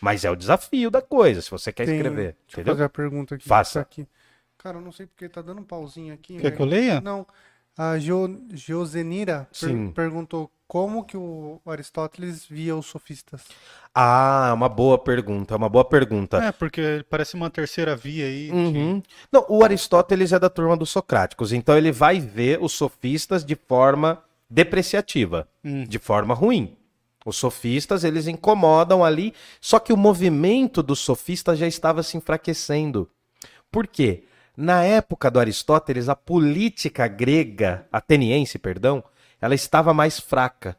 Mas 0.00 0.24
é 0.24 0.30
o 0.30 0.36
desafio 0.36 0.90
da 0.90 1.02
coisa, 1.02 1.42
se 1.42 1.50
você 1.50 1.70
quer 1.72 1.84
Tem- 1.86 1.96
escrever. 1.96 2.16
Deixa 2.16 2.32
eu 2.32 2.52
Entendeu? 2.62 2.74
fazer 2.74 2.84
a 2.84 2.88
pergunta 2.88 3.34
aqui. 3.34 3.46
Faça. 3.46 3.74
Tá 3.74 3.80
aqui. 3.82 4.06
Cara, 4.58 4.78
eu 4.78 4.80
não 4.82 4.92
sei 4.92 5.06
porque 5.06 5.28
tá 5.28 5.42
dando 5.42 5.60
um 5.60 5.64
pauzinho 5.64 6.12
aqui. 6.14 6.36
Quer 6.36 6.42
velho. 6.44 6.56
que 6.56 6.62
eu 6.62 6.66
leia? 6.66 7.00
Não. 7.00 7.26
A 7.76 7.98
Geo- 7.98 8.40
Geozenira 8.52 9.46
per- 9.58 9.68
Sim. 9.70 9.90
perguntou 9.92 10.50
como 10.70 11.02
que 11.02 11.16
o 11.16 11.60
Aristóteles 11.66 12.46
via 12.46 12.76
os 12.76 12.86
sofistas. 12.86 13.42
Ah, 13.92 14.50
é 14.50 14.52
uma 14.52 14.68
boa 14.68 14.96
pergunta, 14.96 15.52
é 15.52 15.56
uma 15.56 15.68
boa 15.68 15.84
pergunta. 15.84 16.36
É, 16.36 16.52
porque 16.52 17.04
parece 17.10 17.34
uma 17.34 17.50
terceira 17.50 17.96
via 17.96 18.24
aí. 18.24 18.52
Uhum. 18.52 19.02
Não, 19.32 19.44
o 19.48 19.64
Aristóteles 19.64 20.32
é 20.32 20.38
da 20.38 20.48
turma 20.48 20.76
dos 20.76 20.88
socráticos, 20.90 21.52
então 21.52 21.76
ele 21.76 21.90
vai 21.90 22.20
ver 22.20 22.62
os 22.62 22.70
sofistas 22.70 23.44
de 23.44 23.56
forma 23.56 24.22
depreciativa, 24.48 25.48
Hum. 25.64 25.82
de 25.88 25.98
forma 25.98 26.34
ruim. 26.34 26.76
Os 27.26 27.34
sofistas, 27.36 28.04
eles 28.04 28.28
incomodam 28.28 29.04
ali, 29.04 29.34
só 29.60 29.80
que 29.80 29.92
o 29.92 29.96
movimento 29.96 30.84
dos 30.84 31.00
sofistas 31.00 31.58
já 31.58 31.66
estava 31.66 32.04
se 32.04 32.16
enfraquecendo. 32.16 33.10
Por 33.72 33.88
quê? 33.88 34.22
Na 34.56 34.84
época 34.84 35.32
do 35.32 35.40
Aristóteles, 35.40 36.08
a 36.08 36.14
política 36.14 37.08
grega, 37.08 37.88
ateniense, 37.90 38.56
perdão, 38.56 39.02
ela 39.40 39.54
estava 39.54 39.94
mais 39.94 40.18
fraca. 40.18 40.76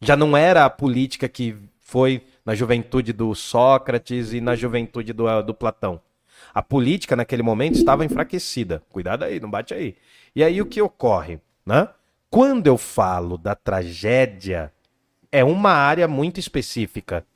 Já 0.00 0.16
não 0.16 0.36
era 0.36 0.64
a 0.64 0.70
política 0.70 1.28
que 1.28 1.56
foi 1.80 2.24
na 2.44 2.54
juventude 2.54 3.12
do 3.12 3.34
Sócrates 3.34 4.32
e 4.32 4.40
na 4.40 4.54
juventude 4.56 5.12
do, 5.12 5.42
do 5.42 5.54
Platão. 5.54 6.00
A 6.52 6.62
política 6.62 7.16
naquele 7.16 7.42
momento 7.42 7.76
estava 7.76 8.04
enfraquecida. 8.04 8.82
Cuidado 8.90 9.24
aí, 9.24 9.40
não 9.40 9.50
bate 9.50 9.72
aí. 9.72 9.96
E 10.34 10.42
aí 10.42 10.60
o 10.60 10.66
que 10.66 10.82
ocorre, 10.82 11.40
né? 11.64 11.88
Quando 12.28 12.66
eu 12.66 12.78
falo 12.78 13.36
da 13.36 13.54
tragédia, 13.54 14.72
é 15.30 15.44
uma 15.44 15.70
área 15.70 16.08
muito 16.08 16.40
específica 16.40 17.26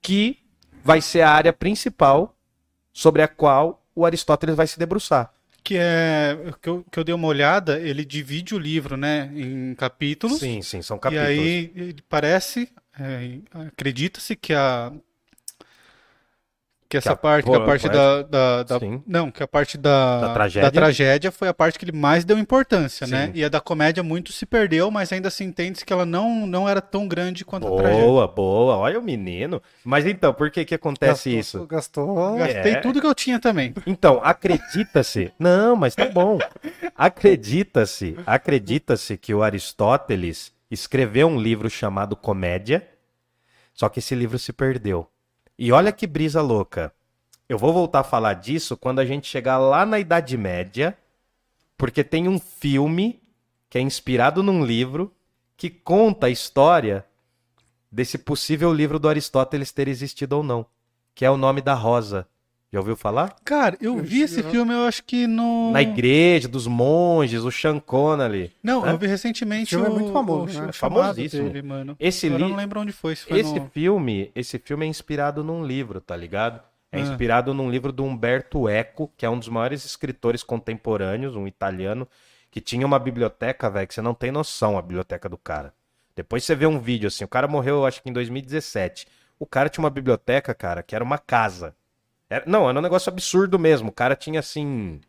que 0.00 0.38
vai 0.84 1.00
ser 1.00 1.22
a 1.22 1.30
área 1.30 1.52
principal 1.52 2.36
sobre 2.92 3.22
a 3.22 3.28
qual 3.28 3.84
o 3.94 4.06
Aristóteles 4.06 4.54
vai 4.54 4.66
se 4.66 4.78
debruçar. 4.78 5.32
Que 5.66 5.76
é 5.78 6.38
que 6.62 6.68
eu, 6.68 6.84
que 6.92 6.96
eu 6.96 7.02
dei 7.02 7.12
uma 7.12 7.26
olhada, 7.26 7.80
ele 7.80 8.04
divide 8.04 8.54
o 8.54 8.58
livro, 8.58 8.96
né, 8.96 9.28
em 9.34 9.74
capítulos. 9.74 10.38
Sim, 10.38 10.62
sim, 10.62 10.80
são 10.80 10.96
E 10.96 11.00
capítulos. 11.00 11.28
aí 11.28 11.72
ele 11.74 11.96
parece, 12.08 12.68
é, 12.96 13.40
acredita-se 13.66 14.36
que 14.36 14.54
a 14.54 14.92
que 16.88 16.96
essa 16.96 17.12
a- 17.12 17.16
parte, 17.16 17.50
que 17.50 17.56
a 17.56 17.60
parte 17.60 17.88
da, 17.88 18.22
da, 18.22 18.62
da- 18.62 18.78
Sim. 18.78 19.02
não, 19.06 19.30
que 19.30 19.42
a 19.42 19.48
parte 19.48 19.76
da, 19.76 20.20
Da 20.20 20.34
tragédia? 20.34 20.70
tragédia 20.70 21.32
foi 21.32 21.48
a 21.48 21.54
parte 21.54 21.78
que 21.78 21.84
ele 21.84 21.92
mais 21.96 22.24
deu 22.24 22.38
importância, 22.38 23.06
né? 23.06 23.26
Sim. 23.26 23.32
E 23.34 23.44
a 23.44 23.48
da 23.48 23.60
comédia 23.60 24.02
muito 24.02 24.32
se 24.32 24.46
perdeu, 24.46 24.90
mas 24.90 25.12
ainda 25.12 25.28
se 25.30 25.42
entende 25.44 25.84
que 25.84 25.92
ela 25.92 26.06
não, 26.06 26.46
não 26.46 26.68
era 26.68 26.80
tão 26.80 27.08
grande 27.08 27.44
quanto 27.44 27.66
a 27.66 27.76
tragédia. 27.76 28.04
Boa, 28.04 28.28
boa. 28.28 28.76
Olha 28.76 28.98
o 28.98 29.02
menino. 29.02 29.60
Mas 29.84 30.06
então, 30.06 30.32
por 30.32 30.50
que 30.50 30.64
que 30.64 30.74
acontece 30.74 31.30
gastou, 31.34 31.40
isso? 31.60 31.66
Gastou. 31.66 32.36
Gastei 32.36 32.72
É. 32.74 32.80
tudo 32.80 33.00
que 33.00 33.06
eu 33.06 33.14
tinha 33.14 33.38
também. 33.40 33.74
Então, 33.86 34.20
acredita-se. 34.22 35.32
Não, 35.38 35.74
mas 35.76 35.94
tá 35.94 36.06
bom. 36.06 36.38
Acredita-se, 36.94 38.16
acredita-se 38.26 39.16
que 39.16 39.32
o 39.32 39.42
Aristóteles 39.42 40.52
escreveu 40.70 41.28
um 41.28 41.40
livro 41.40 41.70
chamado 41.70 42.14
Comédia, 42.16 42.86
só 43.72 43.88
que 43.88 44.00
esse 44.00 44.14
livro 44.14 44.38
se 44.38 44.52
perdeu. 44.52 45.08
E 45.58 45.72
olha 45.72 45.92
que 45.92 46.06
brisa 46.06 46.42
louca. 46.42 46.92
Eu 47.48 47.56
vou 47.56 47.72
voltar 47.72 48.00
a 48.00 48.04
falar 48.04 48.34
disso 48.34 48.76
quando 48.76 48.98
a 48.98 49.04
gente 49.04 49.26
chegar 49.26 49.58
lá 49.58 49.86
na 49.86 49.98
Idade 49.98 50.36
Média, 50.36 50.96
porque 51.76 52.02
tem 52.02 52.28
um 52.28 52.38
filme 52.38 53.22
que 53.70 53.78
é 53.78 53.80
inspirado 53.80 54.42
num 54.42 54.64
livro 54.64 55.14
que 55.56 55.70
conta 55.70 56.26
a 56.26 56.30
história 56.30 57.06
desse 57.90 58.18
possível 58.18 58.72
livro 58.72 58.98
do 58.98 59.08
Aristóteles 59.08 59.72
ter 59.72 59.88
existido 59.88 60.36
ou 60.36 60.42
não, 60.42 60.66
que 61.14 61.24
é 61.24 61.30
o 61.30 61.36
nome 61.36 61.62
da 61.62 61.72
Rosa. 61.72 62.28
Já 62.72 62.80
ouviu 62.80 62.96
falar? 62.96 63.36
Cara, 63.44 63.76
eu 63.80 63.96
vi 63.98 64.22
esse 64.22 64.42
filme, 64.42 64.74
eu 64.74 64.84
acho 64.86 65.04
que 65.04 65.26
no. 65.26 65.70
Na 65.70 65.80
igreja, 65.80 66.48
dos 66.48 66.66
monges, 66.66 67.42
o 67.44 67.50
Chancona 67.50 68.24
ali. 68.24 68.52
Não, 68.62 68.84
Hã? 68.84 68.90
eu 68.90 68.98
vi 68.98 69.06
recentemente 69.06 69.74
Esse 69.74 69.76
filme 69.76 69.88
o, 69.88 69.92
é 69.92 70.00
muito 70.00 70.12
famoso, 70.12 70.58
o 70.58 70.66
né? 70.66 70.72
Famosíssimo. 70.72 71.48
dele, 71.48 71.62
mano. 71.62 71.96
Esse, 71.98 72.26
Agora 72.26 72.42
eu 72.42 72.48
não 72.48 72.56
lembro 72.56 72.80
onde 72.80 72.92
foi. 72.92 73.14
Se 73.14 73.24
foi 73.24 73.38
esse 73.38 73.54
no... 73.58 73.70
filme, 73.70 74.32
esse 74.34 74.58
filme 74.58 74.84
é 74.84 74.88
inspirado 74.88 75.44
num 75.44 75.64
livro, 75.64 76.00
tá 76.00 76.16
ligado? 76.16 76.60
É 76.90 76.98
Ah. 76.98 77.00
inspirado 77.02 77.54
num 77.54 77.70
livro 77.70 77.92
do 77.92 78.02
Umberto 78.04 78.68
Eco, 78.68 79.12
que 79.16 79.24
é 79.24 79.30
um 79.30 79.38
dos 79.38 79.48
maiores 79.48 79.84
escritores 79.84 80.42
contemporâneos, 80.42 81.36
um 81.36 81.46
italiano, 81.46 82.06
que 82.50 82.60
tinha 82.60 82.84
uma 82.86 82.98
biblioteca, 82.98 83.70
velho, 83.70 83.86
que 83.86 83.94
você 83.94 84.02
não 84.02 84.14
tem 84.14 84.32
noção 84.32 84.76
a 84.76 84.82
biblioteca 84.82 85.28
do 85.28 85.38
cara. 85.38 85.72
Depois 86.16 86.42
você 86.42 86.54
vê 86.54 86.66
um 86.66 86.80
vídeo 86.80 87.06
assim, 87.06 87.22
o 87.24 87.28
cara 87.28 87.46
morreu, 87.46 87.86
acho 87.86 88.02
que 88.02 88.10
em 88.10 88.12
2017. 88.12 89.06
O 89.38 89.46
cara 89.46 89.68
tinha 89.68 89.84
uma 89.84 89.90
biblioteca, 89.90 90.52
cara, 90.52 90.82
que 90.82 90.94
era 90.96 91.04
uma 91.04 91.18
casa. 91.18 91.75
Era- 92.28 92.44
não, 92.46 92.68
era 92.68 92.78
um 92.78 92.82
negócio 92.82 93.10
absurdo 93.10 93.58
mesmo. 93.58 93.88
O 93.90 93.92
cara 93.92 94.16
tinha 94.16 94.40
assim, 94.40 95.00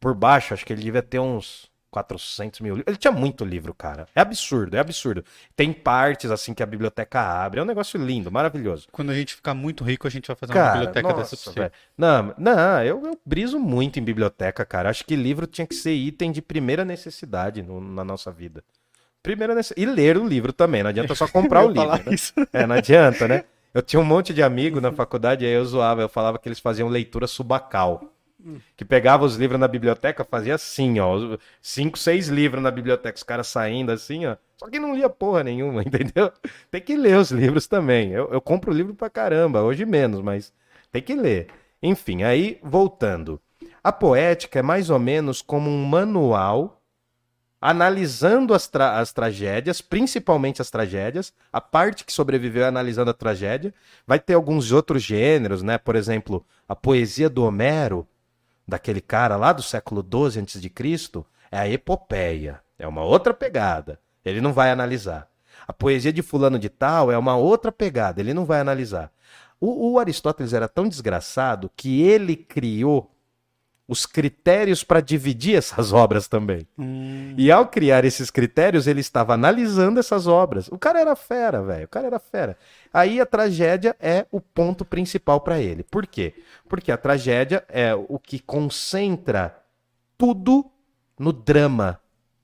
por 0.00 0.14
baixo, 0.14 0.54
acho 0.54 0.64
que 0.64 0.72
ele 0.72 0.82
devia 0.82 1.02
ter 1.02 1.18
uns 1.18 1.68
400 1.90 2.60
mil. 2.60 2.76
Ele 2.86 2.96
tinha 2.96 3.10
muito 3.10 3.44
livro, 3.44 3.72
cara. 3.74 4.06
É 4.14 4.20
absurdo, 4.20 4.76
é 4.76 4.78
absurdo. 4.78 5.24
Tem 5.56 5.72
partes 5.72 6.30
assim 6.30 6.54
que 6.54 6.62
a 6.62 6.66
biblioteca 6.66 7.20
abre. 7.20 7.58
É 7.58 7.62
um 7.62 7.66
negócio 7.66 7.98
lindo, 8.00 8.30
maravilhoso. 8.30 8.86
Quando 8.92 9.10
a 9.10 9.14
gente 9.14 9.34
ficar 9.34 9.54
muito 9.54 9.82
rico, 9.82 10.06
a 10.06 10.10
gente 10.10 10.26
vai 10.28 10.36
fazer 10.36 10.52
uma 10.52 10.60
Cara, 10.60 10.72
biblioteca 10.74 11.08
nossa, 11.08 11.20
dessa 11.22 11.36
pra 11.36 11.52
você. 11.52 11.60
velho. 11.60 11.72
Não, 11.96 12.34
não, 12.38 12.84
eu, 12.84 13.02
eu 13.06 13.18
briso 13.24 13.58
muito 13.58 13.98
em 13.98 14.04
biblioteca, 14.04 14.64
cara. 14.64 14.90
Acho 14.90 15.04
que 15.04 15.16
livro 15.16 15.46
tinha 15.46 15.66
que 15.66 15.74
ser 15.74 15.92
item 15.94 16.30
de 16.30 16.40
primeira 16.42 16.84
necessidade 16.84 17.62
no- 17.62 17.80
na 17.80 18.04
nossa 18.04 18.30
vida. 18.30 18.62
Primeira 19.22 19.54
necessidade. 19.54 19.90
E 19.90 19.92
ler 19.92 20.16
o 20.18 20.26
livro 20.28 20.52
também. 20.52 20.82
Não 20.82 20.90
adianta 20.90 21.14
só 21.14 21.26
comprar 21.32 21.64
o 21.64 21.68
livro. 21.70 21.88
né? 21.88 22.46
É, 22.52 22.66
não 22.66 22.76
adianta, 22.76 23.26
né? 23.26 23.44
Eu 23.72 23.82
tinha 23.82 24.00
um 24.00 24.04
monte 24.04 24.32
de 24.32 24.42
amigo 24.42 24.80
na 24.80 24.92
faculdade, 24.92 25.44
aí 25.44 25.52
eu 25.52 25.64
zoava, 25.64 26.02
eu 26.02 26.08
falava 26.08 26.38
que 26.38 26.48
eles 26.48 26.60
faziam 26.60 26.88
leitura 26.88 27.26
subacal. 27.26 28.02
Que 28.76 28.84
pegava 28.84 29.24
os 29.24 29.36
livros 29.36 29.58
na 29.58 29.66
biblioteca, 29.66 30.24
fazia 30.24 30.54
assim, 30.54 31.00
ó. 31.00 31.36
Cinco, 31.60 31.98
seis 31.98 32.28
livros 32.28 32.62
na 32.62 32.70
biblioteca, 32.70 33.16
os 33.16 33.22
caras 33.22 33.48
saindo 33.48 33.90
assim, 33.90 34.26
ó. 34.26 34.36
Só 34.56 34.68
que 34.68 34.78
não 34.78 34.94
lia 34.94 35.10
porra 35.10 35.42
nenhuma, 35.42 35.82
entendeu? 35.86 36.32
Tem 36.70 36.80
que 36.80 36.96
ler 36.96 37.18
os 37.18 37.30
livros 37.30 37.66
também. 37.66 38.12
Eu, 38.12 38.28
eu 38.32 38.40
compro 38.40 38.72
livro 38.72 38.94
pra 38.94 39.10
caramba, 39.10 39.62
hoje 39.62 39.84
menos, 39.84 40.22
mas 40.22 40.52
tem 40.90 41.02
que 41.02 41.14
ler. 41.14 41.48
Enfim, 41.82 42.22
aí, 42.22 42.58
voltando. 42.62 43.40
A 43.82 43.92
poética 43.92 44.60
é 44.60 44.62
mais 44.62 44.88
ou 44.88 44.98
menos 44.98 45.42
como 45.42 45.68
um 45.68 45.84
manual 45.84 46.77
analisando 47.60 48.54
as, 48.54 48.68
tra- 48.68 48.98
as 48.98 49.12
tragédias, 49.12 49.80
principalmente 49.80 50.62
as 50.62 50.70
tragédias, 50.70 51.32
a 51.52 51.60
parte 51.60 52.04
que 52.04 52.12
sobreviveu 52.12 52.64
é 52.64 52.68
analisando 52.68 53.10
a 53.10 53.14
tragédia. 53.14 53.74
Vai 54.06 54.18
ter 54.18 54.34
alguns 54.34 54.70
outros 54.72 55.02
gêneros, 55.02 55.62
né? 55.62 55.78
Por 55.78 55.96
exemplo, 55.96 56.44
a 56.68 56.76
poesia 56.76 57.28
do 57.28 57.44
Homero, 57.44 58.06
daquele 58.66 59.00
cara 59.00 59.36
lá 59.36 59.52
do 59.52 59.62
século 59.62 60.02
XII 60.02 60.42
a.C., 60.42 61.24
é 61.50 61.58
a 61.58 61.68
epopeia. 61.68 62.60
É 62.78 62.86
uma 62.86 63.02
outra 63.02 63.34
pegada. 63.34 63.98
Ele 64.24 64.40
não 64.40 64.52
vai 64.52 64.70
analisar. 64.70 65.28
A 65.66 65.72
poesia 65.72 66.12
de 66.12 66.22
fulano 66.22 66.58
de 66.58 66.68
tal 66.68 67.10
é 67.10 67.18
uma 67.18 67.36
outra 67.36 67.72
pegada. 67.72 68.20
Ele 68.20 68.32
não 68.34 68.44
vai 68.44 68.60
analisar. 68.60 69.10
O, 69.60 69.92
o 69.92 69.98
Aristóteles 69.98 70.52
era 70.52 70.68
tão 70.68 70.88
desgraçado 70.88 71.70
que 71.74 72.02
ele 72.02 72.36
criou 72.36 73.10
os 73.88 74.04
critérios 74.04 74.84
para 74.84 75.00
dividir 75.00 75.56
essas 75.56 75.94
obras 75.94 76.28
também. 76.28 76.68
Hum, 76.78 77.34
E 77.38 77.50
ao 77.50 77.66
criar 77.66 78.04
esses 78.04 78.30
critérios, 78.30 78.86
ele 78.86 79.00
estava 79.00 79.32
analisando 79.32 79.98
essas 79.98 80.26
obras. 80.26 80.68
O 80.68 80.78
cara 80.78 81.00
era 81.00 81.16
fera, 81.16 81.62
velho. 81.62 81.86
O 81.86 81.88
cara 81.88 82.06
era 82.06 82.18
fera. 82.18 82.58
Aí 82.92 83.18
a 83.18 83.24
tragédia 83.24 83.96
é 83.98 84.26
o 84.30 84.42
ponto 84.42 84.84
principal 84.84 85.40
para 85.40 85.58
ele. 85.58 85.82
Por 85.82 86.06
quê? 86.06 86.34
Porque 86.68 86.92
a 86.92 86.98
tragédia 86.98 87.64
é 87.66 87.94
o 87.94 88.18
que 88.18 88.38
concentra 88.38 89.56
tudo 90.18 90.70
no 91.18 91.32
drama, 91.32 91.98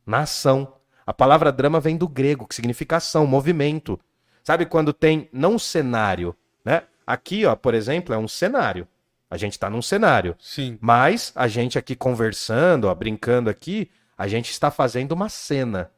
na 0.07 0.20
ação. 0.20 0.74
A 1.07 1.12
palavra 1.12 1.53
drama 1.53 1.78
vem 1.78 1.99
do 1.99 2.09
grego, 2.09 2.47
que 2.47 2.55
significa 2.55 2.97
ação, 2.97 3.26
movimento. 3.26 4.01
Sabe 4.42 4.64
quando 4.64 4.95
tem 4.95 5.28
não 5.30 5.59
cenário, 5.59 6.34
né? 6.64 6.84
Aqui, 7.07 7.45
ó, 7.45 7.55
por 7.55 7.74
exemplo, 7.74 8.14
é 8.14 8.18
um 8.18 8.26
cenário. 8.28 8.88
A 9.30 9.36
gente 9.36 9.58
tá 9.58 9.68
num 9.70 9.82
cenário. 9.82 10.36
sim. 10.38 10.78
Mas 10.80 11.32
a 11.34 11.48
gente 11.48 11.78
aqui 11.78 11.96
conversando, 11.96 12.84
ó, 12.86 12.94
brincando 12.94 13.50
aqui, 13.50 13.90
a 14.16 14.28
gente 14.28 14.50
está 14.50 14.70
fazendo 14.70 15.12
uma 15.12 15.28
cena. 15.28 15.90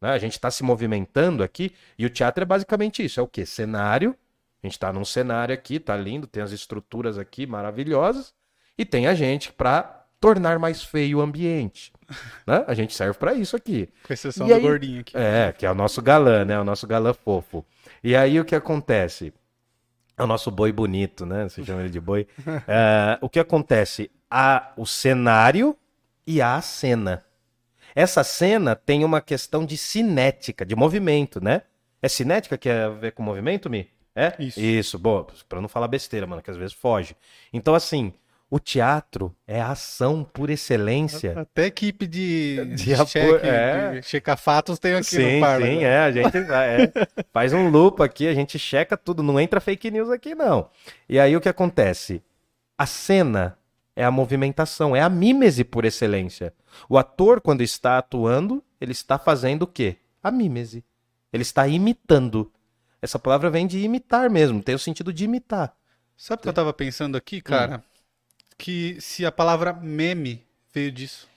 né? 0.00 0.10
A 0.10 0.18
gente 0.18 0.32
está 0.34 0.50
se 0.50 0.62
movimentando 0.62 1.42
aqui. 1.42 1.72
E 1.98 2.04
o 2.06 2.10
teatro 2.10 2.42
é 2.42 2.46
basicamente 2.46 3.04
isso. 3.04 3.18
É 3.18 3.22
o 3.22 3.26
quê? 3.26 3.44
Cenário. 3.46 4.16
A 4.62 4.66
gente 4.66 4.74
está 4.74 4.92
num 4.92 5.04
cenário 5.04 5.52
aqui, 5.52 5.80
tá 5.80 5.96
lindo, 5.96 6.26
tem 6.26 6.42
as 6.42 6.52
estruturas 6.52 7.18
aqui 7.18 7.46
maravilhosas. 7.46 8.32
E 8.78 8.84
tem 8.84 9.06
a 9.08 9.14
gente 9.14 9.52
para 9.52 10.04
tornar 10.20 10.56
mais 10.60 10.84
feio 10.84 11.18
o 11.18 11.20
ambiente. 11.20 11.92
né? 12.46 12.64
A 12.68 12.74
gente 12.74 12.94
serve 12.94 13.18
para 13.18 13.34
isso 13.34 13.56
aqui. 13.56 13.88
Com 14.06 14.12
exceção 14.12 14.46
E 14.46 14.50
do 14.50 14.54
aí- 14.54 14.62
gordinho 14.62 15.00
aqui. 15.00 15.16
É, 15.16 15.52
que 15.52 15.66
é 15.66 15.70
o 15.70 15.74
nosso 15.74 16.00
galã, 16.00 16.44
né? 16.44 16.60
O 16.60 16.64
nosso 16.64 16.86
galã 16.86 17.12
fofo. 17.12 17.64
E 18.04 18.14
aí 18.14 18.38
o 18.38 18.44
que 18.44 18.54
acontece? 18.54 19.32
É 20.16 20.22
o 20.22 20.26
nosso 20.26 20.50
boi 20.50 20.72
bonito, 20.72 21.24
né? 21.24 21.48
Você 21.48 21.64
chama 21.64 21.80
ele 21.80 21.90
de 21.90 22.00
boi. 22.00 22.26
É, 22.68 23.18
o 23.20 23.28
que 23.28 23.40
acontece? 23.40 24.10
Há 24.30 24.72
o 24.76 24.86
cenário 24.86 25.76
e 26.26 26.40
há 26.40 26.56
a 26.56 26.62
cena. 26.62 27.24
Essa 27.94 28.24
cena 28.24 28.74
tem 28.74 29.04
uma 29.04 29.20
questão 29.20 29.64
de 29.64 29.76
cinética, 29.76 30.64
de 30.64 30.74
movimento, 30.74 31.42
né? 31.42 31.62
É 32.00 32.08
cinética 32.08 32.56
que 32.56 32.68
é 32.68 32.84
a 32.84 32.88
ver 32.88 33.12
com 33.12 33.22
movimento, 33.22 33.68
Mi? 33.68 33.88
É? 34.14 34.34
Isso. 34.38 34.60
Isso, 34.60 34.98
boa. 34.98 35.26
Pra 35.48 35.60
não 35.60 35.68
falar 35.68 35.88
besteira, 35.88 36.26
mano, 36.26 36.42
que 36.42 36.50
às 36.50 36.56
vezes 36.56 36.74
foge. 36.74 37.16
Então, 37.52 37.74
assim, 37.74 38.12
o 38.52 38.60
teatro 38.60 39.34
é 39.46 39.62
a 39.62 39.70
ação 39.70 40.22
por 40.22 40.50
excelência. 40.50 41.40
Até 41.40 41.64
equipe 41.64 42.06
de, 42.06 42.62
De 42.66 42.84
de 42.84 42.92
apoio, 42.92 43.06
cheque, 43.06 43.46
é. 43.46 43.90
de 43.92 44.02
checar 44.02 44.36
fatos 44.36 44.78
tem 44.78 44.92
aqui 44.92 45.06
Sim, 45.06 45.36
no 45.36 45.40
Parla. 45.40 45.64
sim, 45.66 45.84
é. 45.84 45.98
A 46.00 46.12
gente 46.12 46.36
é, 46.36 46.92
faz 47.32 47.54
um 47.54 47.70
loop 47.70 48.02
aqui, 48.02 48.28
a 48.28 48.34
gente 48.34 48.58
checa 48.58 48.94
tudo, 48.94 49.22
não 49.22 49.40
entra 49.40 49.58
fake 49.58 49.90
news 49.90 50.10
aqui, 50.10 50.34
não. 50.34 50.68
E 51.08 51.18
aí 51.18 51.34
o 51.34 51.40
que 51.40 51.48
acontece? 51.48 52.22
A 52.76 52.84
cena 52.84 53.56
é 53.96 54.04
a 54.04 54.10
movimentação, 54.10 54.94
é 54.94 55.00
a 55.00 55.08
mímese 55.08 55.64
por 55.64 55.86
excelência. 55.86 56.52
O 56.90 56.98
ator, 56.98 57.40
quando 57.40 57.62
está 57.62 57.96
atuando, 57.96 58.62
ele 58.78 58.92
está 58.92 59.18
fazendo 59.18 59.62
o 59.62 59.66
quê? 59.66 59.96
A 60.22 60.30
mímese. 60.30 60.84
Ele 61.32 61.42
está 61.42 61.66
imitando. 61.66 62.52
Essa 63.00 63.18
palavra 63.18 63.48
vem 63.48 63.66
de 63.66 63.78
imitar 63.78 64.28
mesmo, 64.28 64.62
tem 64.62 64.74
o 64.74 64.78
sentido 64.78 65.10
de 65.10 65.24
imitar. 65.24 65.74
Sabe 66.18 66.40
o 66.40 66.42
que 66.42 66.48
eu 66.50 66.52
tava 66.52 66.74
pensando 66.74 67.16
aqui, 67.16 67.40
cara? 67.40 67.78
Hum. 67.78 67.91
Que 68.56 69.00
se 69.00 69.24
a 69.26 69.32
palavra 69.32 69.72
meme 69.72 70.42
veio 70.72 70.92
disso. 70.92 71.28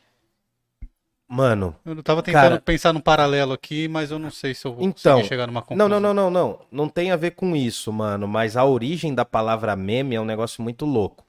Mano, 1.27 1.75
Eu 1.83 2.03
tava 2.03 2.21
tentando 2.21 2.41
Cara- 2.41 2.61
pensar 2.61 2.93
num 2.93 2.99
paralelo 2.99 3.51
aqui, 3.53 3.87
mas 3.87 4.11
eu 4.11 4.19
não 4.19 4.29
sei 4.29 4.53
se 4.53 4.65
eu 4.65 4.73
vou 4.73 4.83
Então, 4.85 5.13
conseguir 5.15 5.27
chegar 5.27 5.47
numa 5.47 5.59
Não, 5.61 5.65
conclusão. 5.65 5.89
não, 5.89 5.99
não, 5.99 6.13
não, 6.13 6.29
não. 6.29 6.59
Não 6.71 6.87
tem 6.89 7.11
a 7.11 7.15
ver 7.15 7.31
com 7.31 7.55
isso, 7.55 7.91
mano. 7.91 8.27
Mas 8.27 8.55
a 8.55 8.63
origem 8.63 9.13
da 9.13 9.25
palavra 9.25 9.75
meme 9.75 10.15
é 10.15 10.21
um 10.21 10.25
negócio 10.25 10.61
muito 10.61 10.85
louco. 10.85 11.25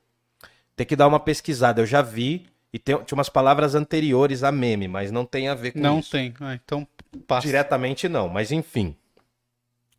Tem 0.77 0.87
que 0.87 0.95
dar 0.95 1.07
uma 1.09 1.19
pesquisada. 1.19 1.81
Eu 1.81 1.87
já 1.87 2.03
vi 2.03 2.45
e 2.71 2.79
tem, 2.79 2.95
tinha 3.05 3.17
umas 3.17 3.31
palavras 3.31 3.75
anteriores 3.75 4.43
a 4.43 4.53
meme, 4.53 4.87
mas 4.87 5.11
não 5.11 5.25
tem 5.25 5.49
a 5.49 5.55
ver 5.55 5.73
com 5.73 5.79
Não 5.81 6.01
isso. 6.01 6.11
tem. 6.11 6.35
Ah, 6.41 6.55
então 6.55 6.87
passa. 7.27 7.47
Diretamente 7.47 8.07
não, 8.07 8.29
mas 8.29 8.53
enfim. 8.53 8.95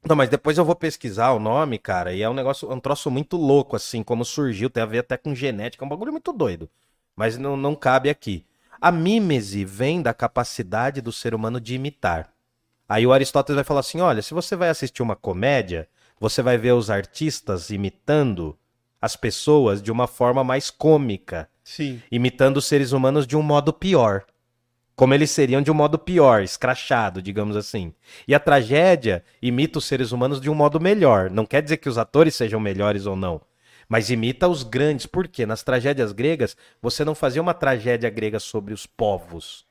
Não, 0.05 0.15
mas 0.15 0.29
depois 0.29 0.57
eu 0.57 0.65
vou 0.65 0.75
pesquisar 0.75 1.31
o 1.31 1.39
nome, 1.39 1.77
cara, 1.77 2.13
e 2.13 2.21
é 2.21 2.29
um 2.29 2.33
negócio, 2.33 2.71
um 2.71 2.79
troço 2.79 3.11
muito 3.11 3.35
louco, 3.35 3.75
assim, 3.75 4.03
como 4.03 4.23
surgiu, 4.23 4.69
tem 4.69 4.81
a 4.83 4.85
ver 4.85 4.99
até 4.99 5.17
com 5.17 5.35
genética, 5.35 5.83
é 5.83 5.85
um 5.85 5.89
bagulho 5.89 6.11
muito 6.11 6.31
doido. 6.31 6.69
mas 7.15 7.37
não, 7.37 7.57
não 7.57 7.75
cabe 7.75 8.09
aqui. 8.09 8.45
A 8.79 8.91
mímese 8.91 9.65
vem 9.65 10.01
da 10.01 10.13
capacidade 10.13 11.01
do 11.01 11.11
ser 11.11 11.33
humano 11.33 11.59
de 11.59 11.73
imitar. 11.75 12.29
Aí 12.87 13.05
o 13.05 13.11
Aristóteles 13.11 13.55
vai 13.55 13.63
falar 13.63 13.79
assim: 13.81 13.99
olha, 13.99 14.21
se 14.21 14.33
você 14.33 14.55
vai 14.55 14.69
assistir 14.69 15.01
uma 15.01 15.15
comédia, 15.15 15.87
você 16.19 16.41
vai 16.41 16.57
ver 16.57 16.73
os 16.73 16.89
artistas 16.89 17.69
imitando 17.69 18.57
as 19.01 19.15
pessoas 19.15 19.81
de 19.81 19.91
uma 19.91 20.07
forma 20.07 20.43
mais 20.43 20.69
cômica, 20.69 21.49
Sim. 21.63 22.01
imitando 22.11 22.57
os 22.57 22.65
seres 22.65 22.91
humanos 22.91 23.27
de 23.27 23.35
um 23.35 23.41
modo 23.41 23.73
pior. 23.73 24.25
Como 24.97 25.13
eles 25.13 25.29
seriam 25.29 25.61
de 25.61 25.69
um 25.69 25.75
modo 25.75 25.99
pior, 25.99 26.41
escrachado, 26.41 27.21
digamos 27.21 27.55
assim. 27.55 27.93
E 28.27 28.33
a 28.33 28.39
tragédia 28.39 29.23
imita 29.39 29.77
os 29.77 29.85
seres 29.85 30.11
humanos 30.11 30.41
de 30.41 30.49
um 30.49 30.55
modo 30.55 30.81
melhor. 30.81 31.29
Não 31.29 31.45
quer 31.45 31.61
dizer 31.61 31.77
que 31.77 31.87
os 31.87 31.99
atores 31.99 32.33
sejam 32.33 32.59
melhores 32.59 33.05
ou 33.05 33.15
não. 33.15 33.39
Mas 33.87 34.09
imita 34.09 34.47
os 34.47 34.63
grandes. 34.63 35.05
Por 35.05 35.27
quê? 35.27 35.45
Nas 35.45 35.61
tragédias 35.61 36.11
gregas, 36.11 36.57
você 36.81 37.05
não 37.05 37.13
fazia 37.13 37.39
uma 37.39 37.53
tragédia 37.53 38.09
grega 38.09 38.39
sobre 38.39 38.73
os 38.73 38.87
povos. 38.87 39.67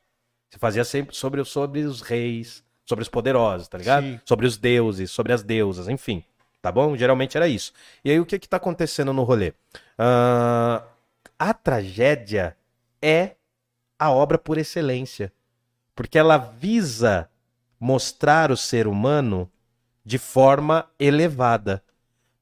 Você 0.49 0.61
fazia 0.61 0.85
sempre 0.85 1.17
sobre, 1.17 1.45
sobre 1.45 1.81
os 1.81 2.03
reis, 2.03 2.63
sobre 2.85 3.03
os 3.03 3.09
poderosos, 3.09 3.67
tá 3.67 3.79
ligado? 3.79 4.05
Sim. 4.05 4.21
Sobre 4.25 4.47
os 4.47 4.57
deuses, 4.57 5.11
sobre 5.11 5.33
as 5.33 5.43
deusas, 5.43 5.89
enfim. 5.89 6.23
Tá 6.63 6.71
bom? 6.71 6.97
Geralmente 6.97 7.37
era 7.37 7.49
isso. 7.49 7.73
E 8.05 8.13
aí 8.13 8.21
o 8.21 8.25
que 8.25 8.39
que 8.39 8.49
tá 8.49 8.59
acontecendo 8.59 9.13
no 9.13 9.25
rolê? 9.25 9.53
Ah, 9.99 10.85
a 11.37 11.53
tragédia 11.53 12.57
é 13.03 13.33
a 13.99 14.11
obra 14.11 14.39
por 14.39 14.59
excelência. 14.59 15.33
Porque 15.95 16.19
ela 16.19 16.37
visa 16.37 17.29
mostrar 17.81 18.51
o 18.51 18.57
ser 18.57 18.87
humano 18.87 19.51
de 20.05 20.19
forma 20.19 20.89
elevada. 20.99 21.83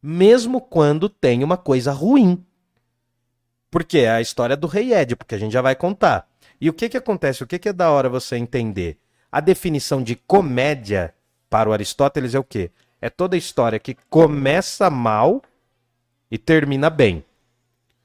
Mesmo 0.02 0.60
quando 0.60 1.08
tem 1.08 1.42
uma 1.42 1.56
coisa 1.56 1.92
ruim. 1.92 2.44
Porque 3.70 3.98
é 3.98 4.10
a 4.10 4.20
história 4.20 4.56
do 4.56 4.66
rei 4.66 4.92
Édipo, 4.92 5.24
que 5.24 5.34
a 5.34 5.38
gente 5.38 5.52
já 5.52 5.62
vai 5.62 5.74
contar. 5.74 6.28
E 6.60 6.68
o 6.68 6.72
que 6.72 6.88
que 6.88 6.96
acontece? 6.96 7.42
O 7.42 7.46
que 7.46 7.58
que 7.58 7.68
é 7.68 7.72
da 7.72 7.90
hora 7.90 8.08
você 8.08 8.36
entender? 8.36 8.98
A 9.30 9.40
definição 9.40 10.02
de 10.02 10.14
comédia 10.14 11.14
para 11.50 11.68
o 11.68 11.72
Aristóteles 11.72 12.34
é 12.34 12.38
o 12.38 12.44
quê? 12.44 12.70
É 13.00 13.10
toda 13.10 13.36
história 13.36 13.78
que 13.78 13.96
começa 14.08 14.88
mal 14.88 15.42
e 16.30 16.38
termina 16.38 16.88
bem. 16.88 17.24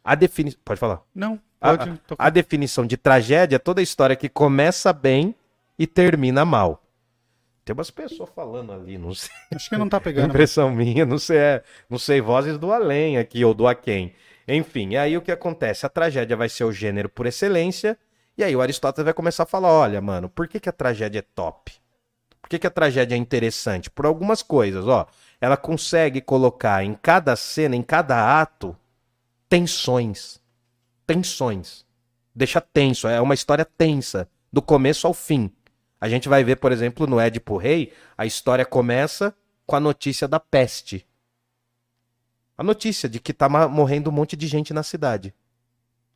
A 0.04 0.16
definição. 0.16 0.60
Pode 0.66 0.80
falar. 0.80 1.02
Não, 1.14 1.40
A, 1.62 1.72
a- 2.18 2.30
definição 2.30 2.86
de 2.86 2.96
tragédia 2.98 3.58
é 3.58 3.60
toda 3.60 3.82
história 3.82 4.16
que 4.16 4.30
começa 4.30 4.94
bem 4.94 5.36
e 5.78 5.86
termina 5.86 6.46
mal. 6.46 6.82
Tem 7.66 7.74
umas 7.74 7.92
pessoas 7.92 8.30
falando 8.34 8.72
ali, 8.72 8.98
não 8.98 9.14
sei. 9.14 9.30
Acho 9.54 9.70
que 9.70 9.78
não 9.78 9.90
tá 9.90 10.00
pegando. 10.00 10.30
impressão 10.30 10.72
minha, 10.72 11.06
não 11.06 11.20
sei, 11.20 11.38
é- 11.38 11.64
não 11.90 12.00
sei 12.00 12.22
vozes 12.22 12.58
do 12.58 12.72
além 12.72 13.18
aqui 13.18 13.44
ou 13.46 13.54
do 13.54 13.68
aquém. 13.68 14.14
Enfim, 14.48 14.96
aí 14.96 15.16
o 15.16 15.22
que 15.22 15.32
acontece? 15.32 15.86
A 15.86 15.90
tragédia 15.90 16.36
vai 16.36 16.50
ser 16.50 16.64
o 16.64 16.72
gênero 16.72 17.08
por 17.10 17.28
excelência, 17.28 17.98
e 18.38 18.44
aí 18.44 18.56
o 18.56 18.62
Aristóteles 18.62 19.06
vai 19.06 19.14
começar 19.14 19.44
a 19.44 19.46
falar: 19.46 19.72
olha, 19.72 20.02
mano, 20.02 20.30
por 20.30 20.48
que, 20.48 20.60
que 20.60 20.70
a 20.70 20.72
tragédia 20.72 21.20
é 21.20 21.26
top? 21.36 21.74
Por 22.42 22.50
que, 22.50 22.58
que 22.58 22.66
a 22.68 22.72
tragédia 22.72 23.14
é 23.14 23.18
interessante? 23.18 23.90
Por 23.92 24.06
algumas 24.06 24.42
coisas, 24.42 24.88
ó. 24.88 25.06
Ela 25.40 25.56
consegue 25.56 26.20
colocar 26.22 26.84
em 26.84 26.96
cada 26.96 27.36
cena, 27.36 27.76
em 27.76 27.84
cada 27.84 28.42
ato, 28.42 28.76
tensões. 29.48 30.39
Tensões. 31.10 31.88
Deixa 32.36 32.62
tenso, 32.62 33.08
é 33.08 33.20
uma 33.20 33.34
história 33.34 33.66
tensa, 33.66 34.30
do 34.54 34.62
começo 34.62 35.08
ao 35.08 35.14
fim. 35.16 35.52
A 36.00 36.08
gente 36.08 36.30
vai 36.30 36.44
ver, 36.44 36.58
por 36.58 36.72
exemplo, 36.72 37.08
no 37.08 37.20
Édipo 37.20 37.58
Rei, 37.58 37.92
a 38.16 38.28
história 38.28 38.64
começa 38.64 39.36
com 39.66 39.76
a 39.76 39.80
notícia 39.80 40.28
da 40.28 40.40
peste. 40.40 41.04
A 42.56 42.64
notícia 42.64 43.10
de 43.10 43.20
que 43.20 43.34
tá 43.34 43.50
ma- 43.50 43.68
morrendo 43.68 44.12
um 44.12 44.14
monte 44.14 44.36
de 44.38 44.46
gente 44.46 44.72
na 44.72 44.84
cidade. 44.84 45.34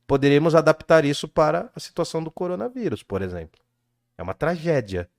Poderíamos 0.06 0.54
adaptar 0.54 1.04
isso 1.06 1.28
para 1.28 1.72
a 1.76 1.80
situação 1.80 2.24
do 2.24 2.30
coronavírus, 2.30 3.02
por 3.02 3.24
exemplo. 3.24 3.60
É 4.16 4.22
uma 4.22 4.36
tragédia. 4.36 5.10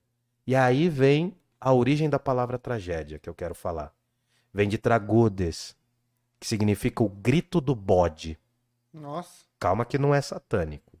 E 0.47 0.55
aí 0.55 0.87
vem 0.87 1.35
a 1.59 1.73
origem 1.73 2.09
da 2.09 2.17
palavra 2.17 2.57
tragédia 2.57 3.19
que 3.19 3.29
eu 3.29 3.35
quero 3.35 3.53
falar. 3.53 3.93
Vem 4.53 4.69
de 4.69 4.77
tragodes, 4.77 5.75
que 6.39 6.47
significa 6.47 7.03
o 7.03 7.09
grito 7.09 7.59
do 7.59 7.75
bode. 7.75 8.39
Nossa. 8.99 9.45
Calma 9.59 9.85
que 9.85 9.97
não 9.97 10.13
é 10.13 10.21
satânico. 10.21 10.95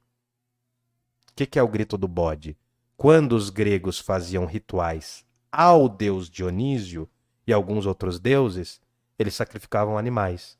O 1.29 1.33
que, 1.35 1.45
que 1.45 1.59
é 1.59 1.63
o 1.63 1.67
grito 1.67 1.97
do 1.97 2.07
bode? 2.07 2.57
Quando 2.97 3.33
os 3.33 3.49
gregos 3.49 3.99
faziam 3.99 4.45
rituais 4.45 5.25
ao 5.51 5.87
deus 5.89 6.29
Dionísio 6.29 7.09
e 7.45 7.53
alguns 7.53 7.85
outros 7.85 8.19
deuses, 8.19 8.81
eles 9.17 9.35
sacrificavam 9.35 9.97
animais. 9.97 10.57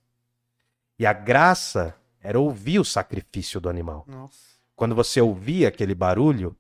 E 0.98 1.06
a 1.06 1.14
graça 1.14 1.96
era 2.22 2.40
ouvir 2.40 2.80
o 2.80 2.86
sacrifício 2.86 3.60
do 3.60 3.70
animal. 3.70 4.04
Nossa. 4.08 4.56
Quando 4.76 4.96
você 4.96 5.22
ouvia 5.22 5.68
aquele 5.68 5.96
barulho 5.96 6.56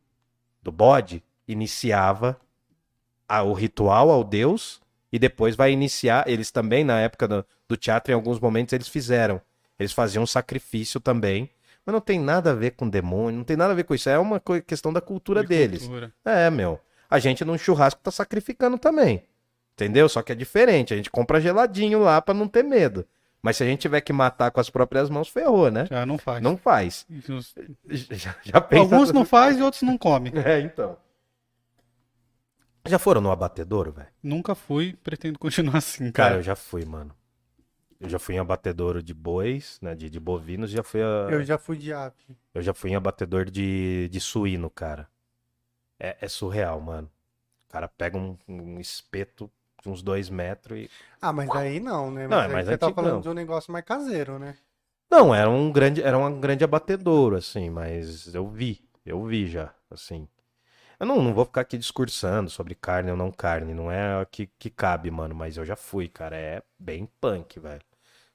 do 0.62 0.72
bode, 0.72 1.24
iniciava 1.48 2.40
a- 3.28 3.44
o 3.44 3.54
ritual 3.54 4.10
ao 4.10 4.24
deus 4.24 4.82
e 5.12 5.20
depois 5.20 5.56
vai 5.56 5.72
iniciar. 5.72 6.28
Eles 6.28 6.52
também, 6.52 6.84
na 6.84 7.00
época 7.00 7.28
do, 7.28 7.46
do 7.68 7.78
teatro, 7.78 8.12
em 8.12 8.16
alguns 8.16 8.40
momentos, 8.40 8.74
eles 8.74 8.88
fizeram. 8.88 9.42
Eles 9.80 9.92
faziam 9.94 10.26
sacrifício 10.26 11.00
também. 11.00 11.50
Mas 11.86 11.94
não 11.94 12.02
tem 12.02 12.20
nada 12.20 12.52
a 12.52 12.56
ver 12.56 12.72
com 12.72 12.90
demônio, 12.90 13.38
não 13.38 13.44
tem 13.44 13.56
nada 13.56 13.72
a 13.74 13.76
ver 13.76 13.84
com 13.84 13.94
isso. 13.94 14.10
É 14.10 14.18
uma 14.18 14.42
questão 14.66 14.92
da 14.92 15.02
cultura 15.02 15.42
De 15.42 15.48
deles. 15.48 15.84
cultura. 15.84 16.12
É, 16.26 16.50
meu. 16.50 16.80
A 17.10 17.20
gente 17.20 17.46
num 17.46 17.58
churrasco 17.58 18.02
tá 18.02 18.10
sacrificando 18.10 18.78
também. 18.78 19.24
Entendeu? 19.74 20.08
Só 20.10 20.22
que 20.24 20.32
é 20.32 20.36
diferente. 20.36 20.94
A 20.94 20.98
gente 20.98 21.12
compra 21.12 21.40
geladinho 21.40 22.00
lá 22.00 22.22
pra 22.22 22.34
não 22.34 22.48
ter 22.48 22.64
medo. 22.64 23.06
Mas 23.42 23.58
se 23.58 23.64
a 23.64 23.66
gente 23.68 23.82
tiver 23.82 24.02
que 24.02 24.12
matar 24.12 24.50
com 24.50 24.60
as 24.60 24.72
próprias 24.72 25.08
mãos, 25.10 25.28
ferrou, 25.28 25.70
né? 25.70 25.86
Já 25.88 26.04
não 26.06 26.18
faz. 26.18 26.42
Não 26.42 26.58
faz. 26.58 27.06
Isso- 27.10 27.54
Já, 28.16 28.36
já 28.42 28.60
pensa... 28.62 28.82
Alguns 28.82 29.12
não 29.12 29.24
faz 29.24 29.58
e 29.58 29.62
outros 29.62 29.84
não 29.84 29.98
comem. 29.98 30.34
É, 30.44 30.60
então. 30.62 30.98
Já 32.88 32.98
foram 33.00 33.22
no 33.22 33.32
abatedouro, 33.32 33.92
velho? 33.92 34.08
Nunca 34.22 34.54
fui, 34.56 34.96
pretendo 35.04 35.38
continuar 35.40 35.78
assim, 35.78 36.12
Cara, 36.12 36.30
cara. 36.30 36.36
eu 36.40 36.44
já 36.44 36.56
fui, 36.56 36.86
mano. 36.86 37.16
Eu 38.00 38.10
já 38.10 38.20
fui 38.20 38.36
em 38.36 38.40
abatedouro 38.40 39.02
de 39.02 39.14
bois, 39.14 39.80
né? 39.82 39.96
De, 39.96 40.10
de 40.10 40.20
bovinos, 40.20 40.70
já 40.70 40.84
fui 40.84 41.02
a... 41.02 41.28
Eu 41.30 41.44
já 41.44 41.58
fui 41.58 41.78
de 41.78 41.94
ave. 41.94 42.14
Eu 42.54 42.62
já 42.62 42.74
fui 42.74 42.92
em 42.92 42.96
abatedor 42.96 43.46
de, 43.46 44.10
de 44.10 44.20
suíno, 44.20 44.70
cara. 44.70 45.08
É, 46.00 46.18
é 46.22 46.28
surreal, 46.28 46.80
mano. 46.82 47.10
O 47.68 47.72
cara 47.72 47.88
pega 47.88 48.18
um, 48.18 48.38
um 48.48 48.80
espeto 48.80 49.50
de 49.82 49.90
uns 49.90 50.02
dois 50.02 50.30
metros 50.30 50.78
e. 50.80 50.90
Ah, 51.22 51.32
mas 51.32 51.50
aí 51.52 51.80
não, 51.80 52.12
né? 52.12 52.28
Não, 52.28 52.40
é 52.40 52.48
mais 52.48 52.68
você 52.68 52.78
tá 52.78 52.92
falando 52.92 53.22
de 53.22 53.30
um 53.30 53.34
negócio 53.34 53.72
mais 53.72 53.86
caseiro, 53.86 54.40
né? 54.40 54.58
Não, 55.10 55.34
era 55.34 55.50
um 55.50 55.72
grande, 55.72 56.02
era 56.02 56.18
um 56.18 56.40
grande 56.40 56.64
abatedouro, 56.64 57.36
assim, 57.38 57.70
mas 57.70 58.34
eu 58.34 58.48
vi, 58.48 58.82
eu 59.06 59.24
vi 59.24 59.48
já, 59.48 59.74
assim. 59.90 60.28
Eu 61.00 61.06
não, 61.06 61.22
não 61.22 61.34
vou 61.34 61.46
ficar 61.46 61.62
aqui 61.62 61.78
discursando 61.78 62.50
sobre 62.50 62.74
carne 62.76 63.12
ou 63.12 63.18
não 63.18 63.32
carne, 63.32 63.74
não 63.74 63.92
é 63.92 64.22
o 64.22 64.26
que, 64.26 64.48
que 64.58 64.70
cabe, 64.70 65.12
mano, 65.12 65.36
mas 65.36 65.58
eu 65.58 65.66
já 65.66 65.76
fui, 65.76 66.08
cara, 66.08 66.36
é 66.38 66.62
bem 66.80 67.08
punk, 67.20 67.60
velho. 67.60 67.82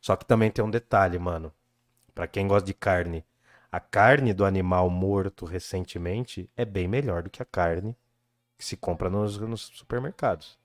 Só 0.00 0.16
que 0.16 0.24
também 0.26 0.50
tem 0.50 0.64
um 0.64 0.70
detalhe, 0.70 1.18
mano, 1.18 1.52
pra 2.14 2.26
quem 2.26 2.46
gosta 2.46 2.66
de 2.66 2.74
carne, 2.74 3.24
a 3.72 3.80
carne 3.80 4.32
do 4.34 4.44
animal 4.44 4.90
morto 4.90 5.44
recentemente 5.44 6.50
é 6.56 6.64
bem 6.64 6.86
melhor 6.88 7.22
do 7.22 7.30
que 7.30 7.42
a 7.42 7.46
carne 7.46 7.96
que 8.58 8.64
se 8.64 8.76
compra 8.76 9.08
nos, 9.08 9.38
nos 9.38 9.62
supermercados. 9.74 10.58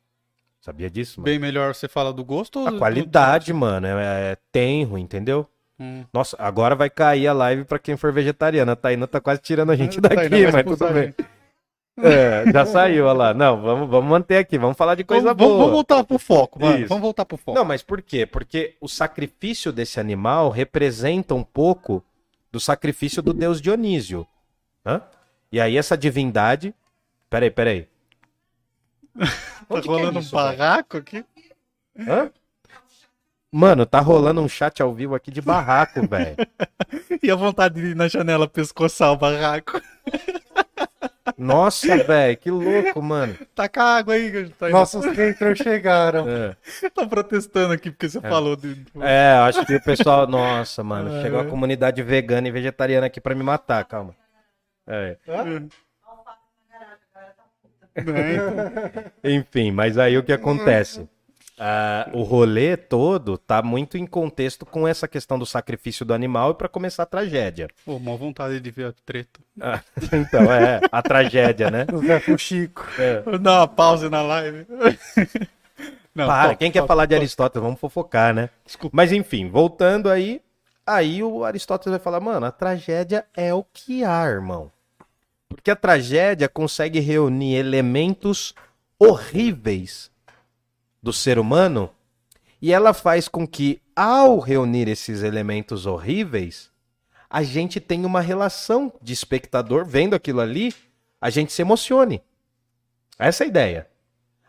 Sabia 0.60 0.89
disso, 0.89 1.22
mano? 1.22 1.26
Bem 1.26 1.39
melhor 1.39 1.76
você 1.76 1.88
fala 1.88 2.12
do 2.12 2.26
gosto 2.26 2.59
ou 2.59 2.67
A 2.67 2.72
do- 2.72 2.78
qualidade, 2.80 3.54
mano, 3.54 3.88
é, 3.88 4.32
é 4.32 4.38
tenro, 4.51 4.97
entendeu? 4.97 5.47
Hum. 5.80 6.04
Nossa, 6.12 6.36
agora 6.39 6.76
vai 6.76 6.89
cair 6.89 7.28
a 7.28 7.34
live 7.34 7.66
pra 7.66 7.78
quem 7.78 7.96
for 7.96 8.12
vegetariano. 8.12 8.72
A 8.72 8.76
Taína 8.76 9.05
tá 9.08 9.22
quase 9.22 9.42
tirando 9.42 9.72
a 9.72 9.76
gente 9.76 10.01
daqui, 10.01 10.47
mas 10.51 10.63
tudo 10.66 10.88
bem. 10.93 11.13
É, 11.97 12.51
já 12.51 12.66
saiu, 12.66 13.05
olha 13.05 13.13
lá. 13.13 13.34
Não, 13.34 13.62
vamos, 13.62 13.89
vamos 13.89 14.09
manter 14.09 14.38
aqui, 14.38 14.58
vamos 14.58 14.76
falar 14.76 14.96
de 14.96 15.04
coisa 15.04 15.34
Vamos, 15.34 15.46
boa. 15.46 15.58
vamos 15.58 15.72
voltar 15.72 16.04
pro 16.04 16.20
foco, 16.20 16.59
mano. 16.62 16.80
Isso. 16.80 16.89
Vamos 16.89 17.01
voltar 17.01 17.26
pro 17.26 17.38
foco. 17.38 17.58
Não, 17.58 17.63
mas 17.63 17.82
por 17.82 18.01
quê? 18.01 18.26
Porque 18.26 18.76
o 18.82 18.88
sacrifício 18.88 19.72
desse 19.72 20.00
animal 20.00 20.50
representa 20.50 21.34
um 21.34 21.43
pouco 21.43 22.04
do 22.51 22.59
sacrifício 22.59 23.22
do 23.22 23.34
deus 23.34 23.62
Dionísio. 23.62 24.28
Hã? 24.86 25.01
E 25.51 25.59
aí 25.59 25.78
essa 25.78 25.97
divindade... 25.97 26.76
Peraí, 27.30 27.50
peraí. 27.50 27.88
tá 29.16 29.78
é 29.78 29.82
rolando 29.86 30.20
isso, 30.20 30.36
um 30.36 30.39
velho? 30.43 30.58
barraco 30.58 30.97
aqui? 30.97 31.26
Hã? 31.97 32.30
Mano, 33.51 33.86
tá 33.86 34.01
rolando 34.01 34.42
um 34.42 34.50
chat 34.50 34.82
ao 34.82 34.93
vivo 34.93 35.16
aqui 35.16 35.32
de 35.32 35.42
barraco, 35.42 36.05
velho. 36.08 36.36
E 37.24 37.32
a 37.32 37.36
vontade 37.36 37.76
de 37.82 37.88
ir 37.88 37.96
na 37.96 38.08
janela 38.08 38.47
pescoçar 38.47 39.12
o 39.12 39.17
barraco. 39.17 39.82
Nossa, 41.37 41.97
velho, 42.03 42.37
que 42.37 42.49
louco, 42.49 43.01
mano. 43.01 43.37
Taca 43.53 43.83
água 43.83 44.13
aí, 44.13 44.32
que 44.32 44.53
tá, 44.55 44.70
Nossos 44.70 45.05
haters 45.05 45.57
chegaram. 45.59 46.25
É. 46.83 46.89
tá 46.89 47.05
protestando 47.05 47.74
aqui 47.74 47.91
porque 47.91 48.09
você 48.09 48.21
falou 48.21 48.55
de. 48.55 48.86
É, 49.01 49.32
acho 49.47 49.66
que 49.66 49.75
o 49.75 49.83
pessoal. 49.83 50.25
Nossa, 50.28 50.83
mano, 50.83 51.17
É. 51.17 51.21
chegou 51.21 51.39
a 51.39 51.45
comunidade 51.45 52.01
vegana 52.01 52.47
e 52.47 52.51
vegetariana 52.51 53.07
aqui 53.07 53.20
pra 53.20 53.36
me 53.36 53.43
matar, 53.43 53.83
calma. 53.86 54.16
É. 54.87 55.17
É, 55.28 55.41
então. 55.41 55.70
Enfim, 59.24 59.71
mas 59.71 59.97
aí 59.97 60.17
o 60.17 60.24
que 60.24 60.33
acontece? 60.33 61.07
Ah, 61.58 62.10
o 62.14 62.24
rolê 62.24 62.76
todo 62.76 63.38
tá 63.38 63.62
muito 63.62 63.98
em 63.98 64.06
contexto 64.06 64.66
com 64.66 64.86
essa 64.86 65.08
questão 65.08 65.40
do 65.40 65.46
sacrifício 65.46 66.06
do 66.06 66.14
animal 66.14 66.52
e 66.52 66.56
pra 66.56 66.68
começar 66.68 67.04
a 67.04 67.06
tragédia. 67.06 67.70
Pô, 67.86 67.98
mó 67.98 68.18
vontade 68.18 68.60
de 68.60 68.72
ver 68.72 68.88
a 68.88 68.94
treta. 69.06 69.40
Ah, 69.62 69.80
então, 70.12 70.52
é, 70.52 70.82
a 70.92 71.02
tragédia, 71.02 71.72
né? 71.72 71.86
O 71.94 72.06
Zé 72.06 72.20
Fuxico. 72.20 72.86
Vou 73.24 73.40
dar 73.40 73.60
uma 73.62 73.68
pausa 73.68 74.10
na 74.10 74.22
live. 74.22 74.66
Não, 76.14 76.28
Para, 76.28 76.50
top, 76.50 76.60
quem 76.60 76.72
quer 76.72 76.80
top, 76.80 76.88
falar 76.88 77.06
de 77.06 77.10
top. 77.10 77.22
Aristóteles? 77.22 77.64
Vamos 77.64 77.80
fofocar, 77.80 78.34
né? 78.34 78.50
Desculpa. 78.66 78.96
Mas 78.96 79.12
enfim, 79.12 79.50
voltando 79.50 80.10
aí, 80.10 80.42
aí 80.86 81.22
o 81.22 81.44
Aristóteles 81.44 81.92
vai 81.92 82.00
falar, 82.00 82.20
mano, 82.20 82.46
a 82.46 82.52
tragédia 82.52 83.26
é 83.36 83.54
o 83.54 83.64
que 83.64 84.04
há, 84.04 84.26
irmão. 84.26 84.72
Porque 85.50 85.72
a 85.72 85.76
tragédia 85.76 86.48
consegue 86.48 87.00
reunir 87.00 87.56
elementos 87.56 88.54
horríveis 88.98 90.10
do 91.06 91.14
ser 91.14 91.38
humano 91.38 91.92
e 92.60 92.74
ela 92.74 92.92
faz 92.92 93.28
com 93.28 93.48
que, 93.48 93.80
ao 93.96 94.40
reunir 94.40 94.88
esses 94.88 95.22
elementos 95.22 95.86
horríveis, 95.86 96.72
a 97.30 97.44
gente 97.44 97.80
tenha 97.80 98.08
uma 98.08 98.22
relação 98.22 98.92
de 99.00 99.14
espectador 99.14 99.86
vendo 99.86 100.16
aquilo 100.16 100.42
ali, 100.42 100.74
a 101.22 101.30
gente 101.30 101.54
se 101.54 101.62
emocione. 101.62 102.24
Essa 103.20 103.44
é 103.44 103.46
a 103.46 103.48
ideia. 103.48 103.88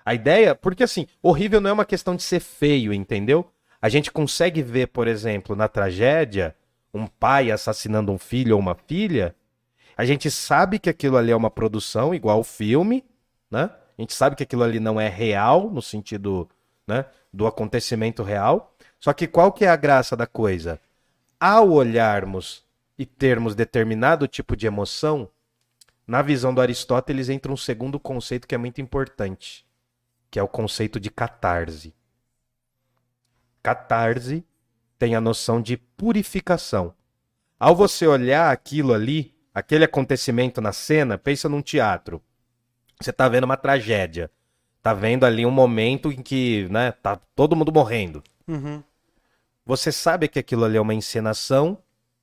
A 0.03 0.15
ideia, 0.15 0.55
porque 0.55 0.83
assim, 0.83 1.07
horrível 1.23 1.61
não 1.61 1.69
é 1.69 1.73
uma 1.75 1.85
questão 1.85 2.17
de 2.17 2.23
ser 2.23 2.41
feio, 2.41 2.91
entendeu? 2.91 3.47
A 3.83 3.91
gente 3.91 4.11
consegue 4.11 4.63
ver, 4.63 4.87
por 4.87 5.07
exemplo, 5.07 5.55
na 5.55 5.69
tragédia, 5.69 6.57
um 6.95 7.07
pai 7.07 7.51
assassinando 7.51 8.11
um 8.11 8.19
filho 8.19 8.55
ou 8.55 8.61
uma 8.61 8.75
filha. 8.75 9.37
A 9.95 10.07
gente 10.07 10.31
sabe 10.31 10.79
que 10.79 10.89
aquilo 10.89 11.19
ali 11.19 11.33
é 11.33 11.37
uma 11.37 11.51
produção, 11.51 12.15
igual 12.15 12.41
o 12.41 12.45
filme, 12.45 13.05
né? 13.51 13.69
A 13.99 14.03
gente 14.03 14.15
sabe 14.15 14.37
que 14.37 14.43
aquilo 14.43 14.63
ali 14.63 14.79
não 14.79 15.01
é 15.01 15.09
real, 15.09 15.71
no 15.71 15.81
sentido 15.81 16.49
né, 16.87 17.07
do 17.33 17.47
acontecimento 17.47 18.23
real. 18.23 18.75
Só 19.01 19.13
que 19.13 19.27
qual 19.27 19.53
que 19.53 19.65
é 19.65 19.69
a 19.69 19.77
graça 19.77 20.17
da 20.17 20.27
coisa? 20.27 20.81
Ao 21.41 21.71
olharmos 21.71 22.65
e 22.99 23.05
termos 23.05 23.55
determinado 23.55 24.27
tipo 24.27 24.57
de 24.57 24.67
emoção, 24.67 25.29
na 26.07 26.23
visão 26.23 26.55
do 26.55 26.61
Aristóteles 26.61 27.29
entra 27.29 27.53
um 27.53 27.57
segundo 27.57 27.99
conceito 27.99 28.47
que 28.47 28.55
é 28.55 28.59
muito 28.59 28.81
importante, 28.81 29.67
que 30.31 30.39
é 30.39 30.43
o 30.43 30.49
conceito 30.49 31.01
de 31.01 31.11
catarse. 31.11 31.95
Catarse 33.63 34.45
tem 34.99 35.15
a 35.15 35.21
noção 35.21 35.61
de 35.61 35.77
purificação. 35.77 36.95
Ao 37.59 37.75
você 37.75 38.07
olhar 38.07 38.53
aquilo 38.53 38.95
ali, 38.95 39.35
aquele 39.53 39.85
acontecimento 39.85 40.61
na 40.61 40.73
cena, 40.73 41.19
pensa 41.19 41.49
num 41.49 41.63
teatro. 41.63 42.23
Você 43.01 43.13
tá 43.13 43.29
vendo 43.29 43.45
uma 43.45 43.57
tragédia. 43.57 44.31
Tá 44.83 44.95
vendo 44.95 45.25
ali 45.25 45.45
um 45.45 45.51
momento 45.51 46.13
em 46.13 46.23
que, 46.23 46.69
né, 46.71 46.93
tá 46.93 47.17
todo 47.35 47.57
mundo 47.57 47.73
morrendo. 47.73 48.23
Uhum. 48.47 48.83
Você 49.65 49.91
sabe 49.91 50.29
que 50.29 50.39
aquilo 50.39 50.65
ali 50.65 50.77
é 50.77 50.81
uma 50.81 50.95
encenação, 50.95 51.79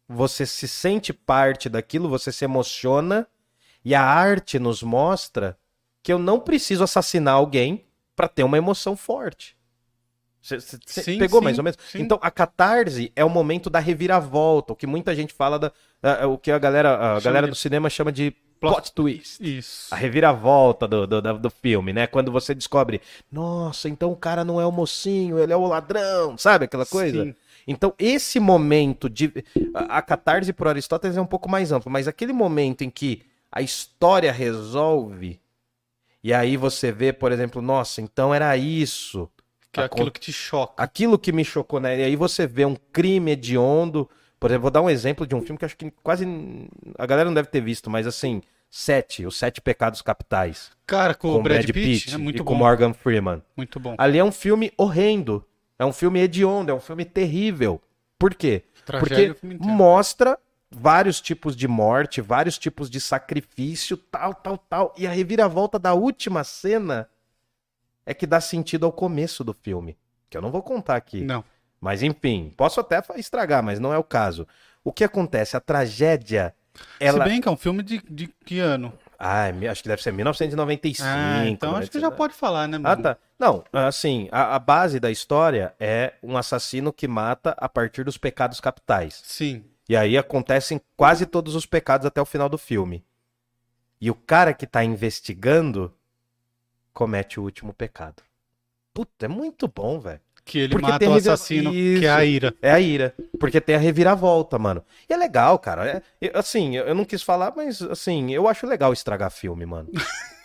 você 0.07 0.45
se 0.45 0.67
sente 0.67 1.11
parte 1.11 1.67
daquilo, 1.67 2.07
você 2.07 2.31
se 2.31 2.45
emociona, 2.45 3.27
e 3.83 3.93
a 3.93 4.01
arte 4.01 4.57
nos 4.59 4.81
mostra 4.81 5.57
que 6.01 6.13
eu 6.13 6.17
não 6.17 6.39
preciso 6.39 6.83
assassinar 6.85 7.33
alguém 7.33 7.85
para 8.15 8.29
ter 8.29 8.43
uma 8.43 8.57
emoção 8.57 8.95
forte. 8.95 9.57
Você 10.41 11.17
pegou 11.17 11.39
sim, 11.39 11.43
mais 11.43 11.57
ou 11.57 11.63
menos? 11.63 11.77
sim. 11.89 12.01
Então, 12.01 12.19
a 12.21 12.29
catarse 12.29 13.11
é 13.15 13.23
o 13.23 13.29
momento 13.29 13.69
da 13.69 13.79
reviravolta, 13.79 14.73
o 14.73 14.75
que 14.75 14.85
muita 14.85 15.15
gente 15.15 15.33
fala 15.33 15.57
da, 15.57 15.71
o 16.27 16.37
que 16.37 16.51
a 16.51 16.59
galera, 16.59 16.95
a 16.95 16.99
Chama 16.99 17.21
galera 17.21 17.47
de 17.47 17.51
do 17.51 17.55
cinema 17.55 17.89
chama 17.89 18.11
de 18.11 18.35
plot- 18.69 18.91
twist. 18.93 19.39
Isso. 19.41 19.93
A 19.93 19.97
reviravolta 19.97 20.87
do, 20.87 21.05
do, 21.07 21.21
do 21.39 21.49
filme, 21.49 21.93
né? 21.93 22.07
Quando 22.07 22.31
você 22.31 22.53
descobre, 22.55 23.01
nossa, 23.31 23.89
então 23.89 24.11
o 24.11 24.15
cara 24.15 24.43
não 24.43 24.59
é 24.59 24.65
o 24.65 24.71
mocinho, 24.71 25.39
ele 25.39 25.53
é 25.53 25.55
o 25.55 25.65
ladrão, 25.67 26.37
sabe 26.37 26.65
aquela 26.65 26.85
coisa? 26.85 27.25
Sim. 27.25 27.35
Então, 27.67 27.93
esse 27.97 28.39
momento 28.39 29.09
de. 29.09 29.31
A 29.73 29.97
a 29.97 30.01
catarse 30.01 30.51
por 30.51 30.67
Aristóteles 30.67 31.15
é 31.15 31.21
um 31.21 31.25
pouco 31.25 31.49
mais 31.49 31.71
amplo, 31.71 31.91
mas 31.91 32.07
aquele 32.07 32.33
momento 32.33 32.83
em 32.83 32.89
que 32.89 33.21
a 33.51 33.61
história 33.61 34.31
resolve, 34.31 35.39
e 36.23 36.33
aí 36.33 36.57
você 36.57 36.91
vê, 36.91 37.13
por 37.13 37.31
exemplo, 37.31 37.61
nossa, 37.61 38.01
então 38.01 38.33
era 38.33 38.55
isso. 38.57 39.29
Que 39.71 39.79
é 39.79 39.83
aquilo 39.83 40.11
que 40.11 40.19
te 40.19 40.31
choca. 40.31 40.81
Aquilo 40.81 41.17
que 41.17 41.31
me 41.31 41.43
chocou, 41.43 41.79
né? 41.79 41.99
E 41.99 42.03
aí 42.03 42.15
você 42.15 42.45
vê 42.45 42.65
um 42.65 42.75
crime 42.91 43.31
hediondo. 43.31 44.09
Por 44.39 44.49
exemplo, 44.49 44.63
vou 44.63 44.71
dar 44.71 44.81
um 44.81 44.89
exemplo 44.89 45.25
de 45.25 45.33
um 45.33 45.41
filme 45.41 45.57
que 45.57 45.65
acho 45.65 45.75
que 45.77 45.89
quase 46.03 46.25
a 46.97 47.05
galera 47.05 47.27
não 47.29 47.33
deve 47.33 47.47
ter 47.47 47.61
visto, 47.61 47.89
mas 47.89 48.05
assim, 48.05 48.41
Sete, 48.75 49.23
Os 49.23 49.37
Sete 49.37 49.61
Pecados 49.61 50.01
Capitais. 50.01 50.71
Cara, 50.87 51.13
com, 51.13 51.35
o 51.35 51.43
Brad, 51.43 51.63
Pitt, 51.69 52.11
é 52.11 52.17
muito 52.17 52.37
e 52.37 52.39
bom. 52.39 52.45
com 52.45 52.55
Morgan 52.55 52.91
Freeman. 52.91 53.43
Muito 53.55 53.79
bom. 53.79 53.93
Ali 53.99 54.17
é 54.17 54.23
um 54.23 54.31
filme 54.31 54.73
horrendo. 54.75 55.45
É 55.77 55.85
um 55.85 55.93
filme 55.93 56.19
hediondo, 56.19 56.71
é 56.71 56.73
um 56.73 56.79
filme 56.79 57.05
terrível. 57.05 57.79
Por 58.17 58.33
quê? 58.33 58.63
Tragédia 58.83 59.35
Porque 59.35 59.45
inteiro. 59.45 59.63
mostra 59.63 60.39
vários 60.71 61.21
tipos 61.21 61.55
de 61.55 61.67
morte, 61.67 62.19
vários 62.19 62.57
tipos 62.57 62.89
de 62.89 62.99
sacrifício, 62.99 63.95
tal, 63.95 64.33
tal, 64.33 64.57
tal. 64.57 64.95
E 64.97 65.05
a 65.05 65.11
reviravolta 65.11 65.77
da 65.77 65.93
última 65.93 66.43
cena 66.43 67.07
é 68.07 68.11
que 68.15 68.25
dá 68.25 68.41
sentido 68.41 68.87
ao 68.87 68.91
começo 68.91 69.43
do 69.43 69.53
filme. 69.53 69.95
Que 70.31 70.35
eu 70.35 70.41
não 70.41 70.49
vou 70.49 70.63
contar 70.63 70.95
aqui. 70.95 71.21
Não. 71.21 71.43
Mas 71.79 72.01
enfim, 72.01 72.51
posso 72.57 72.79
até 72.79 72.99
estragar, 73.17 73.61
mas 73.61 73.79
não 73.79 73.93
é 73.93 73.99
o 73.99 74.03
caso. 74.03 74.47
O 74.83 74.91
que 74.91 75.03
acontece? 75.03 75.55
A 75.55 75.59
tragédia. 75.59 76.55
Ela... 76.99 77.23
Se 77.23 77.29
bem 77.29 77.41
que 77.41 77.47
é 77.47 77.51
um 77.51 77.57
filme 77.57 77.83
de, 77.83 78.01
de 78.09 78.27
que 78.45 78.59
ano? 78.59 78.93
Ah, 79.17 79.45
acho 79.71 79.83
que 79.83 79.87
deve 79.89 80.01
ser 80.01 80.11
1995. 80.11 81.07
Ah, 81.07 81.45
então 81.47 81.75
acho 81.75 81.89
que 81.89 81.99
já 81.99 82.07
1990. 82.09 82.15
pode 82.17 82.33
falar, 82.33 82.67
né, 82.67 82.77
Ah, 82.77 82.79
mano? 82.79 83.03
tá. 83.03 83.17
Não, 83.39 83.63
assim, 83.71 84.27
a, 84.31 84.55
a 84.55 84.59
base 84.59 84.99
da 84.99 85.11
história 85.11 85.73
é 85.79 86.13
um 86.21 86.35
assassino 86.37 86.91
que 86.91 87.07
mata 87.07 87.55
a 87.57 87.69
partir 87.69 88.03
dos 88.03 88.17
pecados 88.17 88.59
capitais. 88.59 89.21
Sim. 89.23 89.63
E 89.87 89.95
aí 89.95 90.17
acontecem 90.17 90.81
quase 90.97 91.25
todos 91.25 91.55
os 91.55 91.65
pecados 91.65 92.05
até 92.05 92.21
o 92.21 92.25
final 92.25 92.49
do 92.49 92.57
filme. 92.57 93.03
E 94.01 94.09
o 94.09 94.15
cara 94.15 94.53
que 94.53 94.65
tá 94.67 94.83
investigando 94.83 95.93
comete 96.93 97.39
o 97.39 97.43
último 97.43 97.73
pecado. 97.73 98.23
Puta, 98.93 99.25
é 99.25 99.29
muito 99.29 99.67
bom, 99.67 99.99
velho. 99.99 100.21
Que 100.45 100.59
ele 100.59 100.69
Porque 100.73 100.85
mata 100.91 101.05
o 101.09 101.13
revira- 101.13 101.33
assassino, 101.33 101.71
que 101.71 102.05
é 102.05 102.09
a 102.09 102.25
ira. 102.25 102.53
É 102.61 102.69
a 102.71 102.79
ira. 102.79 103.15
Porque 103.39 103.61
tem 103.61 103.75
a 103.75 103.79
reviravolta, 103.79 104.59
mano. 104.59 104.83
E 105.09 105.13
é 105.13 105.17
legal, 105.17 105.57
cara. 105.57 105.87
É- 105.87 106.01
eu- 106.19 106.31
assim, 106.33 106.75
eu 106.75 106.83
eu 106.85 106.93
não 106.93 107.05
quis 107.05 107.21
falar, 107.23 107.53
mas 107.55 107.81
assim, 107.81 108.33
eu 108.33 108.47
acho 108.47 108.67
legal 108.67 108.91
estragar 108.91 109.31
filme, 109.31 109.65
mano. 109.65 109.89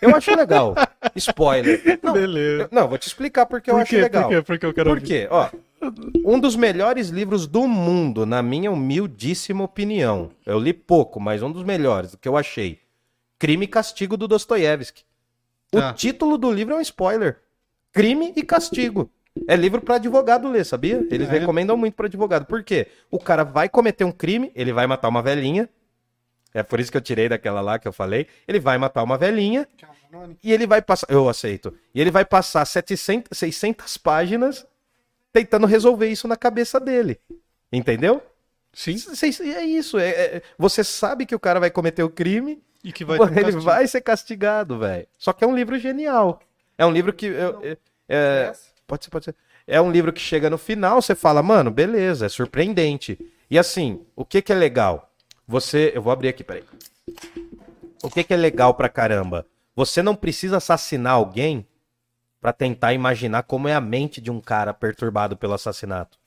Eu 0.00 0.14
acho 0.14 0.32
legal. 0.36 0.74
Spoiler. 1.16 1.98
Não, 2.00 2.12
Beleza. 2.12 2.62
eu- 2.62 2.68
não, 2.70 2.86
vou 2.86 2.96
te 2.96 3.08
explicar 3.08 3.44
porque 3.46 3.70
eu 3.70 3.74
Por 3.74 3.80
acho 3.82 3.90
quê? 3.90 4.00
legal. 4.00 4.22
Por 4.28 4.36
quê? 4.36 4.42
Porque 4.42 4.66
eu 4.66 4.72
quero 4.74 4.90
Por 4.90 4.96
ouvir. 4.98 5.06
quê? 5.06 5.28
Ó, 5.30 5.48
um 6.24 6.38
dos 6.38 6.54
melhores 6.54 7.08
livros 7.08 7.48
do 7.48 7.66
mundo, 7.66 8.24
na 8.24 8.40
minha 8.40 8.70
humildíssima 8.70 9.64
opinião. 9.64 10.30
Eu 10.46 10.60
li 10.60 10.72
pouco, 10.72 11.18
mas 11.18 11.42
um 11.42 11.50
dos 11.50 11.64
melhores, 11.64 12.14
que 12.20 12.28
eu 12.28 12.36
achei. 12.36 12.78
Crime 13.36 13.64
e 13.64 13.68
Castigo 13.68 14.16
do 14.16 14.28
Dostoiévski. 14.28 15.02
O 15.72 15.92
título 15.92 16.38
do 16.38 16.52
livro 16.52 16.74
é 16.74 16.76
um 16.78 16.80
spoiler. 16.80 17.40
Crime 17.92 18.32
e 18.36 18.42
Castigo. 18.44 19.10
É 19.47 19.55
livro 19.56 19.81
pra 19.81 19.97
advogado 19.97 20.48
ler, 20.48 20.65
sabia? 20.65 21.06
Eles 21.10 21.28
É. 21.28 21.32
recomendam 21.39 21.77
muito 21.77 21.94
pra 21.94 22.06
advogado. 22.06 22.47
Por 22.47 22.62
quê? 22.65 22.89
O 23.10 23.19
cara 23.19 23.44
vai 23.44 23.69
cometer 23.69 24.05
um 24.05 24.12
crime, 24.12 24.51
ele 24.55 24.73
vai 24.73 24.86
matar 24.86 25.09
uma 25.09 25.23
velhinha. 25.23 25.69
É 26.55 26.62
por 26.62 26.81
isso 26.81 26.90
que 26.90 26.97
eu 26.97 27.01
tirei 27.02 27.28
daquela 27.28 27.60
lá 27.60 27.78
que 27.78 27.86
eu 27.86 27.93
falei. 27.93 28.27
Ele 28.47 28.59
vai 28.59 28.78
matar 28.78 29.02
uma 29.02 29.19
velhinha 29.19 29.69
e 30.43 30.52
ele 30.52 30.66
vai 30.66 30.81
passar. 30.81 31.06
Eu 31.10 31.28
aceito. 31.28 31.74
E 31.94 32.01
ele 32.01 32.10
vai 32.10 32.24
passar 32.24 32.65
700, 32.65 33.36
600 33.36 33.97
páginas 33.98 34.66
tentando 35.32 35.66
resolver 35.66 36.09
isso 36.09 36.27
na 36.27 36.36
cabeça 36.36 36.81
dele. 36.81 37.20
Entendeu? 37.70 38.23
Sim. 38.73 38.97
É 39.55 39.65
isso. 39.65 39.98
é- 39.98 40.09
é- 40.09 40.43
você 40.59 40.82
sabe 40.82 41.27
que 41.27 41.35
o 41.35 41.39
cara 41.40 41.60
vai 41.60 41.70
cometer 41.70 42.02
o 42.02 42.09
crime, 42.10 42.62
E 42.82 42.93
que 42.93 43.05
vai 43.05 43.19
ele 43.52 43.52
vai 43.60 43.86
ser 43.86 44.01
castigado, 44.01 44.78
velho. 44.78 45.06
Só 45.19 45.32
que 45.32 45.44
é 45.44 45.47
um 45.47 45.55
livro 45.55 45.78
genial. 45.78 46.40
É 46.78 46.86
um 46.86 46.90
livro 46.93 47.12
que. 47.12 47.27
eu- 47.27 47.60
eu- 47.62 47.77
é- 48.09 48.52
pode 48.89 49.05
ser, 49.05 49.10
pode 49.10 49.24
ser. 49.27 49.36
É 49.66 49.81
um 49.81 49.93
livro 49.93 50.12
que 50.12 50.20
chega 50.20 50.51
no 50.51 50.59
final, 50.59 51.01
você 51.01 51.15
fala, 51.15 51.43
mano, 51.43 51.70
beleza, 51.70 52.27
é 52.27 52.28
surpreendente. 52.28 53.19
E 53.51 53.59
assim, 53.59 54.05
o 54.16 54.24
que 54.24 54.43
que 54.43 54.52
é 54.52 54.56
legal? 54.56 55.12
Você. 55.47 55.93
Eu 55.94 56.02
vou 56.02 56.12
abrir 56.12 56.28
aqui, 56.28 56.43
peraí. 56.43 56.65
O 58.02 58.10
que 58.10 58.24
que 58.24 58.35
é 58.35 58.36
legal 58.36 58.74
pra 58.74 58.89
caramba? 58.89 59.47
Você 59.77 60.02
não 60.02 60.16
precisa 60.16 60.56
assassinar 60.56 61.12
alguém 61.15 61.66
pra 62.40 62.52
tentar 62.52 62.93
imaginar 62.93 63.43
como 63.43 63.69
é 63.69 63.74
a 63.74 63.81
mente 63.81 64.20
de 64.20 64.31
um 64.31 64.40
cara 64.40 64.73
perturbado 64.73 65.36
pelo 65.36 65.55
assassinato. 65.55 66.19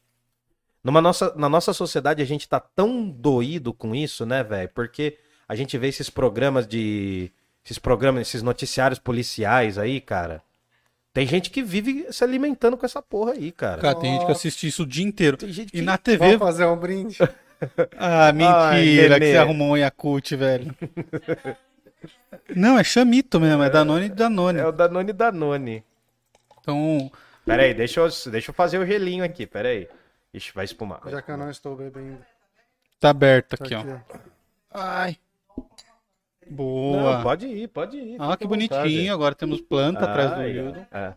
Numa 0.83 1.01
nossa, 1.01 1.33
na 1.35 1.47
nossa 1.47 1.73
sociedade 1.73 2.21
a 2.21 2.25
gente 2.25 2.47
tá 2.47 2.59
tão 2.59 3.07
doído 3.07 3.73
com 3.73 3.93
isso, 3.93 4.25
né, 4.25 4.43
velho? 4.43 4.69
Porque 4.73 5.17
a 5.47 5.55
gente 5.55 5.77
vê 5.77 5.87
esses 5.87 6.09
programas 6.09 6.67
de. 6.67 7.31
Esses 7.63 7.77
programas, 7.77 8.27
esses 8.27 8.41
noticiários 8.41 8.99
policiais 8.99 9.77
aí, 9.77 10.01
cara. 10.01 10.41
Tem 11.13 11.27
gente 11.27 11.49
que 11.49 11.61
vive 11.61 12.07
se 12.11 12.23
alimentando 12.23 12.77
com 12.77 12.85
essa 12.85 13.01
porra 13.01 13.33
aí, 13.33 13.51
cara. 13.51 13.81
Cara, 13.81 13.95
tem 13.99 14.13
gente 14.13 14.25
que 14.25 14.31
assiste 14.31 14.65
isso 14.67 14.83
o 14.83 14.85
dia 14.87 15.05
inteiro. 15.05 15.35
Tem 15.37 15.51
gente 15.51 15.69
E 15.69 15.71
que- 15.79 15.81
na 15.81 15.97
TV. 15.97 16.17
Vamos 16.25 16.39
fazer 16.39 16.65
um 16.65 16.77
brinde. 16.77 17.17
Ah, 17.95 18.33
mentira, 18.33 19.13
Ai, 19.13 19.19
que 19.19 19.25
você 19.27 19.37
arrumou 19.37 19.73
um 19.73 19.77
Yakult, 19.77 20.31
velho. 20.35 20.75
Não, 22.55 22.79
é 22.79 22.83
chamito 22.83 23.39
mesmo, 23.39 23.61
é 23.61 23.69
Danone 23.69 24.07
e 24.07 24.09
Danone. 24.09 24.59
É 24.59 24.65
o 24.65 24.71
Danone 24.71 25.13
Danone. 25.13 25.83
Então, 26.59 27.11
Pera 27.45 27.61
aí, 27.61 27.73
deixa 27.75 27.99
eu, 27.99 28.09
deixa 28.31 28.49
eu 28.49 28.53
fazer 28.55 28.79
o 28.79 28.85
gelinho 28.85 29.23
aqui, 29.23 29.45
pera 29.45 29.69
aí. 29.69 29.87
Ixi, 30.33 30.51
vai 30.55 30.65
espumar. 30.65 31.01
Já 31.07 31.21
que 31.21 31.29
eu 31.31 31.37
não 31.37 31.51
estou 31.51 31.75
bebendo. 31.75 32.17
Tá 32.99 33.11
aberto 33.11 33.55
Tá 33.57 33.63
aqui, 33.65 33.75
ó. 33.75 33.81
ó. 33.83 34.17
Ai. 34.71 35.17
Não, 36.51 36.55
Boa. 36.57 37.21
pode 37.23 37.47
ir, 37.47 37.67
pode 37.69 37.97
ir. 37.97 38.15
Ah, 38.19 38.35
que 38.37 38.43
à 38.43 38.47
vontade. 38.47 38.47
bonitinho. 38.47 39.13
Agora 39.13 39.33
temos 39.33 39.61
planta 39.61 40.03
atrás 40.05 40.31
do 40.31 40.41
Ah, 40.41 40.47
Hildon. 40.47 40.85
É. 40.91 41.13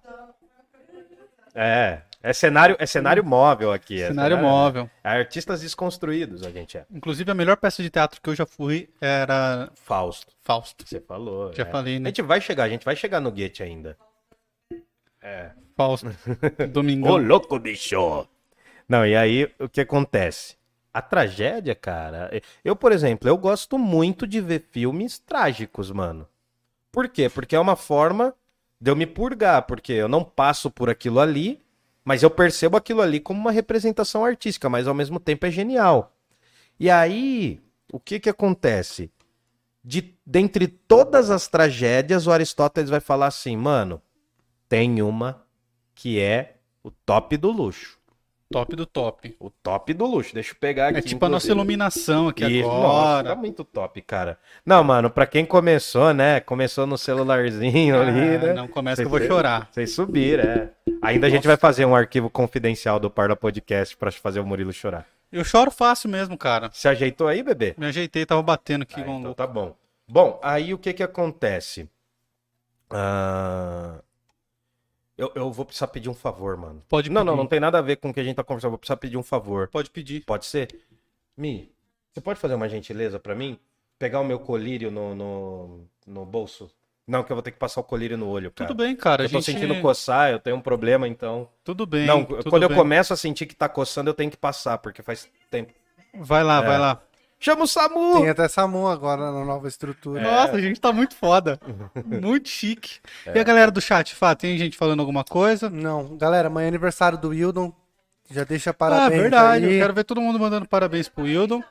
É, 1.56 2.02
é 2.22 2.32
cenário, 2.32 2.76
é 2.78 2.86
cenário 2.86 3.24
móvel 3.24 3.72
aqui. 3.72 4.00
é 4.02 4.08
Cenário 4.08 4.38
móvel. 4.38 4.90
É 5.04 5.08
artistas 5.10 5.60
desconstruídos, 5.60 6.42
a 6.44 6.50
gente 6.50 6.76
é. 6.78 6.84
Inclusive, 6.92 7.30
a 7.30 7.34
melhor 7.34 7.56
peça 7.56 7.82
de 7.82 7.90
teatro 7.90 8.20
que 8.20 8.28
eu 8.28 8.34
já 8.34 8.44
fui 8.46 8.88
era 9.00 9.70
Fausto, 9.74 10.32
Fausto. 10.42 10.84
você 10.86 11.00
falou. 11.00 11.52
Já 11.52 11.62
é. 11.62 11.66
falei, 11.66 11.96
A 11.96 12.00
né? 12.00 12.08
gente 12.10 12.22
vai 12.22 12.40
chegar, 12.40 12.64
a 12.64 12.68
gente 12.68 12.84
vai 12.84 12.96
chegar 12.96 13.20
no 13.20 13.30
Goethe 13.30 13.62
ainda. 13.62 13.96
É. 15.22 15.50
Fausto. 15.76 16.06
Ô, 16.62 16.66
Domingão. 16.66 17.16
louco, 17.16 17.58
bicho! 17.58 18.26
Não, 18.88 19.06
e 19.06 19.16
aí, 19.16 19.48
o 19.58 19.68
que 19.68 19.80
acontece? 19.80 20.56
A 20.94 21.02
tragédia, 21.02 21.74
cara. 21.74 22.30
Eu, 22.64 22.76
por 22.76 22.92
exemplo, 22.92 23.28
eu 23.28 23.36
gosto 23.36 23.76
muito 23.76 24.28
de 24.28 24.40
ver 24.40 24.68
filmes 24.70 25.18
trágicos, 25.18 25.90
mano. 25.90 26.28
Por 26.92 27.08
quê? 27.08 27.28
Porque 27.28 27.56
é 27.56 27.60
uma 27.60 27.74
forma 27.74 28.32
de 28.80 28.92
eu 28.92 28.94
me 28.94 29.04
purgar, 29.04 29.66
porque 29.66 29.92
eu 29.92 30.06
não 30.06 30.22
passo 30.22 30.70
por 30.70 30.88
aquilo 30.88 31.18
ali, 31.18 31.60
mas 32.04 32.22
eu 32.22 32.30
percebo 32.30 32.76
aquilo 32.76 33.00
ali 33.00 33.18
como 33.18 33.40
uma 33.40 33.50
representação 33.50 34.24
artística, 34.24 34.68
mas 34.68 34.86
ao 34.86 34.94
mesmo 34.94 35.18
tempo 35.18 35.44
é 35.46 35.50
genial. 35.50 36.14
E 36.78 36.88
aí, 36.88 37.60
o 37.92 37.98
que 37.98 38.20
que 38.20 38.28
acontece? 38.28 39.10
De, 39.82 40.14
dentre 40.24 40.68
todas 40.68 41.30
as 41.30 41.48
tragédias, 41.48 42.26
o 42.26 42.30
Aristóteles 42.30 42.90
vai 42.90 43.00
falar 43.00 43.26
assim, 43.26 43.56
mano, 43.56 44.00
tem 44.68 45.02
uma 45.02 45.44
que 45.94 46.20
é 46.20 46.56
o 46.82 46.90
top 46.90 47.36
do 47.36 47.50
luxo. 47.50 47.98
Top 48.54 48.76
do 48.76 48.86
top. 48.86 49.36
O 49.40 49.50
top 49.50 49.92
do 49.92 50.06
luxo. 50.06 50.32
Deixa 50.32 50.52
eu 50.52 50.56
pegar 50.60 50.88
aqui. 50.88 50.98
É 50.98 51.02
tipo 51.02 51.24
a 51.24 51.28
nossa 51.28 51.46
inclusive. 51.46 51.58
iluminação 51.60 52.28
aqui 52.28 52.44
Isso, 52.46 52.68
nossa, 52.68 53.10
agora. 53.18 53.28
tá 53.30 53.34
muito 53.34 53.64
top, 53.64 54.00
cara. 54.02 54.38
Não, 54.64 54.84
mano, 54.84 55.10
pra 55.10 55.26
quem 55.26 55.44
começou, 55.44 56.14
né? 56.14 56.38
Começou 56.40 56.86
no 56.86 56.96
celularzinho 56.96 58.00
ali, 58.00 58.36
Ah, 58.36 58.38
né? 58.38 58.52
Não 58.54 58.68
começa 58.68 59.02
que 59.02 59.06
eu 59.06 59.10
vou 59.10 59.20
chorar. 59.20 59.68
Vocês 59.72 59.92
subiram, 59.92 60.44
é. 60.44 60.70
Ainda 61.02 61.26
a 61.26 61.30
gente 61.30 61.46
vai 61.46 61.56
fazer 61.56 61.84
um 61.84 61.94
arquivo 61.96 62.30
confidencial 62.30 63.00
do 63.00 63.10
Parla 63.10 63.34
Podcast 63.34 63.96
pra 63.96 64.12
fazer 64.12 64.38
o 64.40 64.46
Murilo 64.46 64.72
chorar. 64.72 65.04
Eu 65.32 65.42
choro 65.44 65.70
fácil 65.72 66.08
mesmo, 66.08 66.38
cara. 66.38 66.70
Se 66.72 66.86
ajeitou 66.86 67.26
aí, 67.26 67.42
bebê? 67.42 67.74
Me 67.76 67.86
ajeitei, 67.86 68.24
tava 68.24 68.40
batendo 68.42 68.82
aqui 68.82 68.94
Ah, 68.98 69.00
então 69.00 69.18
louco. 69.20 69.34
tá 69.34 69.46
bom. 69.48 69.74
Bom, 70.08 70.38
aí 70.42 70.72
o 70.72 70.78
que 70.78 70.92
que 70.92 71.02
acontece? 71.02 71.88
Ah, 72.90 73.96
Eu, 75.16 75.30
eu 75.34 75.52
vou 75.52 75.64
precisar 75.64 75.86
pedir 75.88 76.08
um 76.08 76.14
favor, 76.14 76.56
mano. 76.56 76.82
Pode 76.88 77.08
Não, 77.10 77.20
pedir. 77.22 77.30
não, 77.30 77.36
não 77.36 77.46
tem 77.46 77.60
nada 77.60 77.78
a 77.78 77.82
ver 77.82 77.96
com 77.96 78.10
o 78.10 78.14
que 78.14 78.20
a 78.20 78.24
gente 78.24 78.36
tá 78.36 78.42
conversando. 78.44 78.70
Vou 78.70 78.78
precisar 78.78 78.96
pedir 78.96 79.16
um 79.16 79.22
favor. 79.22 79.68
Pode 79.68 79.90
pedir. 79.90 80.24
Pode 80.24 80.46
ser? 80.46 80.68
Mi, 81.36 81.70
você 82.12 82.20
pode 82.20 82.38
fazer 82.40 82.54
uma 82.54 82.68
gentileza 82.68 83.18
pra 83.18 83.34
mim? 83.34 83.58
Pegar 83.98 84.20
o 84.20 84.24
meu 84.24 84.38
colírio 84.40 84.90
no, 84.90 85.14
no, 85.14 85.80
no 86.06 86.24
bolso? 86.26 86.70
Não, 87.06 87.22
que 87.22 87.30
eu 87.30 87.36
vou 87.36 87.42
ter 87.42 87.50
que 87.50 87.58
passar 87.58 87.80
o 87.80 87.84
colírio 87.84 88.16
no 88.16 88.28
olho, 88.28 88.50
cara. 88.50 88.66
Tudo 88.66 88.82
bem, 88.82 88.96
cara. 88.96 89.24
Eu 89.24 89.28
tô 89.28 89.40
gente... 89.40 89.44
sentindo 89.52 89.80
coçar, 89.80 90.30
eu 90.32 90.38
tenho 90.40 90.56
um 90.56 90.60
problema, 90.60 91.06
então. 91.06 91.48
Tudo 91.62 91.84
bem. 91.86 92.06
não, 92.06 92.24
tudo 92.24 92.48
quando 92.50 92.62
eu 92.62 92.68
bem. 92.68 92.78
começo 92.78 93.12
a 93.12 93.16
sentir 93.16 93.46
que 93.46 93.54
tá 93.54 93.68
coçando, 93.68 94.08
eu 94.10 94.14
tenho 94.14 94.30
que 94.30 94.36
passar, 94.38 94.78
porque 94.78 95.02
faz 95.02 95.28
tempo. 95.50 95.72
Vai 96.14 96.42
lá, 96.42 96.62
É. 96.62 96.66
vai 96.66 96.78
lá. 96.78 97.02
Chama 97.44 97.64
o 97.64 97.68
SAMU! 97.68 98.20
Tem 98.20 98.30
até 98.30 98.48
SAMU 98.48 98.88
agora 98.88 99.30
na 99.30 99.44
nova 99.44 99.68
estrutura. 99.68 100.22
Nossa, 100.22 100.52
a 100.52 100.60
gente 100.62 100.80
tá 100.80 100.90
muito 100.94 101.14
foda. 101.14 101.60
Muito 102.22 102.48
chique. 102.48 103.00
E 103.26 103.38
a 103.38 103.44
galera 103.44 103.70
do 103.70 103.82
chat, 103.82 104.14
Fá, 104.14 104.34
tem 104.34 104.56
gente 104.56 104.78
falando 104.78 105.00
alguma 105.00 105.22
coisa? 105.22 105.68
Não, 105.68 106.16
galera, 106.16 106.48
amanhã 106.48 106.64
é 106.64 106.68
aniversário 106.68 107.18
do 107.18 107.28
Wildon. 107.28 107.70
Já 108.30 108.44
deixa 108.44 108.70
ah, 108.70 108.74
parabéns 108.74 109.20
verdade. 109.20 109.66
aí. 109.66 109.74
Eu 109.74 109.80
quero 109.82 109.92
ver 109.92 110.04
todo 110.04 110.22
mundo 110.22 110.38
mandando 110.38 110.66
parabéns 110.66 111.06
pro 111.06 111.24
Wildon. 111.24 111.62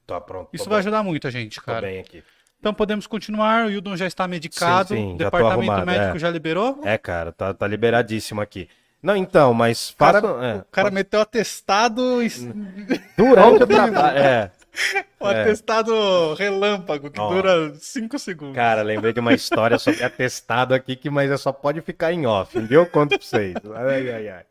Tô 0.07 0.21
pronto. 0.21 0.51
isso 0.53 0.65
tô 0.65 0.71
vai 0.71 0.77
bom, 0.79 0.81
ajudar 0.81 1.03
muito 1.03 1.27
a 1.27 1.31
gente, 1.31 1.55
Tô 1.57 1.63
cara. 1.63 1.87
bem 1.87 2.01
aqui. 2.01 2.23
Então 2.61 2.75
podemos 2.75 3.07
continuar. 3.07 3.65
O 3.65 3.69
Wildon 3.69 3.97
já 3.97 4.07
está 4.07 4.29
medicado. 4.29 4.89
Sim, 4.89 4.97
sim, 4.97 5.03
já 5.13 5.31
tô 5.31 5.39
Departamento 5.39 5.71
arrumado, 5.73 5.87
médico 5.87 6.17
é. 6.17 6.19
já 6.19 6.31
liberou. 6.31 6.81
É, 6.85 6.99
cara, 6.99 7.33
tá, 7.33 7.55
tá 7.55 7.67
liberadíssimo 7.67 8.43
aqui. 8.43 8.69
Não, 9.03 9.17
então, 9.17 9.55
mas 9.55 9.91
faça. 9.91 10.19
é, 10.19 10.57
O 10.59 10.65
cara 10.73 10.91
meteu 10.91 11.21
atestado, 11.21 12.19
durante 13.17 13.63
o 13.65 13.67
trabalho. 13.67 14.19
É. 14.79 15.05
o 15.19 15.27
atestado 15.27 16.35
relâmpago, 16.35 17.11
que 17.11 17.19
Ó. 17.19 17.31
dura 17.31 17.75
5 17.75 18.17
segundos. 18.19 18.55
Cara, 18.55 18.83
lembrei 18.83 19.13
de 19.13 19.19
uma 19.19 19.33
história 19.35 19.77
sobre 19.77 20.05
atestado 20.05 20.73
aqui, 20.73 20.95
que 20.95 21.11
mas 21.11 21.33
é 21.33 21.37
só 21.37 21.51
pode 21.51 21.81
ficar 21.81 22.13
em 22.13 22.27
off, 22.27 22.57
viu? 22.61 22.83
Eu 22.83 22.87
conto 22.87 23.19
pra 23.19 23.27
vocês. 23.27 23.55
Ai, 23.75 24.11
ai, 24.11 24.29
ai. 24.29 24.45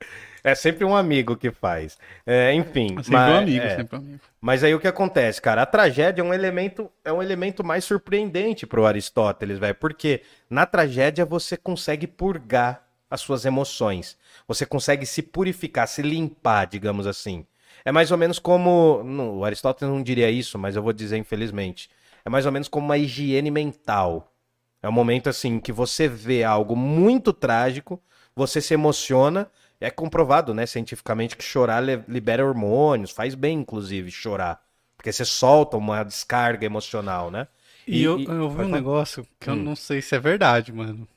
É 0.44 0.53
sempre 0.56 0.84
um 0.84 0.95
amigo 0.95 1.36
que 1.38 1.49
faz. 1.52 1.98
É, 2.26 2.52
enfim. 2.53 2.90
Sempre 2.90 3.11
mas, 3.11 3.32
um 3.32 3.38
amigo, 3.38 3.65
é, 3.65 3.76
sempre 3.78 3.95
um 3.95 3.99
amigo. 3.99 4.19
Mas 4.41 4.64
aí 4.64 4.76
o 4.76 4.80
que 4.80 4.88
acontece, 4.88 5.41
cara? 5.41 5.61
A 5.61 5.65
tragédia 5.65 6.22
é 6.22 6.26
um 6.26 6.34
elemento, 6.34 6.91
é 7.06 7.11
um 7.14 7.22
elemento 7.22 7.64
mais 7.64 7.86
surpreendente 7.86 8.65
pro 8.65 8.86
Aristóteles, 8.86 9.60
velho. 9.60 9.76
Porque 9.76 10.22
na 10.49 10.65
tragédia 10.65 11.26
você 11.26 11.56
consegue 11.56 12.06
purgar 12.06 12.82
as 13.10 13.22
suas 13.22 13.45
emoções. 13.45 14.18
Você 14.48 14.65
consegue 14.65 15.06
se 15.06 15.22
purificar, 15.22 15.88
se 15.88 16.02
limpar, 16.02 16.65
digamos 16.68 17.06
assim. 17.06 17.45
É 17.84 17.91
mais 17.91 18.11
ou 18.11 18.18
menos 18.18 18.40
como. 18.40 19.03
não, 19.03 19.38
o 19.38 19.45
Aristóteles 19.45 19.94
não 19.94 20.02
diria 20.02 20.30
isso, 20.32 20.57
mas 20.57 20.76
eu 20.76 20.84
vou 20.84 20.94
dizer 20.94 21.18
infelizmente. 21.18 21.90
É 22.24 22.30
mais 22.30 22.45
ou 22.45 22.52
menos 22.52 22.68
como 22.68 22.86
uma 22.86 22.98
higiene 22.98 23.52
mental. 23.52 24.34
É 24.82 24.88
um 24.88 24.91
momento 24.91 25.30
assim 25.30 25.60
que 25.60 25.72
você 25.72 26.07
vê 26.07 26.44
algo 26.44 26.76
muito 26.76 27.34
trágico, 27.34 28.02
você 28.36 28.61
se 28.61 28.74
emociona. 28.74 29.49
É 29.80 29.91
comprovado, 29.91 30.56
né, 30.56 30.65
cientificamente, 30.65 31.38
que 31.38 31.44
chorar 31.44 31.84
libera 32.07 32.44
hormônios, 32.44 33.11
faz 33.11 33.36
bem, 33.36 33.60
inclusive, 33.60 34.10
chorar. 34.10 34.60
Porque 34.95 35.11
você 35.11 35.24
solta 35.24 35.78
uma 35.78 36.03
descarga 36.03 36.65
emocional, 36.65 37.30
né? 37.30 37.48
E, 37.88 38.03
eu, 38.03 38.19
eu 38.19 38.49
vi 38.49 38.64
um 38.64 38.69
negócio 38.69 39.26
que 39.40 39.49
eu 39.49 39.56
Hum. 39.56 39.64
não 39.64 39.76
sei 39.76 40.02
se 40.02 40.15
é 40.15 40.19
verdade, 40.19 40.74
mano. 40.74 41.07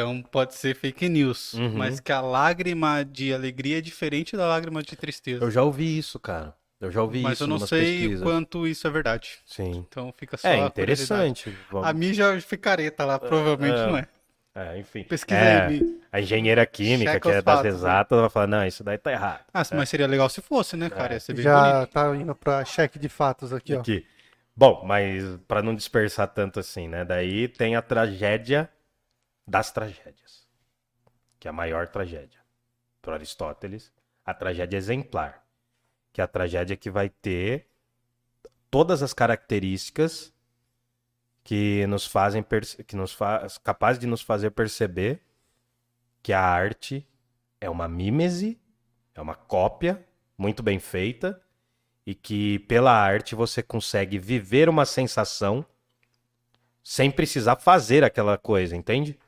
Então 0.00 0.22
pode 0.22 0.54
ser 0.54 0.74
fake 0.74 1.08
news. 1.08 1.54
Uhum. 1.54 1.72
Mas 1.74 2.00
que 2.00 2.12
a 2.12 2.20
lágrima 2.20 3.04
de 3.04 3.32
alegria 3.32 3.78
é 3.78 3.80
diferente 3.80 4.36
da 4.36 4.46
lágrima 4.46 4.82
de 4.82 4.96
tristeza. 4.96 5.44
Eu 5.44 5.50
já 5.50 5.62
ouvi 5.62 5.98
isso, 5.98 6.18
cara. 6.18 6.54
Eu 6.80 6.90
já 6.90 7.02
ouvi 7.02 7.20
Mas 7.20 7.34
isso 7.34 7.42
eu 7.42 7.46
não 7.46 7.58
sei 7.58 7.98
pesquisas. 8.00 8.22
quanto 8.22 8.66
isso 8.66 8.86
é 8.86 8.90
verdade. 8.90 9.38
Sim. 9.44 9.84
Então 9.88 10.12
fica 10.16 10.36
só 10.38 10.48
É 10.48 10.62
a 10.64 10.70
curiosidade. 10.70 11.30
interessante. 11.30 11.58
Vamos- 11.70 11.86
A 11.88 11.92
mídia 11.92 12.42
picareta 12.48 13.04
lá, 13.04 13.18
provavelmente 13.18 13.78
é. 13.78 13.86
não 13.86 13.96
é. 13.98 14.08
É, 14.54 14.78
enfim. 14.78 15.04
Pesquisa 15.04 15.38
É, 15.38 15.66
aí. 15.66 16.00
A 16.10 16.20
engenheira 16.20 16.64
química, 16.66 17.12
Checa 17.12 17.20
que 17.20 17.28
é 17.28 17.42
das 17.42 17.44
fatos, 17.44 17.62
né? 17.64 17.68
exatas, 17.70 18.18
vai 18.20 18.30
falar, 18.30 18.46
não, 18.46 18.66
isso 18.66 18.82
daí 18.82 18.98
tá 18.98 19.12
errado. 19.12 19.44
Ah, 19.54 19.62
mas 19.74 19.88
seria 19.88 20.06
legal 20.08 20.28
se 20.28 20.40
fosse, 20.40 20.76
né, 20.76 20.88
cara? 20.90 21.14
Ia 21.14 21.20
ser 21.20 21.34
bem 21.34 21.44
Já 21.44 21.72
bonito. 21.74 21.92
tá 21.92 22.16
indo 22.16 22.34
pra 22.34 22.64
cheque 22.64 22.98
de 22.98 23.08
fatos 23.08 23.52
aqui, 23.52 23.74
ó. 23.76 23.80
Aqui. 23.80 24.04
Bom, 24.56 24.82
mas 24.84 25.22
para 25.46 25.62
não 25.62 25.74
dispersar 25.74 26.26
tanto 26.28 26.58
assim, 26.58 26.88
né? 26.88 27.04
Daí 27.04 27.46
tem 27.46 27.76
a 27.76 27.82
tragédia 27.82 28.68
das 29.50 29.72
tragédias, 29.72 30.46
que 31.40 31.48
é 31.48 31.50
a 31.50 31.52
maior 31.52 31.88
tragédia. 31.88 32.38
Para 33.02 33.14
Aristóteles, 33.14 33.92
a 34.24 34.32
tragédia 34.32 34.76
exemplar, 34.76 35.44
que 36.12 36.20
é 36.20 36.24
a 36.24 36.28
tragédia 36.28 36.76
que 36.76 36.88
vai 36.88 37.08
ter 37.08 37.66
todas 38.70 39.02
as 39.02 39.12
características 39.12 40.32
que 41.42 41.84
nos 41.88 42.06
fazem 42.06 42.44
que 42.86 42.94
nos 42.94 43.12
faz 43.12 43.58
capaz 43.58 43.98
de 43.98 44.06
nos 44.06 44.22
fazer 44.22 44.50
perceber 44.50 45.20
que 46.22 46.32
a 46.32 46.40
arte 46.40 47.04
é 47.60 47.68
uma 47.68 47.88
mímese, 47.88 48.60
é 49.14 49.20
uma 49.20 49.34
cópia 49.34 50.06
muito 50.38 50.62
bem 50.62 50.78
feita 50.78 51.42
e 52.06 52.14
que 52.14 52.60
pela 52.60 52.92
arte 52.92 53.34
você 53.34 53.62
consegue 53.62 54.16
viver 54.16 54.68
uma 54.68 54.84
sensação 54.84 55.66
sem 56.84 57.10
precisar 57.10 57.56
fazer 57.56 58.04
aquela 58.04 58.38
coisa, 58.38 58.76
entende? 58.76 59.18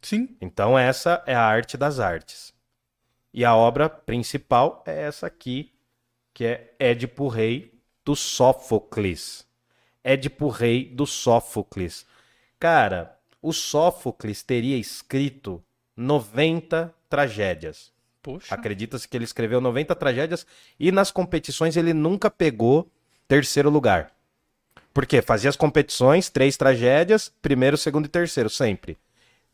Sim. 0.00 0.36
Então 0.40 0.78
essa 0.78 1.22
é 1.26 1.34
a 1.34 1.42
arte 1.42 1.76
das 1.76 1.98
artes. 1.98 2.52
E 3.32 3.44
a 3.44 3.54
obra 3.54 3.88
principal 3.88 4.82
é 4.86 5.02
essa 5.02 5.26
aqui, 5.26 5.72
que 6.32 6.44
é 6.44 6.74
Édipo 6.78 7.28
Rei 7.28 7.78
do 8.04 8.16
Sófocles. 8.16 9.46
Édipo 10.02 10.48
Rei 10.48 10.84
do 10.84 11.06
Sófocles. 11.06 12.06
Cara, 12.58 13.16
o 13.42 13.52
Sófocles 13.52 14.42
teria 14.42 14.76
escrito 14.76 15.62
90 15.96 16.94
tragédias. 17.08 17.92
Acredita-se 18.50 19.08
que 19.08 19.16
ele 19.16 19.24
escreveu 19.24 19.60
90 19.60 19.94
tragédias 19.94 20.46
e 20.78 20.92
nas 20.92 21.10
competições 21.10 21.76
ele 21.76 21.94
nunca 21.94 22.30
pegou 22.30 22.90
terceiro 23.26 23.70
lugar. 23.70 24.12
Por 24.92 25.06
quê? 25.06 25.22
Fazia 25.22 25.48
as 25.48 25.56
competições, 25.56 26.28
três 26.28 26.56
tragédias, 26.56 27.32
primeiro, 27.40 27.76
segundo 27.76 28.06
e 28.06 28.08
terceiro, 28.08 28.50
sempre. 28.50 28.98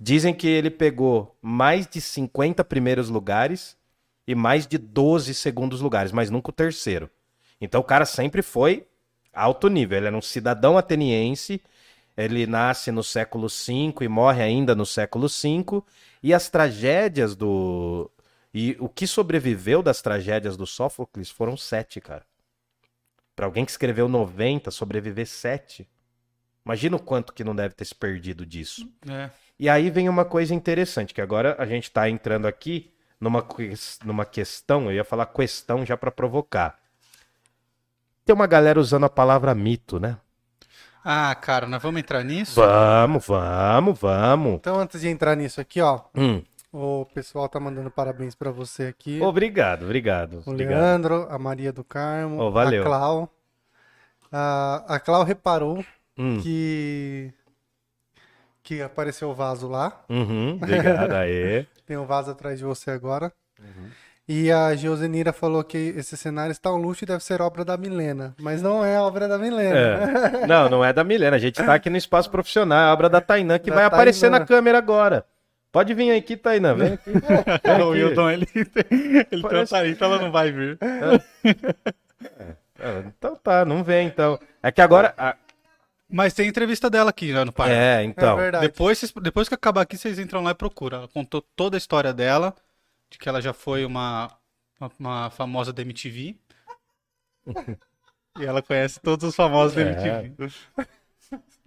Dizem 0.04 0.34
que 0.34 0.46
ele 0.46 0.68
pegou 0.68 1.34
mais 1.40 1.86
de 1.86 1.98
50 1.98 2.62
primeiros 2.62 3.08
lugares 3.08 3.74
e 4.26 4.34
mais 4.34 4.66
de 4.66 4.76
12 4.76 5.32
segundos 5.32 5.80
lugares, 5.80 6.12
mas 6.12 6.28
nunca 6.28 6.50
o 6.50 6.52
terceiro. 6.52 7.08
Então 7.58 7.80
o 7.80 7.84
cara 7.84 8.04
sempre 8.04 8.42
foi 8.42 8.86
alto 9.32 9.66
nível. 9.68 9.96
Ele 9.96 10.08
era 10.08 10.14
um 10.14 10.20
cidadão 10.20 10.76
ateniense, 10.76 11.58
ele 12.14 12.46
nasce 12.46 12.92
no 12.92 13.02
século 13.02 13.48
V 13.48 13.94
e 14.02 14.06
morre 14.06 14.42
ainda 14.42 14.74
no 14.74 14.84
século 14.84 15.26
V. 15.26 15.82
E 16.22 16.34
as 16.34 16.50
tragédias 16.50 17.34
do. 17.34 18.10
E 18.52 18.76
o 18.78 18.90
que 18.90 19.06
sobreviveu 19.06 19.82
das 19.82 20.02
tragédias 20.02 20.54
do 20.54 20.66
Sófocles 20.66 21.30
foram 21.30 21.56
sete, 21.56 21.98
cara. 21.98 22.26
Pra 23.34 23.46
alguém 23.46 23.64
que 23.64 23.70
escreveu 23.70 24.06
90, 24.06 24.70
sobreviver 24.70 25.26
sete. 25.26 25.88
Imagina 26.62 26.94
o 26.94 27.02
quanto 27.02 27.32
que 27.32 27.42
não 27.42 27.56
deve 27.56 27.74
ter 27.74 27.86
se 27.86 27.94
perdido 27.94 28.44
disso. 28.44 28.86
É. 29.08 29.30
E 29.58 29.68
aí 29.68 29.88
vem 29.90 30.08
uma 30.08 30.24
coisa 30.24 30.54
interessante, 30.54 31.14
que 31.14 31.20
agora 31.20 31.54
a 31.58 31.66
gente 31.66 31.90
tá 31.90 32.08
entrando 32.08 32.46
aqui 32.46 32.92
numa, 33.20 33.46
numa 34.04 34.24
questão, 34.24 34.86
eu 34.86 34.92
ia 34.92 35.04
falar 35.04 35.26
questão 35.26 35.84
já 35.86 35.96
pra 35.96 36.10
provocar. 36.10 36.78
Tem 38.24 38.34
uma 38.34 38.46
galera 38.46 38.80
usando 38.80 39.04
a 39.04 39.10
palavra 39.10 39.54
mito, 39.54 40.00
né? 40.00 40.16
Ah, 41.04 41.34
cara, 41.34 41.66
nós 41.66 41.82
vamos 41.82 42.00
entrar 42.00 42.24
nisso? 42.24 42.54
Vamos, 42.60 43.26
vamos, 43.26 43.98
vamos. 44.00 44.54
Então, 44.54 44.80
antes 44.80 45.00
de 45.02 45.08
entrar 45.08 45.36
nisso 45.36 45.60
aqui, 45.60 45.80
ó, 45.80 46.00
Hum, 46.16 46.42
o 46.72 47.04
pessoal 47.14 47.48
tá 47.48 47.60
mandando 47.60 47.90
parabéns 47.90 48.34
pra 48.34 48.50
você 48.50 48.84
aqui. 48.86 49.20
obrigado, 49.20 49.84
obrigado. 49.84 50.42
O 50.46 50.50
obrigado. 50.50 50.80
Leandro, 50.80 51.26
a 51.30 51.38
Maria 51.38 51.72
do 51.72 51.84
Carmo, 51.84 52.40
Oh, 52.40 52.50
valeu. 52.50 52.82
a 52.82 52.86
Clau. 52.86 53.30
A, 54.32 54.84
a 54.88 54.98
Clau 55.00 55.22
reparou 55.22 55.84
Hum, 56.18 56.40
que 56.42 57.32
que 58.64 58.82
apareceu 58.82 59.28
o 59.30 59.34
vaso 59.34 59.68
lá. 59.68 60.00
uhum, 60.08 60.54
obrigado, 60.60 61.12
aê. 61.12 61.66
Tem 61.86 61.96
um 61.96 62.06
vaso 62.06 62.30
atrás 62.32 62.58
de 62.58 62.64
você 62.64 62.90
agora. 62.90 63.30
Uhum. 63.60 63.88
E 64.26 64.50
a 64.50 64.74
Geozenira 64.74 65.34
falou 65.34 65.62
que 65.62 65.76
esse 65.98 66.16
cenário 66.16 66.50
está 66.50 66.72
um 66.72 66.78
luxo 66.78 67.04
e 67.04 67.06
deve 67.06 67.22
ser 67.22 67.42
obra 67.42 67.62
da 67.62 67.76
Milena. 67.76 68.34
Mas 68.40 68.62
não 68.62 68.82
é 68.82 68.98
obra 68.98 69.28
da 69.28 69.36
Milena. 69.36 69.76
É. 69.78 70.46
Não, 70.48 70.66
não 70.70 70.82
é 70.84 70.94
da 70.94 71.04
Milena. 71.04 71.36
A 71.36 71.38
gente 71.38 71.62
tá 71.62 71.74
aqui 71.74 71.90
no 71.90 71.98
espaço 71.98 72.30
profissional. 72.30 72.78
É 72.78 72.88
a 72.88 72.92
obra 72.94 73.10
da 73.10 73.20
Tainã 73.20 73.58
que 73.58 73.68
Da 73.68 73.76
vai 73.76 73.84
aparecer 73.84 74.30
na 74.30 74.40
câmera 74.40 74.78
agora. 74.78 75.26
Pode 75.70 75.92
vir 75.92 76.10
aqui, 76.16 76.38
Tainã. 76.38 76.74
Vem 76.74 76.94
aqui. 76.94 77.10
Vem 77.12 77.82
o 77.82 77.90
aqui. 77.92 78.02
Wildon, 78.02 78.30
ele, 78.30 78.48
ele 78.54 78.64
tem 79.24 79.42
Parece- 79.42 79.74
uma 79.74 79.80
tarifa, 79.80 80.04
ela 80.06 80.18
não 80.18 80.32
vai 80.32 80.50
vir. 80.50 80.78
Ah, 82.80 83.02
Então 83.06 83.36
tá, 83.36 83.64
não 83.64 83.84
vem 83.84 84.06
então. 84.06 84.38
É 84.62 84.70
que 84.72 84.80
agora. 84.80 85.14
Mas 86.14 86.32
tem 86.32 86.48
entrevista 86.48 86.88
dela 86.88 87.10
aqui 87.10 87.32
já 87.32 87.44
no 87.44 87.52
Pai. 87.52 87.72
É, 87.72 88.02
então. 88.04 88.38
É 88.38 88.42
verdade. 88.42 88.66
Depois, 88.68 88.98
vocês- 88.98 89.12
depois 89.20 89.48
que 89.48 89.54
acabar 89.54 89.80
aqui, 89.82 89.96
vocês 89.98 90.18
entram 90.18 90.42
lá 90.42 90.52
e 90.52 90.54
procuram. 90.54 90.98
Ela 90.98 91.08
contou 91.08 91.42
toda 91.56 91.76
a 91.76 91.78
história 91.78 92.12
dela, 92.12 92.54
de 93.10 93.18
que 93.18 93.28
ela 93.28 93.42
já 93.42 93.52
foi 93.52 93.84
uma, 93.84 94.30
uma, 94.80 94.90
uma 94.98 95.30
famosa 95.30 95.72
da 95.72 95.82
MTV. 95.82 96.36
e 98.38 98.44
ela 98.44 98.62
conhece 98.62 99.00
todos 99.00 99.28
os 99.28 99.34
famosos 99.34 99.74
da 99.74 99.82
É. 99.82 100.24
MTV. 100.26 100.52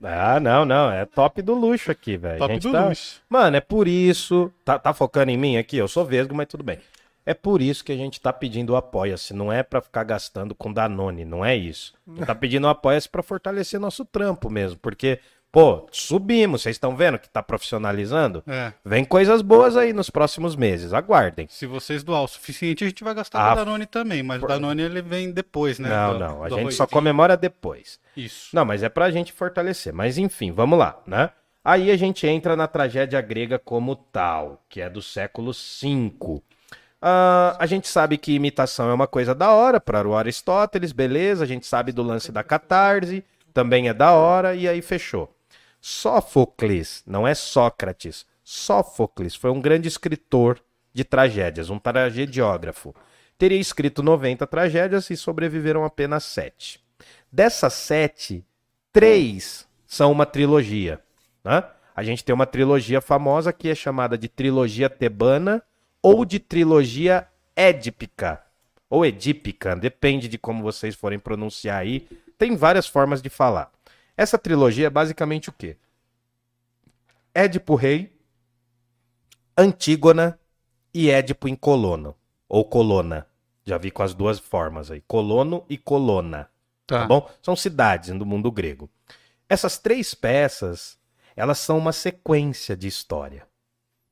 Ah, 0.01 0.39
não, 0.39 0.63
não. 0.63 0.91
É 0.91 1.05
top 1.05 1.41
do 1.41 1.55
luxo 1.55 1.89
aqui, 1.91 2.15
velho. 2.17 2.35
A 2.35 2.37
Top 2.37 2.53
gente 2.53 2.61
do 2.63 2.71
tá- 2.71 2.87
luxo. 2.87 3.19
Mano, 3.27 3.57
é 3.57 3.59
por 3.59 3.87
isso. 3.87 4.53
Tá, 4.63 4.77
tá 4.77 4.93
focando 4.93 5.31
em 5.31 5.35
mim 5.37 5.57
aqui? 5.57 5.75
Eu 5.75 5.87
sou 5.87 6.05
vesgo, 6.05 6.35
mas 6.35 6.47
tudo 6.47 6.63
bem. 6.63 6.79
É 7.29 7.33
por 7.33 7.61
isso 7.61 7.83
que 7.83 7.91
a 7.91 7.97
gente 7.97 8.21
tá 8.21 8.31
pedindo 8.31 8.71
o 8.71 8.75
apoia-se. 8.77 9.33
Não 9.33 9.51
é 9.51 9.61
pra 9.61 9.81
ficar 9.81 10.05
gastando 10.05 10.55
com 10.55 10.71
Danone, 10.71 11.25
não 11.25 11.43
é 11.43 11.55
isso. 11.55 11.93
A 12.07 12.11
gente 12.15 12.25
tá 12.25 12.33
pedindo 12.33 12.65
o 12.65 12.69
apoia-se 12.69 13.09
pra 13.09 13.21
fortalecer 13.21 13.79
nosso 13.81 14.05
trampo 14.05 14.49
mesmo. 14.49 14.79
Porque, 14.79 15.19
pô, 15.51 15.85
subimos. 15.91 16.61
Vocês 16.61 16.77
estão 16.77 16.95
vendo 16.95 17.19
que 17.19 17.27
tá 17.27 17.43
profissionalizando? 17.43 18.41
É. 18.47 18.71
Vem 18.85 19.03
coisas 19.03 19.41
boas 19.41 19.75
aí 19.75 19.91
nos 19.91 20.09
próximos 20.09 20.55
meses. 20.55 20.93
Aguardem. 20.93 21.47
Se 21.49 21.65
vocês 21.65 22.01
doar 22.01 22.23
o 22.23 22.27
suficiente, 22.29 22.85
a 22.85 22.87
gente 22.87 23.03
vai 23.03 23.13
gastar 23.13 23.39
Ah, 23.39 23.47
com 23.55 23.61
o 23.61 23.65
Danone 23.65 23.85
também. 23.85 24.23
Mas 24.23 24.41
o 24.41 24.47
Danone 24.47 24.81
ele 24.81 25.01
vem 25.01 25.29
depois, 25.31 25.79
né? 25.79 25.89
não, 25.89 26.13
do- 26.13 26.19
não. 26.19 26.43
A 26.45 26.49
gente 26.49 26.73
só 26.75 26.87
comemora 26.87 27.35
depois. 27.35 27.99
Isso. 28.15 28.55
Não, 28.55 28.63
mas 28.63 28.83
é 28.83 28.89
pra 28.89 29.11
gente 29.11 29.33
fortalecer. 29.33 29.91
Mas 29.93 30.17
enfim, 30.17 30.51
vamos 30.53 30.79
lá, 30.79 30.97
né? 31.05 31.29
Aí 31.63 31.91
a 31.91 31.97
gente 31.97 32.25
entra 32.25 32.55
na 32.55 32.65
tragédia 32.69 33.19
grega 33.19 33.59
como 33.59 33.97
tal, 33.97 34.63
que 34.69 34.79
é 34.79 34.89
do 34.89 35.01
século 35.01 35.51
V. 35.51 36.41
Ah, 37.01 37.55
a 37.59 37.65
gente 37.65 37.87
sabe 37.87 38.17
que 38.17 38.33
imitação 38.33 38.89
é 38.89 38.93
uma 38.93 39.07
coisa 39.07 39.35
da 39.35 39.51
hora 39.51 39.79
para 39.79 40.07
o 40.07 40.15
Aristóteles, 40.15 40.91
beleza. 40.91 41.43
A 41.43 41.47
gente 41.47 41.65
sabe 41.65 41.91
do 41.91 42.03
lance 42.03 42.31
da 42.31 42.43
catarse, 42.43 43.23
também 43.53 43.87
é 43.87 43.93
da 43.93 44.13
hora, 44.13 44.55
e 44.55 44.67
aí 44.67 44.81
fechou. 44.81 45.33
Sófocles, 45.79 47.03
não 47.05 47.27
é 47.27 47.35
Sócrates. 47.35 48.25
Sófocles 48.43 49.35
foi 49.35 49.51
um 49.51 49.61
grande 49.61 49.87
escritor 49.87 50.59
de 50.93 51.03
tragédias, 51.03 51.69
um 51.69 51.77
tragediógrafo. 51.77 52.95
Teria 53.37 53.59
escrito 53.59 54.01
90 54.01 54.47
tragédias 54.47 55.09
e 55.11 55.17
sobreviveram 55.17 55.85
apenas 55.85 56.23
sete. 56.23 56.83
Dessas 57.31 57.73
sete, 57.73 58.43
três 58.91 59.67
são 59.85 60.11
uma 60.11 60.25
trilogia. 60.25 60.99
Né? 61.43 61.63
A 61.95 62.03
gente 62.03 62.23
tem 62.23 62.33
uma 62.33 62.47
trilogia 62.47 62.99
famosa 62.99 63.53
que 63.53 63.69
é 63.69 63.75
chamada 63.75 64.17
de 64.17 64.27
trilogia 64.27 64.89
tebana 64.89 65.61
ou 66.01 66.25
de 66.25 66.39
trilogia 66.39 67.27
édipica. 67.55 68.43
Ou 68.89 69.05
edípica, 69.05 69.75
depende 69.75 70.27
de 70.27 70.37
como 70.37 70.63
vocês 70.63 70.95
forem 70.95 71.19
pronunciar 71.19 71.79
aí. 71.79 72.07
Tem 72.37 72.55
várias 72.55 72.87
formas 72.87 73.21
de 73.21 73.29
falar. 73.29 73.71
Essa 74.15 74.37
trilogia 74.37 74.87
é 74.87 74.89
basicamente 74.89 75.49
o 75.49 75.53
quê? 75.53 75.75
Édipo 77.33 77.75
Rei, 77.75 78.15
Antígona 79.57 80.39
e 80.93 81.09
Édipo 81.09 81.47
em 81.47 81.55
Colono. 81.55 82.15
Ou 82.47 82.63
Colona. 82.63 83.27
Já 83.65 83.77
vi 83.77 83.91
com 83.91 84.01
as 84.01 84.13
duas 84.13 84.39
formas 84.39 84.89
aí. 84.89 85.01
Colono 85.01 85.65
e 85.69 85.77
Colona 85.77 86.49
Tá. 86.87 87.01
tá 87.01 87.05
bom? 87.05 87.29
São 87.41 87.55
cidades 87.55 88.09
do 88.17 88.25
mundo 88.25 88.49
grego. 88.49 88.89
Essas 89.49 89.77
três 89.77 90.13
peças, 90.13 90.97
elas 91.35 91.59
são 91.59 91.77
uma 91.77 91.91
sequência 91.91 92.75
de 92.77 92.87
história. 92.87 93.45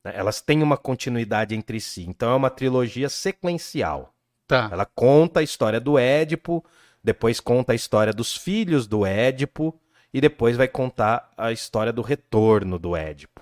Né? 0.06 0.14
Elas 0.15 0.40
têm 0.40 0.61
uma 0.61 0.77
continuidade 0.77 1.56
entre 1.56 1.82
si. 1.82 2.06
Então 2.07 2.32
é 2.32 2.36
uma 2.36 2.52
trilogia 2.52 3.10
sequencial. 3.10 4.14
Tá. 4.48 4.69
Ela 4.72 4.86
conta 4.86 5.40
a 5.40 5.44
história 5.44 5.82
do 5.82 5.98
Édipo, 5.98 6.64
depois 7.03 7.40
conta 7.40 7.73
a 7.73 7.76
história 7.76 8.14
dos 8.14 8.38
filhos 8.38 8.86
do 8.86 9.06
Édipo 9.06 9.77
e 10.14 10.22
depois 10.22 10.56
vai 10.56 10.68
contar 10.68 11.32
a 11.36 11.52
história 11.52 11.91
do 11.91 12.03
retorno 12.03 12.77
do 12.77 12.95
Édipo. 12.95 13.35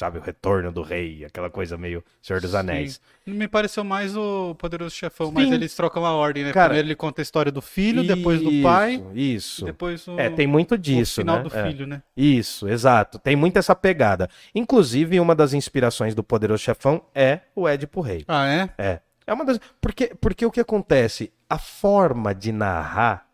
Sabe, 0.00 0.16
o 0.16 0.22
retorno 0.22 0.72
do 0.72 0.80
rei, 0.80 1.26
aquela 1.26 1.50
coisa 1.50 1.76
meio 1.76 2.02
Senhor 2.22 2.40
dos 2.40 2.54
Anéis. 2.54 2.98
Sim. 3.22 3.34
Me 3.34 3.46
pareceu 3.46 3.84
mais 3.84 4.16
o 4.16 4.54
Poderoso 4.54 4.94
Chefão, 4.96 5.30
mas 5.30 5.46
Sim. 5.46 5.52
eles 5.52 5.74
trocam 5.74 6.06
a 6.06 6.12
ordem, 6.14 6.42
né? 6.42 6.52
Cara, 6.54 6.68
Primeiro 6.70 6.88
ele 6.88 6.96
conta 6.96 7.20
a 7.20 7.22
história 7.22 7.52
do 7.52 7.60
filho, 7.60 8.02
depois 8.02 8.40
do 8.40 8.50
pai, 8.62 8.94
Isso, 8.94 9.10
Isso. 9.14 9.64
depois 9.66 10.08
o, 10.08 10.18
É, 10.18 10.30
tem 10.30 10.46
muito 10.46 10.72
o 10.76 10.78
disso, 10.78 11.20
final 11.20 11.36
né? 11.36 11.42
do 11.42 11.54
É. 11.54 11.66
filho, 11.70 11.86
né? 11.86 12.02
Isso, 12.16 12.66
exato. 12.66 13.18
Tem 13.18 13.36
muito 13.36 13.58
essa 13.58 13.74
pegada. 13.76 14.26
Inclusive, 14.54 15.20
uma 15.20 15.34
das 15.34 15.52
inspirações 15.52 16.14
do 16.14 16.24
Poderoso 16.24 16.62
Chefão 16.62 17.02
é 17.14 17.40
o 17.54 17.68
Édipo 17.68 18.00
Rei. 18.00 18.24
Ah, 18.26 18.46
é? 18.48 18.70
É. 18.78 19.00
É 19.26 19.34
uma 19.34 19.44
das. 19.44 19.60
Porque, 19.82 20.14
porque 20.18 20.46
o 20.46 20.50
que 20.50 20.60
acontece? 20.60 21.30
A 21.46 21.58
forma 21.58 22.34
de 22.34 22.52
narrar. 22.52 23.26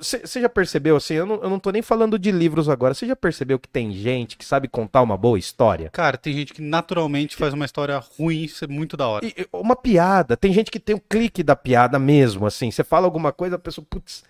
Você 0.00 0.40
já 0.40 0.48
percebeu, 0.48 0.96
assim, 0.96 1.14
eu 1.14 1.26
não, 1.26 1.36
eu 1.42 1.50
não 1.50 1.58
tô 1.58 1.70
nem 1.70 1.82
falando 1.82 2.18
de 2.18 2.30
livros 2.30 2.68
agora. 2.68 2.94
Você 2.94 3.06
já 3.06 3.16
percebeu 3.16 3.58
que 3.58 3.68
tem 3.68 3.92
gente 3.92 4.36
que 4.36 4.44
sabe 4.44 4.68
contar 4.68 5.02
uma 5.02 5.16
boa 5.16 5.38
história? 5.38 5.90
Cara, 5.90 6.16
tem 6.16 6.32
gente 6.32 6.52
que 6.52 6.60
naturalmente 6.62 7.36
faz 7.36 7.54
uma 7.54 7.64
história 7.64 7.98
ruim, 8.18 8.42
isso 8.42 8.64
é 8.64 8.68
muito 8.68 8.96
da 8.96 9.06
hora. 9.06 9.26
E- 9.26 9.46
uma 9.52 9.76
piada. 9.76 10.36
Tem 10.36 10.52
gente 10.52 10.70
que 10.70 10.80
tem 10.80 10.94
o 10.96 11.00
clique 11.00 11.42
da 11.42 11.56
piada 11.56 11.98
mesmo, 11.98 12.46
assim. 12.46 12.70
Você 12.70 12.84
fala 12.84 13.06
alguma 13.06 13.32
coisa, 13.32 13.56
a 13.56 13.58
pessoa. 13.58 13.86
Putz, 13.88 14.24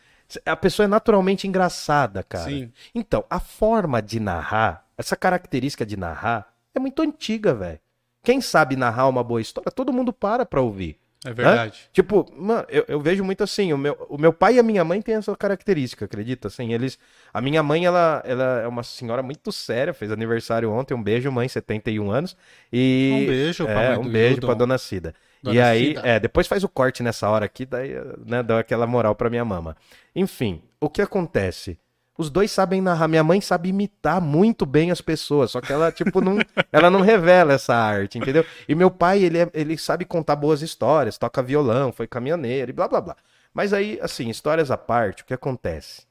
a 0.45 0.57
pessoa 0.57 0.85
é 0.85 0.89
naturalmente 0.89 1.47
engraçada, 1.47 2.23
cara. 2.23 2.49
Sim. 2.51 2.71
Então, 2.95 3.25
a 3.31 3.41
forma 3.41 4.03
de 4.03 4.21
narrar, 4.21 4.85
essa 4.97 5.17
característica 5.17 5.87
de 5.87 5.97
narrar, 5.97 6.49
é 6.75 6.79
muito 6.79 7.03
antiga, 7.03 7.55
velho. 7.55 7.81
Quem 8.23 8.41
sabe 8.41 8.77
narrar 8.77 9.09
uma 9.09 9.25
boa 9.25 9.41
história, 9.41 9.71
todo 9.71 9.93
mundo 9.93 10.13
para 10.13 10.45
pra 10.45 10.61
ouvir. 10.61 10.99
É 11.24 11.32
verdade. 11.32 11.89
Tipo, 11.93 12.27
mano, 12.36 12.65
eu, 12.69 12.85
eu 12.86 13.01
vejo 13.01 13.24
muito 13.24 13.43
assim, 13.43 13.73
o 13.73 13.78
meu, 13.78 13.95
o 14.09 14.16
meu 14.16 14.32
pai 14.32 14.55
e 14.55 14.59
a 14.61 14.62
minha 14.62 14.85
mãe 14.85 15.03
têm 15.03 15.16
essa 15.16 15.35
característica, 15.36 16.05
acredita? 16.05 16.47
Assim, 16.47 16.73
eles, 16.73 16.97
a 17.35 17.40
minha 17.40 17.61
mãe, 17.62 17.85
ela, 17.85 18.23
ela 18.24 18.61
é 18.61 18.69
uma 18.69 18.85
senhora 18.85 19.23
muito 19.23 19.51
séria, 19.51 19.93
fez 19.93 20.12
aniversário 20.12 20.70
ontem, 20.70 20.95
um 20.95 21.03
beijo, 21.03 21.31
mãe, 21.32 21.49
71 21.49 22.11
anos, 22.11 22.36
e... 22.73 23.11
Um 23.12 23.27
beijo 23.27 23.65
pra 23.65 23.82
é, 23.82 23.89
mãe 23.97 23.99
um 23.99 24.09
beijo 24.09 24.35
Hildon. 24.36 24.47
pra 24.47 24.55
dona 24.55 24.78
Cida. 24.78 25.12
Dona 25.43 25.57
e 25.57 25.61
aí, 25.61 25.86
Cida. 25.89 26.03
é, 26.05 26.20
depois 26.20 26.47
faz 26.47 26.62
o 26.62 26.69
corte 26.69 27.03
nessa 27.03 27.28
hora 27.28 27.45
aqui, 27.45 27.66
daí, 27.66 27.95
né, 28.24 28.40
dá 28.43 28.61
aquela 28.61 28.86
moral 28.86 29.15
pra 29.16 29.28
minha 29.28 29.45
mama. 29.45 29.77
Enfim, 30.15 30.62
o 30.81 30.89
que 30.89 31.03
acontece? 31.03 31.78
Os 32.19 32.28
dois 32.28 32.51
sabem 32.51 32.81
narrar. 32.82 33.07
Minha 33.07 33.23
mãe 33.23 33.40
sabe 33.40 33.69
imitar 33.69 34.20
muito 34.20 34.66
bem 34.66 34.90
as 34.90 35.01
pessoas, 35.01 35.53
só 35.53 35.61
que 35.61 35.73
ela, 35.73 35.93
tipo, 35.93 36.20
não, 36.20 36.36
ela 36.73 36.90
não 36.90 37.01
revela 37.01 37.53
essa 37.53 37.74
arte, 37.74 38.19
entendeu? 38.19 38.45
E 38.69 38.74
meu 38.74 38.90
pai, 38.90 39.23
ele, 39.23 39.39
é- 39.39 39.51
ele 39.55 39.78
sabe 39.78 40.05
contar 40.05 40.35
boas 40.35 40.61
histórias, 40.61 41.16
toca 41.16 41.40
violão, 41.40 41.93
foi 41.93 42.09
caminhoneiro 42.09 42.70
e 42.70 42.74
blá 42.74 42.89
blá 42.89 43.01
blá. 43.01 43.16
Mas 43.55 43.73
aí, 43.73 43.99
assim, 44.03 44.28
histórias 44.28 44.70
à 44.70 44.77
parte, 44.77 45.23
o 45.23 45.27
que 45.27 45.32
acontece? 45.32 46.03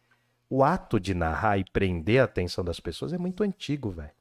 O 0.50 0.64
ato 0.64 0.98
de 0.98 1.14
narrar 1.14 1.58
e 1.58 1.66
prender 1.66 2.22
a 2.22 2.24
atenção 2.24 2.64
das 2.64 2.80
pessoas 2.80 3.12
é 3.12 3.18
muito 3.18 3.44
antigo, 3.44 3.90
velho. 3.92 4.12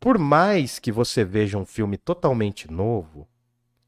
Por 0.00 0.18
mais 0.18 0.78
que 0.80 0.90
você 0.90 1.24
veja 1.24 1.58
um 1.58 1.66
filme 1.66 1.96
totalmente 1.96 2.68
novo, 2.70 3.28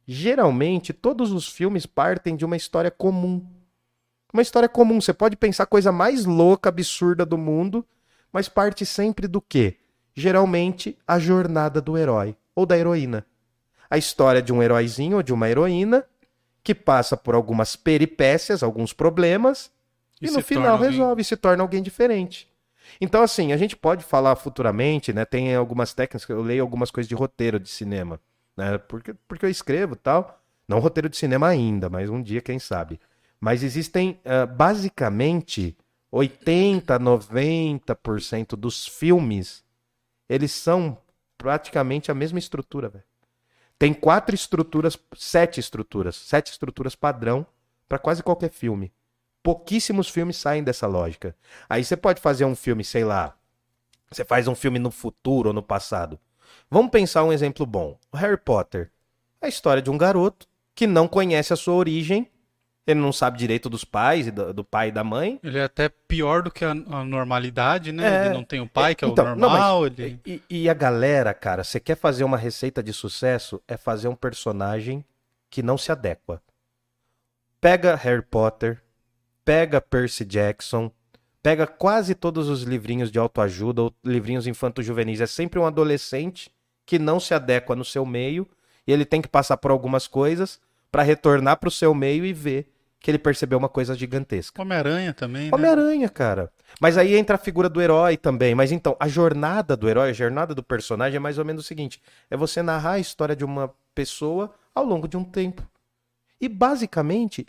geralmente 0.06 0.92
todos 0.92 1.32
os 1.32 1.48
filmes 1.48 1.86
partem 1.86 2.36
de 2.36 2.44
uma 2.44 2.56
história 2.56 2.90
comum. 2.90 3.44
Uma 4.32 4.42
história 4.42 4.68
comum, 4.68 5.00
você 5.00 5.12
pode 5.12 5.36
pensar 5.36 5.64
a 5.64 5.66
coisa 5.66 5.92
mais 5.92 6.24
louca, 6.24 6.68
absurda 6.68 7.24
do 7.26 7.36
mundo, 7.36 7.86
mas 8.32 8.48
parte 8.48 8.86
sempre 8.86 9.28
do 9.28 9.40
quê? 9.40 9.76
Geralmente 10.14 10.96
a 11.06 11.18
jornada 11.18 11.80
do 11.80 11.96
herói 11.98 12.36
ou 12.54 12.64
da 12.64 12.76
heroína. 12.78 13.26
A 13.90 13.98
história 13.98 14.40
de 14.40 14.52
um 14.52 14.62
heróizinho 14.62 15.18
ou 15.18 15.22
de 15.22 15.32
uma 15.32 15.48
heroína 15.48 16.04
que 16.64 16.74
passa 16.74 17.16
por 17.16 17.34
algumas 17.34 17.76
peripécias, 17.76 18.62
alguns 18.62 18.92
problemas, 18.92 19.70
e, 20.20 20.26
no 20.26 20.34
se 20.34 20.42
final 20.42 20.74
alguém- 20.74 20.90
resolve 20.90 21.20
e 21.22 21.24
se 21.24 21.36
torna 21.36 21.62
alguém 21.62 21.82
diferente. 21.82 22.48
Então, 23.00 23.22
assim, 23.22 23.52
a 23.52 23.56
gente 23.56 23.76
pode 23.76 24.04
falar 24.04 24.36
futuramente, 24.36 25.12
né? 25.12 25.24
Tem 25.24 25.54
algumas 25.54 25.92
técnicas, 25.92 26.28
eu 26.28 26.40
leio 26.42 26.62
algumas 26.62 26.90
coisas 26.90 27.08
de 27.08 27.14
roteiro 27.14 27.58
de 27.58 27.68
cinema, 27.68 28.20
né? 28.56 28.78
Porque, 28.78 29.14
porque 29.26 29.44
eu 29.46 29.50
escrevo 29.50 29.94
e 29.94 29.96
tal. 29.96 30.40
Não 30.68 30.78
roteiro 30.78 31.08
de 31.08 31.16
cinema 31.16 31.48
ainda, 31.48 31.90
mas 31.90 32.08
um 32.08 32.22
dia, 32.22 32.40
quem 32.40 32.58
sabe. 32.58 33.00
Mas 33.42 33.64
existem, 33.64 34.20
ah, 34.24 34.46
basicamente, 34.46 35.76
80, 36.12 36.96
90% 37.00 38.54
dos 38.54 38.86
filmes, 38.86 39.64
eles 40.28 40.52
são 40.52 40.96
praticamente 41.36 42.08
a 42.08 42.14
mesma 42.14 42.38
estrutura, 42.38 42.88
velho. 42.88 43.04
Tem 43.76 43.92
quatro 43.92 44.32
estruturas, 44.32 44.96
sete 45.16 45.58
estruturas, 45.58 46.14
sete 46.14 46.52
estruturas 46.52 46.94
padrão 46.94 47.44
para 47.88 47.98
quase 47.98 48.22
qualquer 48.22 48.50
filme. 48.50 48.92
Pouquíssimos 49.42 50.08
filmes 50.08 50.36
saem 50.36 50.62
dessa 50.62 50.86
lógica. 50.86 51.34
Aí 51.68 51.84
você 51.84 51.96
pode 51.96 52.20
fazer 52.20 52.44
um 52.44 52.54
filme, 52.54 52.84
sei 52.84 53.04
lá, 53.04 53.36
você 54.08 54.24
faz 54.24 54.46
um 54.46 54.54
filme 54.54 54.78
no 54.78 54.92
futuro 54.92 55.48
ou 55.48 55.52
no 55.52 55.64
passado. 55.64 56.16
Vamos 56.70 56.92
pensar 56.92 57.24
um 57.24 57.32
exemplo 57.32 57.66
bom. 57.66 57.98
O 58.12 58.16
Harry 58.16 58.36
Potter. 58.36 58.92
A 59.40 59.48
história 59.48 59.82
de 59.82 59.90
um 59.90 59.98
garoto 59.98 60.46
que 60.76 60.86
não 60.86 61.08
conhece 61.08 61.52
a 61.52 61.56
sua 61.56 61.74
origem, 61.74 62.30
ele 62.86 62.98
não 63.00 63.12
sabe 63.12 63.38
direito 63.38 63.70
dos 63.70 63.84
pais, 63.84 64.30
do, 64.32 64.52
do 64.52 64.64
pai 64.64 64.88
e 64.88 64.92
da 64.92 65.04
mãe. 65.04 65.38
Ele 65.42 65.58
é 65.58 65.64
até 65.64 65.88
pior 65.88 66.42
do 66.42 66.50
que 66.50 66.64
a, 66.64 66.70
a 66.72 67.04
normalidade, 67.04 67.92
né? 67.92 68.04
É. 68.04 68.24
Ele 68.26 68.34
não 68.34 68.44
tem 68.44 68.60
o 68.60 68.68
pai, 68.68 68.94
que 68.94 69.04
é 69.04 69.08
Então, 69.08 69.24
o 69.24 69.36
não, 69.36 69.48
mas- 69.48 69.58
normal. 69.60 69.86
ele... 69.86 70.20
E, 70.26 70.42
e 70.50 70.68
a 70.68 70.74
galera, 70.74 71.32
cara, 71.32 71.62
você 71.62 71.78
quer 71.78 71.96
fazer 71.96 72.24
uma 72.24 72.36
receita 72.36 72.82
de 72.82 72.92
sucesso? 72.92 73.62
É 73.68 73.76
fazer 73.76 74.08
um 74.08 74.14
personagem 74.16 75.04
que 75.48 75.62
não 75.62 75.78
se 75.78 75.92
adequa. 75.92 76.42
Pega 77.60 77.94
Harry 77.94 78.22
Potter, 78.22 78.82
pega 79.44 79.80
Percy 79.80 80.24
Jackson, 80.24 80.90
pega 81.42 81.66
quase 81.66 82.14
todos 82.14 82.48
os 82.48 82.62
livrinhos 82.62 83.10
de 83.10 83.18
autoajuda 83.18 83.82
ou 83.82 83.94
livrinhos 84.04 84.46
infanto-juvenis. 84.46 85.20
É 85.20 85.26
sempre 85.26 85.60
um 85.60 85.66
adolescente 85.66 86.50
que 86.84 86.98
não 86.98 87.20
se 87.20 87.32
adequa 87.34 87.76
no 87.76 87.84
seu 87.84 88.04
meio 88.04 88.48
e 88.86 88.92
ele 88.92 89.04
tem 89.04 89.22
que 89.22 89.28
passar 89.28 89.56
por 89.56 89.70
algumas 89.70 90.08
coisas 90.08 90.60
para 90.92 91.02
retornar 91.02 91.56
pro 91.56 91.70
seu 91.70 91.94
meio 91.94 92.24
e 92.24 92.32
ver 92.34 92.70
que 93.00 93.10
ele 93.10 93.18
percebeu 93.18 93.58
uma 93.58 93.68
coisa 93.68 93.96
gigantesca. 93.96 94.62
Homem-Aranha 94.62 95.12
também, 95.12 95.44
né? 95.44 95.50
Homem-Aranha, 95.52 96.08
cara. 96.08 96.52
Mas 96.80 96.96
aí 96.96 97.16
entra 97.16 97.34
a 97.34 97.38
figura 97.38 97.68
do 97.68 97.80
herói 97.80 98.16
também. 98.16 98.54
Mas 98.54 98.70
então, 98.70 98.96
a 99.00 99.08
jornada 99.08 99.76
do 99.76 99.88
herói, 99.88 100.10
a 100.10 100.12
jornada 100.12 100.54
do 100.54 100.62
personagem 100.62 101.16
é 101.16 101.20
mais 101.20 101.38
ou 101.38 101.44
menos 101.44 101.64
o 101.64 101.66
seguinte: 101.66 102.00
é 102.30 102.36
você 102.36 102.62
narrar 102.62 102.92
a 102.92 102.98
história 103.00 103.34
de 103.34 103.44
uma 103.44 103.74
pessoa 103.94 104.54
ao 104.72 104.84
longo 104.84 105.08
de 105.08 105.16
um 105.16 105.24
tempo. 105.24 105.68
E 106.40 106.48
basicamente, 106.48 107.46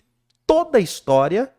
toda 0.47 0.79
história 0.79 1.53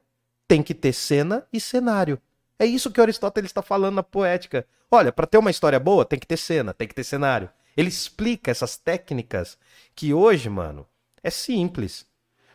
tem 0.48 0.62
que 0.62 0.74
ter 0.74 0.92
cena 0.92 1.46
e 1.52 1.60
cenário. 1.60 2.20
É 2.58 2.64
isso 2.64 2.90
que 2.90 3.00
Aristóteles 3.00 3.50
está 3.50 3.62
falando 3.62 3.96
na 3.96 4.02
poética. 4.02 4.66
Olha, 4.90 5.12
para 5.12 5.26
ter 5.26 5.38
uma 5.38 5.50
história 5.50 5.78
boa, 5.78 6.04
tem 6.04 6.18
que 6.18 6.26
ter 6.26 6.36
cena, 6.36 6.72
tem 6.72 6.88
que 6.88 6.94
ter 6.94 7.04
cenário. 7.04 7.48
Ele 7.76 7.88
explica 7.88 8.50
essas 8.50 8.76
técnicas 8.76 9.58
que 9.94 10.14
hoje, 10.14 10.48
mano, 10.48 10.86
é 11.24 11.30
simples. 11.30 12.06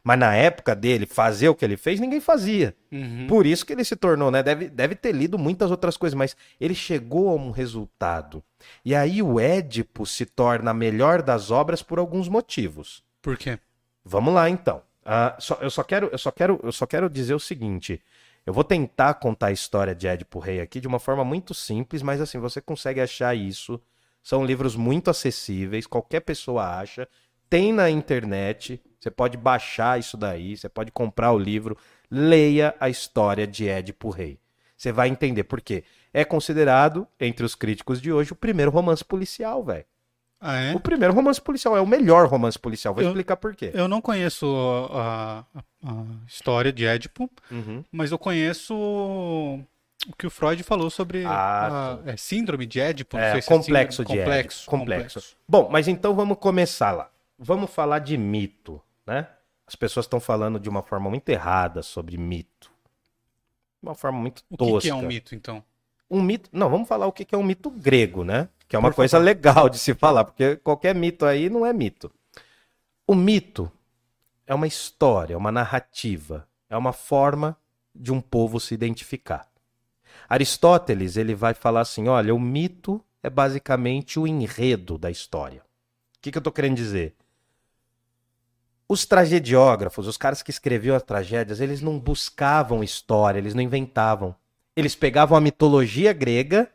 Mas 0.01 0.17
na 0.17 0.33
época 0.33 0.73
dele, 0.73 1.05
fazer 1.05 1.49
o 1.49 1.55
que 1.55 1.65
ele 1.65 1.75
fez, 1.75 1.99
ninguém 1.99 2.21
fazia. 2.21 2.73
Uhum. 2.89 3.27
Por 3.27 3.45
isso 3.45 3.65
que 3.65 3.73
ele 3.73 3.83
se 3.83 3.97
tornou, 3.97 4.31
né? 4.31 4.41
Deve, 4.41 4.69
deve 4.69 4.95
ter 4.95 5.11
lido 5.11 5.37
muitas 5.37 5.69
outras 5.69 5.97
coisas, 5.97 6.17
mas 6.17 6.37
ele 6.59 6.73
chegou 6.73 7.29
a 7.29 7.35
um 7.35 7.51
resultado. 7.51 8.41
E 8.83 8.95
aí 8.95 9.21
o 9.21 9.39
Édipo 9.39 10.05
se 10.05 10.25
torna 10.25 10.71
a 10.71 10.73
melhor 10.73 11.21
das 11.21 11.51
obras 11.51 11.83
por 11.83 11.99
alguns 11.99 12.29
motivos. 12.29 13.03
Por 13.21 13.37
quê? 13.37 13.59
Vamos 14.05 14.33
lá 14.33 14.49
então. 14.49 14.81
Ah, 15.05 15.35
só- 15.37 15.57
eu, 15.61 15.69
só 15.69 15.83
quero, 15.83 16.07
eu, 16.11 16.17
só 16.17 16.31
quero, 16.31 16.59
eu 16.63 16.71
só 16.71 16.85
quero 16.85 17.09
dizer 17.09 17.33
o 17.33 17.39
seguinte. 17.39 18.01
Eu 18.45 18.53
vou 18.53 18.63
tentar 18.63 19.15
contar 19.15 19.47
a 19.47 19.51
história 19.51 19.93
de 19.93 20.07
Édipo 20.07 20.39
Rei 20.39 20.61
aqui 20.61 20.79
de 20.79 20.87
uma 20.87 20.97
forma 20.99 21.25
muito 21.25 21.53
simples, 21.53 22.01
mas 22.01 22.21
assim, 22.21 22.39
você 22.39 22.61
consegue 22.61 23.01
achar 23.01 23.35
isso. 23.35 23.79
São 24.23 24.45
livros 24.45 24.75
muito 24.75 25.09
acessíveis, 25.09 25.85
qualquer 25.85 26.21
pessoa 26.21 26.79
acha. 26.79 27.07
Tem 27.49 27.73
na 27.73 27.89
internet, 27.89 28.80
você 28.99 29.09
pode 29.09 29.38
baixar 29.38 29.99
isso 29.99 30.15
daí, 30.17 30.55
você 30.57 30.69
pode 30.69 30.91
comprar 30.91 31.31
o 31.31 31.38
livro. 31.39 31.77
Leia 32.11 32.76
a 32.80 32.89
história 32.89 33.45
de 33.47 33.67
Édipo 33.67 34.09
Rei. 34.09 34.39
Você 34.77 34.91
vai 34.91 35.09
entender 35.09 35.43
por 35.43 35.61
quê. 35.61 35.84
É 36.13 36.23
considerado, 36.26 37.07
entre 37.19 37.45
os 37.45 37.53
críticos 37.55 38.01
de 38.01 38.11
hoje, 38.11 38.31
o 38.31 38.35
primeiro 38.35 38.71
romance 38.71 39.03
policial, 39.03 39.63
velho. 39.63 39.85
Ah, 40.41 40.57
é? 40.57 40.73
O 40.73 40.80
primeiro 40.80 41.13
romance 41.13 41.41
policial, 41.41 41.76
é 41.76 41.81
o 41.81 41.85
melhor 41.88 42.26
romance 42.27 42.57
policial. 42.57 42.93
Vou 42.93 43.03
Eu- 43.03 43.09
explicar 43.09 43.35
por 43.35 43.53
quê. 43.55 43.71
Eu 43.73 43.88
não 43.89 43.99
conheço 43.99 44.45
a, 44.91 45.43
a- 45.53 45.59
a 45.91 46.03
história 46.27 46.71
de 46.71 46.85
Édipo, 46.85 47.30
Uhum. 47.51 47.84
mas 47.91 48.09
eu 48.11 48.17
conheço 48.17 48.73
o 48.73 50.15
que 50.17 50.26
o 50.26 50.30
Freud 50.30 50.63
falou 50.63 50.89
sobre 50.89 51.26
Ah, 51.26 51.99
a 52.05 52.11
é, 52.11 52.17
síndrome 52.17 52.65
de 52.65 52.80
Édipo. 52.80 53.17
É, 53.17 53.41
complexo 53.41 54.01
é 54.01 54.05
de 54.05 54.11
síndrome, 54.11 54.30
Édipo. 54.39 54.65
complexo, 54.65 54.65
Complexo. 54.69 55.35
Bom, 55.47 55.67
mas 55.69 55.88
então 55.89 56.15
vamos 56.15 56.38
começar 56.38 56.91
lá. 56.91 57.09
Vamos 57.41 57.72
falar 57.72 57.99
de 57.99 58.18
mito, 58.18 58.82
né? 59.07 59.30
As 59.66 59.74
pessoas 59.76 60.06
estão 60.06 60.20
falando 60.20 60.60
de 60.60 60.68
uma 60.68 60.82
forma 60.84 61.10
muito 61.10 61.30
errada 61.30 61.82
sobre 61.82 62.18
mito. 62.18 62.70
De 63.82 63.88
uma 63.88 63.95
forma 63.95 64.20
muito 64.20 64.44
O 64.49 64.57
tosca. 64.57 64.82
que, 64.82 64.88
que 64.88 64.90
é 64.90 64.95
um 64.95 65.02
mito, 65.07 65.34
então? 65.34 65.64
Um 66.11 66.22
mito. 66.22 66.49
Não, 66.52 66.70
vamos 66.70 66.88
falar 66.88 67.07
o 67.07 67.14
que 67.14 67.24
que 67.24 67.34
é 67.34 67.38
um 67.38 67.44
mito 67.44 67.70
grego, 67.70 68.26
né? 68.26 68.49
Que 68.68 68.76
é 68.76 68.80
uma 68.80 68.90
Por 68.90 68.98
coisa 68.98 69.18
legal 69.18 69.70
de 69.70 69.80
se 69.80 69.94
falar, 69.94 70.26
porque 70.26 70.57
qualquer 70.57 70.94
mito 70.94 71.26
aí 71.26 71.49
não 71.49 71.66
é 71.66 71.72
mito. 71.72 72.11
O 73.07 73.16
mito 73.16 73.72
é 74.45 74.53
uma 74.53 74.68
história, 74.68 75.34
é 75.34 75.38
uma 75.38 75.52
narrativa, 75.52 76.48
é 76.70 76.76
uma 76.76 76.91
forma 76.91 77.56
de 77.95 78.11
um 78.11 78.20
povo 78.20 78.60
se 78.60 78.74
identificar. 78.74 79.48
Aristóteles, 80.28 81.16
ele 81.16 81.34
vai 81.34 81.53
falar 81.53 81.82
assim, 81.82 82.07
olha, 82.07 82.36
o 82.36 82.40
mito 82.40 83.03
é 83.24 83.30
basicamente 83.30 84.20
o 84.20 84.28
enredo 84.28 84.98
da 84.98 85.10
história. 85.10 85.61
O 86.18 86.22
que, 86.22 86.32
que 86.32 86.38
eu 86.38 86.41
tô 86.41 86.52
querendo 86.52 86.76
dizer? 86.76 87.16
Os 88.91 89.06
tragediógrafos, 89.06 90.07
os 90.07 90.18
caras 90.18 90.41
que 90.41 90.49
escreviam 90.49 90.95
as 90.95 91.03
tragédias, 91.03 91.61
eles 91.61 91.80
não 91.80 91.99
buscavam 91.99 92.84
história, 92.84 93.38
eles 93.38 93.53
não 93.53 93.61
inventavam. 93.61 94.36
Eles 94.76 94.95
pegavam 94.95 95.38
a 95.38 95.41
mitologia 95.41 96.11
grega 96.11 96.68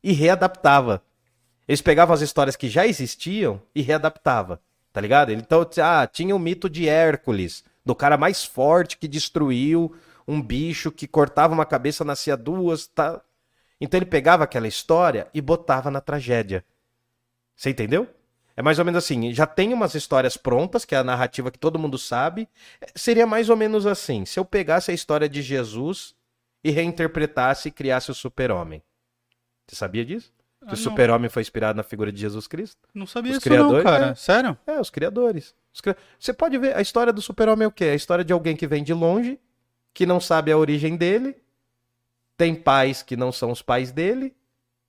e 0.00 0.12
readaptava. 0.12 1.02
Eles 1.66 1.82
pegavam 1.82 2.14
as 2.14 2.20
histórias 2.20 2.54
que 2.54 2.68
já 2.68 2.86
existiam 2.86 3.60
e 3.74 3.82
readaptava, 3.82 4.62
tá 4.92 5.00
ligado? 5.00 5.32
Então, 5.32 5.68
ah, 5.82 6.06
tinha 6.06 6.36
o 6.36 6.38
mito 6.38 6.70
de 6.70 6.88
Hércules, 6.88 7.64
do 7.84 7.92
cara 7.94 8.16
mais 8.16 8.44
forte 8.44 8.96
que 8.96 9.08
destruiu 9.08 9.92
um 10.28 10.40
bicho 10.40 10.92
que 10.92 11.08
cortava 11.08 11.54
uma 11.54 11.66
cabeça, 11.66 12.04
nascia 12.04 12.36
duas, 12.36 12.86
tá? 12.86 13.20
Então 13.80 13.98
ele 13.98 14.06
pegava 14.06 14.44
aquela 14.44 14.68
história 14.68 15.26
e 15.34 15.40
botava 15.40 15.90
na 15.90 16.00
tragédia. 16.00 16.64
Você 17.56 17.70
entendeu? 17.70 18.06
É 18.58 18.62
mais 18.62 18.80
ou 18.80 18.84
menos 18.84 19.04
assim, 19.04 19.32
já 19.32 19.46
tem 19.46 19.72
umas 19.72 19.94
histórias 19.94 20.36
prontas, 20.36 20.84
que 20.84 20.92
é 20.92 20.98
a 20.98 21.04
narrativa 21.04 21.48
que 21.48 21.58
todo 21.60 21.78
mundo 21.78 21.96
sabe. 21.96 22.48
Seria 22.92 23.24
mais 23.24 23.48
ou 23.48 23.56
menos 23.56 23.86
assim, 23.86 24.24
se 24.24 24.36
eu 24.36 24.44
pegasse 24.44 24.90
a 24.90 24.94
história 24.94 25.28
de 25.28 25.40
Jesus 25.42 26.12
e 26.64 26.72
reinterpretasse 26.72 27.68
e 27.68 27.70
criasse 27.70 28.10
o 28.10 28.14
super-homem. 28.14 28.82
Você 29.64 29.76
sabia 29.76 30.04
disso? 30.04 30.32
Que 30.60 30.70
Ah, 30.70 30.74
o 30.74 30.76
super-homem 30.76 31.30
foi 31.30 31.40
inspirado 31.40 31.76
na 31.76 31.84
figura 31.84 32.10
de 32.10 32.20
Jesus 32.20 32.48
Cristo? 32.48 32.88
Não 32.92 33.06
sabia 33.06 33.30
Os 33.30 33.38
isso 33.38 33.48
não, 33.48 33.80
cara. 33.80 34.06
é. 34.08 34.14
Sério? 34.16 34.58
É, 34.66 34.80
os 34.80 34.90
criadores. 34.90 35.54
Os 35.72 35.80
cri- 35.80 35.94
Você 36.18 36.32
pode 36.32 36.58
ver, 36.58 36.76
a 36.76 36.80
história 36.80 37.12
do 37.12 37.22
super-homem 37.22 37.64
é 37.64 37.68
o 37.68 37.70
quê? 37.70 37.84
É 37.84 37.92
a 37.92 37.94
história 37.94 38.24
de 38.24 38.32
alguém 38.32 38.56
que 38.56 38.66
vem 38.66 38.82
de 38.82 38.92
longe, 38.92 39.38
que 39.94 40.04
não 40.04 40.18
sabe 40.18 40.50
a 40.50 40.58
origem 40.58 40.96
dele, 40.96 41.36
tem 42.36 42.56
pais 42.56 43.04
que 43.04 43.16
não 43.16 43.30
são 43.30 43.52
os 43.52 43.62
pais 43.62 43.92
dele, 43.92 44.34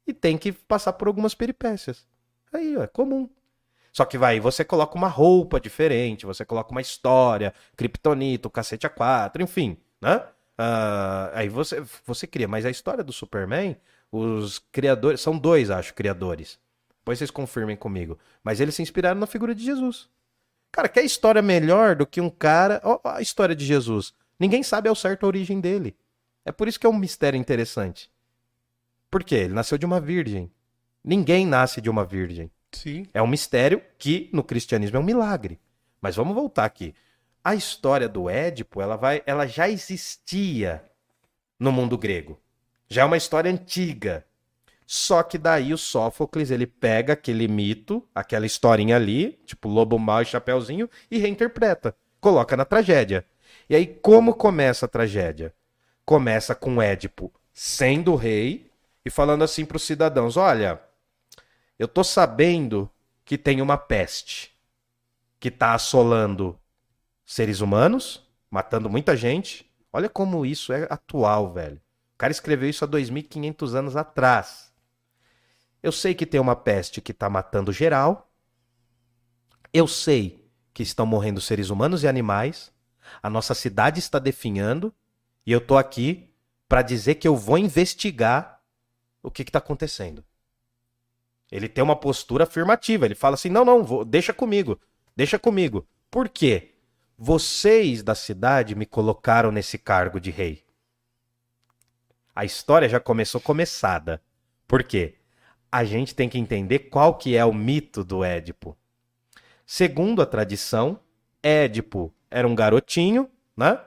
e 0.08 0.12
tem 0.14 0.40
que 0.40 0.52
passar 0.52 0.94
por 0.94 1.08
algumas 1.08 1.36
peripécias. 1.36 2.08
Aí, 2.52 2.76
ó, 2.76 2.82
é 2.82 2.88
comum. 2.88 3.30
Só 3.92 4.06
que 4.06 4.18
vai, 4.18 4.40
você 4.40 4.64
coloca 4.64 4.98
uma 4.98 5.08
roupa 5.08 5.60
diferente, 5.60 6.26
você 6.26 6.46
coloca 6.46 6.72
uma 6.72 6.82
história, 6.82 7.54
Kryptonita, 7.76 8.48
o 8.48 8.52
cacete 8.52 8.88
A4, 8.88 9.42
enfim, 9.42 9.78
né? 10.02 10.24
Ah, 10.58 11.32
aí 11.34 11.50
você, 11.50 11.84
você 12.06 12.28
cria, 12.28 12.48
mas 12.48 12.66
a 12.66 12.70
história 12.70 13.04
do 13.04 13.14
Superman, 13.14 13.78
os 14.12 14.60
criadores, 14.72 15.22
são 15.22 15.38
dois, 15.38 15.72
acho, 15.72 15.94
criadores. 15.94 16.60
Depois 17.00 17.18
vocês 17.18 17.32
confirmem 17.32 17.76
comigo. 17.76 18.20
Mas 18.44 18.60
eles 18.60 18.76
se 18.76 18.82
inspiraram 18.82 19.20
na 19.20 19.26
figura 19.26 19.56
de 19.56 19.64
Jesus. 19.64 20.10
Cara, 20.72 20.88
quer 20.88 21.04
história 21.04 21.42
melhor 21.42 21.96
do 21.96 22.06
que 22.06 22.22
um 22.22 22.30
cara. 22.30 22.82
Ó 22.84 23.00
a 23.04 23.22
história 23.22 23.56
de 23.56 23.66
Jesus. 23.66 24.14
Ninguém 24.40 24.62
sabe 24.62 24.88
ao 24.88 24.96
certo 24.96 25.24
a 25.24 25.28
origem 25.28 25.60
dele. 25.60 25.96
É 26.46 26.52
por 26.52 26.68
isso 26.68 26.80
que 26.80 26.86
é 26.86 26.90
um 26.90 26.98
mistério 26.98 27.38
interessante. 27.38 28.12
Por 29.10 29.24
quê? 29.24 29.36
Ele 29.36 29.54
nasceu 29.54 29.78
de 29.78 29.86
uma 29.86 30.00
virgem. 30.00 30.52
Ninguém 31.04 31.46
nasce 31.46 31.82
de 31.82 31.90
uma 31.90 32.06
virgem. 32.06 32.52
Sim. 32.72 33.06
É 33.14 33.22
um 33.22 33.28
mistério 33.28 33.82
que 33.98 34.30
no 34.34 34.44
cristianismo 34.44 34.98
é 34.98 35.00
um 35.00 35.04
milagre. 35.04 35.60
Mas 36.02 36.16
vamos 36.16 36.36
voltar 36.36 36.66
aqui. 36.66 36.94
A 37.44 37.56
história 37.56 38.08
do 38.08 38.30
Édipo, 38.30 38.82
ela 38.82 38.96
vai, 38.96 39.22
ela 39.26 39.48
já 39.48 39.70
existia 39.70 40.84
no 41.60 41.72
mundo 41.72 41.98
grego. 41.98 42.40
Já 42.88 43.04
é 43.04 43.06
uma 43.06 43.18
história 43.18 43.52
antiga. 43.52 44.26
Só 44.86 45.22
que 45.22 45.38
daí 45.38 45.72
o 45.72 45.78
Sófocles, 45.78 46.50
ele 46.50 46.66
pega 46.66 47.14
aquele 47.14 47.48
mito, 47.48 48.04
aquela 48.14 48.46
historinha 48.46 48.96
ali, 48.96 49.40
tipo 49.46 49.70
lobo 49.70 50.00
mau 50.00 50.22
e 50.22 50.26
chapeuzinho, 50.26 50.90
e 51.12 51.20
reinterpreta, 51.20 51.96
coloca 52.20 52.58
na 52.58 52.66
tragédia. 52.66 53.24
E 53.70 53.76
aí 53.76 53.86
como 53.86 54.34
começa 54.34 54.86
a 54.86 54.90
tragédia? 54.90 55.54
Começa 56.04 56.56
com 56.56 56.82
Édipo 56.82 57.32
sendo 57.54 58.16
rei 58.16 58.72
e 59.06 59.10
falando 59.10 59.44
assim 59.44 59.64
para 59.64 59.78
os 59.78 59.84
cidadãos: 59.84 60.38
"Olha, 60.38 60.82
eu 61.80 61.88
tô 61.88 62.04
sabendo 62.04 62.92
que 63.24 63.38
tem 63.38 63.62
uma 63.62 63.78
peste 63.78 64.54
que 65.40 65.50
tá 65.50 65.74
assolando 65.74 66.60
seres 67.26 67.62
humanos, 67.62 68.28
matando 68.52 68.90
muita 68.90 69.16
gente. 69.16 69.72
Olha 69.94 70.10
como 70.10 70.46
isso 70.46 70.74
é 70.74 70.86
atual, 70.90 71.54
velho. 71.54 71.78
O 72.14 72.18
cara 72.18 72.32
escreveu 72.32 72.70
isso 72.70 72.84
há 72.84 72.88
2500 72.88 73.76
anos 73.76 73.96
atrás. 73.96 74.74
Eu 75.82 75.94
sei 75.94 76.14
que 76.14 76.26
tem 76.26 76.42
uma 76.42 76.56
peste 76.56 77.00
que 77.00 77.14
tá 77.14 77.30
matando 77.30 77.72
geral. 77.72 78.30
Eu 79.72 79.88
sei 79.88 80.46
que 80.74 80.84
estão 80.84 81.06
morrendo 81.06 81.40
seres 81.40 81.70
humanos 81.70 82.04
e 82.04 82.08
animais. 82.10 82.74
A 83.24 83.30
nossa 83.30 83.54
cidade 83.54 84.00
está 84.00 84.20
definhando 84.20 84.94
e 85.46 85.52
eu 85.54 85.62
tô 85.62 85.78
aqui 85.78 86.30
para 86.68 86.82
dizer 86.82 87.16
que 87.16 87.28
eu 87.28 87.38
vou 87.38 87.58
investigar 87.58 88.62
o 89.24 89.32
que 89.32 89.44
está 89.44 89.60
acontecendo. 89.60 90.24
Ele 91.52 91.68
tem 91.68 91.84
uma 91.84 91.96
postura 91.96 92.44
afirmativa. 92.44 93.06
Ele 93.06 93.16
fala 93.16 93.36
assim: 93.36 93.50
não, 93.50 93.66
não, 93.66 93.84
vou, 93.84 94.06
deixa 94.06 94.34
comigo, 94.34 94.80
deixa 95.16 95.40
comigo. 95.40 95.88
Por 96.10 96.30
quê? 96.30 96.76
Vocês 97.18 98.02
da 98.02 98.16
cidade 98.16 98.76
me 98.76 98.86
colocaram 98.86 99.52
nesse 99.52 99.78
cargo 99.78 100.20
de 100.20 100.32
rei. 100.32 100.64
A 102.34 102.46
história 102.46 102.88
já 102.88 103.00
começou 103.00 103.42
começada. 103.42 104.22
Por 104.66 104.84
quê? 104.84 105.16
A 105.72 105.84
gente 105.84 106.16
tem 106.16 106.30
que 106.30 106.38
entender 106.38 106.80
qual 106.80 107.16
que 107.18 107.36
é 107.36 107.44
o 107.44 107.54
mito 107.54 108.04
do 108.04 108.24
Édipo. 108.24 108.78
Segundo 109.66 110.22
a 110.22 110.26
tradição, 110.26 111.00
Édipo 111.44 112.14
era 112.32 112.48
um 112.48 112.56
garotinho, 112.56 113.30
né? 113.56 113.80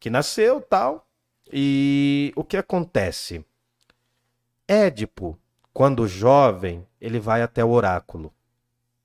Que 0.00 0.10
nasceu 0.10 0.60
tal. 0.60 1.08
E 1.52 2.32
o 2.34 2.42
que 2.42 2.56
acontece? 2.56 3.44
Édipo, 4.66 5.38
quando 5.74 6.06
jovem, 6.06 6.86
ele 7.00 7.18
vai 7.18 7.42
até 7.42 7.64
o 7.64 7.70
oráculo. 7.70 8.32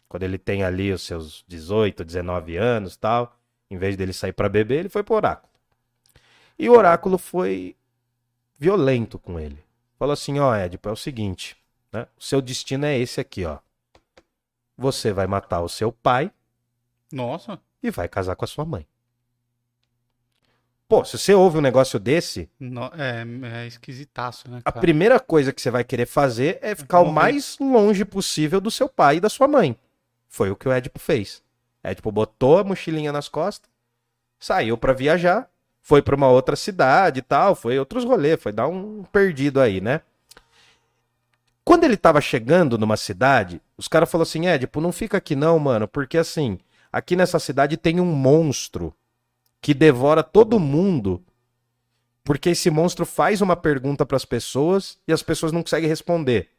Quando 0.07 0.21
ele 0.21 0.37
tem 0.37 0.63
ali 0.63 0.91
os 0.91 1.01
seus 1.01 1.43
18, 1.47 2.05
19 2.05 2.57
anos 2.57 2.95
tal, 2.95 3.35
em 3.71 3.77
vez 3.77 3.97
dele 3.97 4.13
sair 4.13 4.33
para 4.33 4.47
beber, 4.47 4.81
ele 4.81 4.89
foi 4.89 5.01
para 5.01 5.13
o 5.13 5.17
oráculo. 5.17 5.53
E 6.57 6.69
o 6.69 6.73
oráculo 6.73 7.17
foi 7.17 7.75
violento 8.55 9.17
com 9.17 9.39
ele. 9.39 9.57
Falou 9.97 10.13
assim: 10.13 10.37
Ó, 10.39 10.51
oh, 10.51 10.53
Édipo, 10.53 10.87
é 10.87 10.91
o 10.91 10.95
seguinte, 10.95 11.57
né? 11.91 12.07
o 12.17 12.23
seu 12.23 12.39
destino 12.39 12.85
é 12.85 12.97
esse 12.97 13.19
aqui, 13.19 13.45
ó. 13.45 13.57
Você 14.77 15.11
vai 15.11 15.25
matar 15.25 15.61
o 15.61 15.69
seu 15.69 15.91
pai. 15.91 16.31
Nossa. 17.11 17.59
E 17.81 17.89
vai 17.89 18.07
casar 18.07 18.35
com 18.35 18.45
a 18.45 18.47
sua 18.47 18.63
mãe. 18.63 18.85
Pô, 20.89 21.05
se 21.05 21.19
você 21.19 21.35
ouve 21.35 21.59
um 21.59 21.61
negócio 21.61 21.99
desse. 21.99 22.49
No, 22.59 22.85
é, 22.85 23.23
é 23.61 23.67
esquisitaço, 23.67 24.49
né? 24.49 24.59
Cara? 24.63 24.75
A 24.75 24.81
primeira 24.81 25.19
coisa 25.19 25.53
que 25.53 25.61
você 25.61 25.69
vai 25.69 25.83
querer 25.83 26.07
fazer 26.07 26.57
é 26.63 26.73
ficar 26.73 27.01
o 27.01 27.11
mais 27.11 27.57
longe 27.59 28.03
possível 28.03 28.59
do 28.59 28.71
seu 28.71 28.89
pai 28.89 29.17
e 29.17 29.19
da 29.19 29.29
sua 29.29 29.47
mãe. 29.47 29.77
Foi 30.27 30.49
o 30.49 30.55
que 30.55 30.67
o 30.67 30.71
Édipo 30.71 30.97
fez. 30.97 31.43
Édipo 31.83 32.11
botou 32.11 32.57
a 32.57 32.63
mochilinha 32.63 33.11
nas 33.11 33.29
costas, 33.29 33.69
saiu 34.39 34.75
para 34.79 34.91
viajar, 34.91 35.47
foi 35.79 36.01
para 36.01 36.15
uma 36.15 36.27
outra 36.27 36.55
cidade 36.55 37.19
e 37.19 37.21
tal, 37.21 37.53
foi 37.53 37.77
outros 37.77 38.03
rolês, 38.03 38.41
foi 38.41 38.51
dar 38.51 38.67
um 38.67 39.03
perdido 39.03 39.61
aí, 39.61 39.79
né? 39.79 40.01
Quando 41.63 41.83
ele 41.83 41.97
tava 41.97 42.19
chegando 42.19 42.79
numa 42.79 42.97
cidade, 42.97 43.61
os 43.77 43.87
caras 43.87 44.09
falaram 44.09 44.27
assim: 44.27 44.47
Édipo, 44.47 44.81
não 44.81 44.91
fica 44.91 45.17
aqui 45.17 45.35
não, 45.35 45.59
mano, 45.59 45.87
porque 45.87 46.17
assim, 46.17 46.57
aqui 46.91 47.15
nessa 47.15 47.37
cidade 47.37 47.77
tem 47.77 47.99
um 47.99 48.05
monstro 48.05 48.91
que 49.61 49.73
devora 49.73 50.23
todo 50.23 50.59
mundo, 50.59 51.23
porque 52.23 52.49
esse 52.49 52.69
monstro 52.69 53.05
faz 53.05 53.41
uma 53.41 53.55
pergunta 53.55 54.05
para 54.05 54.17
as 54.17 54.25
pessoas 54.25 54.97
e 55.07 55.13
as 55.13 55.23
pessoas 55.23 55.51
não 55.51 55.61
conseguem 55.61 55.89
responder. 55.89 56.49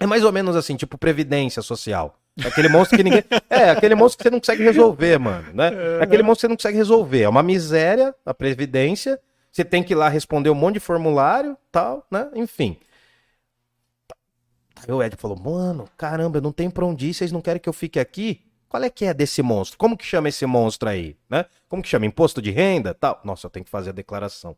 É 0.00 0.06
mais 0.06 0.24
ou 0.24 0.32
menos 0.32 0.54
assim, 0.56 0.76
tipo 0.76 0.96
previdência 0.96 1.60
social. 1.62 2.18
Aquele 2.44 2.68
monstro 2.68 2.96
que 2.96 3.02
ninguém. 3.02 3.24
É, 3.50 3.70
aquele 3.70 3.94
monstro 3.96 4.18
que 4.18 4.22
você 4.22 4.30
não 4.30 4.38
consegue 4.38 4.62
resolver, 4.62 5.18
mano, 5.18 5.52
né? 5.52 5.72
É 5.98 6.02
aquele 6.04 6.22
monstro 6.22 6.36
que 6.36 6.40
você 6.42 6.48
não 6.48 6.56
consegue 6.56 6.76
resolver. 6.76 7.22
É 7.22 7.28
uma 7.28 7.42
miséria, 7.42 8.14
a 8.24 8.32
previdência. 8.32 9.18
Você 9.50 9.64
tem 9.64 9.82
que 9.82 9.94
ir 9.94 9.96
lá 9.96 10.08
responder 10.08 10.50
um 10.50 10.54
monte 10.54 10.74
de 10.74 10.80
formulário, 10.80 11.56
tal, 11.72 12.06
né? 12.08 12.30
Enfim. 12.34 12.78
Aí 14.86 14.94
o 14.94 15.02
Ed 15.02 15.16
falou: 15.16 15.36
Mano, 15.36 15.88
caramba, 15.96 16.38
eu 16.38 16.42
não 16.42 16.52
tenho 16.52 16.70
pra 16.70 16.86
onde 16.86 17.08
ir, 17.08 17.14
vocês 17.14 17.32
não 17.32 17.40
querem 17.40 17.60
que 17.60 17.68
eu 17.68 17.72
fique 17.72 17.98
aqui? 17.98 18.47
Qual 18.68 18.82
é 18.82 18.90
que 18.90 19.04
é 19.04 19.14
desse 19.14 19.42
monstro? 19.42 19.78
Como 19.78 19.96
que 19.96 20.04
chama 20.04 20.28
esse 20.28 20.44
monstro 20.46 20.88
aí? 20.88 21.16
Né? 21.28 21.46
Como 21.68 21.82
que 21.82 21.88
chama? 21.88 22.06
Imposto 22.06 22.42
de 22.42 22.50
renda? 22.50 22.94
Tal. 22.94 23.20
Nossa, 23.24 23.46
eu 23.46 23.50
tenho 23.50 23.64
que 23.64 23.70
fazer 23.70 23.90
a 23.90 23.92
declaração. 23.92 24.56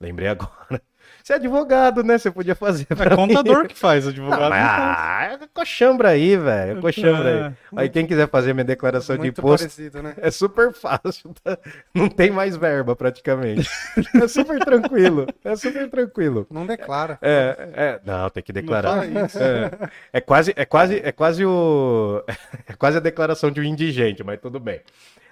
Lembrei 0.00 0.28
agora. 0.28 0.82
Você 1.22 1.34
é 1.34 1.36
advogado, 1.36 2.02
né? 2.02 2.18
Você 2.18 2.30
podia 2.30 2.54
fazer. 2.54 2.86
É 2.90 3.16
contador 3.16 3.62
mim. 3.62 3.68
que 3.68 3.78
faz, 3.78 4.06
advogado. 4.06 4.40
Não, 4.40 4.50
mas, 4.50 4.64
ah, 4.64 5.38
é 5.40 5.46
coxambra 5.52 6.08
aí, 6.10 6.36
velho. 6.36 6.78
É 6.78 6.80
coxambra 6.80 7.30
é, 7.30 7.46
aí. 7.46 7.54
Aí 7.76 7.88
quem 7.88 8.06
quiser 8.06 8.28
fazer 8.28 8.52
minha 8.52 8.64
declaração 8.64 9.16
de 9.16 9.28
imposto. 9.28 9.66
Parecido, 9.66 10.02
né? 10.02 10.14
É 10.16 10.30
super 10.30 10.72
fácil. 10.72 11.34
Tá? 11.42 11.58
Não 11.94 12.08
tem 12.08 12.30
mais 12.30 12.56
verba, 12.56 12.94
praticamente. 12.96 13.68
é 14.14 14.28
super 14.28 14.58
tranquilo. 14.64 15.26
É 15.44 15.56
super 15.56 15.88
tranquilo. 15.88 16.46
Não 16.50 16.66
declara. 16.66 17.18
É, 17.22 17.70
é 17.74 18.00
não, 18.04 18.28
tem 18.30 18.42
que 18.42 18.52
declarar. 18.52 19.04
É, 19.04 19.88
é, 20.12 20.20
quase, 20.20 20.52
é 20.56 20.64
quase, 20.64 21.00
é 21.04 21.12
quase 21.12 21.44
o. 21.44 22.22
É 22.68 22.74
quase 22.74 22.96
a 22.96 23.00
declaração 23.00 23.50
de 23.50 23.60
um 23.60 23.64
indigente, 23.64 24.22
mas 24.22 24.40
tudo 24.40 24.60
bem. 24.60 24.80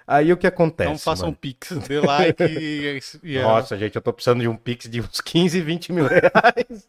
Aí 0.05 0.33
o 0.33 0.37
que 0.37 0.47
acontece? 0.47 0.89
Não 0.89 0.97
façam 0.97 1.29
um 1.29 1.33
pix, 1.33 1.71
dê 1.87 1.99
like 1.99 2.43
e, 2.43 2.99
e... 3.23 3.39
Nossa, 3.39 3.77
gente, 3.77 3.95
eu 3.95 4.01
tô 4.01 4.11
precisando 4.11 4.41
de 4.41 4.47
um 4.47 4.55
pix 4.55 4.89
de 4.89 4.99
uns 4.99 5.19
15, 5.21 5.61
20 5.61 5.93
mil 5.93 6.07
reais. 6.07 6.87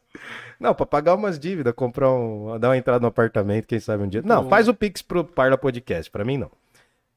Não, 0.58 0.74
pra 0.74 0.86
pagar 0.86 1.14
umas 1.14 1.38
dívidas, 1.38 1.72
comprar 1.74 2.10
um. 2.10 2.58
dar 2.58 2.68
uma 2.68 2.76
entrada 2.76 3.00
no 3.00 3.08
apartamento, 3.08 3.66
quem 3.66 3.80
sabe 3.80 4.02
um 4.04 4.08
dia. 4.08 4.22
Não, 4.22 4.48
faz 4.48 4.68
o 4.68 4.74
pix 4.74 5.02
pro 5.02 5.24
Parla 5.24 5.58
Podcast, 5.58 6.10
pra 6.10 6.24
mim 6.24 6.38
não. 6.38 6.50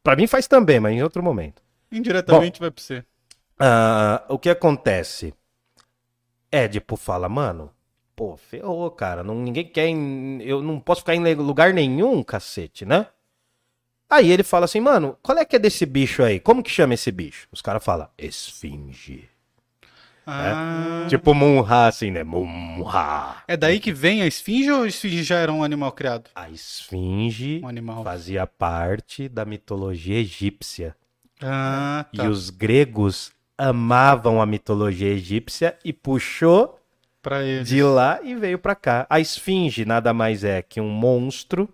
Pra 0.03 0.15
mim 0.15 0.27
faz 0.27 0.47
também, 0.47 0.80
mas 0.80 0.93
em 0.93 1.01
outro 1.01 1.23
momento. 1.23 1.61
Indiretamente 1.91 2.59
Bom, 2.59 2.65
vai 2.65 2.72
pra 2.72 2.84
você. 2.84 2.99
Uh, 3.59 4.34
o 4.34 4.38
que 4.38 4.49
acontece? 4.49 5.34
Édipo 6.51 6.95
fala, 6.95 7.27
mano, 7.27 7.72
pô, 8.15 8.38
ferrou, 8.38 8.89
cara. 8.91 9.23
Não, 9.23 9.35
ninguém 9.35 9.65
quer. 9.65 9.88
Em, 9.88 10.41
eu 10.43 10.61
não 10.61 10.80
posso 10.80 11.01
ficar 11.01 11.15
em 11.15 11.34
lugar 11.35 11.73
nenhum, 11.73 12.23
cacete, 12.23 12.85
né? 12.85 13.07
Aí 14.10 14.32
ele 14.32 14.44
fala 14.44 14.65
assim, 14.65 14.80
mano, 14.80 15.18
qual 15.22 15.38
é 15.38 15.45
que 15.45 15.56
é 15.56 15.60
desse 15.60 15.86
bicho 15.86 16.23
aí? 16.23 16.40
Como 16.40 16.61
que 16.64 16.69
chama 16.69 16.94
esse 16.94 17.11
bicho? 17.11 17.48
Os 17.52 17.61
caras 17.61 17.84
falam, 17.84 18.07
esfinge. 18.18 19.27
Ah. 20.26 21.03
É? 21.06 21.07
Tipo 21.10 21.34
Munha, 21.34 21.88
assim, 21.88 22.11
né? 22.11 22.23
Munha. 22.23 23.44
É 23.48 23.56
daí 23.56 23.80
que 23.80 23.91
vem 23.91 24.22
a 24.22 24.27
esfinge 24.27 24.72
ou 24.72 24.84
a 24.84 24.88
esfinge 24.88 25.23
já 25.23 25.38
era 25.38 25.53
um 25.53 25.64
animal 25.64 25.91
criado? 25.91 26.30
A 26.34 26.49
esfinge 26.49 27.61
um 27.64 27.68
animal. 27.68 28.03
fazia 28.03 28.48
parte 28.48 29.30
da 29.30 29.45
mitologia 29.45 30.19
egípcia. 30.19 30.95
Ah, 31.41 32.06
tá. 32.15 32.26
E 32.26 32.27
os 32.27 32.49
gregos 32.49 33.32
amavam 33.57 34.41
a 34.41 34.45
mitologia 34.45 35.10
egípcia 35.10 35.77
e 35.84 35.94
puxou 35.94 36.80
de 37.64 37.82
lá 37.82 38.19
e 38.23 38.36
veio 38.36 38.60
para 38.60 38.76
cá. 38.76 39.07
A 39.10 39.19
esfinge 39.19 39.86
nada 39.86 40.14
mais 40.14 40.44
é 40.44 40.61
que 40.61 40.80
um 40.80 40.90
monstro 40.90 41.69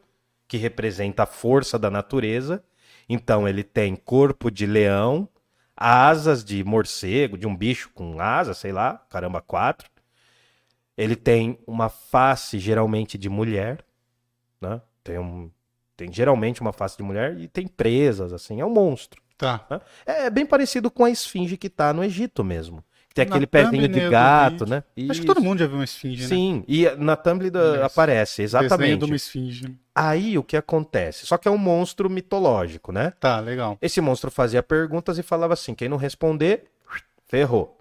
que 0.51 0.57
representa 0.57 1.23
a 1.23 1.25
força 1.25 1.79
da 1.79 1.89
natureza. 1.89 2.61
Então 3.07 3.47
ele 3.47 3.63
tem 3.63 3.95
corpo 3.95 4.51
de 4.51 4.65
leão, 4.65 5.29
asas 5.77 6.43
de 6.43 6.61
morcego, 6.61 7.37
de 7.37 7.47
um 7.47 7.55
bicho 7.55 7.89
com 7.93 8.19
asas, 8.19 8.57
sei 8.57 8.73
lá, 8.73 9.01
caramba, 9.09 9.39
quatro. 9.39 9.89
Ele 10.97 11.15
tem 11.15 11.57
uma 11.65 11.87
face 11.87 12.59
geralmente 12.59 13.17
de 13.17 13.29
mulher, 13.29 13.85
né? 14.59 14.81
Tem 15.01 15.17
um 15.17 15.49
tem 15.95 16.11
geralmente 16.11 16.59
uma 16.59 16.73
face 16.73 16.97
de 16.97 17.03
mulher 17.03 17.39
e 17.39 17.47
tem 17.47 17.65
presas 17.65 18.33
assim, 18.33 18.59
é 18.59 18.65
um 18.65 18.73
monstro. 18.73 19.21
Tá. 19.37 19.65
Né? 19.69 19.79
É 20.05 20.29
bem 20.29 20.45
parecido 20.45 20.91
com 20.91 21.05
a 21.05 21.09
esfinge 21.09 21.55
que 21.55 21.67
está 21.67 21.93
no 21.93 22.03
Egito 22.03 22.43
mesmo, 22.43 22.83
Tem 23.13 23.23
Na 23.23 23.35
aquele 23.35 23.47
pezinho 23.47 23.87
de 23.87 24.09
gato, 24.09 24.65
né? 24.65 24.83
Acho 25.09 25.21
que 25.21 25.27
todo 25.27 25.41
mundo 25.41 25.59
já 25.59 25.67
viu 25.67 25.77
uma 25.77 25.85
esfinge, 25.85 26.23
né? 26.23 26.27
Sim, 26.27 26.65
e 26.67 26.89
na 26.97 27.13
Isso. 27.13 27.83
aparece, 27.83 28.41
Desenho 28.41 28.65
exatamente. 28.65 28.99
de 28.99 29.05
uma 29.05 29.15
esfinge. 29.15 29.79
Aí 29.93 30.37
o 30.37 30.43
que 30.43 30.55
acontece? 30.55 31.25
Só 31.25 31.37
que 31.37 31.47
é 31.47 31.51
um 31.51 31.57
monstro 31.57 32.09
mitológico, 32.09 32.91
né? 32.91 33.13
Tá, 33.19 33.39
legal. 33.39 33.77
Esse 33.81 33.99
monstro 33.99 34.31
fazia 34.31 34.63
perguntas 34.63 35.17
e 35.17 35.23
falava 35.23 35.53
assim: 35.53 35.75
quem 35.75 35.89
não 35.89 35.97
responder, 35.97 36.65
ferrou. 37.27 37.77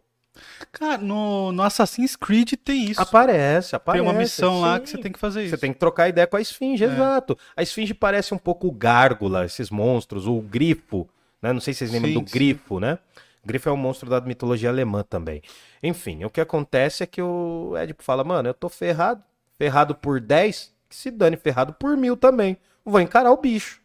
Cara, 0.72 0.98
no, 0.98 1.52
no 1.52 1.62
Assassin's 1.62 2.16
Creed 2.16 2.52
tem 2.64 2.84
isso. 2.90 3.00
Aparece, 3.00 3.74
aparece. 3.76 4.02
tem 4.02 4.10
uma 4.10 4.18
missão 4.18 4.60
lá 4.60 4.76
sim. 4.76 4.82
que 4.82 4.90
você 4.90 4.98
tem 4.98 5.12
que 5.12 5.18
fazer 5.18 5.42
isso. 5.42 5.50
Você 5.50 5.58
tem 5.60 5.72
que 5.72 5.78
trocar 5.78 6.08
ideia 6.08 6.26
com 6.26 6.36
a 6.36 6.40
esfinge, 6.40 6.84
É. 6.84 6.86
exato. 6.86 7.36
A 7.56 7.62
esfinge 7.62 7.92
parece 7.94 8.32
um 8.32 8.38
pouco 8.38 8.68
o 8.68 8.72
gárgula, 8.72 9.44
esses 9.44 9.70
monstros, 9.70 10.26
o 10.26 10.40
grifo, 10.40 11.08
né? 11.42 11.52
Não 11.52 11.60
sei 11.60 11.74
se 11.74 11.78
vocês 11.80 11.90
lembram 11.92 12.12
Sim, 12.12 12.20
do 12.22 12.28
sim. 12.28 12.32
grifo, 12.34 12.78
né? 12.80 12.98
Grifo 13.44 13.68
é 13.68 13.72
um 13.72 13.76
monstro 13.76 14.08
da 14.08 14.20
mitologia 14.20 14.68
alemã 14.68 15.02
também. 15.02 15.42
Enfim, 15.82 16.24
o 16.24 16.30
que 16.30 16.40
acontece 16.40 17.02
é 17.02 17.06
que 17.06 17.20
o 17.22 17.74
Édipo 17.76 18.02
fala, 18.02 18.22
mano, 18.22 18.48
eu 18.48 18.54
tô 18.54 18.68
ferrado, 18.68 19.22
ferrado 19.58 19.94
por 19.94 20.20
10, 20.20 20.72
que 20.90 20.96
se 20.96 21.10
dane 21.10 21.36
ferrado 21.36 21.72
por 21.72 21.96
mil 21.96 22.16
também. 22.16 22.58
Vou 22.84 23.00
encarar 23.00 23.30
o 23.30 23.36
bicho. 23.36 23.80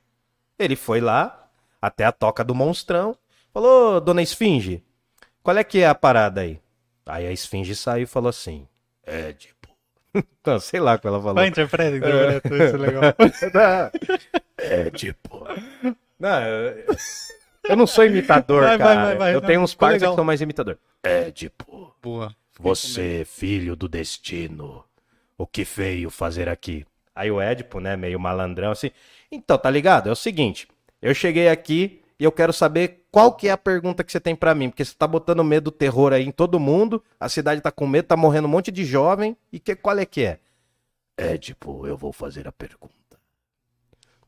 Ele 0.58 0.76
foi 0.76 1.00
lá, 1.00 1.48
até 1.82 2.04
a 2.04 2.12
toca 2.12 2.44
do 2.44 2.56
monstrão, 2.56 3.16
falou, 3.54 4.02
dona 4.02 4.22
esfinge, 4.22 4.84
qual 5.44 5.56
é 5.58 5.64
que 5.64 5.80
é 5.80 5.88
a 5.88 5.94
parada 5.96 6.42
aí? 6.42 6.60
Aí 7.06 7.28
a 7.28 7.32
esfinge 7.32 7.76
saiu 7.76 8.04
e 8.04 8.08
falou 8.08 8.30
assim, 8.30 8.68
Édipo. 9.06 9.70
Não, 10.46 10.60
sei 10.60 10.80
lá 10.80 10.96
o 10.96 11.00
que 11.00 11.06
ela 11.08 11.20
falou. 11.20 11.36
Vai, 11.36 11.48
interpreta, 11.48 11.96
interpreta, 11.96 12.48
isso 12.56 12.76
é 12.76 12.78
legal. 12.78 13.04
É 14.58 14.90
tipo. 14.90 15.46
Não, 16.18 16.42
eu, 16.42 16.96
eu 17.68 17.76
não 17.76 17.86
sou 17.86 18.06
imitador, 18.06 18.64
Vai, 18.64 18.78
cara. 18.78 19.06
vai, 19.06 19.16
vai, 19.18 19.36
eu 19.36 19.42
tenho 19.42 19.60
uns 19.60 19.76
legal. 19.78 20.12
que 20.12 20.16
são 20.16 20.24
mais 20.24 20.40
imitador. 20.40 20.78
É 21.04 21.30
tipo. 21.30 21.94
Boa. 22.02 22.34
Você, 22.58 23.26
filho 23.26 23.76
do 23.76 23.90
destino, 23.90 24.86
o 25.38 25.46
que 25.46 25.66
veio 25.66 26.10
fazer 26.10 26.48
aqui? 26.48 26.86
Aí 27.16 27.32
o 27.32 27.40
Édipo, 27.40 27.80
né, 27.80 27.96
meio 27.96 28.20
malandrão 28.20 28.72
assim. 28.72 28.92
Então, 29.32 29.58
tá 29.58 29.70
ligado? 29.70 30.10
É 30.10 30.12
o 30.12 30.16
seguinte, 30.16 30.68
eu 31.02 31.14
cheguei 31.14 31.48
aqui 31.48 32.02
e 32.20 32.24
eu 32.24 32.32
quero 32.32 32.52
saber 32.52 33.06
qual 33.12 33.34
que 33.34 33.48
é 33.48 33.52
a 33.52 33.58
pergunta 33.58 34.04
que 34.04 34.12
você 34.12 34.20
tem 34.20 34.36
pra 34.36 34.54
mim, 34.54 34.70
porque 34.70 34.84
você 34.84 34.94
tá 34.94 35.08
botando 35.08 35.44
medo, 35.44 35.72
terror 35.72 36.12
aí 36.12 36.26
em 36.26 36.32
todo 36.32 36.60
mundo, 36.60 37.02
a 37.18 37.30
cidade 37.30 37.62
tá 37.62 37.72
com 37.72 37.88
medo, 37.88 38.08
tá 38.08 38.18
morrendo 38.18 38.48
um 38.48 38.52
monte 38.52 38.72
de 38.72 38.84
jovem, 38.84 39.38
e 39.52 39.60
que 39.60 39.76
qual 39.76 39.98
é 39.98 40.06
que 40.06 40.24
é? 40.26 40.40
Édipo, 41.18 41.88
eu 41.88 41.96
vou 41.96 42.12
fazer 42.12 42.48
a 42.48 42.52
pergunta. 42.52 42.94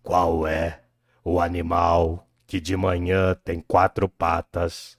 Qual 0.01 0.47
é 0.47 0.83
o 1.21 1.41
animal 1.41 2.25
que 2.45 2.61
de 2.61 2.77
manhã 2.77 3.35
tem 3.43 3.59
quatro 3.59 4.07
patas, 4.07 4.97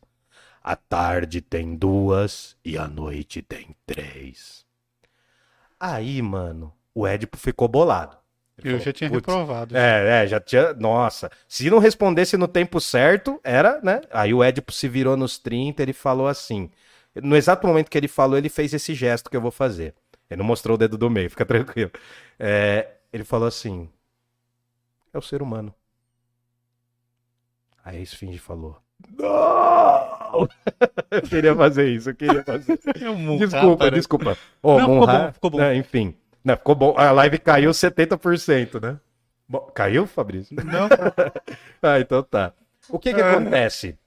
à 0.63 0.77
tarde 0.77 1.41
tem 1.41 1.75
duas 1.75 2.55
e 2.63 2.77
à 2.77 2.87
noite 2.87 3.41
tem 3.41 3.75
três? 3.87 4.67
Aí, 5.81 6.21
mano, 6.21 6.75
o 7.01 7.07
Édipo 7.07 7.37
ficou 7.37 7.69
bolado. 7.69 8.17
Ele 8.59 8.69
Eu 8.69 8.73
falou, 8.73 8.85
já 8.85 8.93
tinha 8.93 9.09
"Putz, 9.11 9.27
reprovado. 9.27 9.77
é, 9.77 10.25
é, 10.25 10.27
já 10.27 10.41
tinha. 10.41 10.73
Nossa. 10.75 11.31
Se 11.47 11.71
não 11.71 11.79
respondesse 11.79 12.37
no 12.37 12.49
tempo 12.49 12.81
certo, 12.81 13.41
era, 13.45 13.81
né? 13.83 14.01
Aí 14.11 14.35
o 14.35 14.43
Édipo 14.43 14.73
se 14.73 14.89
virou 14.89 15.17
nos 15.17 15.39
30, 15.39 15.83
ele 15.83 15.93
falou 15.93 16.27
assim. 16.27 16.71
No 17.23 17.37
exato 17.37 17.67
momento 17.67 17.91
que 17.91 17.97
ele 17.99 18.09
falou, 18.09 18.37
ele 18.37 18.49
fez 18.49 18.73
esse 18.75 18.95
gesto 18.95 19.31
que 19.31 19.37
eu 19.37 19.41
vou 19.41 19.51
fazer. 19.51 19.95
Ele 20.31 20.39
não 20.39 20.45
mostrou 20.45 20.75
o 20.75 20.79
dedo 20.79 20.99
do 20.99 21.09
meio, 21.09 21.31
fica 21.31 21.47
tranquilo. 21.47 21.91
É, 22.39 22.89
ele 23.13 23.25
falou 23.25 23.47
assim: 23.49 23.89
É 25.15 25.19
o 25.19 25.23
ser 25.23 25.41
humano. 25.41 25.73
Aí 27.85 27.99
a 27.99 28.01
esfinge 28.01 28.39
falou: 28.39 28.77
Não! 29.17 30.49
eu 31.11 31.23
queria 31.23 31.55
fazer 31.55 31.89
isso, 31.89 32.11
eu 32.11 32.15
queria 32.15 32.43
fazer. 32.45 32.79
É 33.01 33.09
um 33.11 33.39
Desculpa, 33.39 33.91
desculpa. 33.91 34.37
Ô, 34.63 34.79
Não, 34.79 34.81
ficou 34.81 35.07
bom, 35.07 35.33
ficou 35.33 35.51
bom. 35.51 35.59
né, 35.59 35.77
enfim. 35.77 36.15
Né, 36.49 36.57
ficou 36.57 36.75
bom. 36.75 36.95
A 36.97 37.11
live 37.13 37.39
caiu 37.39 37.71
70%, 37.71 38.81
né? 38.81 38.99
Bom, 39.47 39.61
caiu, 39.75 40.07
Fabrício? 40.07 40.57
Não, 40.65 40.89
ah, 41.83 42.01
então 42.01 42.23
tá. 42.23 42.55
O 42.89 42.99
que 42.99 43.13
que 43.13 43.21
Ah. 43.21 43.33
acontece? 43.33 43.99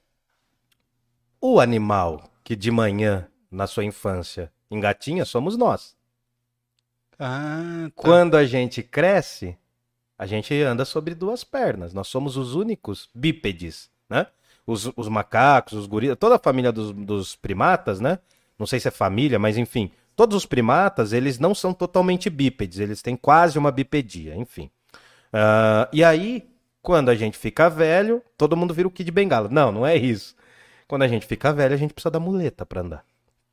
O 1.40 1.60
animal 1.60 2.28
que 2.42 2.56
de 2.56 2.70
manhã, 2.72 3.28
na 3.48 3.68
sua 3.68 3.84
infância, 3.84 4.50
engatinha, 4.68 5.24
somos 5.24 5.56
nós. 5.56 5.96
Ah, 7.16 7.84
tá. 7.86 7.92
Quando 7.94 8.36
a 8.36 8.44
gente 8.44 8.82
cresce, 8.82 9.56
a 10.18 10.26
gente 10.26 10.52
anda 10.62 10.84
sobre 10.84 11.14
duas 11.14 11.44
pernas. 11.44 11.94
Nós 11.94 12.08
somos 12.08 12.36
os 12.36 12.56
únicos 12.56 13.08
bípedes, 13.14 13.88
né? 14.10 14.26
Os, 14.66 14.90
os 14.96 15.08
macacos, 15.08 15.74
os 15.74 15.86
gorilas, 15.86 16.16
toda 16.18 16.36
a 16.36 16.40
família 16.40 16.72
dos, 16.72 16.90
dos 16.92 17.36
primatas, 17.36 18.00
né? 18.00 18.18
Não 18.58 18.66
sei 18.66 18.80
se 18.80 18.88
é 18.88 18.90
família, 18.90 19.38
mas 19.38 19.56
enfim. 19.56 19.92
Todos 20.14 20.36
os 20.36 20.46
primatas, 20.46 21.12
eles 21.12 21.38
não 21.38 21.54
são 21.54 21.72
totalmente 21.72 22.28
bípedes, 22.28 22.78
eles 22.78 23.02
têm 23.02 23.16
quase 23.16 23.58
uma 23.58 23.70
bipedia, 23.70 24.36
enfim. 24.36 24.70
Ah, 25.32 25.88
e 25.92 26.04
aí, 26.04 26.48
quando 26.82 27.08
a 27.08 27.14
gente 27.14 27.38
fica 27.38 27.70
velho, 27.70 28.22
todo 28.36 28.56
mundo 28.56 28.74
vira 28.74 28.88
o 28.88 28.90
Kid 28.90 29.10
Bengala. 29.10 29.48
Não, 29.48 29.72
não 29.72 29.86
é 29.86 29.96
isso. 29.96 30.34
Quando 30.86 31.02
a 31.02 31.08
gente 31.08 31.26
fica 31.26 31.52
velho, 31.52 31.74
a 31.74 31.78
gente 31.78 31.94
precisa 31.94 32.10
da 32.10 32.20
muleta 32.20 32.66
pra 32.66 32.82
andar. 32.82 33.04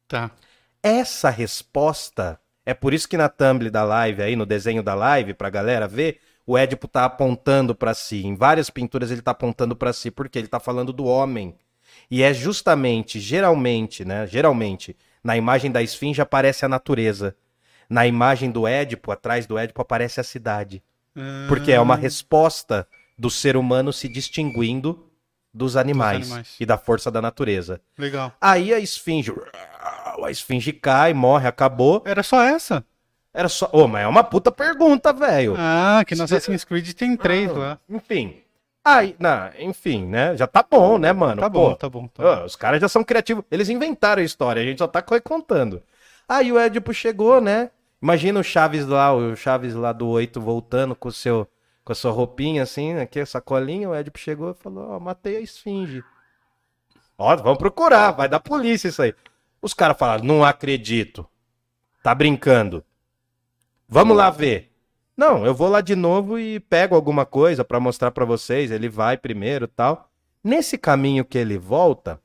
Tá. 0.07 0.31
Essa 0.84 1.30
resposta 1.30 2.40
é 2.65 2.73
por 2.73 2.94
isso 2.94 3.07
que 3.07 3.18
na 3.18 3.30
thumb 3.30 3.69
da 3.69 3.84
live 3.84 4.22
aí, 4.22 4.36
no 4.36 4.45
desenho 4.45 4.84
da 4.84 4.94
live, 4.94 5.34
pra 5.34 5.49
galera 5.49 5.88
ver, 5.88 6.19
o 6.45 6.57
Édipo 6.57 6.88
tá 6.88 7.06
apontando 7.06 7.73
pra 7.73 7.94
si. 7.94 8.26
Em 8.26 8.36
várias 8.36 8.69
pinturas 8.69 9.11
ele 9.11 9.22
tá 9.22 9.31
apontando 9.31 9.76
pra 9.76 9.94
si, 9.94 10.11
porque 10.11 10.38
ele 10.38 10.48
tá 10.48 10.60
falando 10.60 10.91
do 10.91 11.06
homem. 11.06 11.56
E 12.10 12.23
é 12.23 12.34
justamente, 12.34 13.19
geralmente, 13.19 14.03
né? 14.03 14.26
Geralmente, 14.26 14.98
na 15.23 15.35
imagem 15.37 15.71
da 15.71 15.81
esfinge 15.81 16.21
aparece 16.21 16.65
a 16.65 16.69
natureza. 16.69 17.35
Na 17.89 18.05
imagem 18.05 18.51
do 18.51 18.67
Édipo, 18.67 19.11
atrás 19.11 19.45
do 19.47 19.57
Édipo, 19.57 19.81
aparece 19.81 20.19
a 20.19 20.23
cidade. 20.23 20.83
Porque 21.47 21.71
é 21.71 21.79
uma 21.79 21.95
resposta 21.95 22.87
do 23.17 23.29
ser 23.29 23.57
humano 23.57 23.91
se 23.91 24.07
distinguindo 24.07 25.05
dos 25.53 25.75
animais, 25.75 26.27
animais. 26.27 26.55
e 26.59 26.65
da 26.65 26.77
força 26.77 27.11
da 27.11 27.21
natureza. 27.21 27.81
Legal. 27.97 28.31
Aí 28.39 28.73
a 28.73 28.79
esfinge. 28.79 29.33
A 30.23 30.31
esfinge 30.31 30.71
cai, 30.71 31.13
morre, 31.13 31.47
acabou. 31.47 32.03
Era 32.05 32.23
só 32.23 32.43
essa? 32.43 32.85
Era 33.33 33.49
só. 33.49 33.69
Ô, 33.73 33.87
mas 33.87 34.03
é 34.03 34.07
uma 34.07 34.23
puta 34.23 34.51
pergunta, 34.51 35.11
velho. 35.11 35.55
Ah, 35.57 36.03
que 36.05 36.15
no 36.15 36.23
Assassin's 36.23 36.63
Creed 36.63 36.93
tem 36.93 37.17
três 37.17 37.51
lá. 37.53 37.79
Enfim. 37.89 38.41
Aí, 38.91 39.16
não, 39.20 39.52
enfim, 39.60 40.06
né? 40.06 40.36
Já 40.36 40.48
tá 40.48 40.64
bom, 40.68 40.98
né, 40.98 41.14
mano? 41.14 41.41
Tá 41.41 41.49
Pô, 41.49 41.70
bom, 41.70 41.76
tá 41.76 41.90
bom. 41.90 42.07
Tá 42.07 42.24
ó, 42.24 42.36
bom. 42.38 42.45
os 42.45 42.56
caras 42.56 42.82
já 42.82 42.88
são 42.90 43.03
criativos. 43.03 43.44
Eles 43.52 43.70
inventaram 43.70 44.22
a 44.22 44.26
história, 44.26 44.61
a 44.61 44.66
gente 44.66 44.80
só 44.80 44.88
tá 44.88 45.03
recontando. 45.07 45.84
Aí 46.28 46.52
o 46.52 46.57
Édipo 46.57 46.94
chegou, 46.94 47.40
né? 47.40 47.70
Imagina 48.02 48.40
o 48.40 48.44
Chaves 48.44 48.86
lá, 48.88 49.14
o 49.14 49.36
Chaves 49.36 49.76
lá 49.76 49.91
do 49.91 50.07
8 50.07 50.40
voltando 50.41 50.95
com 50.95 51.10
o 51.10 51.11
seu 51.11 51.48
com 51.84 51.91
a 51.91 51.95
sua 51.95 52.11
roupinha 52.11 52.64
assim, 52.64 52.95
aqui 52.98 53.20
a 53.20 53.26
sacolinha, 53.26 53.90
o 53.90 53.95
Édipo 53.95 54.18
chegou 54.20 54.52
e 54.52 54.53
falou: 54.53 54.90
"Ó, 54.91 54.99
matei 54.99 55.38
a 55.38 55.41
esfinge". 55.41 56.03
Ó, 57.18 57.36
vamos 57.36 57.57
procurar, 57.60 58.11
vai 58.11 58.28
dar 58.28 58.40
polícia 58.40 58.88
isso 58.88 59.02
aí. 59.02 59.14
Os 59.61 59.74
caras 59.74 59.98
falaram: 59.98 60.24
"Não 60.24 60.44
acredito". 60.44 61.28
Tá 62.03 62.16
brincando. 62.16 62.84
Vamos 63.88 64.16
lá 64.16 64.30
ver. 64.30 64.68
Não, 65.19 65.45
eu 65.45 65.53
vou 65.53 65.67
lá 65.67 65.81
de 65.81 65.97
novo 65.97 66.39
e 66.39 66.61
pego 66.61 66.95
alguma 66.95 67.25
coisa 67.25 67.65
pra 67.65 67.77
mostrar 67.77 68.09
pra 68.09 68.23
vocês. 68.23 68.71
Ele 68.71 68.87
vai 68.87 69.17
primeiro, 69.17 69.67
tal. 69.67 70.09
Nesse 70.41 70.77
caminho 70.77 71.25
que 71.25 71.37
ele 71.37 71.57
volta, 71.57 72.21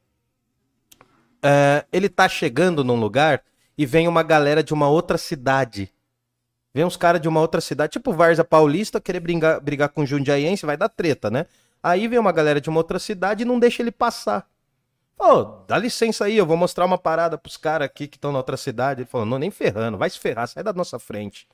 é, 1.42 1.84
ele 1.92 2.08
tá 2.08 2.28
chegando 2.28 2.84
num 2.84 2.94
lugar 2.94 3.42
e 3.76 3.84
vem 3.84 4.06
uma 4.06 4.22
galera 4.22 4.62
de 4.62 4.72
uma 4.72 4.88
outra 4.88 5.18
cidade. 5.18 5.92
Vem 6.72 6.84
uns 6.84 6.96
caras 6.96 7.20
de 7.20 7.26
uma 7.26 7.40
outra 7.40 7.60
cidade, 7.60 7.94
tipo 7.94 8.12
Varza 8.12 8.44
Paulista, 8.44 9.00
querer 9.00 9.18
brigar, 9.18 9.60
brigar 9.60 9.88
com 9.88 10.06
Jundiaiense, 10.06 10.64
vai 10.64 10.76
dar 10.76 10.88
treta, 10.88 11.28
né? 11.28 11.46
Aí 11.82 12.06
vem 12.06 12.20
uma 12.20 12.30
galera 12.30 12.60
de 12.60 12.70
uma 12.70 12.78
outra 12.78 13.00
cidade 13.00 13.42
e 13.42 13.44
não 13.44 13.58
deixa 13.58 13.82
ele 13.82 13.90
passar. 13.90 14.46
Pô, 15.16 15.42
dá 15.66 15.76
licença 15.78 16.26
aí, 16.26 16.36
eu 16.36 16.46
vou 16.46 16.56
mostrar 16.56 16.84
uma 16.84 16.96
parada 16.96 17.36
pros 17.36 17.56
caras 17.56 17.86
aqui 17.86 18.06
que 18.06 18.16
estão 18.16 18.30
na 18.30 18.38
outra 18.38 18.56
cidade. 18.56 19.00
Ele 19.00 19.08
falou, 19.08 19.26
não, 19.26 19.36
nem 19.40 19.50
ferrando, 19.50 19.98
vai 19.98 20.08
se 20.08 20.20
ferrar, 20.20 20.46
sai 20.46 20.62
da 20.62 20.72
nossa 20.72 21.00
frente. 21.00 21.48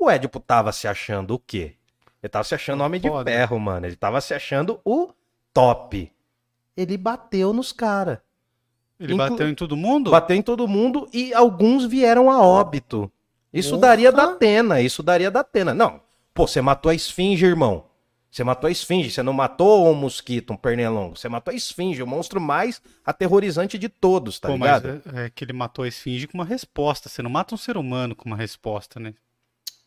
O 0.00 0.10
Édipo 0.10 0.40
tava 0.40 0.72
se 0.72 0.88
achando 0.88 1.34
o 1.34 1.38
quê? 1.38 1.74
Ele 2.22 2.30
tava 2.30 2.44
se 2.44 2.54
achando 2.54 2.82
homem 2.82 3.00
de 3.00 3.08
Foda. 3.08 3.30
ferro, 3.30 3.58
mano. 3.58 3.86
Ele 3.86 3.96
tava 3.96 4.20
se 4.20 4.32
achando 4.32 4.80
o 4.84 5.10
top. 5.52 6.10
Ele 6.76 6.96
bateu 6.96 7.52
nos 7.52 7.70
caras. 7.72 8.18
Ele 8.98 9.14
Inclu- 9.14 9.28
bateu 9.30 9.48
em 9.48 9.54
todo 9.54 9.76
mundo? 9.76 10.10
Bateu 10.10 10.36
em 10.36 10.42
todo 10.42 10.66
mundo 10.66 11.08
e 11.12 11.32
alguns 11.34 11.84
vieram 11.84 12.30
a 12.30 12.40
óbito. 12.42 13.10
Isso 13.52 13.76
daria 13.76 14.12
da 14.12 14.24
Atena, 14.24 14.80
isso 14.80 15.02
daria 15.02 15.30
da 15.30 15.40
Atena. 15.40 15.74
Não, 15.74 16.00
pô, 16.32 16.46
você 16.46 16.60
matou 16.60 16.90
a 16.90 16.94
esfinge, 16.94 17.44
irmão. 17.44 17.84
Você 18.30 18.44
matou 18.44 18.68
a 18.68 18.70
esfinge, 18.70 19.10
você 19.10 19.22
não 19.24 19.32
matou 19.32 19.90
um 19.90 19.94
mosquito, 19.94 20.52
um 20.52 20.56
pernilongo. 20.56 21.16
Você 21.16 21.28
matou 21.28 21.50
a 21.52 21.56
esfinge, 21.56 22.00
o 22.02 22.06
monstro 22.06 22.40
mais 22.40 22.80
aterrorizante 23.04 23.76
de 23.76 23.88
todos, 23.88 24.38
tá 24.38 24.48
Pô, 24.48 24.56
mas 24.56 24.80
ligado? 24.82 25.02
é, 25.16 25.24
é 25.26 25.30
que 25.30 25.42
ele 25.44 25.52
matou 25.52 25.84
a 25.84 25.88
esfinge 25.88 26.28
com 26.28 26.38
uma 26.38 26.44
resposta. 26.44 27.08
Você 27.08 27.22
não 27.22 27.30
mata 27.30 27.54
um 27.54 27.58
ser 27.58 27.76
humano 27.76 28.14
com 28.14 28.26
uma 28.26 28.36
resposta, 28.36 29.00
né? 29.00 29.14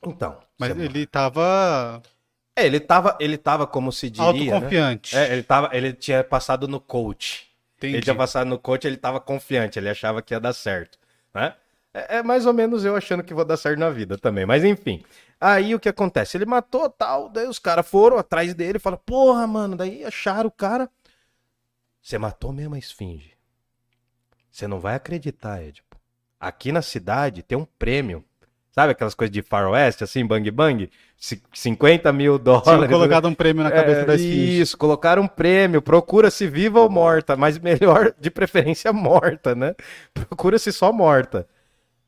Então. 0.06 0.40
Mas 0.58 0.74
você- 0.74 0.82
ele 0.82 1.06
tava 1.06 2.02
É, 2.56 2.66
ele 2.66 2.80
tava, 2.80 3.18
ele 3.20 3.38
tava 3.38 3.66
como 3.66 3.92
se 3.92 4.10
diria, 4.10 4.32
né? 4.32 4.38
autoconfiante. 4.40 5.16
É, 5.16 5.34
ele 5.34 5.44
tava, 5.44 5.70
ele 5.76 5.94
tinha 5.94 6.24
passado 6.24 6.68
no 6.68 6.80
coach. 6.80 7.50
Entendi. 7.78 7.96
Ele 7.96 8.04
tinha 8.04 8.16
passado 8.16 8.48
no 8.48 8.60
coach, 8.60 8.86
ele 8.86 8.96
tava 8.98 9.20
confiante, 9.20 9.78
ele 9.80 9.90
achava 9.90 10.22
que 10.22 10.34
ia 10.34 10.40
dar 10.40 10.54
certo, 10.54 10.98
né? 11.34 11.56
É, 11.94 12.18
é 12.18 12.24
mais 12.24 12.46
ou 12.46 12.54
menos 12.54 12.86
eu 12.86 12.96
achando 12.96 13.24
que 13.24 13.34
vou 13.34 13.44
dar 13.46 13.58
certo 13.58 13.80
na 13.80 13.90
vida 13.90 14.18
também, 14.18 14.46
mas 14.46 14.64
enfim. 14.64 15.04
Aí 15.40 15.76
o 15.76 15.80
que 15.80 15.90
acontece? 15.90 16.38
Ele 16.38 16.46
matou 16.46 16.90
tal, 16.90 17.28
daí 17.30 17.48
os 17.48 17.60
caras 17.60 17.88
foram 17.88 18.18
atrás 18.18 18.54
dele 18.54 18.78
e 18.78 18.80
falaram, 18.80 19.02
porra, 19.06 19.46
mano, 19.46 19.76
daí 19.76 20.06
acharam 20.06 20.48
o 20.48 20.52
cara. 20.52 20.90
Você 22.02 22.18
matou 22.18 22.54
mesmo 22.54 22.76
a 22.76 22.80
esfinge. 22.80 23.34
Você 24.50 24.68
não 24.68 24.80
vai 24.80 24.96
acreditar, 24.96 25.64
Edipo. 25.64 25.98
Aqui 26.40 26.72
na 26.72 26.82
cidade 26.82 27.42
tem 27.44 27.58
um 27.58 27.66
prêmio. 27.66 28.24
Sabe 28.74 28.92
aquelas 28.92 29.14
coisas 29.14 29.32
de 29.32 29.42
faroeste, 29.44 30.04
assim, 30.04 30.26
bang 30.26 30.50
bang? 30.50 30.90
C- 31.18 31.42
50 31.54 32.12
mil 32.12 32.40
dólares. 32.40 32.90
colocado 32.90 33.28
um 33.28 33.34
prêmio 33.34 33.64
na 33.64 33.72
cabeça 33.72 34.02
É, 34.02 34.06
da 34.06 34.16
esfinge. 34.16 34.62
Isso, 34.62 34.78
colocaram 34.78 35.24
um 35.24 35.28
prêmio. 35.28 35.82
Procura-se 35.82 36.48
viva 36.48 36.80
ou 36.80 36.90
morta, 36.90 37.36
mas 37.36 37.60
melhor, 37.60 38.14
de 38.20 38.32
preferência, 38.32 38.92
morta, 38.92 39.54
né? 39.54 39.76
Procura-se 40.14 40.72
só 40.74 40.92
morta. 40.92 41.48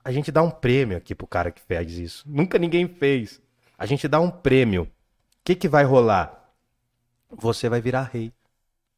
A 0.03 0.11
gente 0.11 0.31
dá 0.31 0.41
um 0.41 0.51
prêmio 0.51 0.97
aqui 0.97 1.13
pro 1.15 1.27
cara 1.27 1.51
que 1.51 1.61
fez 1.61 1.97
isso. 1.97 2.23
Nunca 2.27 2.57
ninguém 2.57 2.87
fez. 2.87 3.41
A 3.77 3.85
gente 3.85 4.07
dá 4.07 4.19
um 4.19 4.29
prêmio. 4.31 4.83
O 4.83 4.87
que, 5.43 5.55
que 5.55 5.67
vai 5.67 5.83
rolar? 5.83 6.51
Você 7.29 7.69
vai 7.69 7.81
virar 7.81 8.09
rei. 8.11 8.31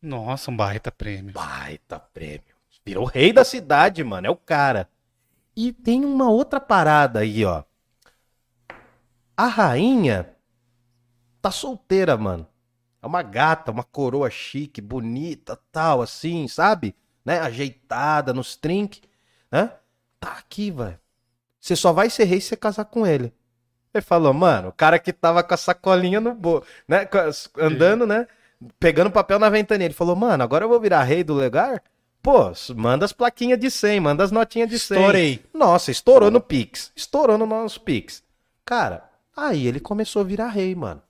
Nossa, 0.02 0.52
um 0.52 0.56
baita 0.56 0.92
prêmio. 0.92 1.34
Baita 1.34 2.00
prêmio. 2.00 2.44
Virou 2.86 3.06
rei 3.06 3.34
da 3.34 3.44
cidade, 3.44 4.04
mano. 4.04 4.28
É 4.28 4.30
o 4.30 4.36
cara. 4.36 4.88
E 5.58 5.74
tem 5.74 6.06
uma 6.06 6.30
outra 6.30 6.60
parada 6.62 7.22
aí, 7.22 7.44
ó. 7.44 7.64
A 9.36 9.48
rainha 9.48 10.36
tá 11.42 11.50
solteira, 11.50 12.16
mano. 12.16 12.48
É 13.02 13.08
uma 13.08 13.24
gata, 13.24 13.72
uma 13.72 13.84
coroa 13.84 14.30
chique, 14.30 14.80
bonita, 14.80 15.60
tal, 15.72 16.04
assim, 16.04 16.48
sabe? 16.48 16.96
Né? 17.26 17.40
Ajeitada 17.40 18.36
nos 18.36 18.56
trinques, 18.56 19.02
né? 19.52 19.72
Tá 20.20 20.34
aqui, 20.34 20.70
velho. 20.70 21.00
Você 21.60 21.76
só 21.76 21.92
vai 21.92 22.12
ser 22.12 22.26
rei 22.26 22.40
se 22.40 22.50
você 22.50 22.56
casar 22.56 22.86
com 22.86 23.08
ele. 23.08 23.34
Ele 23.92 24.04
falou, 24.04 24.36
mano, 24.36 24.68
o 24.70 24.74
cara 24.74 25.00
que 25.00 25.12
tava 25.12 25.42
com 25.42 25.56
a 25.56 25.58
sacolinha 25.58 26.22
no 26.22 26.36
bolso, 26.36 26.68
né? 26.88 27.10
Andando, 27.58 28.06
né? 28.06 28.28
Pegando 28.80 29.10
papel 29.10 29.40
na 29.40 29.50
ventania. 29.50 29.86
Ele 29.88 29.94
falou, 29.96 30.16
mano, 30.16 30.44
agora 30.44 30.66
eu 30.66 30.70
vou 30.70 30.80
virar 30.80 31.02
rei 31.02 31.24
do 31.24 31.34
lugar? 31.34 31.82
Pô, 32.22 32.52
manda 32.76 33.06
as 33.06 33.14
plaquinhas 33.14 33.60
de 33.60 33.72
100, 33.72 34.00
manda 34.02 34.24
as 34.24 34.32
notinhas 34.32 34.70
de 34.70 34.78
100. 34.80 34.98
Estourei. 34.98 35.46
Nossa, 35.54 35.92
estourou 35.92 36.30
no 36.30 36.42
Pix. 36.42 36.92
Estourou 36.96 37.38
no 37.38 37.46
nosso 37.46 37.80
Pix. 37.82 38.22
Cara, 38.66 39.04
aí 39.36 39.66
ele 39.66 39.80
começou 39.80 40.22
a 40.22 40.26
virar 40.26 40.50
rei, 40.50 40.76
mano. 40.76 41.02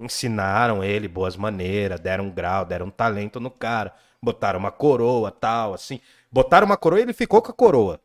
Ensinaram 0.00 0.82
ele 0.82 1.06
boas 1.08 1.36
maneiras, 1.36 2.00
deram 2.00 2.24
um 2.24 2.30
grau, 2.30 2.64
deram 2.64 2.86
um 2.86 2.90
talento 2.90 3.38
no 3.38 3.50
cara. 3.50 3.92
Botaram 4.22 4.58
uma 4.58 4.70
coroa, 4.72 5.30
tal, 5.30 5.74
assim. 5.74 6.00
Botaram 6.30 6.64
uma 6.66 6.76
coroa 6.76 7.00
e 7.00 7.02
ele 7.02 7.12
ficou 7.12 7.42
com 7.42 7.50
a 7.50 7.54
coroa. 7.54 8.00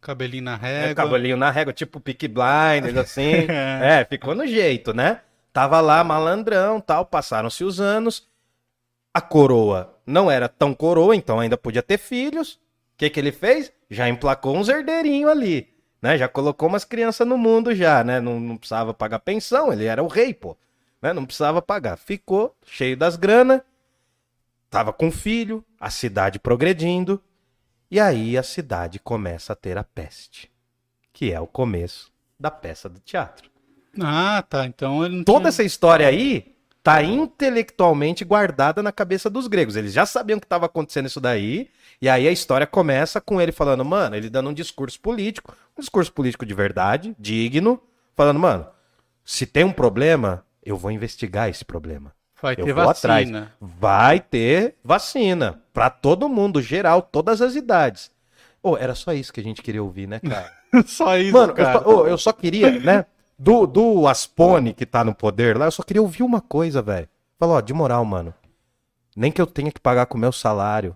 Cabelinho 0.00 0.44
na 0.44 0.56
É, 0.76 0.88
régua. 0.88 0.94
cabelinho 0.94 1.36
na 1.36 1.50
régua, 1.50 1.72
tipo 1.72 2.00
Peaky 2.00 2.28
Blinders, 2.28 2.96
assim. 2.98 3.46
é, 3.82 4.04
ficou 4.04 4.34
no 4.34 4.46
jeito, 4.46 4.92
né? 4.92 5.20
Tava 5.52 5.80
lá 5.80 6.04
malandrão, 6.04 6.80
tal, 6.80 7.04
passaram-se 7.06 7.64
os 7.64 7.80
anos. 7.80 8.28
A 9.12 9.20
coroa 9.20 9.94
não 10.10 10.30
era 10.30 10.48
tão 10.48 10.74
coroa, 10.74 11.14
então 11.14 11.40
ainda 11.40 11.56
podia 11.56 11.82
ter 11.82 11.98
filhos. 11.98 12.54
O 12.94 12.98
que 12.98 13.08
que 13.08 13.20
ele 13.20 13.32
fez? 13.32 13.72
Já 13.88 14.08
emplacou 14.08 14.56
uns 14.56 14.68
herdeirinhos 14.68 15.30
ali, 15.30 15.68
né? 16.02 16.18
Já 16.18 16.28
colocou 16.28 16.68
umas 16.68 16.84
crianças 16.84 17.26
no 17.26 17.38
mundo 17.38 17.74
já, 17.74 18.04
né? 18.04 18.20
Não, 18.20 18.38
não 18.38 18.56
precisava 18.56 18.92
pagar 18.92 19.20
pensão, 19.20 19.72
ele 19.72 19.86
era 19.86 20.02
o 20.02 20.08
rei, 20.08 20.34
pô. 20.34 20.56
Né? 21.00 21.12
Não 21.12 21.24
precisava 21.24 21.62
pagar. 21.62 21.96
Ficou 21.96 22.54
cheio 22.66 22.96
das 22.96 23.16
grana, 23.16 23.64
tava 24.68 24.92
com 24.92 25.10
filho, 25.10 25.64
a 25.78 25.88
cidade 25.88 26.38
progredindo. 26.38 27.22
E 27.90 27.98
aí 27.98 28.36
a 28.36 28.42
cidade 28.42 28.98
começa 28.98 29.52
a 29.52 29.56
ter 29.56 29.78
a 29.78 29.82
peste, 29.82 30.50
que 31.12 31.32
é 31.32 31.40
o 31.40 31.46
começo 31.46 32.12
da 32.38 32.50
peça 32.50 32.88
do 32.88 33.00
teatro. 33.00 33.50
Ah, 34.00 34.44
tá. 34.48 34.66
Então 34.66 35.04
ele 35.04 35.16
não 35.16 35.24
Toda 35.24 35.40
tinha... 35.40 35.48
essa 35.48 35.64
história 35.64 36.06
aí 36.06 36.49
tá 36.82 37.02
intelectualmente 37.02 38.24
guardada 38.24 38.82
na 38.82 38.92
cabeça 38.92 39.28
dos 39.28 39.46
gregos. 39.46 39.76
Eles 39.76 39.92
já 39.92 40.06
sabiam 40.06 40.38
que 40.38 40.46
estava 40.46 40.66
acontecendo 40.66 41.06
isso 41.06 41.20
daí, 41.20 41.68
e 42.00 42.08
aí 42.08 42.26
a 42.26 42.32
história 42.32 42.66
começa 42.66 43.20
com 43.20 43.40
ele 43.40 43.52
falando, 43.52 43.84
mano, 43.84 44.16
ele 44.16 44.30
dando 44.30 44.50
um 44.50 44.54
discurso 44.54 44.98
político, 45.00 45.54
um 45.76 45.80
discurso 45.80 46.12
político 46.12 46.46
de 46.46 46.54
verdade, 46.54 47.14
digno, 47.18 47.80
falando, 48.16 48.38
mano, 48.40 48.66
se 49.24 49.46
tem 49.46 49.64
um 49.64 49.72
problema, 49.72 50.44
eu 50.64 50.76
vou 50.76 50.90
investigar 50.90 51.48
esse 51.48 51.64
problema. 51.64 52.12
Vai 52.42 52.54
Eu 52.56 52.64
ter 52.64 52.72
vou 52.72 52.88
atrás. 52.88 53.28
vacina. 53.28 53.52
Vai 53.60 54.18
ter 54.18 54.76
vacina 54.82 55.60
pra 55.74 55.90
todo 55.90 56.28
mundo, 56.28 56.62
geral, 56.62 57.02
todas 57.02 57.42
as 57.42 57.54
idades. 57.54 58.10
Ô, 58.62 58.76
era 58.76 58.94
só 58.94 59.12
isso 59.12 59.32
que 59.32 59.40
a 59.40 59.42
gente 59.42 59.62
queria 59.62 59.82
ouvir, 59.82 60.06
né, 60.08 60.20
cara? 60.20 60.50
Só 60.86 61.18
isso, 61.18 61.32
Mano, 61.32 61.50
eu 61.50 61.56
cara. 61.56 61.80
só, 61.82 61.88
ô, 61.88 62.06
eu 62.06 62.16
só 62.16 62.32
queria, 62.32 62.70
né? 62.78 63.04
Do, 63.42 63.66
do 63.66 64.06
Aspone 64.06 64.74
que 64.74 64.84
tá 64.84 65.02
no 65.02 65.14
poder 65.14 65.56
lá, 65.56 65.64
eu 65.64 65.70
só 65.70 65.82
queria 65.82 66.02
ouvir 66.02 66.22
uma 66.22 66.42
coisa, 66.42 66.82
velho. 66.82 67.08
Falou, 67.38 67.56
ó, 67.56 67.60
de 67.62 67.72
moral, 67.72 68.04
mano. 68.04 68.34
Nem 69.16 69.32
que 69.32 69.40
eu 69.40 69.46
tenha 69.46 69.72
que 69.72 69.80
pagar 69.80 70.04
com 70.04 70.18
o 70.18 70.20
meu 70.20 70.30
salário, 70.30 70.94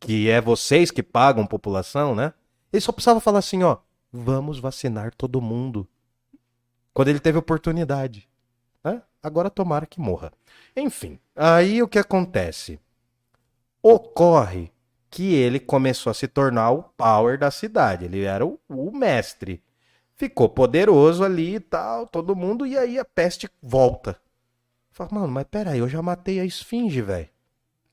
que 0.00 0.28
é 0.28 0.40
vocês 0.40 0.90
que 0.90 1.04
pagam 1.04 1.46
população, 1.46 2.12
né? 2.12 2.34
Ele 2.72 2.80
só 2.80 2.90
precisava 2.90 3.20
falar 3.20 3.38
assim, 3.38 3.62
ó, 3.62 3.76
vamos 4.12 4.58
vacinar 4.58 5.14
todo 5.14 5.40
mundo. 5.40 5.86
Quando 6.92 7.10
ele 7.10 7.20
teve 7.20 7.38
oportunidade. 7.38 8.28
Né? 8.82 9.00
Agora 9.22 9.48
tomara 9.48 9.86
que 9.86 10.00
morra. 10.00 10.32
Enfim, 10.76 11.20
aí 11.36 11.80
o 11.80 11.86
que 11.86 12.00
acontece? 12.00 12.80
Ocorre 13.80 14.72
que 15.08 15.32
ele 15.32 15.60
começou 15.60 16.10
a 16.10 16.14
se 16.14 16.26
tornar 16.26 16.72
o 16.72 16.82
power 16.82 17.38
da 17.38 17.52
cidade. 17.52 18.06
Ele 18.06 18.24
era 18.24 18.44
o, 18.44 18.58
o 18.68 18.90
mestre. 18.90 19.62
Ficou 20.24 20.48
poderoso 20.48 21.22
ali 21.22 21.56
e 21.56 21.60
tal, 21.60 22.06
todo 22.06 22.34
mundo, 22.34 22.66
e 22.66 22.78
aí 22.78 22.98
a 22.98 23.04
peste 23.04 23.46
volta. 23.62 24.16
Fala, 24.90 25.10
mano, 25.12 25.28
mas 25.28 25.44
peraí, 25.44 25.80
eu 25.80 25.88
já 25.88 26.00
matei 26.00 26.40
a 26.40 26.46
esfinge, 26.46 27.02
velho. 27.02 27.26
O 27.26 27.28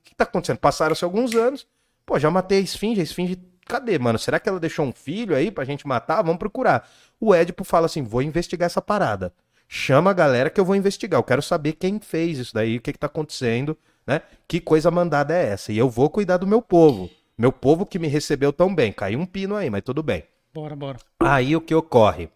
que 0.05 0.15
tá 0.15 0.23
acontecendo? 0.23 0.57
Passaram-se 0.57 1.03
alguns 1.03 1.35
anos. 1.35 1.67
Pô, 2.05 2.17
já 2.17 2.31
matei 2.31 2.59
a 2.59 2.61
esfinge, 2.61 3.01
a 3.01 3.03
esfinge. 3.03 3.37
Cadê, 3.65 3.99
mano? 3.99 4.17
Será 4.17 4.39
que 4.39 4.47
ela 4.47 4.61
deixou 4.61 4.85
um 4.85 4.93
filho 4.93 5.35
aí 5.35 5.51
pra 5.51 5.65
gente 5.65 5.85
matar? 5.85 6.21
Vamos 6.21 6.39
procurar. 6.39 6.89
O 7.19 7.35
Édipo 7.35 7.65
fala 7.65 7.87
assim: 7.87 8.01
vou 8.01 8.21
investigar 8.21 8.67
essa 8.67 8.81
parada. 8.81 9.33
Chama 9.67 10.11
a 10.11 10.13
galera 10.13 10.49
que 10.49 10.61
eu 10.61 10.63
vou 10.63 10.77
investigar. 10.77 11.19
Eu 11.19 11.25
quero 11.25 11.41
saber 11.41 11.73
quem 11.73 11.99
fez 11.99 12.37
isso 12.37 12.53
daí, 12.53 12.77
o 12.77 12.81
que, 12.81 12.93
que 12.93 12.99
tá 12.99 13.07
acontecendo, 13.07 13.77
né? 14.07 14.21
Que 14.47 14.61
coisa 14.61 14.89
mandada 14.89 15.35
é 15.35 15.47
essa? 15.47 15.73
E 15.73 15.77
eu 15.77 15.89
vou 15.89 16.09
cuidar 16.09 16.37
do 16.37 16.47
meu 16.47 16.61
povo. 16.61 17.09
Meu 17.37 17.51
povo 17.51 17.85
que 17.85 17.99
me 17.99 18.07
recebeu 18.07 18.53
tão 18.53 18.73
bem. 18.73 18.93
Caiu 18.93 19.19
um 19.19 19.25
pino 19.25 19.57
aí, 19.57 19.69
mas 19.69 19.81
tudo 19.81 20.01
bem. 20.01 20.23
Bora, 20.53 20.75
bora. 20.75 20.99
Aí 21.19 21.55
o 21.55 21.61
que 21.61 21.73
ocorre? 21.73 22.29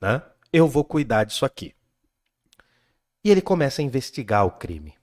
Né? 0.00 0.22
Eu 0.52 0.68
vou 0.68 0.84
cuidar 0.84 1.24
disso 1.24 1.44
aqui. 1.44 1.74
E 3.24 3.30
ele 3.30 3.40
começa 3.40 3.80
a 3.80 3.84
investigar 3.84 4.46
o 4.46 4.50
crime. 4.50 4.94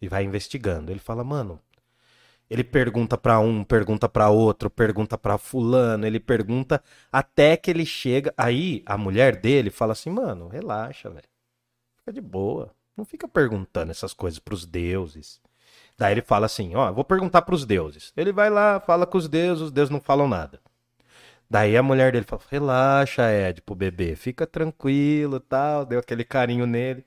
E 0.00 0.08
vai 0.08 0.24
investigando. 0.24 0.90
Ele 0.90 1.00
fala, 1.00 1.24
mano. 1.24 1.60
Ele 2.48 2.64
pergunta 2.64 3.16
pra 3.16 3.38
um, 3.38 3.62
pergunta 3.62 4.08
pra 4.08 4.28
outro, 4.28 4.68
pergunta 4.68 5.16
pra 5.16 5.38
fulano, 5.38 6.04
ele 6.04 6.18
pergunta 6.18 6.82
até 7.10 7.56
que 7.56 7.70
ele 7.70 7.86
chega. 7.86 8.34
Aí 8.36 8.82
a 8.84 8.98
mulher 8.98 9.36
dele 9.36 9.70
fala 9.70 9.92
assim, 9.92 10.10
mano, 10.10 10.48
relaxa, 10.48 11.08
velho. 11.08 11.28
Fica 11.96 12.12
de 12.12 12.20
boa. 12.20 12.74
Não 12.96 13.04
fica 13.04 13.28
perguntando 13.28 13.92
essas 13.92 14.12
coisas 14.12 14.40
pros 14.40 14.66
deuses. 14.66 15.40
Daí 15.96 16.12
ele 16.12 16.22
fala 16.22 16.46
assim, 16.46 16.74
ó, 16.74 16.90
vou 16.92 17.04
perguntar 17.04 17.42
pros 17.42 17.64
deuses. 17.64 18.12
Ele 18.16 18.32
vai 18.32 18.50
lá, 18.50 18.80
fala 18.80 19.06
com 19.06 19.16
os 19.16 19.28
deuses, 19.28 19.62
os 19.62 19.70
deuses 19.70 19.90
não 19.90 20.00
falam 20.00 20.26
nada. 20.26 20.60
Daí 21.50 21.76
a 21.76 21.82
mulher 21.82 22.12
dele 22.12 22.24
fala: 22.24 22.42
relaxa, 22.48 23.32
Ed, 23.32 23.60
pro 23.62 23.74
bebê, 23.74 24.14
fica 24.14 24.46
tranquilo 24.46 25.40
tal. 25.40 25.84
Deu 25.84 25.98
aquele 25.98 26.24
carinho 26.24 26.64
nele. 26.64 27.04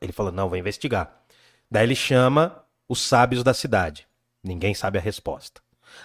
Ele 0.00 0.12
falou: 0.12 0.30
não, 0.30 0.48
vou 0.48 0.56
investigar. 0.56 1.24
Daí 1.68 1.84
ele 1.84 1.96
chama 1.96 2.64
os 2.88 3.00
sábios 3.02 3.42
da 3.42 3.52
cidade. 3.52 4.06
Ninguém 4.42 4.72
sabe 4.72 4.98
a 4.98 5.00
resposta. 5.00 5.60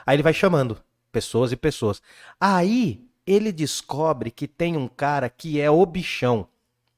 Aí 0.06 0.16
ele 0.16 0.24
vai 0.24 0.34
chamando 0.34 0.82
pessoas 1.12 1.52
e 1.52 1.56
pessoas. 1.56 2.02
Aí 2.40 3.08
ele 3.28 3.52
descobre 3.52 4.32
que 4.32 4.48
tem 4.48 4.76
um 4.76 4.88
cara 4.88 5.30
que 5.30 5.62
é 5.62 5.70
o 5.70 5.86
bichão, 5.86 6.48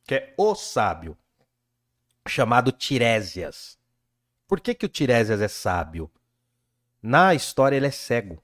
que 0.05 0.15
é 0.15 0.33
o 0.37 0.55
sábio, 0.55 1.17
chamado 2.25 2.71
Tiresias. 2.71 3.77
Por 4.47 4.61
que, 4.61 4.73
que 4.73 4.85
o 4.85 4.89
Tiresias 4.89 5.41
é 5.41 5.47
sábio? 5.49 6.09
Na 7.01 7.33
história 7.33 7.75
ele 7.75 7.87
é 7.87 7.91
cego. 7.91 8.41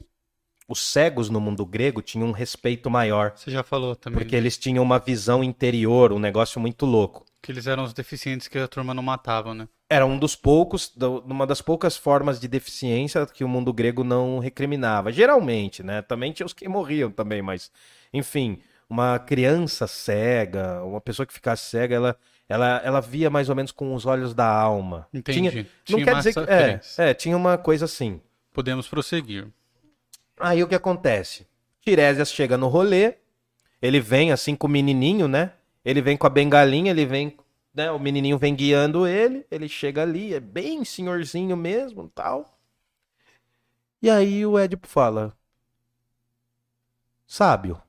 Os 0.68 0.81
cegos 0.81 1.30
no 1.30 1.39
mundo 1.39 1.65
grego 1.65 2.02
tinham 2.02 2.27
um 2.27 2.31
respeito 2.31 2.89
maior, 2.89 3.31
Você 3.35 3.49
já 3.49 3.64
falou 3.64 3.95
também. 3.95 4.19
porque 4.19 4.35
eles 4.35 4.57
tinham 4.57 4.84
uma 4.84 4.99
visão 4.99 5.44
interior, 5.44 6.11
um 6.11 6.19
negócio 6.19 6.60
muito 6.60 6.85
louco. 6.85 7.26
Que 7.41 7.52
eles 7.52 7.68
eram 7.68 7.84
os 7.84 7.94
deficientes 7.94 8.48
que 8.49 8.57
a 8.57 8.68
turma 8.68 8.94
não 8.94 9.02
matava, 9.03 9.53
né? 9.53 9.68
Era 9.89 10.06
um 10.06 10.19
dos 10.19 10.35
poucos, 10.35 10.94
uma 11.26 11.48
das 11.48 11.61
poucas 11.61 11.95
formas 11.95 12.41
de 12.41 12.48
deficiência 12.49 13.26
que 13.26 13.45
o 13.45 13.48
mundo 13.48 13.72
grego 13.72 14.03
não 14.03 14.39
recriminava. 14.39 15.14
Geralmente, 15.14 15.81
né? 15.81 16.02
Também 16.02 16.34
tinha 16.34 16.45
os 16.45 16.52
que 16.52 16.68
morriam 16.68 17.10
também, 17.10 17.41
mas 17.41 17.72
enfim, 18.14 18.60
uma 18.89 19.18
criança 19.19 19.88
cega, 19.88 20.84
uma 20.84 20.99
pessoa 20.99 21.26
que 21.26 21.34
ficasse 21.34 21.69
cega, 21.69 21.95
ela, 21.95 22.18
ela, 22.49 22.81
ela 22.84 22.99
via 22.99 23.30
mais 23.30 23.48
ou 23.48 23.56
menos 23.56 23.72
com 23.72 23.94
os 23.95 24.06
olhos 24.06 24.34
da 24.34 24.45
alma. 24.45 25.07
Entendi. 25.14 25.39
Tinha, 25.39 25.52
não 25.61 25.69
Tinha 25.85 26.06
quer 26.06 26.15
dizer 26.18 26.34
que 26.34 26.39
é, 26.52 26.81
é, 26.98 27.14
tinha 27.14 27.38
uma 27.38 27.57
coisa 27.57 27.85
assim. 27.85 28.19
Podemos 28.52 28.88
prosseguir. 28.89 29.48
Aí 30.39 30.64
o 30.64 30.68
que 30.68 30.76
acontece? 30.76 31.47
Tiresias 31.81 32.31
chega 32.31 32.57
no 32.57 32.68
rolê, 32.68 33.15
ele 33.81 33.99
vem 33.99 34.31
assim 34.31 34.55
com 34.55 34.68
o 34.68 34.69
menininho, 34.69 35.27
né? 35.27 35.53
Ele 35.84 36.01
vem 36.01 36.18
com 36.18 36.27
a 36.27 36.30
bengalinha, 36.30 36.91
ele 36.91 37.05
vem, 37.05 37.38
né? 37.73 37.89
O 37.91 37.99
menininho 37.99 38.38
vem 38.38 38.55
guiando 38.55 39.07
ele, 39.07 39.45
ele 39.49 39.68
chega 39.69 40.01
ali, 40.01 40.34
é 40.34 40.39
bem 40.39 40.84
senhorzinho 40.84 41.55
mesmo, 41.55 42.09
tal. 42.14 42.59
E 44.01 44.09
aí 44.09 44.45
o 44.45 44.57
Édipo 44.59 44.88
fala: 44.88 45.34
Sábio, 47.26 47.81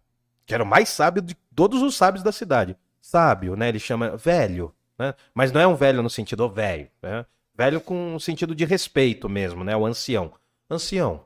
que 0.47 0.55
era 0.55 0.63
o 0.63 0.67
mais 0.67 0.89
sábio 0.89 1.21
de 1.21 1.35
todos 1.55 1.83
os 1.83 1.97
sábios 1.97 2.23
da 2.23 2.33
cidade. 2.33 2.77
Sábio, 3.01 3.57
né? 3.57 3.69
Ele 3.69 3.79
chama 3.79 4.17
velho, 4.17 4.75
né? 4.99 5.15
Mas 5.35 5.53
não 5.53 5.61
é 5.61 5.67
um 5.67 5.75
velho 5.75 6.03
no 6.03 6.11
sentido 6.11 6.49
velho, 6.49 6.89
né? 7.03 7.27
Velho 7.55 7.81
com 7.81 8.15
um 8.15 8.21
sentido 8.21 8.55
de 8.55 8.65
respeito 8.65 9.29
mesmo, 9.29 9.65
né? 9.65 9.77
O 9.77 9.85
ancião. 9.85 10.33
Ancião, 10.71 11.25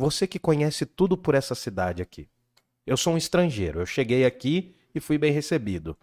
você 0.00 0.26
que 0.26 0.38
conhece 0.38 0.86
tudo 0.86 1.16
por 1.16 1.34
essa 1.34 1.54
cidade 1.54 2.00
aqui. 2.00 2.26
Eu 2.86 2.96
sou 2.96 3.12
um 3.12 3.18
estrangeiro, 3.18 3.80
eu 3.80 3.86
cheguei 3.86 4.24
aqui 4.24 4.74
e 4.94 4.98
fui 4.98 5.18
bem 5.18 5.30
recebido. 5.30 5.96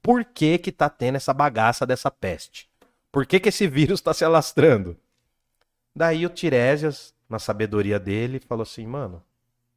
Por 0.00 0.24
que 0.24 0.56
que 0.56 0.72
tá 0.72 0.88
tendo 0.88 1.16
essa 1.16 1.34
bagaça 1.34 1.86
dessa 1.86 2.10
peste? 2.10 2.70
Por 3.12 3.26
que 3.26 3.38
que 3.38 3.50
esse 3.50 3.66
vírus 3.68 4.00
está 4.00 4.14
se 4.14 4.24
alastrando? 4.24 4.96
Daí 5.94 6.24
o 6.24 6.30
Tiresias, 6.30 7.14
na 7.28 7.38
sabedoria 7.38 8.00
dele, 8.00 8.40
falou 8.40 8.62
assim, 8.62 8.86
mano, 8.86 9.22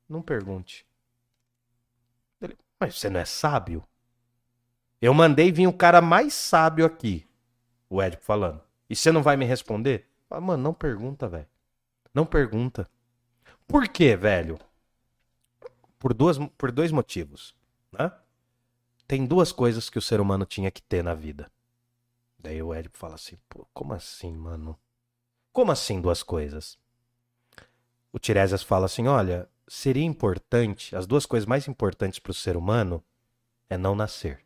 não 0.08 0.22
pergunte. 0.22 0.86
Ele, 2.42 2.58
mas 2.80 2.98
você 2.98 3.10
não 3.10 3.20
é 3.20 3.26
sábio? 3.26 3.84
Eu 5.02 5.14
mandei 5.14 5.52
vir 5.52 5.68
o 5.68 5.74
cara 5.74 6.02
mais 6.02 6.34
sábio 6.34 6.86
aqui, 6.86 7.28
o 7.90 8.02
Édipo 8.02 8.24
falando. 8.24 8.62
E 8.90 8.96
você 8.96 9.12
não 9.12 9.22
vai 9.22 9.36
me 9.36 9.46
responder? 9.46 10.10
Mano, 10.30 10.64
não 10.64 10.74
pergunta, 10.74 11.28
velho. 11.28 11.48
Não 12.14 12.26
pergunta. 12.26 12.90
Por 13.68 13.88
quê, 13.88 14.16
velho? 14.16 14.58
Por, 16.00 16.14
duas, 16.14 16.38
por 16.58 16.72
dois 16.72 16.92
motivos. 16.92 17.56
Né? 17.92 18.12
Tem 19.08 19.26
duas 19.26 19.52
coisas 19.52 19.90
que 19.90 19.98
o 19.98 20.02
ser 20.02 20.22
humano 20.22 20.46
tinha 20.46 20.72
que 20.72 20.82
ter 20.82 21.04
na 21.04 21.14
vida. 21.14 21.52
Daí 22.40 22.62
o 22.62 22.74
Édipo 22.74 22.98
fala 22.98 23.16
assim, 23.16 23.38
pô, 23.50 23.68
como 23.74 23.94
assim, 23.94 24.34
mano? 24.34 24.78
Como 25.52 25.72
assim 25.72 26.00
duas 26.00 26.24
coisas? 26.24 26.78
O 28.12 28.20
Tiresias 28.20 28.64
fala 28.64 28.86
assim, 28.86 29.08
olha, 29.08 29.50
seria 29.68 30.04
importante, 30.06 30.96
as 30.96 31.06
duas 31.06 31.26
coisas 31.26 31.46
mais 31.46 31.68
importantes 31.68 32.20
para 32.20 32.32
o 32.32 32.36
ser 32.36 32.56
humano 32.56 33.04
é 33.70 33.78
não 33.78 33.96
nascer. 33.96 34.46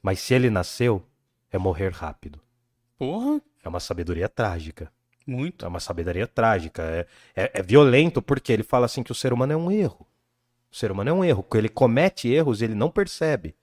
Mas 0.00 0.20
se 0.20 0.32
ele 0.32 0.48
nasceu, 0.48 1.06
é 1.50 1.58
morrer 1.58 1.92
rápido. 1.92 2.40
Porra, 2.96 3.42
É 3.62 3.68
uma 3.68 3.80
sabedoria 3.80 4.28
trágica. 4.28 4.92
Muito. 5.26 5.64
É 5.64 5.68
uma 5.68 5.80
sabedoria 5.80 6.26
trágica. 6.26 6.82
É, 6.82 7.06
é, 7.34 7.50
é 7.54 7.62
violento 7.62 8.20
porque 8.22 8.52
ele 8.52 8.62
fala 8.62 8.86
assim 8.86 9.02
que 9.02 9.12
o 9.12 9.14
ser 9.14 9.32
humano 9.32 9.52
é 9.52 9.56
um 9.56 9.70
erro. 9.70 10.06
O 10.70 10.76
ser 10.76 10.90
humano 10.90 11.10
é 11.10 11.12
um 11.12 11.24
erro. 11.24 11.46
Ele 11.54 11.68
comete 11.68 12.28
erros, 12.28 12.62
ele 12.62 12.74
não 12.74 12.90
percebe. 12.90 13.54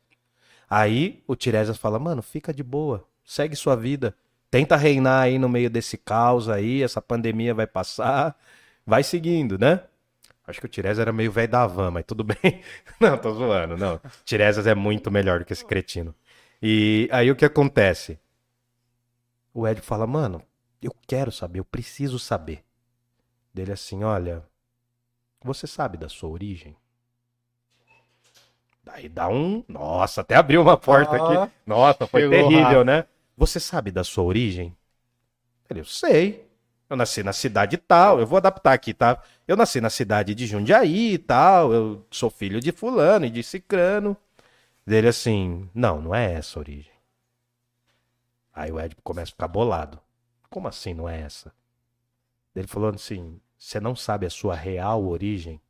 Aí 0.70 1.24
o 1.28 1.36
Tiresias 1.36 1.78
fala, 1.78 1.98
mano, 1.98 2.22
fica 2.22 2.54
de 2.54 2.64
boa. 2.64 3.06
Segue 3.26 3.56
sua 3.56 3.76
vida. 3.76 4.16
Tenta 4.52 4.76
reinar 4.76 5.24
aí 5.24 5.40
no 5.40 5.50
meio 5.50 5.70
desse 5.70 5.98
caos 5.98 6.48
aí. 6.50 6.84
Essa 6.84 7.02
pandemia 7.02 7.54
vai 7.54 7.66
passar. 7.66 8.38
Vai 8.86 9.04
seguindo, 9.04 9.58
né? 9.58 9.82
Acho 10.46 10.60
que 10.60 10.66
o 10.66 10.70
Tiresias 10.70 11.00
era 11.00 11.14
meio 11.14 11.32
velho 11.32 11.52
da 11.52 11.68
van, 11.68 11.92
mas 11.92 12.06
tudo 12.06 12.24
bem. 12.26 12.62
Não, 13.00 13.18
tô 13.18 13.34
zoando, 13.34 13.78
não. 13.78 14.00
Tiresias 14.26 14.66
é 14.66 14.74
muito 14.74 15.12
melhor 15.12 15.40
do 15.40 15.46
que 15.46 15.54
esse 15.54 15.66
cretino. 15.66 16.14
E 16.62 17.08
aí 17.12 17.30
o 17.32 17.36
que 17.36 17.46
acontece? 17.46 18.20
O 19.54 19.68
Ed 19.68 19.82
fala, 19.82 20.08
mano, 20.08 20.42
eu 20.82 20.96
quero 21.08 21.32
saber, 21.32 21.60
eu 21.60 21.66
preciso 21.66 22.18
saber. 22.20 22.64
Dele 23.54 23.72
assim, 23.72 24.04
olha, 24.04 24.44
você 25.44 25.68
sabe 25.68 25.98
da 25.98 26.08
sua 26.10 26.30
origem? 26.30 26.76
Daí 28.84 29.08
dá 29.10 29.28
um. 29.28 29.64
Nossa, 29.68 30.22
até 30.22 30.36
abriu 30.36 30.62
uma 30.62 30.78
porta 30.78 31.16
Ah, 31.16 31.44
aqui. 31.44 31.54
Nossa, 31.66 32.08
foi 32.08 32.28
terrível, 32.30 32.62
rápido. 32.62 32.84
né? 32.86 33.06
Você 33.38 33.60
sabe 33.60 33.92
da 33.92 34.04
sua 34.04 34.24
origem? 34.24 34.76
Ele, 35.70 35.82
eu 35.82 35.86
sei. 35.86 36.48
Eu 36.90 36.98
nasci 36.98 37.22
na 37.22 37.32
cidade 37.34 37.78
tal, 37.78 38.20
eu 38.20 38.26
vou 38.26 38.38
adaptar 38.38 38.74
aqui, 38.74 38.96
tá? 38.96 39.22
Eu 39.48 39.56
nasci 39.56 39.80
na 39.80 39.92
cidade 39.92 40.34
de 40.34 40.48
Jundiaí 40.48 41.14
e 41.14 41.18
tal, 41.20 41.72
eu 41.72 42.04
sou 42.10 42.32
filho 42.32 42.60
de 42.60 42.72
fulano 42.72 43.26
e 43.26 43.30
de 43.30 43.44
cicrano. 43.44 44.18
Dele 44.88 45.08
assim, 45.10 45.70
não, 45.74 46.02
não 46.02 46.16
é 46.16 46.34
essa 46.34 46.58
a 46.58 46.62
origem. 46.62 46.92
Aí 48.54 48.72
o 48.72 48.80
Ed 48.80 48.96
começa 49.04 49.30
a 49.30 49.34
ficar 49.34 49.48
bolado. 49.48 50.00
Como 50.50 50.68
assim 50.68 50.94
não 50.94 51.08
é 51.08 51.22
essa? 51.22 51.52
Ele 52.56 52.68
falando 52.68 52.96
assim, 52.96 53.40
você 53.58 53.80
não 53.80 53.96
sabe 53.96 54.26
a 54.26 54.30
sua 54.30 54.56
real 54.56 55.06
origem? 55.06 55.62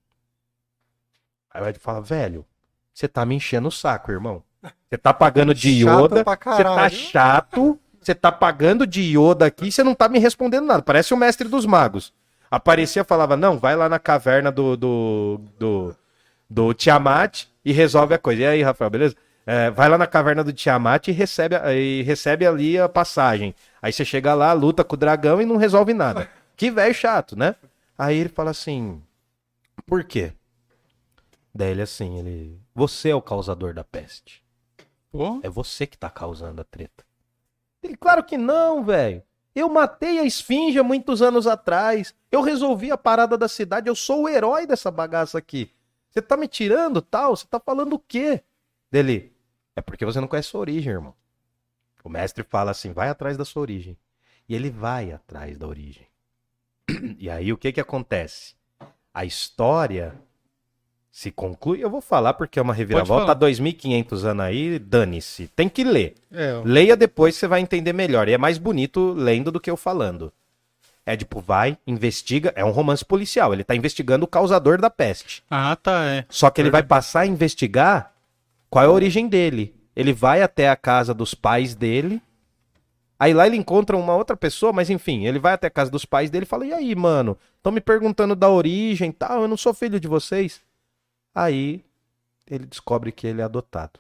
Aí 1.51 1.61
o 1.61 1.67
Ed 1.67 1.79
fala, 1.79 2.01
velho, 2.01 2.45
você 2.93 3.07
tá 3.07 3.25
me 3.25 3.35
enchendo 3.35 3.67
o 3.67 3.71
saco, 3.71 4.11
irmão. 4.11 4.43
Você 4.89 4.97
tá 4.97 5.13
pagando 5.13 5.53
de 5.53 5.69
Yoda, 5.69 6.23
você 6.23 6.63
tá 6.63 6.89
chato, 6.89 7.79
você 8.01 8.13
tá 8.13 8.31
pagando 8.31 8.85
de 8.85 9.01
Yoda 9.01 9.45
aqui 9.45 9.67
e 9.67 9.71
você 9.71 9.83
não 9.83 9.95
tá 9.95 10.09
me 10.09 10.19
respondendo 10.19 10.65
nada. 10.65 10.81
Parece 10.81 11.13
o 11.13 11.17
mestre 11.17 11.47
dos 11.47 11.65
magos. 11.65 12.13
Aparecia 12.51 13.03
e 13.03 13.05
falava, 13.05 13.37
não, 13.37 13.57
vai 13.57 13.75
lá 13.75 13.87
na 13.87 13.99
caverna 13.99 14.51
do, 14.51 14.75
do, 14.75 15.41
do, 15.57 15.95
do 16.49 16.73
Tiamat 16.73 17.45
e 17.63 17.71
resolve 17.71 18.13
a 18.13 18.17
coisa. 18.17 18.41
E 18.41 18.45
aí, 18.45 18.63
Rafael, 18.63 18.89
beleza? 18.89 19.15
É, 19.51 19.71
vai 19.71 19.89
lá 19.89 19.97
na 19.97 20.05
caverna 20.05 20.43
do 20.43 20.53
Tiamat 20.53 21.07
e 21.07 21.11
recebe, 21.11 21.55
e 21.73 22.03
recebe 22.03 22.45
ali 22.45 22.77
a 22.77 22.87
passagem. 22.87 23.55
Aí 23.81 23.91
você 23.91 24.05
chega 24.05 24.35
lá, 24.35 24.53
luta 24.53 24.83
com 24.83 24.93
o 24.93 24.97
dragão 24.97 25.41
e 25.41 25.45
não 25.45 25.57
resolve 25.57 25.91
nada. 25.91 26.29
Que 26.55 26.69
velho 26.69 26.93
chato, 26.93 27.35
né? 27.35 27.55
Aí 27.97 28.17
ele 28.17 28.29
fala 28.29 28.51
assim, 28.51 29.01
por 29.87 30.03
quê? 30.03 30.33
Daí 31.55 31.71
ele 31.71 31.81
assim, 31.81 32.19
ele... 32.19 32.61
Você 32.75 33.09
é 33.09 33.15
o 33.15 33.21
causador 33.23 33.73
da 33.73 33.83
peste. 33.83 34.43
Porra. 35.11 35.39
É 35.41 35.49
você 35.49 35.87
que 35.87 35.97
tá 35.97 36.11
causando 36.11 36.61
a 36.61 36.65
treta. 36.65 37.03
Ele, 37.81 37.95
claro 37.95 38.23
que 38.23 38.37
não, 38.37 38.83
velho. 38.83 39.23
Eu 39.55 39.67
matei 39.67 40.19
a 40.19 40.25
esfinge 40.25 40.77
há 40.77 40.83
muitos 40.83 41.23
anos 41.23 41.47
atrás. 41.47 42.13
Eu 42.29 42.41
resolvi 42.41 42.91
a 42.91 42.97
parada 42.97 43.35
da 43.35 43.47
cidade. 43.47 43.87
Eu 43.87 43.95
sou 43.95 44.23
o 44.23 44.29
herói 44.29 44.67
dessa 44.67 44.91
bagaça 44.91 45.39
aqui. 45.39 45.71
Você 46.11 46.21
tá 46.21 46.37
me 46.37 46.47
tirando 46.47 47.01
tal? 47.01 47.35
Você 47.35 47.47
tá 47.47 47.59
falando 47.59 47.93
o 47.93 47.99
quê? 47.99 48.43
Dele, 48.91 49.33
é 49.79 49.81
porque 49.81 50.05
você 50.05 50.19
não 50.19 50.27
conhece 50.27 50.49
sua 50.49 50.61
origem, 50.61 50.93
irmão. 50.93 51.13
O 52.03 52.09
mestre 52.09 52.43
fala 52.43 52.71
assim, 52.71 52.91
vai 52.93 53.09
atrás 53.09 53.37
da 53.37 53.45
sua 53.45 53.61
origem. 53.61 53.97
E 54.47 54.55
ele 54.55 54.69
vai 54.69 55.11
atrás 55.11 55.57
da 55.57 55.67
origem. 55.67 56.05
E 57.17 57.29
aí 57.29 57.53
o 57.53 57.57
que 57.57 57.71
que 57.71 57.79
acontece? 57.79 58.55
A 59.13 59.23
história 59.25 60.15
se 61.11 61.31
conclui. 61.31 61.83
Eu 61.83 61.89
vou 61.89 62.01
falar 62.01 62.33
porque 62.33 62.59
é 62.59 62.61
uma 62.61 62.73
reviravolta. 62.73 63.31
Há 63.31 63.35
2.500 63.35 64.23
anos 64.25 64.45
aí, 64.45 64.79
dane-se. 64.79 65.47
Tem 65.55 65.69
que 65.69 65.83
ler. 65.83 66.15
É, 66.31 66.61
Leia 66.63 66.97
depois, 66.97 67.35
você 67.35 67.47
vai 67.47 67.61
entender 67.61 67.93
melhor. 67.93 68.27
E 68.27 68.33
é 68.33 68.37
mais 68.37 68.57
bonito 68.57 69.13
lendo 69.13 69.51
do 69.51 69.59
que 69.59 69.69
eu 69.69 69.77
falando. 69.77 70.31
Édipo 71.05 71.39
vai, 71.39 71.77
investiga. 71.85 72.51
É 72.55 72.65
um 72.65 72.71
romance 72.71 73.05
policial. 73.05 73.53
Ele 73.53 73.63
tá 73.63 73.75
investigando 73.75 74.25
o 74.25 74.27
causador 74.27 74.79
da 74.79 74.89
peste. 74.89 75.43
Ah, 75.49 75.75
tá, 75.75 76.05
é. 76.05 76.25
Só 76.29 76.49
que 76.49 76.59
ele 76.59 76.71
vai 76.71 76.83
passar 76.83 77.21
a 77.21 77.27
investigar 77.27 78.13
qual 78.69 78.85
é 78.85 78.87
a 78.87 78.91
origem 78.91 79.27
dele. 79.27 79.75
Ele 79.95 80.13
vai 80.13 80.41
até 80.41 80.69
a 80.69 80.75
casa 80.75 81.13
dos 81.13 81.33
pais 81.33 81.75
dele. 81.75 82.21
Aí 83.19 83.33
lá 83.33 83.45
ele 83.45 83.57
encontra 83.57 83.97
uma 83.97 84.15
outra 84.15 84.37
pessoa, 84.37 84.71
mas 84.71 84.89
enfim, 84.89 85.25
ele 85.25 85.39
vai 85.39 85.53
até 85.53 85.67
a 85.67 85.71
casa 85.71 85.91
dos 85.91 86.05
pais 86.05 86.29
dele 86.29 86.43
e 86.43 86.47
fala: 86.47 86.65
E 86.65 86.73
aí, 86.73 86.95
mano? 86.95 87.37
Estão 87.57 87.71
me 87.71 87.81
perguntando 87.81 88.35
da 88.35 88.49
origem 88.49 89.09
e 89.09 89.13
tal, 89.13 89.41
eu 89.41 89.47
não 89.47 89.57
sou 89.57 89.73
filho 89.73 89.99
de 89.99 90.07
vocês. 90.07 90.61
Aí 91.35 91.83
ele 92.49 92.65
descobre 92.65 93.11
que 93.11 93.27
ele 93.27 93.41
é 93.41 93.43
adotado. 93.43 93.99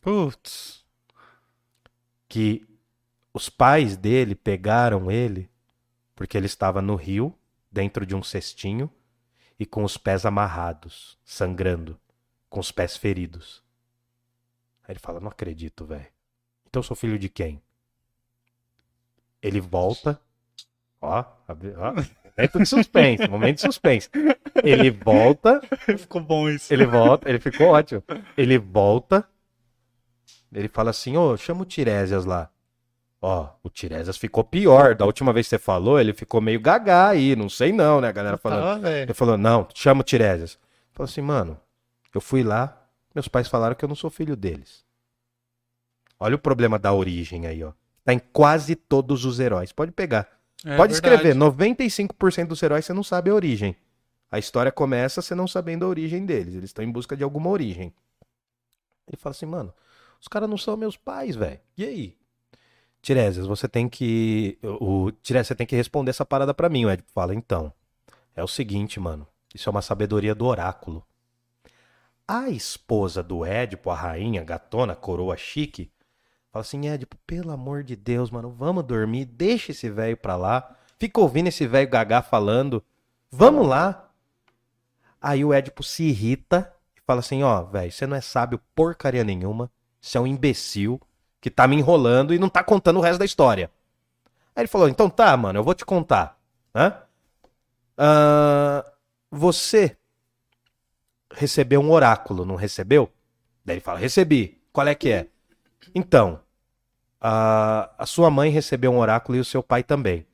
Putz. 0.00 0.84
Que 2.28 2.66
os 3.32 3.48
pais 3.48 3.96
dele 3.96 4.34
pegaram 4.34 5.10
ele 5.10 5.48
porque 6.16 6.36
ele 6.36 6.46
estava 6.46 6.80
no 6.80 6.96
rio, 6.96 7.36
dentro 7.70 8.06
de 8.06 8.16
um 8.16 8.22
cestinho, 8.22 8.90
e 9.60 9.66
com 9.66 9.84
os 9.84 9.98
pés 9.98 10.24
amarrados, 10.24 11.18
sangrando, 11.22 12.00
com 12.48 12.58
os 12.58 12.72
pés 12.72 12.96
feridos. 12.96 13.62
Aí 14.86 14.92
ele 14.92 14.98
fala: 15.00 15.20
Não 15.20 15.28
acredito, 15.28 15.84
velho. 15.84 16.06
Então 16.68 16.80
eu 16.80 16.84
sou 16.84 16.96
filho 16.96 17.18
de 17.18 17.28
quem? 17.28 17.60
Ele 19.42 19.60
volta. 19.60 20.20
Ó, 21.00 21.24
ó. 21.48 21.92
Momento 22.36 22.58
de 22.58 22.66
suspense, 22.66 23.28
momento 23.30 23.56
de 23.56 23.62
suspense. 23.62 24.10
Ele 24.62 24.90
volta, 24.90 25.60
Ficou 25.98 26.20
bom 26.20 26.48
isso. 26.50 26.72
ele 26.72 26.84
volta, 26.86 27.28
ele 27.28 27.38
ficou 27.40 27.68
ótimo. 27.68 28.02
Ele 28.36 28.58
volta, 28.58 29.26
ele 30.52 30.68
fala 30.68 30.90
assim: 30.90 31.16
Ô, 31.16 31.36
chama 31.36 31.62
o 31.62 31.66
Tiresias 31.66 32.24
lá. 32.24 32.50
Ó, 33.22 33.48
o 33.62 33.70
Tiresias 33.70 34.16
ficou 34.18 34.44
pior. 34.44 34.94
Da 34.94 35.06
última 35.06 35.32
vez 35.32 35.46
que 35.46 35.50
você 35.50 35.58
falou, 35.58 35.98
ele 35.98 36.12
ficou 36.12 36.40
meio 36.40 36.60
gagá 36.60 37.08
aí, 37.08 37.34
não 37.34 37.48
sei 37.48 37.72
não, 37.72 38.00
né, 38.00 38.08
a 38.08 38.12
galera 38.12 38.36
falando. 38.36 38.62
Tá, 38.62 38.88
velho. 38.88 39.02
Ele 39.04 39.14
falou, 39.14 39.38
não, 39.38 39.66
chama 39.74 40.02
o 40.02 40.04
Tiresias. 40.04 40.58
Falou 40.92 41.08
assim, 41.10 41.22
mano, 41.22 41.58
eu 42.14 42.20
fui 42.20 42.42
lá, 42.42 42.85
meus 43.16 43.28
pais 43.28 43.48
falaram 43.48 43.74
que 43.74 43.82
eu 43.82 43.88
não 43.88 43.96
sou 43.96 44.10
filho 44.10 44.36
deles. 44.36 44.84
Olha 46.20 46.36
o 46.36 46.38
problema 46.38 46.78
da 46.78 46.92
origem 46.92 47.46
aí, 47.46 47.64
ó. 47.64 47.72
Tá 48.04 48.12
em 48.12 48.18
quase 48.18 48.76
todos 48.76 49.24
os 49.24 49.40
heróis. 49.40 49.72
Pode 49.72 49.90
pegar. 49.90 50.28
É 50.62 50.76
Pode 50.76 50.92
verdade. 50.92 51.14
escrever, 51.14 51.34
95% 51.34 52.46
dos 52.46 52.62
heróis 52.62 52.84
você 52.84 52.92
não 52.92 53.02
sabe 53.02 53.30
a 53.30 53.34
origem. 53.34 53.74
A 54.30 54.38
história 54.38 54.70
começa 54.70 55.22
você 55.22 55.34
não 55.34 55.48
sabendo 55.48 55.86
a 55.86 55.88
origem 55.88 56.26
deles. 56.26 56.54
Eles 56.54 56.68
estão 56.68 56.84
em 56.84 56.92
busca 56.92 57.16
de 57.16 57.24
alguma 57.24 57.48
origem. 57.48 57.90
Ele 59.08 59.16
fala 59.16 59.30
assim, 59.34 59.46
mano, 59.46 59.72
os 60.20 60.28
caras 60.28 60.48
não 60.50 60.58
são 60.58 60.76
meus 60.76 60.98
pais, 60.98 61.36
velho. 61.36 61.58
E 61.74 61.86
aí? 61.86 62.16
Tiresias, 63.00 63.46
você 63.46 63.66
tem 63.66 63.88
que. 63.88 64.58
O, 64.62 65.10
Tiresias, 65.22 65.46
você 65.46 65.54
tem 65.54 65.66
que 65.66 65.74
responder 65.74 66.10
essa 66.10 66.26
parada 66.26 66.52
pra 66.52 66.68
mim. 66.68 66.84
O 66.84 66.90
Édipo 66.90 67.10
fala, 67.12 67.34
então. 67.34 67.72
É 68.34 68.44
o 68.44 68.48
seguinte, 68.48 69.00
mano. 69.00 69.26
Isso 69.54 69.70
é 69.70 69.70
uma 69.70 69.80
sabedoria 69.80 70.34
do 70.34 70.44
oráculo. 70.44 71.02
A 72.28 72.48
esposa 72.48 73.22
do 73.22 73.44
Édipo, 73.44 73.88
a 73.88 73.94
rainha, 73.94 74.42
gatona, 74.42 74.96
coroa 74.96 75.36
chique, 75.36 75.92
fala 76.50 76.62
assim: 76.62 76.88
Édipo, 76.88 77.16
pelo 77.24 77.52
amor 77.52 77.84
de 77.84 77.94
Deus, 77.94 78.30
mano, 78.30 78.50
vamos 78.50 78.82
dormir, 78.82 79.24
deixa 79.26 79.70
esse 79.70 79.88
velho 79.88 80.16
pra 80.16 80.34
lá. 80.34 80.76
Fica 80.98 81.20
ouvindo 81.20 81.46
esse 81.46 81.66
velho 81.66 81.88
gagá 81.88 82.22
falando. 82.22 82.82
Vamos 83.30 83.68
lá. 83.68 84.10
Aí 85.20 85.44
o 85.44 85.52
Édipo 85.52 85.84
se 85.84 86.04
irrita 86.04 86.72
e 86.96 87.00
fala 87.06 87.20
assim: 87.20 87.44
Ó, 87.44 87.62
velho, 87.62 87.92
você 87.92 88.06
não 88.06 88.16
é 88.16 88.20
sábio 88.20 88.60
porcaria 88.74 89.22
nenhuma. 89.22 89.70
Você 90.00 90.18
é 90.18 90.20
um 90.20 90.26
imbecil 90.26 91.00
que 91.40 91.50
tá 91.50 91.68
me 91.68 91.76
enrolando 91.76 92.34
e 92.34 92.38
não 92.40 92.48
tá 92.48 92.64
contando 92.64 92.98
o 92.98 93.02
resto 93.02 93.20
da 93.20 93.24
história. 93.24 93.70
Aí 94.54 94.62
ele 94.62 94.68
falou: 94.68 94.88
Então 94.88 95.08
tá, 95.08 95.36
mano, 95.36 95.60
eu 95.60 95.64
vou 95.64 95.74
te 95.74 95.84
contar. 95.84 96.40
Hã? 96.74 97.02
Ah, 97.96 98.84
você 99.30 99.96
recebeu 101.36 101.80
um 101.80 101.90
oráculo, 101.90 102.44
não 102.44 102.56
recebeu? 102.56 103.12
Daí 103.64 103.76
ele 103.76 103.80
fala: 103.80 103.98
Recebi. 103.98 104.60
Qual 104.72 104.86
é 104.86 104.94
que 104.94 105.10
é? 105.10 105.28
Então, 105.94 106.40
a, 107.20 107.90
a 107.98 108.06
sua 108.06 108.30
mãe 108.30 108.50
recebeu 108.50 108.92
um 108.92 108.98
oráculo 108.98 109.36
e 109.36 109.40
o 109.40 109.44
seu 109.44 109.62
pai 109.62 109.82
também. 109.82 110.26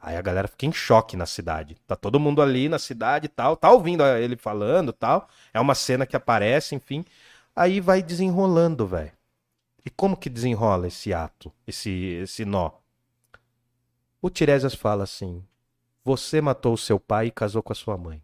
Aí 0.00 0.16
a 0.16 0.22
galera 0.22 0.48
fica 0.48 0.64
em 0.64 0.72
choque 0.72 1.16
na 1.16 1.26
cidade. 1.26 1.76
Tá 1.86 1.96
todo 1.96 2.20
mundo 2.20 2.40
ali 2.40 2.68
na 2.68 2.78
cidade 2.78 3.26
e 3.26 3.28
tal, 3.28 3.56
tá 3.56 3.70
ouvindo 3.70 4.04
ele 4.04 4.36
falando 4.36 4.92
tal. 4.92 5.28
É 5.52 5.60
uma 5.60 5.74
cena 5.74 6.06
que 6.06 6.16
aparece, 6.16 6.74
enfim. 6.74 7.04
Aí 7.54 7.80
vai 7.80 8.02
desenrolando, 8.02 8.86
velho. 8.86 9.12
E 9.84 9.90
como 9.90 10.16
que 10.16 10.30
desenrola 10.30 10.86
esse 10.86 11.12
ato, 11.12 11.52
esse, 11.66 11.90
esse 12.22 12.44
nó? 12.44 12.70
O 14.22 14.30
Tiresias 14.30 14.74
fala 14.74 15.04
assim: 15.04 15.44
Você 16.04 16.40
matou 16.40 16.74
o 16.74 16.78
seu 16.78 17.00
pai 17.00 17.26
e 17.26 17.30
casou 17.30 17.62
com 17.62 17.72
a 17.72 17.76
sua 17.76 17.96
mãe. 17.96 18.22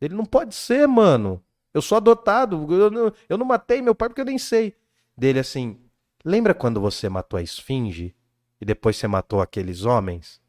Ele 0.00 0.14
não 0.14 0.24
pode 0.24 0.54
ser, 0.54 0.86
mano. 0.86 1.42
Eu 1.72 1.82
sou 1.82 1.96
adotado. 1.96 2.66
Eu 2.72 2.90
não, 2.90 3.12
eu 3.28 3.38
não 3.38 3.46
matei 3.46 3.82
meu 3.82 3.94
pai 3.94 4.08
porque 4.08 4.20
eu 4.20 4.26
nem 4.26 4.38
sei. 4.38 4.76
Dele 5.16 5.40
assim: 5.40 5.78
Lembra 6.24 6.54
quando 6.54 6.80
você 6.80 7.08
matou 7.08 7.38
a 7.38 7.42
esfinge 7.42 8.14
e 8.60 8.64
depois 8.64 8.96
você 8.96 9.06
matou 9.06 9.40
aqueles 9.40 9.84
homens? 9.84 10.40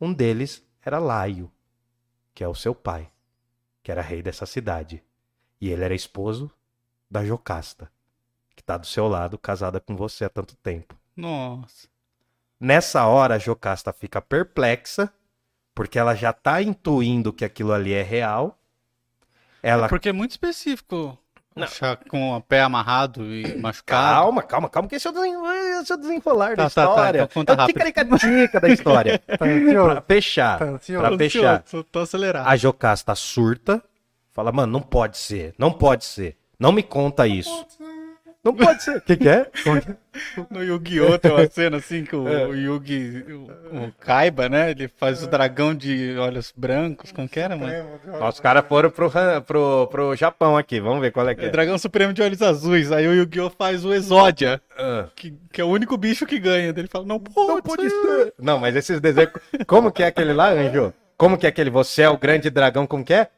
Um 0.00 0.12
deles 0.12 0.62
era 0.82 0.98
Laio, 0.98 1.50
que 2.34 2.42
é 2.42 2.48
o 2.48 2.54
seu 2.54 2.74
pai, 2.74 3.10
que 3.82 3.90
era 3.90 4.02
rei 4.02 4.22
dessa 4.22 4.46
cidade. 4.46 5.02
E 5.60 5.70
ele 5.70 5.84
era 5.84 5.94
esposo 5.94 6.50
da 7.10 7.24
Jocasta, 7.24 7.90
que 8.54 8.62
tá 8.62 8.76
do 8.76 8.86
seu 8.86 9.06
lado, 9.08 9.38
casada 9.38 9.80
com 9.80 9.96
você 9.96 10.24
há 10.24 10.28
tanto 10.28 10.56
tempo. 10.56 10.94
Nossa. 11.16 11.88
Nessa 12.58 13.06
hora, 13.06 13.36
a 13.36 13.38
Jocasta 13.38 13.92
fica 13.92 14.20
perplexa, 14.20 15.12
porque 15.74 15.98
ela 15.98 16.14
já 16.14 16.32
tá 16.32 16.62
intuindo 16.62 17.32
que 17.32 17.44
aquilo 17.44 17.72
ali 17.72 17.92
é 17.92 18.02
real. 18.02 18.58
Ela. 19.62 19.88
Porque 19.88 20.08
é 20.08 20.12
muito 20.12 20.32
específico. 20.32 21.18
Achar 21.56 21.96
com 22.08 22.32
o 22.36 22.40
pé 22.40 22.62
amarrado 22.62 23.24
e 23.32 23.56
machucado. 23.62 24.14
Calma, 24.14 24.42
calma, 24.42 24.68
calma, 24.68 24.88
que 24.88 24.96
esse 24.96 25.06
é 25.06 25.10
o 25.10 25.14
é 25.46 25.96
desenrolar 25.96 26.56
da 26.56 26.68
Tá, 26.68 26.70
tá, 26.70 26.84
tá, 26.86 26.90
história. 26.90 27.18
então 27.22 27.28
conta 27.32 27.52
é 27.52 27.62
o 27.62 27.66
ticaricatica 27.66 28.60
da 28.60 28.68
história. 28.68 29.18
Tá 29.26 29.38
pra 29.38 30.00
fechar, 30.02 30.58
Tá 30.58 30.64
ansioso? 30.64 31.06
pra 31.06 31.16
fechar. 31.16 31.60
ansioso, 31.60 31.84
Tô 31.84 32.00
acelerado. 32.00 32.48
A 32.48 32.56
Jocasta 32.56 33.14
surta, 33.14 33.80
fala, 34.32 34.50
mano, 34.50 34.72
não 34.72 34.80
pode 34.80 35.16
ser, 35.16 35.54
não 35.56 35.72
pode 35.72 36.04
ser. 36.04 36.36
Não 36.58 36.72
me 36.72 36.82
conta 36.82 37.26
isso. 37.28 37.64
Não 38.44 38.54
pode 38.54 38.82
ser. 38.82 38.98
O 38.98 39.00
que, 39.00 39.16
que 39.16 39.28
é? 39.28 39.46
No 40.50 40.62
Yu-Gi-Oh! 40.62 41.18
tem 41.18 41.32
uma 41.32 41.48
cena 41.48 41.78
assim 41.78 42.04
que 42.04 42.14
o, 42.14 42.28
É. 42.28 42.46
o 42.46 42.54
Yugi, 42.54 43.24
o, 43.32 43.86
o 43.86 43.92
Kaiba, 43.98 44.48
né? 44.48 44.70
Ele 44.70 44.86
faz 44.86 45.22
o 45.22 45.26
dragão 45.26 45.74
de 45.74 46.16
olhos 46.18 46.52
brancos. 46.56 47.10
Como 47.10 47.28
que 47.28 47.40
era, 47.40 47.56
mano? 47.56 47.72
Os 48.28 48.38
caras 48.38 48.64
foram 48.68 48.90
pro, 48.90 49.10
pro, 49.44 49.86
pro 49.88 50.14
Japão 50.14 50.56
aqui, 50.56 50.78
vamos 50.78 51.00
ver 51.00 51.10
qual 51.10 51.28
é 51.28 51.34
que 51.34 51.40
É 51.44 51.46
é. 51.46 51.50
dragão 51.50 51.76
supremo 51.78 52.12
de 52.12 52.22
olhos 52.22 52.40
azuis. 52.42 52.92
Aí 52.92 53.08
o 53.08 53.14
Yu-Gi-Oh! 53.14 53.50
faz 53.50 53.84
o 53.84 53.92
Exódia, 53.92 54.60
Ah. 54.78 55.06
que, 55.16 55.34
que 55.52 55.60
é 55.60 55.64
o 55.64 55.68
único 55.68 55.96
bicho 55.96 56.24
que 56.26 56.38
ganha. 56.38 56.68
Ele 56.68 56.86
fala, 56.86 57.04
não 57.06 57.18
pode, 57.18 57.48
Não 57.48 57.62
pode 57.62 57.82
ser. 57.82 57.90
ser. 57.90 58.34
Não, 58.38 58.58
mas 58.58 58.76
esses 58.76 59.00
desenhos. 59.00 59.32
Como 59.66 59.90
que 59.90 60.02
é 60.02 60.06
aquele 60.06 60.32
lá, 60.32 60.50
Anjo? 60.50 60.92
Como 61.16 61.36
que 61.38 61.46
é 61.46 61.48
aquele? 61.48 61.70
Você 61.70 62.02
é 62.02 62.08
o 62.10 62.18
grande 62.18 62.50
dragão, 62.50 62.86
como 62.86 63.04
que 63.04 63.14
é? 63.14 63.28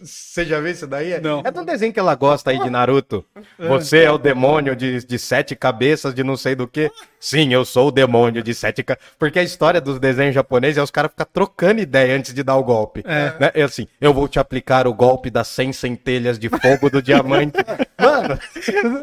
Você 0.00 0.44
já 0.44 0.60
viu 0.60 0.70
isso 0.70 0.86
daí? 0.86 1.20
Não. 1.20 1.42
É 1.44 1.50
de 1.50 1.58
um 1.58 1.64
desenho 1.64 1.92
que 1.92 1.98
ela 1.98 2.14
gosta 2.14 2.50
aí 2.50 2.58
de 2.60 2.70
Naruto. 2.70 3.24
Você 3.58 4.04
é 4.04 4.10
o 4.10 4.18
demônio 4.18 4.76
de, 4.76 5.04
de 5.04 5.18
sete 5.18 5.56
cabeças, 5.56 6.14
de 6.14 6.22
não 6.22 6.36
sei 6.36 6.54
do 6.54 6.68
que. 6.68 6.90
Sim, 7.18 7.52
eu 7.52 7.64
sou 7.64 7.88
o 7.88 7.90
demônio 7.90 8.42
de 8.42 8.54
sete 8.54 8.84
cabeças. 8.84 9.12
Porque 9.18 9.40
a 9.40 9.42
história 9.42 9.80
dos 9.80 9.98
desenhos 9.98 10.34
japoneses 10.34 10.78
é 10.78 10.82
os 10.82 10.90
caras 10.90 11.10
ficam 11.10 11.26
trocando 11.32 11.80
ideia 11.80 12.16
antes 12.16 12.32
de 12.32 12.44
dar 12.44 12.56
o 12.56 12.62
golpe. 12.62 13.02
É. 13.04 13.34
Né? 13.40 13.50
É 13.54 13.62
assim, 13.62 13.88
eu 14.00 14.14
vou 14.14 14.28
te 14.28 14.38
aplicar 14.38 14.86
o 14.86 14.94
golpe 14.94 15.30
das 15.30 15.48
100 15.48 15.72
centelhas 15.72 16.38
de 16.38 16.48
fogo 16.48 16.88
do 16.88 17.02
diamante. 17.02 17.58
Mano, 17.98 18.38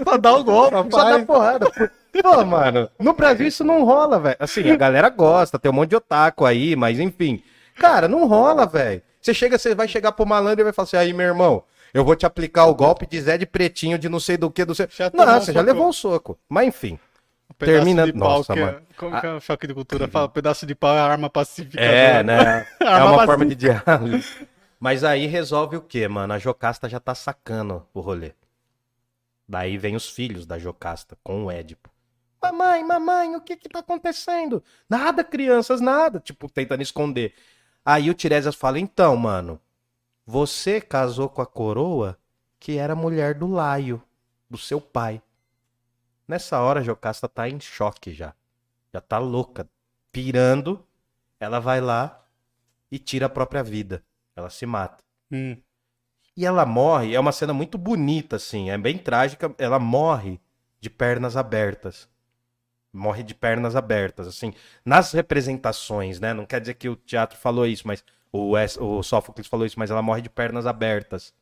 Pra 0.05 0.15
dar 0.17 0.35
o 0.35 0.43
golpe. 0.43 0.91
só 0.91 1.09
dá 1.09 1.25
porrada. 1.25 1.69
Pô, 2.21 2.45
mano, 2.45 2.89
no 2.97 3.11
Brasil 3.11 3.45
isso 3.47 3.63
não 3.63 3.83
rola, 3.83 4.17
velho. 4.17 4.37
Assim, 4.39 4.71
a 4.71 4.75
galera 4.77 5.09
gosta, 5.09 5.59
tem 5.59 5.69
um 5.69 5.75
monte 5.75 5.89
de 5.89 5.95
otaku 5.97 6.45
aí, 6.45 6.73
mas 6.73 6.97
enfim. 6.97 7.43
Cara, 7.77 8.07
não 8.07 8.25
rola, 8.25 8.65
velho. 8.65 9.01
Você 9.25 9.33
chega, 9.33 9.57
você 9.57 9.73
vai 9.73 9.87
chegar 9.87 10.11
pro 10.11 10.23
malandro 10.23 10.61
e 10.61 10.63
vai 10.65 10.71
falar 10.71 10.83
assim, 10.83 10.97
aí, 10.97 11.11
meu 11.11 11.25
irmão, 11.25 11.63
eu 11.91 12.05
vou 12.05 12.15
te 12.15 12.27
aplicar 12.27 12.67
o 12.67 12.75
golpe 12.75 13.07
de 13.07 13.19
Zé 13.19 13.39
de 13.39 13.45
Pretinho, 13.47 13.97
de 13.97 14.07
não 14.07 14.19
sei 14.19 14.37
do 14.37 14.51
que, 14.51 14.63
do 14.63 14.75
sei... 14.75 14.87
Já 14.91 15.09
Não, 15.11 15.41
você 15.41 15.51
já 15.51 15.61
levou 15.61 15.87
um 15.87 15.91
soco. 15.91 16.37
Mas 16.47 16.67
enfim. 16.67 16.99
Um 17.49 17.53
Termina- 17.57 18.05
de 18.05 18.13
pau 18.13 18.37
Nossa, 18.37 18.53
que 18.53 18.59
é- 18.59 18.65
mano. 18.65 18.81
Como 18.95 19.19
que 19.19 19.25
é 19.25 19.33
o 19.33 19.39
choque 19.39 19.65
de 19.65 19.73
cultura? 19.73 20.07
Fala, 20.07 20.29
pedaço 20.29 20.63
de 20.67 20.75
pau 20.75 20.95
é 20.95 20.99
arma 20.99 21.27
pacífica. 21.27 21.81
É, 21.81 22.21
né? 22.21 22.67
É 22.79 22.85
uma 22.85 23.13
vazia. 23.13 23.25
forma 23.25 23.45
de 23.47 23.55
diálogo. 23.55 24.23
Mas 24.79 25.03
aí 25.03 25.25
resolve 25.25 25.75
o 25.77 25.81
quê, 25.81 26.07
mano? 26.07 26.31
A 26.31 26.37
Jocasta 26.37 26.87
já 26.87 26.99
tá 26.99 27.15
sacando 27.15 27.83
o 27.95 28.01
rolê. 28.01 28.33
Daí 29.49 29.75
vem 29.75 29.95
os 29.95 30.07
filhos 30.07 30.45
da 30.45 30.59
Jocasta 30.59 31.17
com 31.23 31.45
o 31.45 31.51
Édipo. 31.51 31.89
Mamãe, 32.43 32.83
mamãe, 32.83 33.35
o 33.35 33.41
que 33.41 33.55
que 33.55 33.67
tá 33.67 33.79
acontecendo? 33.79 34.63
Nada, 34.87 35.23
crianças, 35.23 35.81
nada. 35.81 36.19
Tipo, 36.19 36.47
tentando 36.47 36.83
esconder. 36.83 37.33
Aí 37.85 38.09
o 38.09 38.15
Tiresias 38.15 38.55
fala, 38.55 38.79
então, 38.79 39.15
mano, 39.15 39.61
você 40.25 40.81
casou 40.81 41.29
com 41.29 41.41
a 41.41 41.45
coroa 41.45 42.17
que 42.59 42.77
era 42.77 42.95
mulher 42.95 43.35
do 43.35 43.45
Laio, 43.45 44.01
do 44.49 44.57
seu 44.57 44.81
pai. 44.81 45.21
Nessa 46.27 46.59
hora 46.59 46.79
a 46.79 46.83
Jocasta 46.83 47.29
tá 47.29 47.47
em 47.47 47.59
choque 47.59 48.11
já. 48.11 48.33
Já 48.91 48.99
tá 48.99 49.19
louca, 49.19 49.69
pirando. 50.11 50.83
Ela 51.39 51.59
vai 51.59 51.79
lá 51.79 52.25
e 52.91 52.97
tira 52.97 53.27
a 53.27 53.29
própria 53.29 53.61
vida. 53.61 54.03
Ela 54.35 54.49
se 54.49 54.65
mata. 54.65 55.03
Hum. 55.31 55.55
E 56.35 56.43
ela 56.43 56.65
morre, 56.65 57.13
é 57.13 57.19
uma 57.19 57.31
cena 57.31 57.53
muito 57.53 57.77
bonita, 57.77 58.37
assim, 58.37 58.69
é 58.71 58.77
bem 58.77 58.97
trágica. 58.97 59.53
Ela 59.59 59.77
morre 59.77 60.41
de 60.81 60.89
pernas 60.89 61.37
abertas. 61.37 62.09
Morre 62.95 63.23
de 63.23 63.35
pernas 63.35 63.75
abertas, 63.75 64.27
assim. 64.27 64.53
Nas 64.83 65.11
representações, 65.11 66.19
né? 66.19 66.33
Não 66.33 66.45
quer 66.45 66.61
dizer 66.61 66.75
que 66.75 66.87
o 66.89 66.95
teatro 66.95 67.37
falou 67.37 67.65
isso, 67.67 67.85
mas 67.87 68.03
o, 68.31 68.53
o 68.79 69.03
Sófocles 69.03 69.47
falou 69.47 69.65
isso, 69.65 69.77
mas 69.79 69.91
ela 69.91 70.01
morre 70.01 70.21
de 70.21 70.29
pernas 70.29 70.65
abertas. 70.65 71.33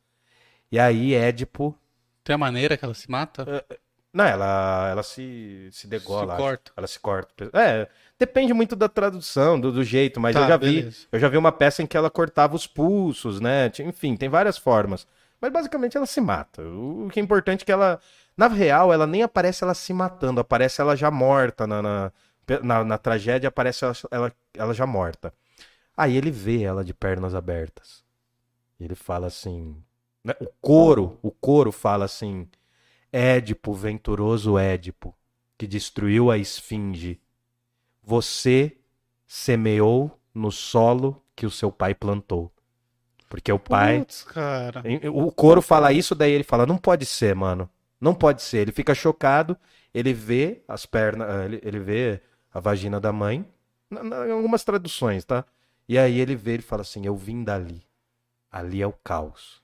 E 0.71 0.79
aí, 0.79 1.13
Édipo. 1.13 1.77
Tem 2.23 2.33
a 2.33 2.37
maneira 2.37 2.75
que 2.77 2.83
ela 2.85 2.93
se 2.93 3.09
mata? 3.09 3.45
Não, 4.13 4.25
ela, 4.25 4.89
ela 4.91 5.03
se, 5.03 5.69
se 5.71 5.87
degola. 5.87 6.35
Se 6.35 6.41
corta. 6.41 6.71
Ela 6.77 6.87
se 6.87 6.99
corta. 6.99 7.49
É, 7.53 7.87
depende 8.17 8.53
muito 8.53 8.75
da 8.75 8.87
tradução, 8.87 9.59
do, 9.59 9.71
do 9.71 9.83
jeito, 9.83 10.19
mas 10.19 10.35
Tá, 10.35 10.41
eu 10.43 10.47
já 10.47 10.57
vi. 10.57 10.65
beleza. 10.81 11.07
Eu 11.11 11.19
já 11.19 11.27
vi 11.27 11.37
uma 11.37 11.51
peça 11.51 11.81
em 11.81 11.87
que 11.87 11.97
ela 11.97 12.11
cortava 12.11 12.55
os 12.55 12.67
pulsos, 12.67 13.39
né? 13.39 13.71
Enfim, 13.79 14.15
tem 14.15 14.29
várias 14.29 14.57
formas. 14.57 15.07
Mas 15.43 15.51
basicamente 15.51 15.97
ela 15.97 16.05
se 16.05 16.21
mata. 16.21 16.61
O, 16.61 17.09
que 17.11 17.19
é 17.19 17.23
importante 17.23 17.63
é 17.63 17.65
que 17.65 17.71
ela. 17.73 17.99
Na 18.37 18.47
real, 18.47 18.93
ela 18.93 19.05
nem 19.05 19.23
aparece 19.23 19.61
ela 19.61 19.73
se 19.73 19.93
matando, 19.93 20.39
aparece 20.39 20.79
ela 20.79 20.95
já 20.95 21.11
morta. 21.11 21.67
Na, 21.67 21.81
na, 21.81 22.11
na, 22.63 22.83
na 22.85 22.97
tragédia 22.97 23.49
aparece 23.49 23.83
ela, 23.83 23.93
ela, 24.09 24.33
ela 24.53 24.73
já 24.73 24.87
morta. 24.87 25.33
Aí 25.97 26.15
ele 26.15 26.31
vê 26.31 26.63
ela 26.63 26.81
de 26.81 26.93
pernas 26.93 27.35
abertas. 27.35 28.05
Ele 28.79 28.95
fala 28.95 29.27
assim. 29.27 29.75
né, 30.23 30.33
O 30.39 30.47
coro, 30.61 31.19
o 31.21 31.29
coro 31.29 31.73
fala 31.73 32.05
assim. 32.05 32.47
Édipo, 33.11 33.73
venturoso 33.73 34.57
Édipo, 34.57 35.13
que 35.57 35.67
destruiu 35.67 36.31
a 36.31 36.37
esfinge, 36.37 37.19
você 38.01 38.77
semeou 39.27 40.17
no 40.33 40.53
solo 40.53 41.21
que 41.35 41.45
o 41.45 41.51
seu 41.51 41.69
pai 41.69 41.93
plantou. 41.93 42.49
Porque 43.33 43.51
o 43.51 43.57
pai. 43.57 43.97
Putz, 43.97 44.23
cara. 44.25 44.83
O 45.11 45.31
coro 45.31 45.59
fala 45.59 45.91
isso, 45.91 46.13
daí 46.13 46.31
ele 46.31 46.43
fala: 46.43 46.67
não 46.67 46.77
pode 46.77 47.03
ser, 47.03 47.33
mano. 47.33 47.67
Não 47.99 48.13
pode 48.13 48.43
ser. 48.43 48.59
Ele 48.59 48.71
fica 48.71 48.93
chocado, 48.93 49.57
ele 49.91 50.13
vê 50.13 50.61
as 50.67 50.85
pernas, 50.85 51.27
eh, 51.27 51.59
ele, 51.63 51.79
vê 51.79 52.21
a 52.53 52.59
vagina 52.59 52.99
da 52.99 53.11
mãe, 53.11 53.43
em 53.91 54.31
algumas 54.31 54.63
traduções, 54.63 55.25
tá? 55.25 55.43
E 55.89 55.97
aí 55.97 56.19
ele 56.19 56.35
vê, 56.35 56.51
ele 56.51 56.61
fala 56.61 56.83
assim: 56.83 57.07
Eu 57.07 57.15
vim 57.15 57.43
dali. 57.43 57.81
Ali 58.51 58.83
é 58.83 58.85
o 58.85 58.93
caos. 58.93 59.63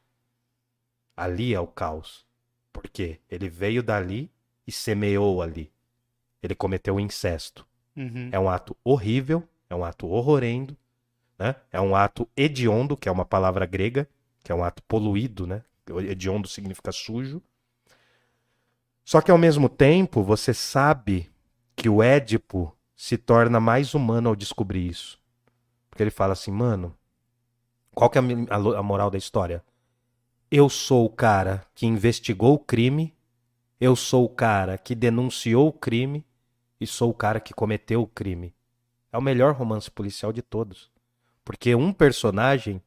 Ali 1.16 1.54
é 1.54 1.60
o 1.60 1.68
caos. 1.68 2.26
Por 2.74 2.90
quê? 2.90 3.20
Ele 3.30 3.50
veio 3.50 3.84
dali 3.84 4.32
e 4.66 4.72
semeou 4.72 5.44
ali. 5.44 5.72
Ele 6.42 6.56
cometeu 6.56 6.96
o 6.96 7.00
incesto. 7.00 7.68
Uhum. 7.96 8.30
É 8.32 8.40
um 8.40 8.50
ato 8.50 8.76
horrível, 8.84 9.48
é 9.70 9.76
um 9.76 9.86
ato 9.86 10.08
horrorendo, 10.08 10.76
né? 11.40 11.56
É 11.72 11.80
um 11.80 11.96
ato 11.96 12.30
hediondo, 12.36 12.98
que 12.98 13.08
é 13.08 13.12
uma 13.12 13.26
palavra 13.26 13.66
grega, 13.66 14.08
que 14.44 14.52
é 14.52 14.56
um 14.56 14.64
ato 14.64 14.84
poluído, 14.84 15.48
né? 15.48 15.64
Hediondo 15.88 16.48
significa 16.48 16.92
sujo. 16.92 17.42
Só 19.04 19.22
que 19.22 19.32
ao 19.32 19.38
mesmo 19.38 19.70
tempo, 19.70 20.22
você 20.22 20.54
sabe 20.54 21.32
que 21.76 21.90
o 21.90 22.04
Édipo 22.04 22.76
se 22.96 23.18
torna 23.18 23.60
mais 23.60 23.94
humano 23.94 24.30
ao 24.30 24.36
descobrir 24.36 24.86
isso. 24.86 25.18
Porque 25.90 26.04
ele 26.04 26.12
fala 26.12 26.34
assim, 26.34 26.52
mano, 26.52 26.96
qual 27.96 28.10
que 28.10 28.20
é 28.20 28.22
a 28.22 28.84
moral 28.84 29.10
da 29.10 29.18
história? 29.18 29.64
Eu 30.52 30.70
sou 30.70 31.06
o 31.06 31.10
cara 31.10 31.66
que 31.74 31.88
investigou 31.88 32.56
o 32.56 32.60
crime, 32.60 33.16
eu 33.80 33.96
sou 33.96 34.26
o 34.26 34.30
cara 34.30 34.78
que 34.78 34.94
denunciou 34.94 35.70
o 35.70 35.74
crime, 35.74 36.26
e 36.80 36.88
sou 36.88 37.10
o 37.10 37.14
cara 37.14 37.40
que 37.40 37.54
cometeu 37.54 38.02
o 38.02 38.08
crime. 38.08 38.54
É 39.12 39.18
o 39.18 39.22
melhor 39.22 39.54
romance 39.54 39.90
policial 39.90 40.32
de 40.32 40.42
todos. 40.42 40.90
Porque 41.50 41.74
um 41.74 41.92
personagem 41.92 42.80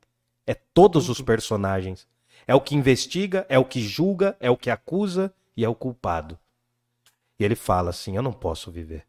é 0.46 0.54
todos 0.54 1.08
os 1.08 1.20
personagens. 1.20 2.06
É 2.46 2.54
o 2.54 2.60
que 2.60 2.76
investiga, 2.76 3.44
é 3.48 3.58
o 3.58 3.64
que 3.64 3.80
julga, 3.80 4.36
é 4.38 4.48
o 4.52 4.56
que 4.56 4.70
acusa 4.70 5.34
e 5.56 5.64
é 5.64 5.68
o 5.68 5.74
culpado. 5.74 6.38
E 7.40 7.44
ele 7.44 7.56
fala 7.56 7.90
assim: 7.90 8.14
Eu 8.14 8.22
não 8.22 8.32
posso 8.32 8.70
viver. 8.70 9.04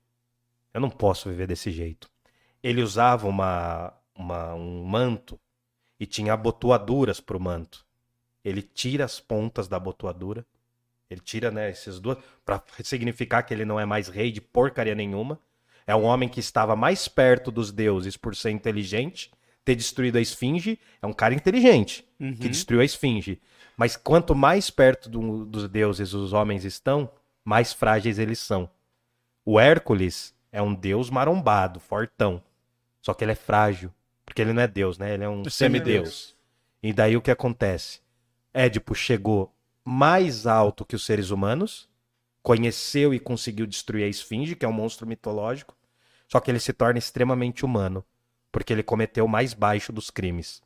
Eu 0.73 0.81
não 0.81 0.89
posso 0.89 1.29
viver 1.29 1.45
desse 1.45 1.69
jeito. 1.71 2.09
Ele 2.63 2.81
usava 2.81 3.27
uma, 3.27 3.93
uma- 4.15 4.55
um 4.55 4.83
manto 4.85 5.39
e 5.99 6.07
tinha 6.07 6.33
abotoaduras 6.33 7.19
pro 7.19 7.39
manto. 7.39 7.85
Ele 8.43 8.63
tira 8.63 9.05
as 9.05 9.19
pontas 9.19 9.67
da 9.67 9.77
abotoadura. 9.77 10.43
Ele 11.11 11.21
tira, 11.21 11.51
né, 11.51 11.69
esses 11.69 11.99
duas 11.99 12.17
para 12.43 12.59
significar 12.83 13.45
que 13.45 13.53
ele 13.53 13.65
não 13.65 13.79
é 13.79 13.85
mais 13.85 14.07
rei 14.07 14.31
de 14.31 14.41
porcaria 14.41 14.95
nenhuma. 14.95 15.39
É 15.85 15.95
um 15.95 16.05
homem 16.05 16.27
que 16.27 16.39
estava 16.39 16.75
mais 16.75 17.07
perto 17.07 17.51
dos 17.51 17.71
deuses 17.71 18.17
por 18.17 18.35
ser 18.35 18.49
inteligente, 18.49 19.29
ter 19.65 19.75
destruído 19.75 20.17
a 20.17 20.21
esfinge. 20.21 20.79
É 21.01 21.07
um 21.07 21.13
cara 21.13 21.33
inteligente 21.33 22.03
que 22.17 22.23
Uhum. 22.25 22.33
destruiu 22.51 22.81
a 22.81 22.85
esfinge. 22.85 23.41
Mas 23.77 23.95
quanto 23.95 24.35
mais 24.35 24.69
perto 24.69 25.09
do- 25.09 25.45
dos 25.45 25.67
deuses 25.67 26.13
os 26.13 26.33
homens 26.33 26.63
estão, 26.65 27.09
mais 27.43 27.73
frágeis 27.73 28.19
eles 28.19 28.39
são. 28.39 28.69
O 29.45 29.59
Hércules 29.59 30.33
é 30.51 30.61
um 30.61 30.73
deus 30.73 31.09
marombado, 31.09 31.79
fortão. 31.79 32.41
Só 33.01 33.13
que 33.13 33.23
ele 33.23 33.31
é 33.33 33.35
frágil, 33.35 33.91
porque 34.25 34.41
ele 34.41 34.53
não 34.53 34.61
é 34.61 34.67
deus, 34.67 34.97
né? 34.97 35.13
Ele 35.13 35.23
é 35.23 35.29
um 35.29 35.43
semideus. 35.49 36.35
E 36.81 36.93
daí 36.93 37.17
o 37.17 37.21
que 37.21 37.31
acontece? 37.31 37.99
Édipo 38.53 38.93
chegou 38.95 39.53
mais 39.83 40.45
alto 40.47 40.85
que 40.85 40.95
os 40.95 41.05
seres 41.05 41.29
humanos, 41.31 41.89
conheceu 42.41 43.13
e 43.13 43.19
conseguiu 43.19 43.65
destruir 43.65 44.03
a 44.03 44.07
esfinge, 44.07 44.55
que 44.55 44.65
é 44.65 44.67
um 44.67 44.73
monstro 44.73 45.07
mitológico, 45.07 45.75
só 46.27 46.39
que 46.39 46.51
ele 46.51 46.59
se 46.59 46.71
torna 46.73 46.99
extremamente 46.99 47.65
humano, 47.65 48.05
porque 48.53 48.71
ele 48.71 48.83
cometeu 48.83 49.25
o 49.25 49.27
mais 49.29 49.53
baixo 49.53 49.91
dos 49.91 50.09
crimes. 50.09 50.61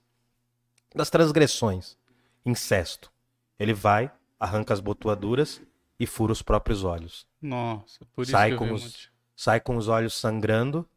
Das 0.94 1.10
transgressões, 1.10 1.98
incesto. 2.46 3.12
Ele 3.58 3.74
vai, 3.74 4.12
arranca 4.40 4.74
as 4.74 4.80
botuaduras 4.80 5.62
e 6.00 6.06
fura 6.06 6.32
os 6.34 6.42
próprios 6.44 6.84
olhos. 6.84 7.26
Nossa, 7.42 8.06
por 8.14 8.22
isso 8.24 8.32
Sai 8.32 8.50
que 8.50 8.54
eu 8.56 8.60
com 8.60 8.66
vi 8.66 8.72
os- 8.74 8.84
monte. 8.84 9.12
sai 9.36 9.60
com 9.60 9.76
os 9.78 9.88
olhos 9.88 10.14
sangrando. 10.14 10.88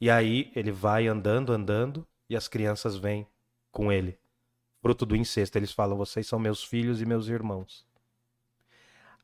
E 0.00 0.10
aí 0.10 0.52
ele 0.54 0.70
vai 0.70 1.06
andando, 1.08 1.52
andando, 1.52 2.06
e 2.28 2.36
as 2.36 2.46
crianças 2.46 2.96
vêm 2.96 3.26
com 3.72 3.90
ele. 3.90 4.18
Fruto 4.82 5.06
do 5.06 5.16
incesto. 5.16 5.56
Eles 5.56 5.72
falam: 5.72 5.96
vocês 5.96 6.26
são 6.26 6.38
meus 6.38 6.62
filhos 6.62 7.00
e 7.00 7.06
meus 7.06 7.26
irmãos. 7.28 7.86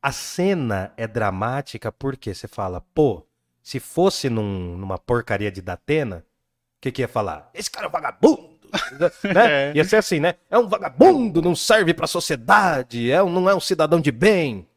A 0.03 0.11
cena 0.11 0.95
é 0.97 1.07
dramática 1.07 1.93
porque 1.93 2.33
você 2.35 2.49
fala, 2.49 2.81
pô, 2.95 3.27
se 3.63 3.79
fosse 3.79 4.31
num- 4.31 4.75
numa 4.79 4.99
porcaria 4.99 5.51
de 5.53 5.61
Datena, 5.61 6.25
que, 6.81 6.91
que 6.91 7.03
ia 7.03 7.09
falar? 7.09 7.51
Esse 7.53 7.71
cara 7.71 7.87
é 7.87 7.89
um 7.89 7.93
vagabundo! 7.93 8.51
né? 9.35 9.71
É. 9.71 9.73
Ia 9.75 9.85
ser 9.85 9.97
assim, 9.97 10.21
né? 10.21 10.37
É 10.49 10.59
um 10.59 10.69
vagabundo, 10.69 11.43
não 11.43 11.55
serve 11.55 11.93
pra 11.93 12.07
sociedade, 12.07 13.11
é 13.11 13.23
um, 13.23 13.31
não 13.31 13.51
é 13.51 13.55
um 13.55 13.61
cidadão 13.61 14.01
de 14.01 14.13
bem. 14.13 14.69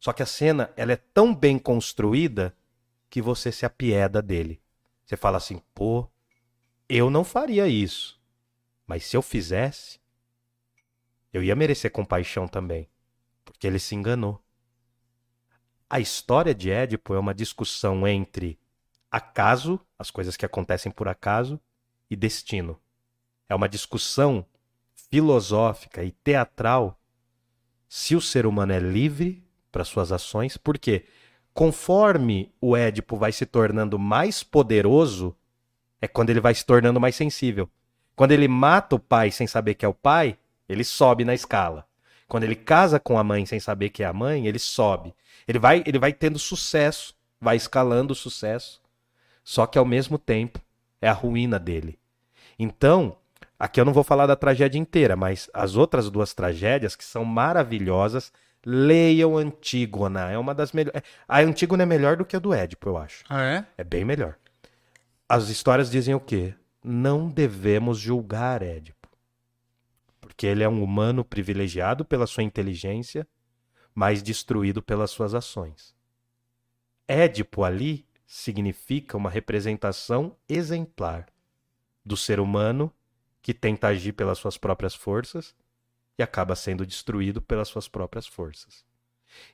Só 0.00 0.12
que 0.12 0.22
a 0.22 0.26
cena, 0.26 0.70
ela 0.76 0.92
é 0.92 0.96
tão 0.96 1.34
bem 1.34 1.58
construída 1.58 2.54
que 3.08 3.22
você 3.22 3.52
se 3.52 3.64
apieda 3.64 4.20
dele. 4.20 4.60
Você 5.04 5.16
fala 5.16 5.36
assim, 5.36 5.60
pô, 5.74 6.08
eu 6.88 7.10
não 7.10 7.24
faria 7.24 7.66
isso. 7.68 8.20
Mas 8.86 9.04
se 9.04 9.16
eu 9.16 9.22
fizesse, 9.22 10.00
eu 11.32 11.42
ia 11.42 11.56
merecer 11.56 11.90
compaixão 11.90 12.46
também. 12.46 12.88
Porque 13.44 13.66
ele 13.66 13.78
se 13.78 13.94
enganou. 13.94 14.42
A 15.88 16.00
história 16.00 16.54
de 16.54 16.70
Édipo 16.70 17.14
é 17.14 17.18
uma 17.18 17.34
discussão 17.34 18.06
entre 18.06 18.58
acaso, 19.10 19.80
as 19.98 20.10
coisas 20.10 20.36
que 20.36 20.46
acontecem 20.46 20.90
por 20.90 21.08
acaso, 21.08 21.60
e 22.10 22.16
destino. 22.16 22.78
É 23.48 23.54
uma 23.54 23.68
discussão 23.68 24.44
filosófica 25.10 26.02
e 26.02 26.10
teatral 26.10 26.98
se 27.88 28.16
o 28.16 28.20
ser 28.20 28.46
humano 28.46 28.72
é 28.72 28.78
livre 28.78 29.42
para 29.70 29.84
suas 29.84 30.10
ações, 30.10 30.56
porque 30.56 31.04
conforme 31.54 32.52
o 32.60 32.76
Édipo 32.76 33.16
vai 33.16 33.32
se 33.32 33.46
tornando 33.46 33.98
mais 33.98 34.42
poderoso, 34.42 35.34
é 36.00 36.08
quando 36.08 36.30
ele 36.30 36.40
vai 36.40 36.54
se 36.54 36.64
tornando 36.64 37.00
mais 37.00 37.14
sensível. 37.16 37.68
Quando 38.14 38.32
ele 38.32 38.48
mata 38.48 38.96
o 38.96 38.98
pai 38.98 39.30
sem 39.30 39.46
saber 39.46 39.74
que 39.74 39.84
é 39.84 39.88
o 39.88 39.94
pai, 39.94 40.38
ele 40.68 40.84
sobe 40.84 41.24
na 41.24 41.34
escala. 41.34 41.86
Quando 42.28 42.44
ele 42.44 42.56
casa 42.56 42.98
com 42.98 43.18
a 43.18 43.24
mãe 43.24 43.46
sem 43.46 43.60
saber 43.60 43.90
que 43.90 44.02
é 44.02 44.06
a 44.06 44.12
mãe, 44.12 44.46
ele 44.46 44.58
sobe. 44.58 45.14
Ele 45.46 45.58
vai, 45.58 45.82
ele 45.86 45.98
vai 45.98 46.12
tendo 46.12 46.38
sucesso, 46.38 47.14
vai 47.40 47.56
escalando 47.56 48.12
o 48.12 48.16
sucesso. 48.16 48.82
Só 49.46 49.64
que 49.64 49.78
ao 49.78 49.84
mesmo 49.84 50.18
tempo 50.18 50.60
é 51.00 51.08
a 51.08 51.12
ruína 51.12 51.56
dele. 51.56 51.96
Então, 52.58 53.16
aqui 53.56 53.80
eu 53.80 53.84
não 53.84 53.92
vou 53.92 54.02
falar 54.02 54.26
da 54.26 54.34
tragédia 54.34 54.76
inteira, 54.76 55.14
mas 55.14 55.48
as 55.54 55.76
outras 55.76 56.10
duas 56.10 56.34
tragédias 56.34 56.96
que 56.96 57.04
são 57.04 57.24
maravilhosas, 57.24 58.32
leiam 58.64 59.38
Antígona. 59.38 60.32
É 60.32 60.36
uma 60.36 60.52
das 60.52 60.72
melhores. 60.72 61.00
A 61.28 61.38
Antígona 61.38 61.84
é 61.84 61.86
melhor 61.86 62.16
do 62.16 62.24
que 62.24 62.34
a 62.34 62.40
do 62.40 62.52
Édipo, 62.52 62.88
eu 62.88 62.98
acho. 62.98 63.22
Ah, 63.28 63.44
é? 63.44 63.66
É 63.78 63.84
bem 63.84 64.04
melhor. 64.04 64.36
As 65.28 65.48
histórias 65.48 65.88
dizem 65.88 66.12
o 66.12 66.20
quê? 66.20 66.52
Não 66.82 67.28
devemos 67.28 67.98
julgar 67.98 68.62
Édipo. 68.62 69.08
Porque 70.20 70.44
ele 70.44 70.64
é 70.64 70.68
um 70.68 70.82
humano 70.82 71.24
privilegiado 71.24 72.04
pela 72.04 72.26
sua 72.26 72.42
inteligência, 72.42 73.24
mas 73.94 74.24
destruído 74.24 74.82
pelas 74.82 75.12
suas 75.12 75.34
ações. 75.34 75.94
Édipo 77.06 77.62
ali 77.62 78.04
significa 78.26 79.16
uma 79.16 79.30
representação 79.30 80.36
exemplar 80.48 81.26
do 82.04 82.16
ser 82.16 82.40
humano 82.40 82.92
que 83.40 83.54
tenta 83.54 83.88
agir 83.88 84.12
pelas 84.12 84.38
suas 84.38 84.58
próprias 84.58 84.94
forças 84.94 85.54
e 86.18 86.22
acaba 86.22 86.56
sendo 86.56 86.84
destruído 86.84 87.40
pelas 87.40 87.68
suas 87.68 87.88
próprias 87.88 88.26
forças. 88.26 88.84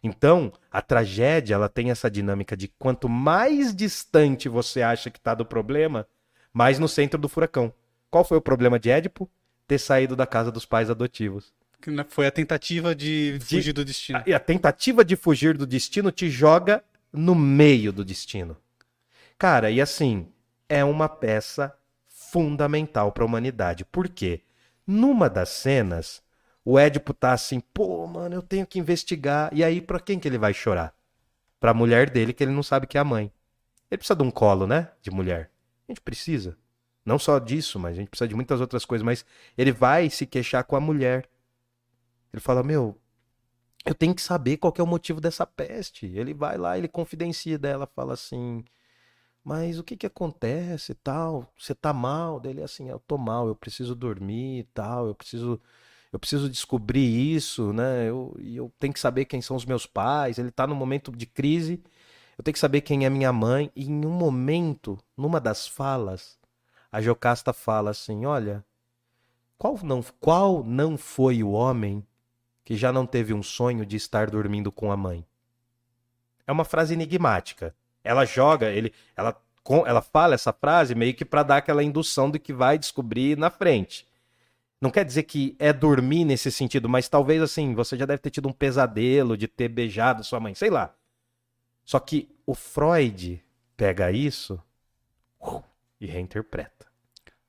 Então, 0.03 0.53
a 0.71 0.81
tragédia 0.81 1.55
ela 1.55 1.69
tem 1.69 1.91
essa 1.91 2.11
dinâmica 2.11 2.57
de 2.57 2.69
quanto 2.69 3.09
mais 3.09 3.75
distante 3.75 4.49
você 4.49 4.81
acha 4.81 5.11
que 5.11 5.19
está 5.19 5.35
do 5.35 5.45
problema, 5.45 6.07
mais 6.53 6.79
no 6.79 6.89
centro 6.89 7.19
do 7.21 7.29
furacão. 7.29 7.73
Qual 8.11 8.25
foi 8.25 8.37
o 8.37 8.43
problema 8.43 8.79
de 8.79 8.91
Édipo? 8.91 9.29
Ter 9.67 9.79
saído 9.79 10.15
da 10.15 10.27
casa 10.27 10.53
dos 10.53 10.65
pais 10.65 10.89
adotivos. 10.91 11.53
Na- 11.87 12.05
Foi 12.05 12.27
a 12.27 12.31
tentativa 12.31 12.95
de 12.95 13.39
fugir 13.41 13.73
do 13.73 13.85
destino. 13.85 14.23
E 14.27 14.33
a 14.33 14.39
tentativa 14.39 15.05
de 15.05 15.17
fugir 15.17 15.57
do 15.57 15.67
destino 15.67 16.13
te 16.13 16.31
joga 16.31 16.85
no 17.13 17.35
meio 17.35 17.93
do 17.93 18.05
destino. 18.05 18.57
Cara, 19.39 19.71
e 19.71 19.81
assim, 19.81 20.29
é 20.69 20.85
uma 20.85 21.09
peça 21.09 21.77
fundamental 22.07 23.13
para 23.13 23.25
a 23.25 23.27
humanidade. 23.27 23.85
Por 23.85 24.09
quê? 24.09 24.43
Numa 24.87 25.29
das 25.29 25.51
cenas, 25.51 26.23
o 26.65 26.79
Édipo 26.79 27.13
tá 27.13 27.33
assim, 27.33 27.61
pô, 27.61 28.07
mano, 28.07 28.35
eu 28.35 28.43
tenho 28.43 28.67
que 28.67 28.79
investigar. 28.79 29.51
E 29.53 29.63
aí, 29.63 29.81
pra 29.81 30.01
quem 30.01 30.19
que 30.19 30.27
ele 30.27 30.39
vai 30.39 30.55
chorar? 30.55 30.95
Pra 31.61 31.75
mulher 31.75 32.09
dele, 32.09 32.33
que 32.33 32.43
ele 32.43 32.53
não 32.53 32.63
sabe 32.63 32.87
que 32.87 32.97
é 32.97 33.01
a 33.01 33.05
mãe. 33.05 33.33
Ele 33.91 33.99
precisa 33.99 34.17
de 34.17 34.23
um 34.23 34.31
colo, 34.31 34.67
né? 34.67 34.91
De 35.03 35.11
mulher. 35.11 35.51
A 35.87 35.93
gente 35.93 36.01
precisa. 36.01 36.57
Não 37.05 37.19
só 37.19 37.39
disso, 37.39 37.79
mas 37.79 37.93
a 37.93 38.01
gente 38.01 38.09
precisa 38.09 38.29
de 38.29 38.35
muitas 38.35 38.61
outras 38.61 38.85
coisas. 38.85 39.05
Mas 39.05 39.25
ele 39.59 39.73
vai 39.73 40.09
se 40.09 40.25
queixar 40.25 40.65
com 40.65 40.77
a 40.77 40.81
mulher. 40.81 41.29
Ele 42.33 42.41
fala, 42.41 42.63
meu, 42.63 42.99
eu 43.85 43.95
tenho 43.95 44.15
que 44.15 44.23
saber 44.23 44.57
qual 44.59 44.73
que 44.73 44.81
é 44.81 44.85
o 44.85 44.87
motivo 44.87 45.21
dessa 45.21 45.47
peste. 45.47 46.07
Ele 46.07 46.35
vai 46.35 46.57
lá, 46.57 46.79
ele 46.79 46.89
confidencia 46.89 47.59
dela, 47.59 47.87
fala 47.87 48.15
assim, 48.15 48.65
mas 49.45 49.79
o 49.79 49.85
que 49.85 49.97
que 49.97 50.07
acontece 50.07 50.95
tal? 50.95 51.53
Você 51.59 51.75
tá 51.75 51.93
mal? 51.93 52.39
Dele 52.41 52.63
assim, 52.63 52.89
eu 52.89 53.01
tô 53.01 53.19
mal, 53.19 53.49
eu 53.49 53.57
preciso 53.57 53.95
dormir 53.95 54.69
tal, 54.75 55.09
eu 55.09 55.15
preciso 55.15 55.61
eu 56.13 56.19
preciso 56.19 56.49
descobrir 56.51 57.35
isso, 57.35 57.73
né? 57.73 58.09
Eu, 58.09 58.37
eu 58.39 58.73
tenho 58.79 58.93
que 58.93 59.01
saber 59.01 59.25
quem 59.25 59.41
são 59.41 59.57
os 59.57 59.65
meus 59.65 59.87
pais. 59.87 60.39
Ele 60.39 60.51
tá 60.51 60.67
num 60.67 60.75
momento 60.75 61.11
de 61.11 61.25
crise, 61.27 61.83
eu 62.37 62.45
tenho 62.45 62.53
que 62.53 62.59
saber 62.59 62.83
quem 62.83 63.07
é 63.07 63.11
minha 63.11 63.33
mãe. 63.33 63.73
E 63.75 63.87
em 63.87 64.05
um 64.05 64.11
momento, 64.11 64.99
numa 65.17 65.41
das 65.41 65.67
falas, 65.67 66.39
a 66.91 67.01
Jocasta 67.01 67.53
fala 67.53 67.91
assim: 67.91 68.27
Olha, 68.27 68.65
qual 69.59 69.79
não, 69.83 70.03
qual 70.21 70.63
não 70.63 70.99
foi 70.99 71.43
o 71.43 71.53
homem 71.53 72.07
que 72.73 72.77
já 72.79 72.91
não 72.91 73.05
teve 73.05 73.35
um 73.35 73.43
sonho 73.43 73.85
de 73.85 73.97
estar 73.97 74.31
dormindo 74.31 74.73
com 74.73 74.91
a 74.91 74.97
mãe? 74.97 75.27
É 76.47 76.51
uma 76.51 76.65
frase 76.65 76.95
enigmática. 76.95 77.75
Ela 78.03 78.25
joga, 78.25 78.71
ele, 78.71 78.95
ela, 79.15 79.39
ela 79.85 80.01
fala 80.01 80.33
essa 80.33 80.55
frase 80.55 80.95
meio 80.95 81.13
que 81.13 81.23
para 81.23 81.43
dar 81.43 81.59
aquela 81.59 81.85
indução 81.85 82.31
do 82.31 82.41
que 82.41 82.51
vai 82.51 82.79
descobrir 82.79 83.37
na 83.37 83.51
frente. 83.51 84.09
Não 84.81 84.91
quer 84.91 85.05
dizer 85.05 85.25
que 85.25 85.55
é 85.59 85.71
dormir 85.71 86.25
nesse 86.25 86.51
sentido, 86.51 86.89
mas 86.89 87.11
talvez 87.11 87.43
assim, 87.43 87.75
você 87.75 87.95
já 87.95 88.07
deve 88.07 88.23
ter 88.23 88.31
tido 88.31 88.49
um 88.49 88.55
pesadelo 88.55 89.37
de 89.37 89.47
ter 89.47 89.69
beijado 89.69 90.25
sua 90.25 90.41
mãe, 90.41 90.55
sei 90.55 90.71
lá. 90.71 90.95
Só 91.85 92.01
que 92.01 92.35
o 92.47 92.55
Freud 92.55 93.45
pega 93.77 94.11
isso 94.11 94.59
e 96.01 96.07
reinterpreta. 96.07 96.87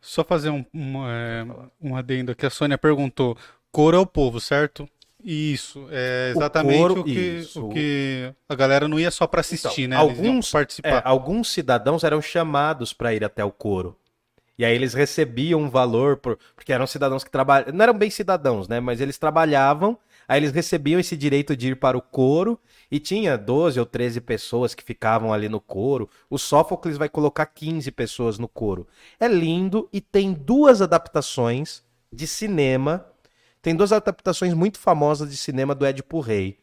Só 0.01 0.21
fazer 0.21 0.49
um, 0.49 0.65
um, 0.73 1.07
é, 1.07 1.45
um 1.79 1.95
adendo 1.95 2.33
aqui. 2.33 2.45
A 2.45 2.49
Sônia 2.49 2.77
perguntou: 2.77 3.37
coro 3.71 3.95
é 3.95 3.99
o 4.01 4.05
povo, 4.05 4.41
certo? 4.41 4.85
Isso, 5.23 5.87
é 5.89 6.33
exatamente 6.35 6.75
o, 6.75 6.87
coro, 6.87 7.01
o, 7.01 7.03
que, 7.03 7.47
o 7.55 7.69
que 7.69 8.33
a 8.49 8.55
galera 8.55 8.87
não 8.87 8.99
ia 8.99 9.09
só 9.09 9.25
para 9.25 9.39
assistir, 9.39 9.83
então, 9.83 9.89
né? 9.89 9.95
Alguns, 9.95 10.51
participar. 10.51 10.89
É, 10.89 11.01
alguns 11.05 11.49
cidadãos 11.49 12.03
eram 12.03 12.21
chamados 12.21 12.91
para 12.91 13.13
ir 13.13 13.23
até 13.23 13.43
o 13.43 13.51
coro. 13.51 13.97
E 14.57 14.63
aí 14.63 14.75
eles 14.75 14.93
recebiam 14.93 15.61
um 15.61 15.69
valor, 15.69 16.17
por, 16.17 16.37
porque 16.55 16.71
eram 16.71 16.85
cidadãos 16.85 17.23
que 17.23 17.31
trabalhavam. 17.31 17.73
Não 17.73 17.83
eram 17.83 17.93
bem 17.93 18.09
cidadãos, 18.09 18.67
né? 18.67 18.79
Mas 18.79 19.01
eles 19.01 19.17
trabalhavam, 19.17 19.97
aí 20.27 20.39
eles 20.39 20.51
recebiam 20.51 20.99
esse 20.99 21.17
direito 21.17 21.55
de 21.55 21.69
ir 21.69 21.75
para 21.75 21.97
o 21.97 22.01
coro, 22.01 22.59
e 22.91 22.99
tinha 22.99 23.37
12 23.37 23.79
ou 23.79 23.85
13 23.85 24.21
pessoas 24.21 24.75
que 24.75 24.83
ficavam 24.83 25.33
ali 25.33 25.49
no 25.49 25.59
coro. 25.59 26.09
O 26.29 26.37
Sófocles 26.37 26.97
vai 26.97 27.09
colocar 27.09 27.45
15 27.45 27.89
pessoas 27.91 28.37
no 28.37 28.47
coro. 28.47 28.87
É 29.19 29.27
lindo 29.27 29.89
e 29.91 29.99
tem 29.99 30.33
duas 30.33 30.81
adaptações 30.81 31.81
de 32.11 32.27
cinema. 32.27 33.05
Tem 33.63 33.75
duas 33.75 33.91
adaptações 33.91 34.53
muito 34.53 34.77
famosas 34.77 35.31
de 35.31 35.37
cinema 35.37 35.73
do 35.73 35.85
Édipo 35.85 36.19
Rei. 36.19 36.59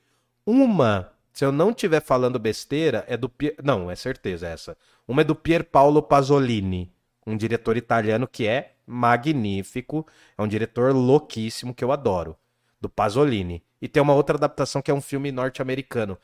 Uma, 0.47 1.13
se 1.33 1.45
eu 1.45 1.51
não 1.51 1.71
estiver 1.71 2.01
falando 2.01 2.39
besteira, 2.39 3.05
é 3.09 3.17
do. 3.17 3.29
Não, 3.65 3.91
é 3.91 3.97
certeza 3.97 4.47
essa. 4.47 4.77
Uma 5.09 5.23
é 5.23 5.25
do 5.25 5.35
Pier 5.35 5.65
Paolo 5.65 6.01
Pasolini 6.01 6.93
um 7.27 7.37
diretor 7.37 7.77
italiano 7.77 8.27
que 8.27 8.47
é 8.47 8.75
magnífico, 8.87 10.07
é 10.37 10.43
um 10.43 10.49
diretor 10.49 10.95
louquíssimo 10.95 11.75
que 11.75 11.85
eu 11.85 11.93
adoro, 11.93 12.37
do 12.81 12.89
Pasolini. 12.89 13.63
E 13.81 13.89
tem 13.89 14.03
uma 14.03 14.15
outra 14.15 14.37
adaptação 14.37 14.83
que 14.83 14.91
é 14.91 14.95
um 14.95 15.01
filme 15.01 15.31
norte-americano. 15.31 16.19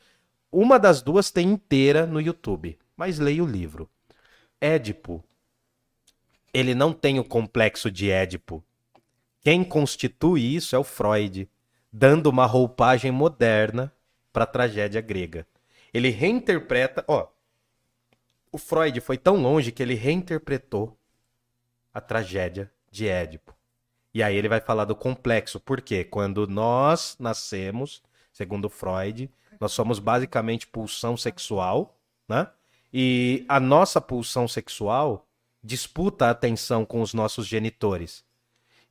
Uma 0.51 0.77
das 0.77 1.01
duas 1.01 1.31
tem 1.31 1.47
inteira 1.49 2.05
no 2.05 2.21
YouTube, 2.21 2.77
mas 2.95 3.19
leia 3.19 3.43
o 3.43 3.47
livro. 3.47 3.89
Édipo. 4.59 5.23
Ele 6.53 6.73
não 6.73 6.93
tem 6.93 7.19
o 7.19 7.23
complexo 7.23 7.91
de 7.91 8.09
Édipo. 8.09 8.63
Quem 9.47 9.63
constitui 9.63 10.41
isso 10.41 10.75
é 10.75 10.77
o 10.77 10.83
Freud, 10.83 11.49
dando 11.89 12.27
uma 12.27 12.45
roupagem 12.45 13.13
moderna 13.13 13.93
para 14.33 14.43
a 14.43 14.45
tragédia 14.45 14.99
grega. 14.99 15.47
Ele 15.93 16.09
reinterpreta, 16.09 17.05
ó, 17.07 17.27
o 18.51 18.57
Freud 18.57 18.99
foi 18.99 19.17
tão 19.17 19.37
longe 19.37 19.71
que 19.71 19.81
ele 19.81 19.93
reinterpretou 19.93 20.99
a 21.93 22.01
tragédia 22.01 22.69
de 22.91 23.07
Édipo. 23.07 23.55
E 24.13 24.21
aí 24.21 24.35
ele 24.35 24.49
vai 24.49 24.59
falar 24.59 24.83
do 24.83 24.93
complexo, 24.93 25.61
porque 25.61 26.03
quando 26.03 26.45
nós 26.45 27.15
nascemos, 27.17 28.03
segundo 28.33 28.67
Freud, 28.67 29.31
nós 29.61 29.71
somos 29.71 29.97
basicamente 29.97 30.67
pulsão 30.67 31.15
sexual, 31.15 31.97
né? 32.27 32.49
E 32.91 33.45
a 33.47 33.61
nossa 33.61 34.01
pulsão 34.01 34.45
sexual 34.45 35.25
disputa 35.63 36.25
a 36.25 36.31
atenção 36.31 36.83
com 36.83 36.99
os 36.99 37.13
nossos 37.13 37.47
genitores. 37.47 38.26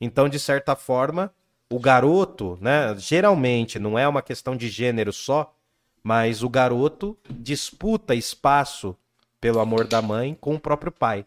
Então, 0.01 0.29
de 0.29 0.39
certa 0.39 0.77
forma, 0.77 1.33
o 1.71 1.81
garoto, 1.81 2.59
né, 2.61 2.95
geralmente 2.97 3.79
não 3.79 3.99
é 3.99 4.07
uma 4.07 4.23
questão 4.23 4.57
de 4.57 4.69
gênero 4.69 5.13
só, 5.13 5.55
mas 6.03 6.43
o 6.43 6.49
garoto 6.49 7.19
disputa 7.29 8.15
espaço 8.15 8.97
pelo 9.41 9.61
amor 9.61 9.87
da 9.87 10.01
mãe 10.01 10.35
com 10.35 10.55
o 10.55 10.61
próprio 10.61 10.93
pai. 10.93 11.27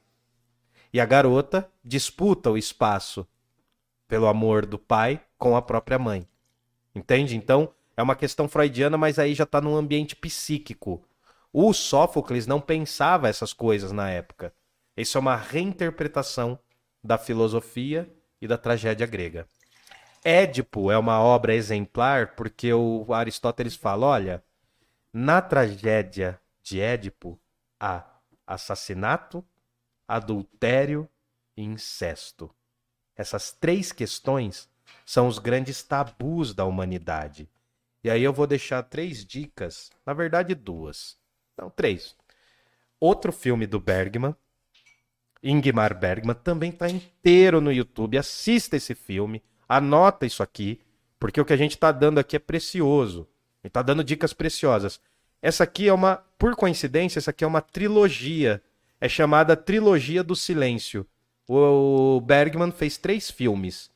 E 0.94 1.00
a 1.00 1.06
garota 1.06 1.70
disputa 1.84 2.50
o 2.50 2.58
espaço 2.58 3.28
pelo 4.08 4.28
amor 4.28 4.66
do 4.66 4.80
pai 4.80 5.22
com 5.38 5.56
a 5.56 5.62
própria 5.62 6.00
mãe. 6.00 6.28
Entende? 6.96 7.36
Então, 7.36 7.74
é 7.96 8.02
uma 8.02 8.16
questão 8.16 8.48
freudiana, 8.48 8.98
mas 8.98 9.20
aí 9.20 9.36
já 9.36 9.44
está 9.44 9.60
num 9.60 9.76
ambiente 9.76 10.16
psíquico. 10.16 11.04
O 11.52 11.74
Sófocles 11.74 12.48
não 12.48 12.62
pensava 12.62 13.28
essas 13.28 13.52
coisas 13.52 13.92
na 13.92 14.10
época. 14.10 14.54
Isso 14.96 15.18
é 15.18 15.22
uma 15.22 15.36
reinterpretação 15.36 16.58
da 17.04 17.18
filosofia 17.18 18.10
e 18.42 18.48
da 18.48 18.58
tragédia 18.58 19.06
grega. 19.06 19.48
Édipo 20.24 20.92
é 20.92 20.98
uma 20.98 21.22
obra 21.22 21.54
exemplar 21.56 22.36
porque 22.36 22.74
o 22.74 23.14
Aristóteles 23.14 23.76
fala: 23.76 24.06
olha, 24.06 24.44
na 25.14 25.42
tragédia 25.42 26.40
de 26.62 26.80
Édipo, 26.80 27.40
a 27.80 28.06
assassinato, 28.46 29.46
adultério 30.08 31.08
e 31.56 31.64
incesto. 31.64 32.54
Essas 33.16 33.52
três 33.52 33.92
questões 33.92 34.70
são 35.06 35.28
os 35.28 35.40
grandes 35.40 35.84
tabus 35.84 36.54
da 36.54 36.66
humanidade. 36.66 37.50
E 38.04 38.10
aí 38.10 38.24
eu 38.24 38.34
vou 38.34 38.48
deixar 38.48 38.82
três 38.84 39.26
dicas, 39.26 39.92
na 40.06 40.14
verdade 40.14 40.56
duas. 40.56 41.18
Não, 41.58 41.70
três. 41.70 42.16
Outro 43.00 43.32
filme 43.32 43.68
do 43.68 43.80
Bergman, 43.80 44.36
Ingmar 45.42 45.98
Bergman, 45.98 46.36
também 46.36 46.70
está 46.70 46.90
inteiro 46.90 47.62
no 47.62 47.72
YouTube. 47.72 48.18
Assista 48.18 48.76
esse 48.76 48.94
filme, 48.94 49.42
anota 49.68 50.26
isso 50.26 50.44
aqui, 50.44 50.80
porque 51.20 51.40
o 51.40 51.46
que 51.46 51.54
a 51.54 51.58
gente 51.58 51.72
está 51.72 51.92
dando 51.92 52.20
aqui 52.20 52.36
é 52.36 52.40
precioso. 52.40 53.28
A 53.62 53.68
gente 53.68 53.72
está 53.72 53.82
dando 53.82 54.04
dicas 54.04 54.34
preciosas. 54.34 55.00
Essa 55.42 55.64
aqui 55.64 55.88
é 55.88 55.94
uma, 55.94 56.18
por 56.38 56.56
coincidência, 56.56 57.20
essa 57.20 57.32
aqui 57.32 57.44
é 57.44 57.48
uma 57.48 57.62
trilogia. 57.62 58.62
É 59.02 59.08
chamada 59.08 59.56
Trilogia 59.56 60.24
do 60.24 60.36
Silêncio. 60.36 61.06
O 61.48 62.20
Bergman 62.22 62.72
fez 62.72 62.98
três 62.98 63.32
filmes. 63.32 63.90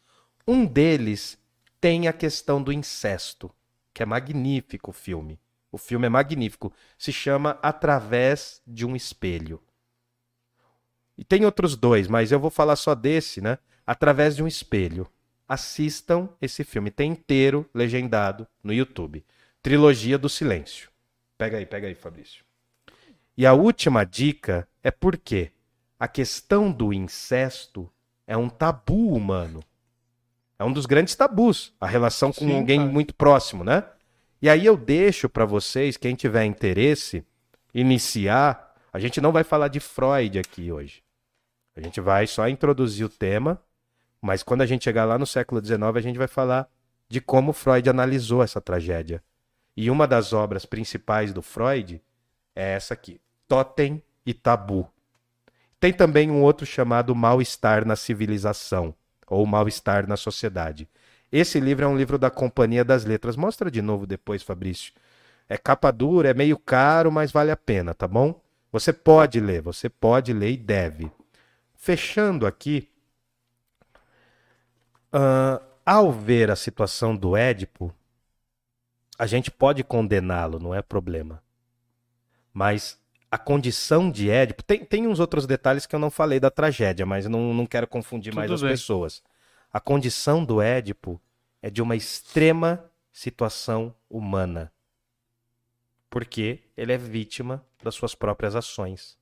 Um 0.48 0.66
deles 0.66 1.38
tem 1.80 2.08
a 2.08 2.14
questão 2.14 2.64
do 2.64 2.72
incesto, 2.72 3.52
que 3.94 4.02
é 4.02 4.06
magnífico 4.06 4.92
o 4.92 4.94
filme. 4.94 5.40
O 5.70 5.78
filme 5.78 6.06
é 6.06 6.10
magnífico. 6.10 6.72
Se 6.98 7.12
chama 7.12 7.60
Através 7.62 8.62
de 8.66 8.86
um 8.86 8.96
Espelho. 8.96 9.62
E 11.18 11.24
tem 11.24 11.46
outros 11.46 11.76
dois, 11.76 12.08
mas 12.08 12.32
eu 12.32 12.40
vou 12.40 12.50
falar 12.50 12.76
só 12.76 12.96
desse, 12.96 13.42
né? 13.42 13.58
Através 13.86 14.36
de 14.36 14.44
um 14.44 14.48
Espelho. 14.48 15.08
Assistam 15.48 16.30
esse 16.42 16.64
filme. 16.64 16.90
Tem 16.90 17.12
inteiro 17.12 17.70
legendado 17.74 18.48
no 18.64 18.74
YouTube. 18.74 19.24
Trilogia 19.62 20.18
do 20.18 20.30
Silêncio. 20.30 20.90
Pega 21.38 21.58
aí, 21.58 21.66
pega 21.66 21.88
aí, 21.88 21.96
Fabrício. 21.96 22.44
E 23.38 23.46
a 23.46 23.54
última 23.54 24.04
dica 24.04 24.68
é 24.82 24.92
porque 24.92 25.52
a 26.00 26.08
questão 26.08 26.72
do 26.72 26.94
incesto 26.94 27.90
é 28.26 28.38
um 28.38 28.50
tabu 28.50 29.14
humano. 29.14 29.62
É 30.58 30.64
um 30.64 30.72
dos 30.72 30.86
grandes 30.86 31.16
tabus, 31.16 31.74
a 31.80 31.88
relação 31.88 32.32
com 32.32 32.46
Sim, 32.46 32.56
alguém 32.56 32.80
cara. 32.80 32.92
muito 32.92 33.14
próximo, 33.14 33.64
né? 33.64 33.84
E 34.42 34.50
aí 34.50 34.66
eu 34.66 34.78
deixo 34.78 35.28
para 35.28 35.46
vocês, 35.46 35.98
quem 35.98 36.16
tiver 36.16 36.46
interesse, 36.46 37.26
iniciar. 37.74 38.76
A 38.92 39.00
gente 39.00 39.20
não 39.20 39.32
vai 39.32 39.44
falar 39.44 39.68
de 39.68 39.80
Freud 39.80 40.40
aqui 40.40 40.72
hoje. 40.72 41.03
A 41.76 41.82
gente 41.82 42.00
vai 42.00 42.28
só 42.28 42.48
introduzir 42.48 43.06
o 43.06 43.10
tema, 43.10 43.62
mas 44.22 44.44
quando 44.44 44.62
a 44.62 44.66
gente 44.66 44.84
chegar 44.84 45.06
lá 45.06 45.18
no 45.18 45.26
século 45.26 45.64
XIX, 45.64 45.82
a 45.96 46.02
gente 46.02 46.18
vai 46.18 46.28
falar 46.28 46.70
de 47.10 47.20
como 47.20 47.54
Freud 47.54 47.90
analisou 47.90 48.44
essa 48.44 48.62
tragédia. 48.62 49.24
E 49.76 49.90
uma 49.90 50.08
das 50.08 50.34
obras 50.34 50.66
principais 50.66 51.34
do 51.34 51.42
Freud 51.42 52.02
é 52.56 52.74
essa 52.74 52.94
aqui, 52.94 53.20
Totem 53.48 54.02
e 54.26 54.34
Tabu. 54.34 54.88
Tem 55.80 55.92
também 55.92 56.32
um 56.32 56.42
outro 56.42 56.66
chamado 56.66 57.14
Mal-Estar 57.14 57.86
na 57.86 57.96
Civilização, 57.96 58.96
ou 59.28 59.46
Mal-Estar 59.46 60.08
na 60.08 60.16
Sociedade. 60.16 60.88
Esse 61.32 61.60
livro 61.60 61.84
é 61.84 61.88
um 61.88 61.98
livro 61.98 62.18
da 62.18 62.30
Companhia 62.30 62.86
das 62.86 63.04
Letras. 63.06 63.36
Mostra 63.36 63.72
de 63.72 63.82
novo 63.82 64.06
depois, 64.06 64.44
Fabrício. 64.44 64.94
É 65.50 65.58
capa 65.58 65.92
dura, 65.92 66.30
é 66.30 66.34
meio 66.34 66.58
caro, 66.58 67.12
mas 67.12 67.32
vale 67.32 67.52
a 67.52 67.58
pena, 67.58 67.94
tá 67.94 68.08
bom? 68.08 68.40
Você 68.72 68.94
pode 68.94 69.40
ler, 69.40 69.62
você 69.62 69.90
pode 69.90 70.32
ler 70.32 70.52
e 70.52 70.58
deve. 70.58 71.12
Fechando 71.84 72.48
aqui, 72.48 72.90
uh, 75.14 75.62
ao 75.86 76.14
ver 76.14 76.50
a 76.50 76.56
situação 76.56 77.14
do 77.14 77.36
Édipo, 77.36 77.94
a 79.20 79.28
gente 79.28 79.52
pode 79.52 79.84
condená-lo, 79.84 80.60
não 80.60 80.74
é 80.74 80.82
problema. 80.82 81.44
Mas 82.54 82.98
a 83.30 83.38
condição 83.38 84.10
de 84.10 84.30
Édipo. 84.30 84.64
Tem, 84.64 84.86
tem 84.86 85.08
uns 85.08 85.20
outros 85.20 85.46
detalhes 85.46 85.86
que 85.86 85.94
eu 85.94 86.00
não 86.00 86.10
falei 86.10 86.40
da 86.40 86.50
tragédia, 86.50 87.06
mas 87.06 87.26
não, 87.26 87.54
não 87.54 87.66
quero 87.66 87.86
confundir 87.86 88.32
Tudo 88.32 88.40
mais 88.40 88.50
as 88.50 88.62
bem. 88.62 88.72
pessoas. 88.72 89.22
A 89.70 89.82
condição 89.82 90.46
do 90.46 90.62
Édipo 90.62 91.22
é 91.62 91.70
de 91.70 91.82
uma 91.82 91.98
extrema 91.98 92.90
situação 93.12 93.94
humana. 94.10 94.72
Porque 96.10 96.64
ele 96.78 96.94
é 96.94 96.98
vítima 96.98 97.62
das 97.84 97.94
suas 97.94 98.16
próprias 98.16 98.56
ações. 98.56 99.22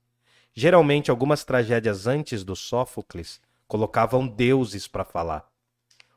Geralmente, 0.54 1.10
algumas 1.10 1.44
tragédias 1.44 2.06
antes 2.06 2.44
do 2.44 2.54
Sófocles 2.54 3.40
colocavam 3.66 4.26
deuses 4.26 4.86
para 4.86 5.04
falar. 5.04 5.50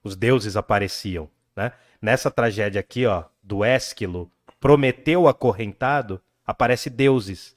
Os 0.04 0.16
deuses 0.16 0.56
apareciam, 0.56 1.30
né? 1.56 1.72
Nessa 2.02 2.30
tragédia 2.30 2.80
aqui, 2.80 3.06
ó, 3.06 3.24
do 3.42 3.64
Ésquilo, 3.64 4.32
Prometeu 4.66 5.28
acorrentado, 5.28 6.20
aparece 6.44 6.90
deuses. 6.90 7.56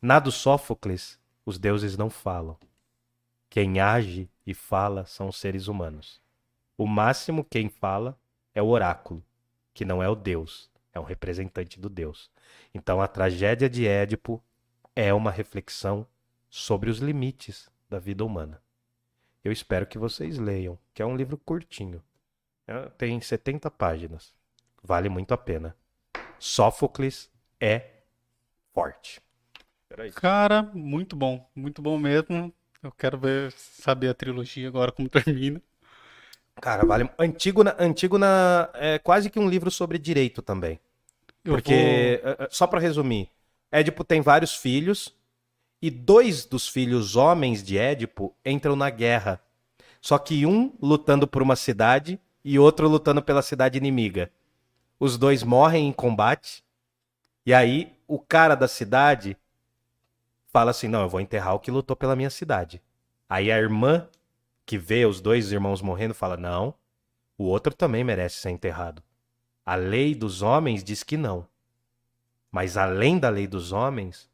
Na 0.00 0.20
do 0.20 0.30
Sófocles, 0.30 1.18
os 1.44 1.58
deuses 1.58 1.96
não 1.96 2.08
falam. 2.08 2.56
Quem 3.48 3.80
age 3.80 4.30
e 4.46 4.54
fala 4.54 5.04
são 5.06 5.26
os 5.26 5.36
seres 5.36 5.66
humanos. 5.66 6.20
O 6.78 6.86
máximo 6.86 7.42
quem 7.42 7.68
fala 7.68 8.16
é 8.54 8.62
o 8.62 8.68
oráculo, 8.68 9.24
que 9.74 9.84
não 9.84 10.00
é 10.00 10.08
o 10.08 10.14
Deus, 10.14 10.70
é 10.92 11.00
um 11.00 11.02
representante 11.02 11.80
do 11.80 11.88
Deus. 11.88 12.30
Então 12.72 13.02
a 13.02 13.08
tragédia 13.08 13.68
de 13.68 13.84
Édipo 13.84 14.40
é 14.94 15.12
uma 15.14 15.30
reflexão 15.30 16.06
sobre 16.48 16.90
os 16.90 16.98
limites 16.98 17.68
da 17.88 17.98
vida 17.98 18.24
humana. 18.24 18.62
Eu 19.44 19.52
espero 19.52 19.86
que 19.86 19.98
vocês 19.98 20.38
leiam, 20.38 20.78
que 20.94 21.02
é 21.02 21.06
um 21.06 21.16
livro 21.16 21.38
curtinho. 21.38 22.02
É, 22.66 22.88
tem 22.90 23.20
70 23.20 23.70
páginas. 23.70 24.34
Vale 24.82 25.08
muito 25.08 25.34
a 25.34 25.38
pena. 25.38 25.76
Sófocles 26.38 27.30
é 27.60 28.02
forte. 28.74 29.20
Cara, 30.14 30.62
muito 30.74 31.16
bom. 31.16 31.48
Muito 31.54 31.82
bom 31.82 31.98
mesmo. 31.98 32.52
Eu 32.82 32.92
quero 32.92 33.18
ver, 33.18 33.52
saber 33.52 34.08
a 34.08 34.14
trilogia 34.14 34.68
agora 34.68 34.92
como 34.92 35.08
termina. 35.10 35.60
Cara, 36.60 36.84
vale. 36.84 37.08
Antígona, 37.18 37.74
Antígona 37.78 38.70
é 38.74 38.98
quase 38.98 39.30
que 39.30 39.38
um 39.38 39.48
livro 39.48 39.70
sobre 39.70 39.98
direito 39.98 40.42
também. 40.42 40.78
Eu 41.44 41.56
Porque, 41.56 41.72
vou- 41.72 42.20
eh, 42.24 42.36
eh, 42.40 42.48
só 42.50 42.66
pra 42.66 42.80
resumir, 42.80 43.30
Édipo 43.70 44.02
tem 44.02 44.20
vários 44.20 44.54
filhos 44.54 45.14
e 45.80 45.90
dois 45.90 46.44
dos 46.44 46.68
filhos 46.68 47.16
homens 47.16 47.62
de 47.62 47.78
Édipo 47.78 48.34
entram 48.44 48.74
na 48.74 48.90
guerra. 48.90 49.40
Só 50.00 50.18
que 50.18 50.44
um 50.44 50.72
lutando 50.80 51.26
por 51.26 51.42
uma 51.42 51.56
cidade 51.56 52.18
e 52.44 52.58
outro 52.58 52.88
lutando 52.88 53.22
pela 53.22 53.42
cidade 53.42 53.78
inimiga. 53.78 54.30
Os 54.98 55.16
dois 55.16 55.42
morrem 55.42 55.88
em 55.88 55.92
combate. 55.92 56.64
E 57.46 57.54
aí 57.54 57.96
o 58.06 58.18
cara 58.18 58.54
da 58.54 58.66
cidade 58.66 59.36
fala 60.48 60.72
assim: 60.72 60.88
"Não, 60.88 61.02
eu 61.02 61.08
vou 61.08 61.20
enterrar 61.20 61.54
o 61.54 61.60
que 61.60 61.70
lutou 61.70 61.96
pela 61.96 62.16
minha 62.16 62.30
cidade". 62.30 62.82
Aí 63.28 63.52
a 63.52 63.58
irmã 63.58 64.08
que 64.66 64.76
vê 64.76 65.06
os 65.06 65.20
dois 65.20 65.52
irmãos 65.52 65.80
morrendo 65.80 66.14
fala: 66.14 66.36
"Não, 66.36 66.74
o 67.38 67.44
outro 67.44 67.72
também 67.74 68.02
merece 68.02 68.36
ser 68.36 68.50
enterrado". 68.50 69.02
A 69.64 69.74
lei 69.74 70.14
dos 70.14 70.42
homens 70.42 70.82
diz 70.82 71.02
que 71.02 71.16
não. 71.16 71.46
Mas 72.50 72.76
além 72.76 73.18
da 73.18 73.28
lei 73.28 73.46
dos 73.46 73.72
homens, 73.72 74.28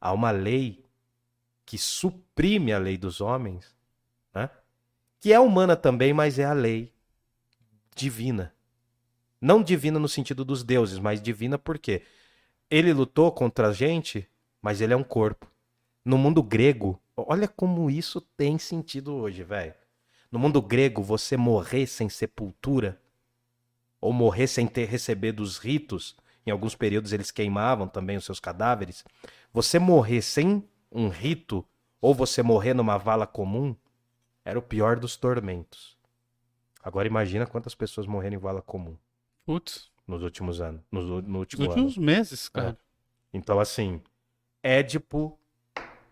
há 0.00 0.12
uma 0.12 0.30
lei 0.30 0.84
que 1.64 1.78
suprime 1.78 2.72
a 2.72 2.78
lei 2.78 2.98
dos 2.98 3.20
homens, 3.20 3.74
né? 4.34 4.50
que 5.20 5.32
é 5.32 5.40
humana 5.40 5.76
também, 5.76 6.12
mas 6.12 6.38
é 6.38 6.44
a 6.44 6.52
lei 6.52 6.92
divina. 7.94 8.54
Não 9.40 9.62
divina 9.62 9.98
no 9.98 10.08
sentido 10.08 10.44
dos 10.44 10.62
deuses, 10.62 10.98
mas 10.98 11.20
divina 11.20 11.58
porque 11.58 12.02
ele 12.70 12.92
lutou 12.92 13.30
contra 13.32 13.68
a 13.68 13.72
gente, 13.72 14.28
mas 14.60 14.80
ele 14.80 14.92
é 14.92 14.96
um 14.96 15.04
corpo. 15.04 15.50
No 16.04 16.18
mundo 16.18 16.42
grego, 16.42 17.00
olha 17.16 17.46
como 17.46 17.90
isso 17.90 18.20
tem 18.20 18.58
sentido 18.58 19.14
hoje, 19.14 19.42
velho. 19.42 19.74
No 20.30 20.38
mundo 20.38 20.62
grego, 20.62 21.02
você 21.02 21.36
morrer 21.36 21.86
sem 21.86 22.08
sepultura 22.08 23.00
ou 24.00 24.12
morrer 24.12 24.46
sem 24.46 24.66
ter 24.66 24.88
recebido 24.88 25.42
os 25.42 25.58
ritos, 25.58 26.16
em 26.46 26.50
alguns 26.50 26.74
períodos 26.74 27.12
eles 27.12 27.30
queimavam 27.30 27.86
também 27.88 28.16
os 28.16 28.24
seus 28.24 28.40
cadáveres. 28.40 29.04
Você 29.52 29.78
morrer 29.78 30.22
sem 30.22 30.66
um 30.90 31.08
rito, 31.08 31.64
ou 32.00 32.14
você 32.14 32.42
morrer 32.42 32.74
numa 32.74 32.98
vala 32.98 33.26
comum, 33.26 33.74
era 34.44 34.58
o 34.58 34.62
pior 34.62 34.98
dos 34.98 35.16
tormentos. 35.16 35.96
Agora 36.82 37.06
imagina 37.06 37.46
quantas 37.46 37.74
pessoas 37.74 38.06
morreram 38.06 38.36
em 38.36 38.40
vala 38.40 38.60
comum 38.60 38.96
Putz, 39.46 39.90
nos 40.06 40.22
últimos 40.22 40.60
anos, 40.60 40.82
no, 40.90 41.02
no 41.02 41.22
nos 41.22 41.38
último 41.40 41.62
ano. 41.64 41.70
últimos 41.72 41.96
meses, 41.96 42.48
cara. 42.48 42.76
Então 43.32 43.60
assim, 43.60 44.00
Édipo 44.62 45.38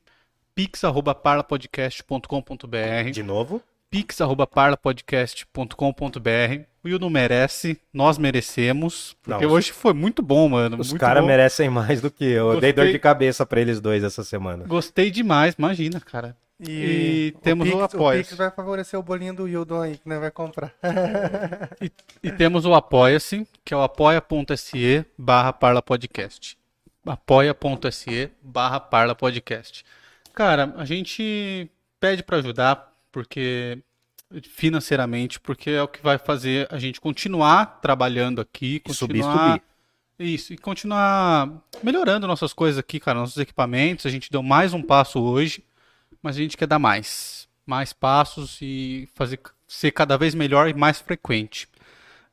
pix@parlapodcast.com.br, 0.55 3.11
De 3.12 3.23
novo? 3.23 3.62
pix@parlapodcast.com.br. 3.93 6.62
O 6.82 6.89
Will 6.89 6.98
não 6.98 7.10
merece, 7.10 7.78
nós 7.93 8.19
merecemos, 8.19 9.16
porque 9.23 9.47
Não, 9.47 9.52
hoje 9.52 9.70
foi 9.70 9.93
muito 9.93 10.20
bom, 10.20 10.48
mano, 10.48 10.81
Os 10.81 10.93
caras 10.94 11.24
merecem 11.24 11.70
mais 11.70 12.01
do 12.01 12.10
que 12.10 12.24
eu. 12.24 12.55
Eu 12.55 12.60
dei 12.60 12.73
dor 12.73 12.82
Gostei. 12.82 12.93
de 12.94 12.98
cabeça 12.98 13.47
pra 13.47 13.60
eles 13.60 13.81
dois 13.81 14.02
essa 14.02 14.24
semana. 14.24 14.64
Gostei 14.66 15.09
demais, 15.10 15.55
imagina, 15.56 16.01
cara. 16.01 16.36
E 16.59 17.35
temos 17.43 17.69
o 17.69 17.73
Pix, 17.73 17.82
Apoia-se. 17.94 18.28
Pix 18.31 18.36
vai 18.36 18.51
favorecer 18.51 18.98
o 18.98 19.02
bolinho 19.02 19.35
do 19.35 19.44
Wildon 19.44 19.82
aí, 19.82 19.97
que 19.97 20.09
né, 20.09 20.19
vai 20.19 20.31
comprar. 20.31 20.73
E 22.23 22.31
temos 22.32 22.64
o 22.64 22.74
Apoia-se, 22.74 23.47
que 23.64 23.74
é 23.74 23.77
o 23.77 23.82
apoia.se 23.82 25.05
barra 25.19 25.52
parlapodcast. 25.52 26.56
apoia.se 27.06 28.31
barra 28.43 28.81
parlapodcast. 28.81 29.85
Cara, 30.35 30.73
a 30.77 30.85
gente 30.85 31.70
pede 32.01 32.23
pra 32.23 32.39
ajudar, 32.39 32.91
porque 33.12 33.78
financeiramente, 34.48 35.39
porque 35.39 35.70
é 35.70 35.82
o 35.82 35.86
que 35.89 36.02
vai 36.02 36.16
fazer 36.18 36.66
a 36.70 36.78
gente 36.78 37.01
continuar 37.01 37.80
trabalhando 37.82 38.40
aqui, 38.40 38.80
E 38.84 38.94
subir, 38.94 39.20
continuar 39.20 39.52
subir. 39.52 39.62
isso, 40.18 40.52
e 40.55 40.56
continuar 40.56 41.62
melhorando 41.82 42.26
nossas 42.26 42.52
coisas 42.55 42.78
aqui, 42.78 42.98
cara, 42.98 43.18
nossos 43.20 43.36
equipamentos. 43.36 44.06
A 44.06 44.10
gente 44.10 44.30
deu 44.30 44.43
mais 44.43 44.72
um 44.72 44.82
passo 44.82 45.20
hoje, 45.20 45.62
mas 46.22 46.36
a 46.36 46.39
gente 46.40 46.56
quer 46.56 46.66
dar 46.66 46.78
mais. 46.78 47.47
Mais 47.66 47.93
passos 47.93 48.59
e 48.60 49.09
fazer 49.14 49.39
ser 49.68 49.93
cada 49.93 50.16
vez 50.16 50.34
melhor 50.34 50.68
e 50.68 50.74
mais 50.74 50.98
frequente. 50.98 51.68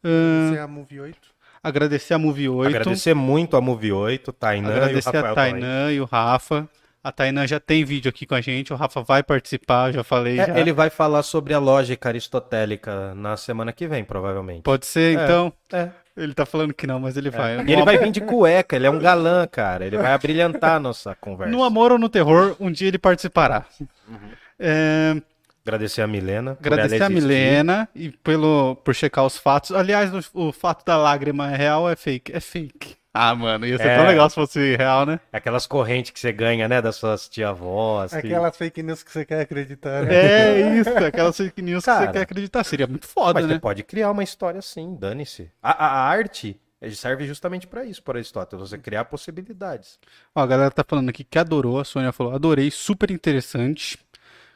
É 0.03 0.59
a 0.61 0.67
Movie 0.67 1.01
8. 1.01 1.17
agradecer 1.61 2.13
a 2.13 2.17
Move 2.17 2.49
8. 2.49 2.75
Agradecer 2.77 3.13
muito 3.13 3.57
a 3.57 3.61
Move 3.61 3.91
8, 3.91 4.31
Tainan 4.31 4.69
agradecer 4.69 5.09
e 5.09 5.11
o 5.11 5.13
Rafael 5.13 5.31
a 5.31 5.35
Tainan 5.35 5.91
e 5.91 6.01
o 6.01 6.05
Rafa. 6.05 6.69
A 7.01 7.11
Tainan 7.13 7.47
já 7.47 7.59
tem 7.61 7.85
vídeo 7.85 8.09
aqui 8.09 8.25
com 8.25 8.35
a 8.35 8.41
gente, 8.41 8.73
o 8.73 8.75
Rafa 8.75 9.01
vai 9.01 9.23
participar, 9.23 9.93
já 9.93 10.03
falei 10.03 10.37
É, 10.39 10.45
já. 10.47 10.59
ele 10.59 10.73
vai 10.73 10.89
falar 10.89 11.23
sobre 11.23 11.53
a 11.53 11.59
lógica 11.59 12.09
aristotélica 12.09 13.15
na 13.15 13.37
semana 13.37 13.71
que 13.71 13.87
vem, 13.87 14.03
provavelmente. 14.03 14.63
Pode 14.63 14.85
ser, 14.85 15.17
É. 15.17 15.23
então. 15.23 15.53
É. 15.71 15.89
Ele 16.17 16.33
tá 16.33 16.45
falando 16.45 16.73
que 16.73 16.85
não, 16.85 16.99
mas 16.99 17.15
ele 17.15 17.29
vai. 17.29 17.63
E 17.65 17.71
ele 17.71 17.85
vai 17.85 17.97
vir 17.97 18.11
de 18.11 18.19
cueca, 18.19 18.75
ele 18.75 18.85
é 18.85 18.89
um 18.89 18.99
galã, 18.99 19.47
cara. 19.47 19.85
Ele 19.85 19.97
vai 19.97 20.11
abrilhantar 20.11 20.75
a 20.75 20.79
nossa 20.79 21.15
conversa. 21.15 21.49
No 21.55 21.63
amor 21.63 21.93
ou 21.93 21.97
no 21.97 22.09
terror, 22.09 22.57
um 22.59 22.69
dia 22.69 22.89
ele 22.89 22.97
participará. 22.99 23.65
É, 24.59 25.15
Agradecer 25.65 26.01
a 26.01 26.07
Milena. 26.07 26.57
agradecer 26.59 27.01
a. 27.03 27.09
Milena 27.09 27.87
e 27.95 28.09
pelo, 28.09 28.75
por 28.83 28.93
checar 28.93 29.25
os 29.25 29.37
fatos. 29.37 29.71
Aliás, 29.71 30.11
o, 30.33 30.47
o 30.49 30.51
fato 30.51 30.83
da 30.85 30.97
lágrima 30.97 31.53
é 31.53 31.55
real 31.55 31.83
ou 31.83 31.89
é 31.89 31.95
fake? 31.95 32.33
É 32.35 32.39
fake. 32.41 32.95
Ah, 33.13 33.33
mano, 33.33 33.65
ia 33.65 33.77
ser 33.77 33.87
É. 33.87 33.97
tão 33.97 34.05
legal 34.05 34.29
se 34.29 34.35
fosse 34.35 34.75
real, 34.75 35.03
né? 35.05 35.19
Aquelas 35.33 35.65
correntes 35.65 36.11
que 36.11 36.19
você 36.19 36.31
ganha, 36.31 36.67
né, 36.67 36.79
das 36.81 36.95
suas 36.95 37.27
tia-avós. 37.27 38.11
que- 38.11 38.17
Aquelas 38.17 38.55
fake 38.55 38.83
news 38.83 39.01
que 39.01 39.11
você 39.11 39.25
quer 39.25 39.41
acreditar, 39.41 40.03
né? 40.03 40.13
É 40.15 40.77
isso, 40.79 40.89
aquelas 40.89 41.35
fake 41.35 41.61
news 41.61 41.83
que 41.83 41.89
Cara. 41.89 42.05
você 42.05 42.11
quer 42.13 42.21
acreditar. 42.21 42.63
Seria 42.63 42.85
muito 42.87 43.07
foda, 43.07 43.33
Mas 43.39 43.47
né? 43.47 43.55
você 43.55 43.59
pode 43.59 43.83
criar 43.83 44.11
uma 44.11 44.23
história 44.23 44.59
assim, 44.59 44.95
dane-se. 44.95 45.49
A, 45.61 45.71
a- 45.85 45.87
a 45.87 46.07
arte 46.07 46.59
serve 46.93 47.25
justamente 47.25 47.65
pra 47.65 47.83
isso, 47.83 48.01
para 48.03 48.19
Aristóteles, 48.19 48.69
você 48.69 48.77
criar 48.77 49.05
possibilidades. 49.05 49.99
Ó, 50.35 50.41
a 50.41 50.47
galera 50.47 50.69
tá 50.71 50.85
falando 50.87 51.09
aqui 51.09 51.23
que 51.23 51.39
adorou, 51.39 51.79
a 51.79 51.83
Sônia 51.83 52.11
falou, 52.11 52.33
adorei, 52.35 52.69
super 52.69 53.09
interessante. 53.11 53.97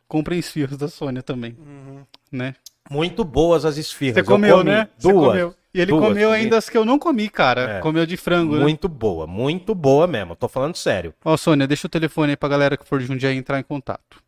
Comprem 0.08 0.38
esfirras 0.38 0.78
da 0.78 0.88
Sônia 0.88 1.24
também, 1.24 1.58
Uhum. 1.60 2.06
né? 2.32 2.54
Muito 2.90 3.24
boas 3.24 3.66
as 3.66 3.78
esfirras. 3.78 4.14
Você 4.16 4.22
Eu 4.22 4.26
comeu, 4.26 4.58
comi 4.60 4.70
né? 4.70 4.88
Você 4.98 5.12
Duas. 5.12 5.28
comeu. 5.32 5.56
E 5.74 5.82
ele 5.82 5.92
Duas, 5.92 6.08
comeu 6.08 6.32
ainda 6.32 6.58
as 6.58 6.70
que 6.70 6.78
eu 6.78 6.86
não 6.86 7.00
comi, 7.00 7.28
cara. 7.30 7.78
É. 7.78 7.80
Comeu 7.80 8.06
de 8.06 8.16
frango, 8.16 8.56
né? 8.56 8.62
Muito 8.62 8.88
boa, 8.88 9.26
muito 9.26 9.74
boa 9.74 10.06
mesmo. 10.06 10.36
Tô 10.36 10.48
falando 10.48 10.76
sério. 10.76 11.14
Ó, 11.26 11.36
Sônia, 11.36 11.66
deixa 11.66 11.88
o 11.88 11.90
telefone 11.90 12.34
aí 12.34 12.38
pra 12.38 12.48
galera 12.48 12.78
que 12.78 12.88
for 12.88 13.00
de 13.00 13.06
Jundiaí 13.06 13.36
entrar 13.36 13.60
em 13.60 13.64
contato. 13.64 14.22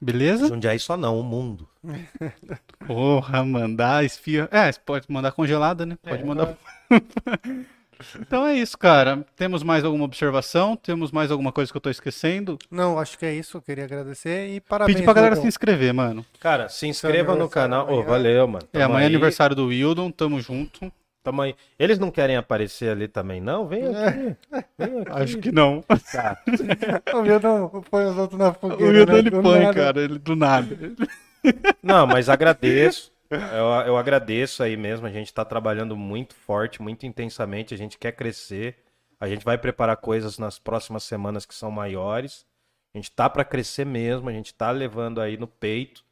Beleza? 0.00 0.48
Jundiaí 0.48 0.78
só 0.78 0.96
não, 0.96 1.20
o 1.20 1.22
mundo. 1.22 1.68
Porra, 2.86 3.44
mandar 3.44 4.04
esfia. 4.04 4.48
É, 4.50 4.72
você 4.72 4.80
pode 4.80 5.06
mandar 5.10 5.32
congelada, 5.32 5.84
né? 5.84 5.98
Pode 6.02 6.24
mandar. 6.24 6.56
então 8.20 8.46
é 8.46 8.54
isso, 8.54 8.76
cara. 8.78 9.24
Temos 9.36 9.62
mais 9.62 9.84
alguma 9.84 10.04
observação? 10.04 10.76
Temos 10.76 11.10
mais 11.12 11.30
alguma 11.30 11.52
coisa 11.52 11.70
que 11.70 11.76
eu 11.76 11.80
tô 11.80 11.90
esquecendo? 11.90 12.58
Não, 12.70 12.98
acho 12.98 13.18
que 13.18 13.26
é 13.26 13.32
isso. 13.32 13.56
Eu 13.56 13.62
queria 13.62 13.84
agradecer 13.84 14.48
e 14.48 14.60
parabéns. 14.60 14.94
Pedir 14.96 15.04
pra 15.04 15.12
galera 15.14 15.36
se 15.36 15.46
inscrever, 15.46 15.92
mano. 15.92 16.24
Cara, 16.40 16.68
se 16.68 16.86
inscreva 16.86 17.34
no 17.34 17.48
canal. 17.48 17.86
Ô, 17.86 17.90
amanhã. 17.94 18.06
valeu, 18.06 18.46
mano. 18.48 18.68
É, 18.72 18.78
Tamo 18.78 18.92
amanhã 18.92 19.04
é 19.04 19.06
aniversário 19.06 19.54
do 19.56 19.66
Wildon, 19.66 20.10
tamo 20.10 20.40
junto. 20.40 20.90
Tamo 21.22 21.42
aí. 21.42 21.54
Eles 21.78 21.98
não 21.98 22.10
querem 22.10 22.36
aparecer 22.36 22.90
ali 22.90 23.06
também, 23.06 23.42
não? 23.42 23.68
Vem 23.68 23.82
aqui. 23.84 24.36
Vem 24.78 25.00
aqui. 25.02 25.10
Acho 25.22 25.38
que 25.38 25.52
não. 25.52 25.82
Tá. 26.12 26.38
O 27.14 27.18
Wildon 27.18 27.68
põe 27.90 28.04
os 28.06 28.16
outros 28.16 28.38
na 28.38 28.48
O 28.48 28.54
fogueira. 28.54 28.92
Wildon 28.92 29.12
né? 29.12 29.18
ele 29.18 29.30
Do 29.30 29.42
põe, 29.42 29.60
nada. 29.60 29.74
cara, 29.74 30.00
ele 30.00 30.18
do 30.18 30.34
nada. 30.34 30.78
Não, 31.82 32.06
mas 32.06 32.28
agradeço. 32.28 33.12
Eu, 33.30 33.66
eu 33.86 33.96
agradeço 33.96 34.62
aí 34.62 34.76
mesmo. 34.76 35.06
A 35.06 35.10
gente 35.10 35.32
tá 35.32 35.44
trabalhando 35.44 35.96
muito 35.96 36.34
forte, 36.34 36.82
muito 36.82 37.06
intensamente. 37.06 37.72
A 37.72 37.76
gente 37.76 37.96
quer 37.98 38.12
crescer. 38.12 38.76
A 39.20 39.28
gente 39.28 39.44
vai 39.44 39.56
preparar 39.56 39.96
coisas 39.98 40.38
nas 40.38 40.58
próximas 40.58 41.04
semanas 41.04 41.46
que 41.46 41.54
são 41.54 41.70
maiores. 41.70 42.44
A 42.92 42.98
gente 42.98 43.10
tá 43.10 43.30
pra 43.30 43.44
crescer 43.44 43.86
mesmo. 43.86 44.28
A 44.28 44.32
gente 44.32 44.52
tá 44.52 44.70
levando 44.70 45.20
aí 45.20 45.36
no 45.36 45.46
peito. 45.46 46.04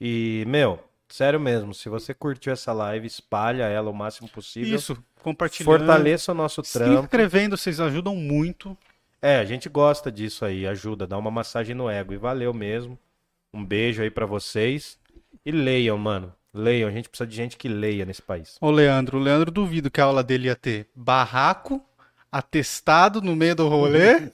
E, 0.00 0.44
meu, 0.46 0.82
sério 1.08 1.38
mesmo, 1.38 1.72
se 1.72 1.88
você 1.88 2.12
curtiu 2.12 2.52
essa 2.52 2.72
live, 2.72 3.06
espalha 3.06 3.64
ela 3.64 3.90
o 3.90 3.94
máximo 3.94 4.28
possível. 4.28 4.76
Isso, 4.76 5.02
compartilhando. 5.22 5.78
Fortaleça 5.78 6.32
o 6.32 6.34
nosso 6.34 6.64
Se 6.64 6.72
trampo. 6.78 7.04
inscrevendo, 7.04 7.56
vocês 7.56 7.80
ajudam 7.80 8.14
muito. 8.16 8.76
É, 9.22 9.36
a 9.36 9.44
gente 9.44 9.68
gosta 9.68 10.10
disso 10.12 10.44
aí, 10.44 10.66
ajuda, 10.66 11.06
dá 11.06 11.16
uma 11.16 11.30
massagem 11.30 11.74
no 11.74 11.88
ego. 11.88 12.12
E 12.12 12.16
valeu 12.16 12.52
mesmo. 12.52 12.98
Um 13.54 13.64
beijo 13.64 14.02
aí 14.02 14.10
pra 14.10 14.26
vocês. 14.26 14.98
E 15.44 15.50
leiam, 15.50 15.96
mano. 15.96 16.34
Leiam, 16.56 16.88
a 16.88 16.92
gente 16.92 17.08
precisa 17.08 17.26
de 17.26 17.36
gente 17.36 17.56
que 17.56 17.68
leia 17.68 18.04
nesse 18.04 18.22
país. 18.22 18.56
Ô, 18.60 18.70
Leandro, 18.70 19.18
o 19.18 19.20
Leandro 19.20 19.50
duvido 19.50 19.90
que 19.90 20.00
a 20.00 20.04
aula 20.04 20.22
dele 20.22 20.48
ia 20.48 20.56
ter 20.56 20.88
barraco, 20.94 21.80
atestado 22.30 23.20
no 23.20 23.36
meio 23.36 23.54
do 23.54 23.68
rolê 23.68 24.30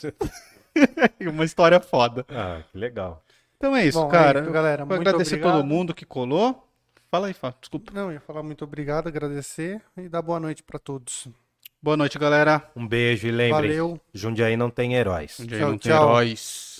e 1.21 1.29
uma 1.29 1.45
história 1.45 1.79
foda. 1.81 2.25
Ah, 2.29 2.63
que 2.71 2.79
legal. 2.79 3.23
Então 3.57 3.77
é 3.77 3.87
isso, 3.87 4.01
Bom, 4.01 4.09
é 4.09 4.11
cara. 4.11 4.41
isso, 4.43 4.51
galera. 4.51 4.85
Vou 4.85 4.97
Muito 4.97 5.09
agradecer 5.09 5.35
obrigado. 5.37 5.57
todo 5.59 5.67
mundo 5.67 5.95
que 5.95 6.05
colou. 6.05 6.67
Fala 7.11 7.27
aí, 7.27 7.35
Fá, 7.35 7.53
desculpa. 7.61 7.93
Não, 7.95 8.07
eu 8.07 8.13
ia 8.15 8.21
falar 8.21 8.43
muito 8.43 8.65
obrigado, 8.65 9.07
agradecer 9.07 9.81
e 9.97 10.09
dar 10.09 10.23
boa 10.23 10.41
noite 10.41 10.63
pra 10.63 10.79
todos. 10.79 11.29
Boa 11.81 11.97
noite, 11.97 12.19
galera. 12.19 12.63
Um 12.75 12.87
beijo 12.87 13.27
e 13.27 13.31
lembrem, 13.31 13.71
Valeu. 13.73 14.01
Jundiaí 14.15 14.57
não 14.57 14.71
tem 14.71 14.95
heróis. 14.95 15.37
Dia 15.41 15.59
Tchau, 15.59 15.71
não 15.71 15.79
tem 15.79 15.93
tchau. 15.93 16.09
heróis. 16.09 16.72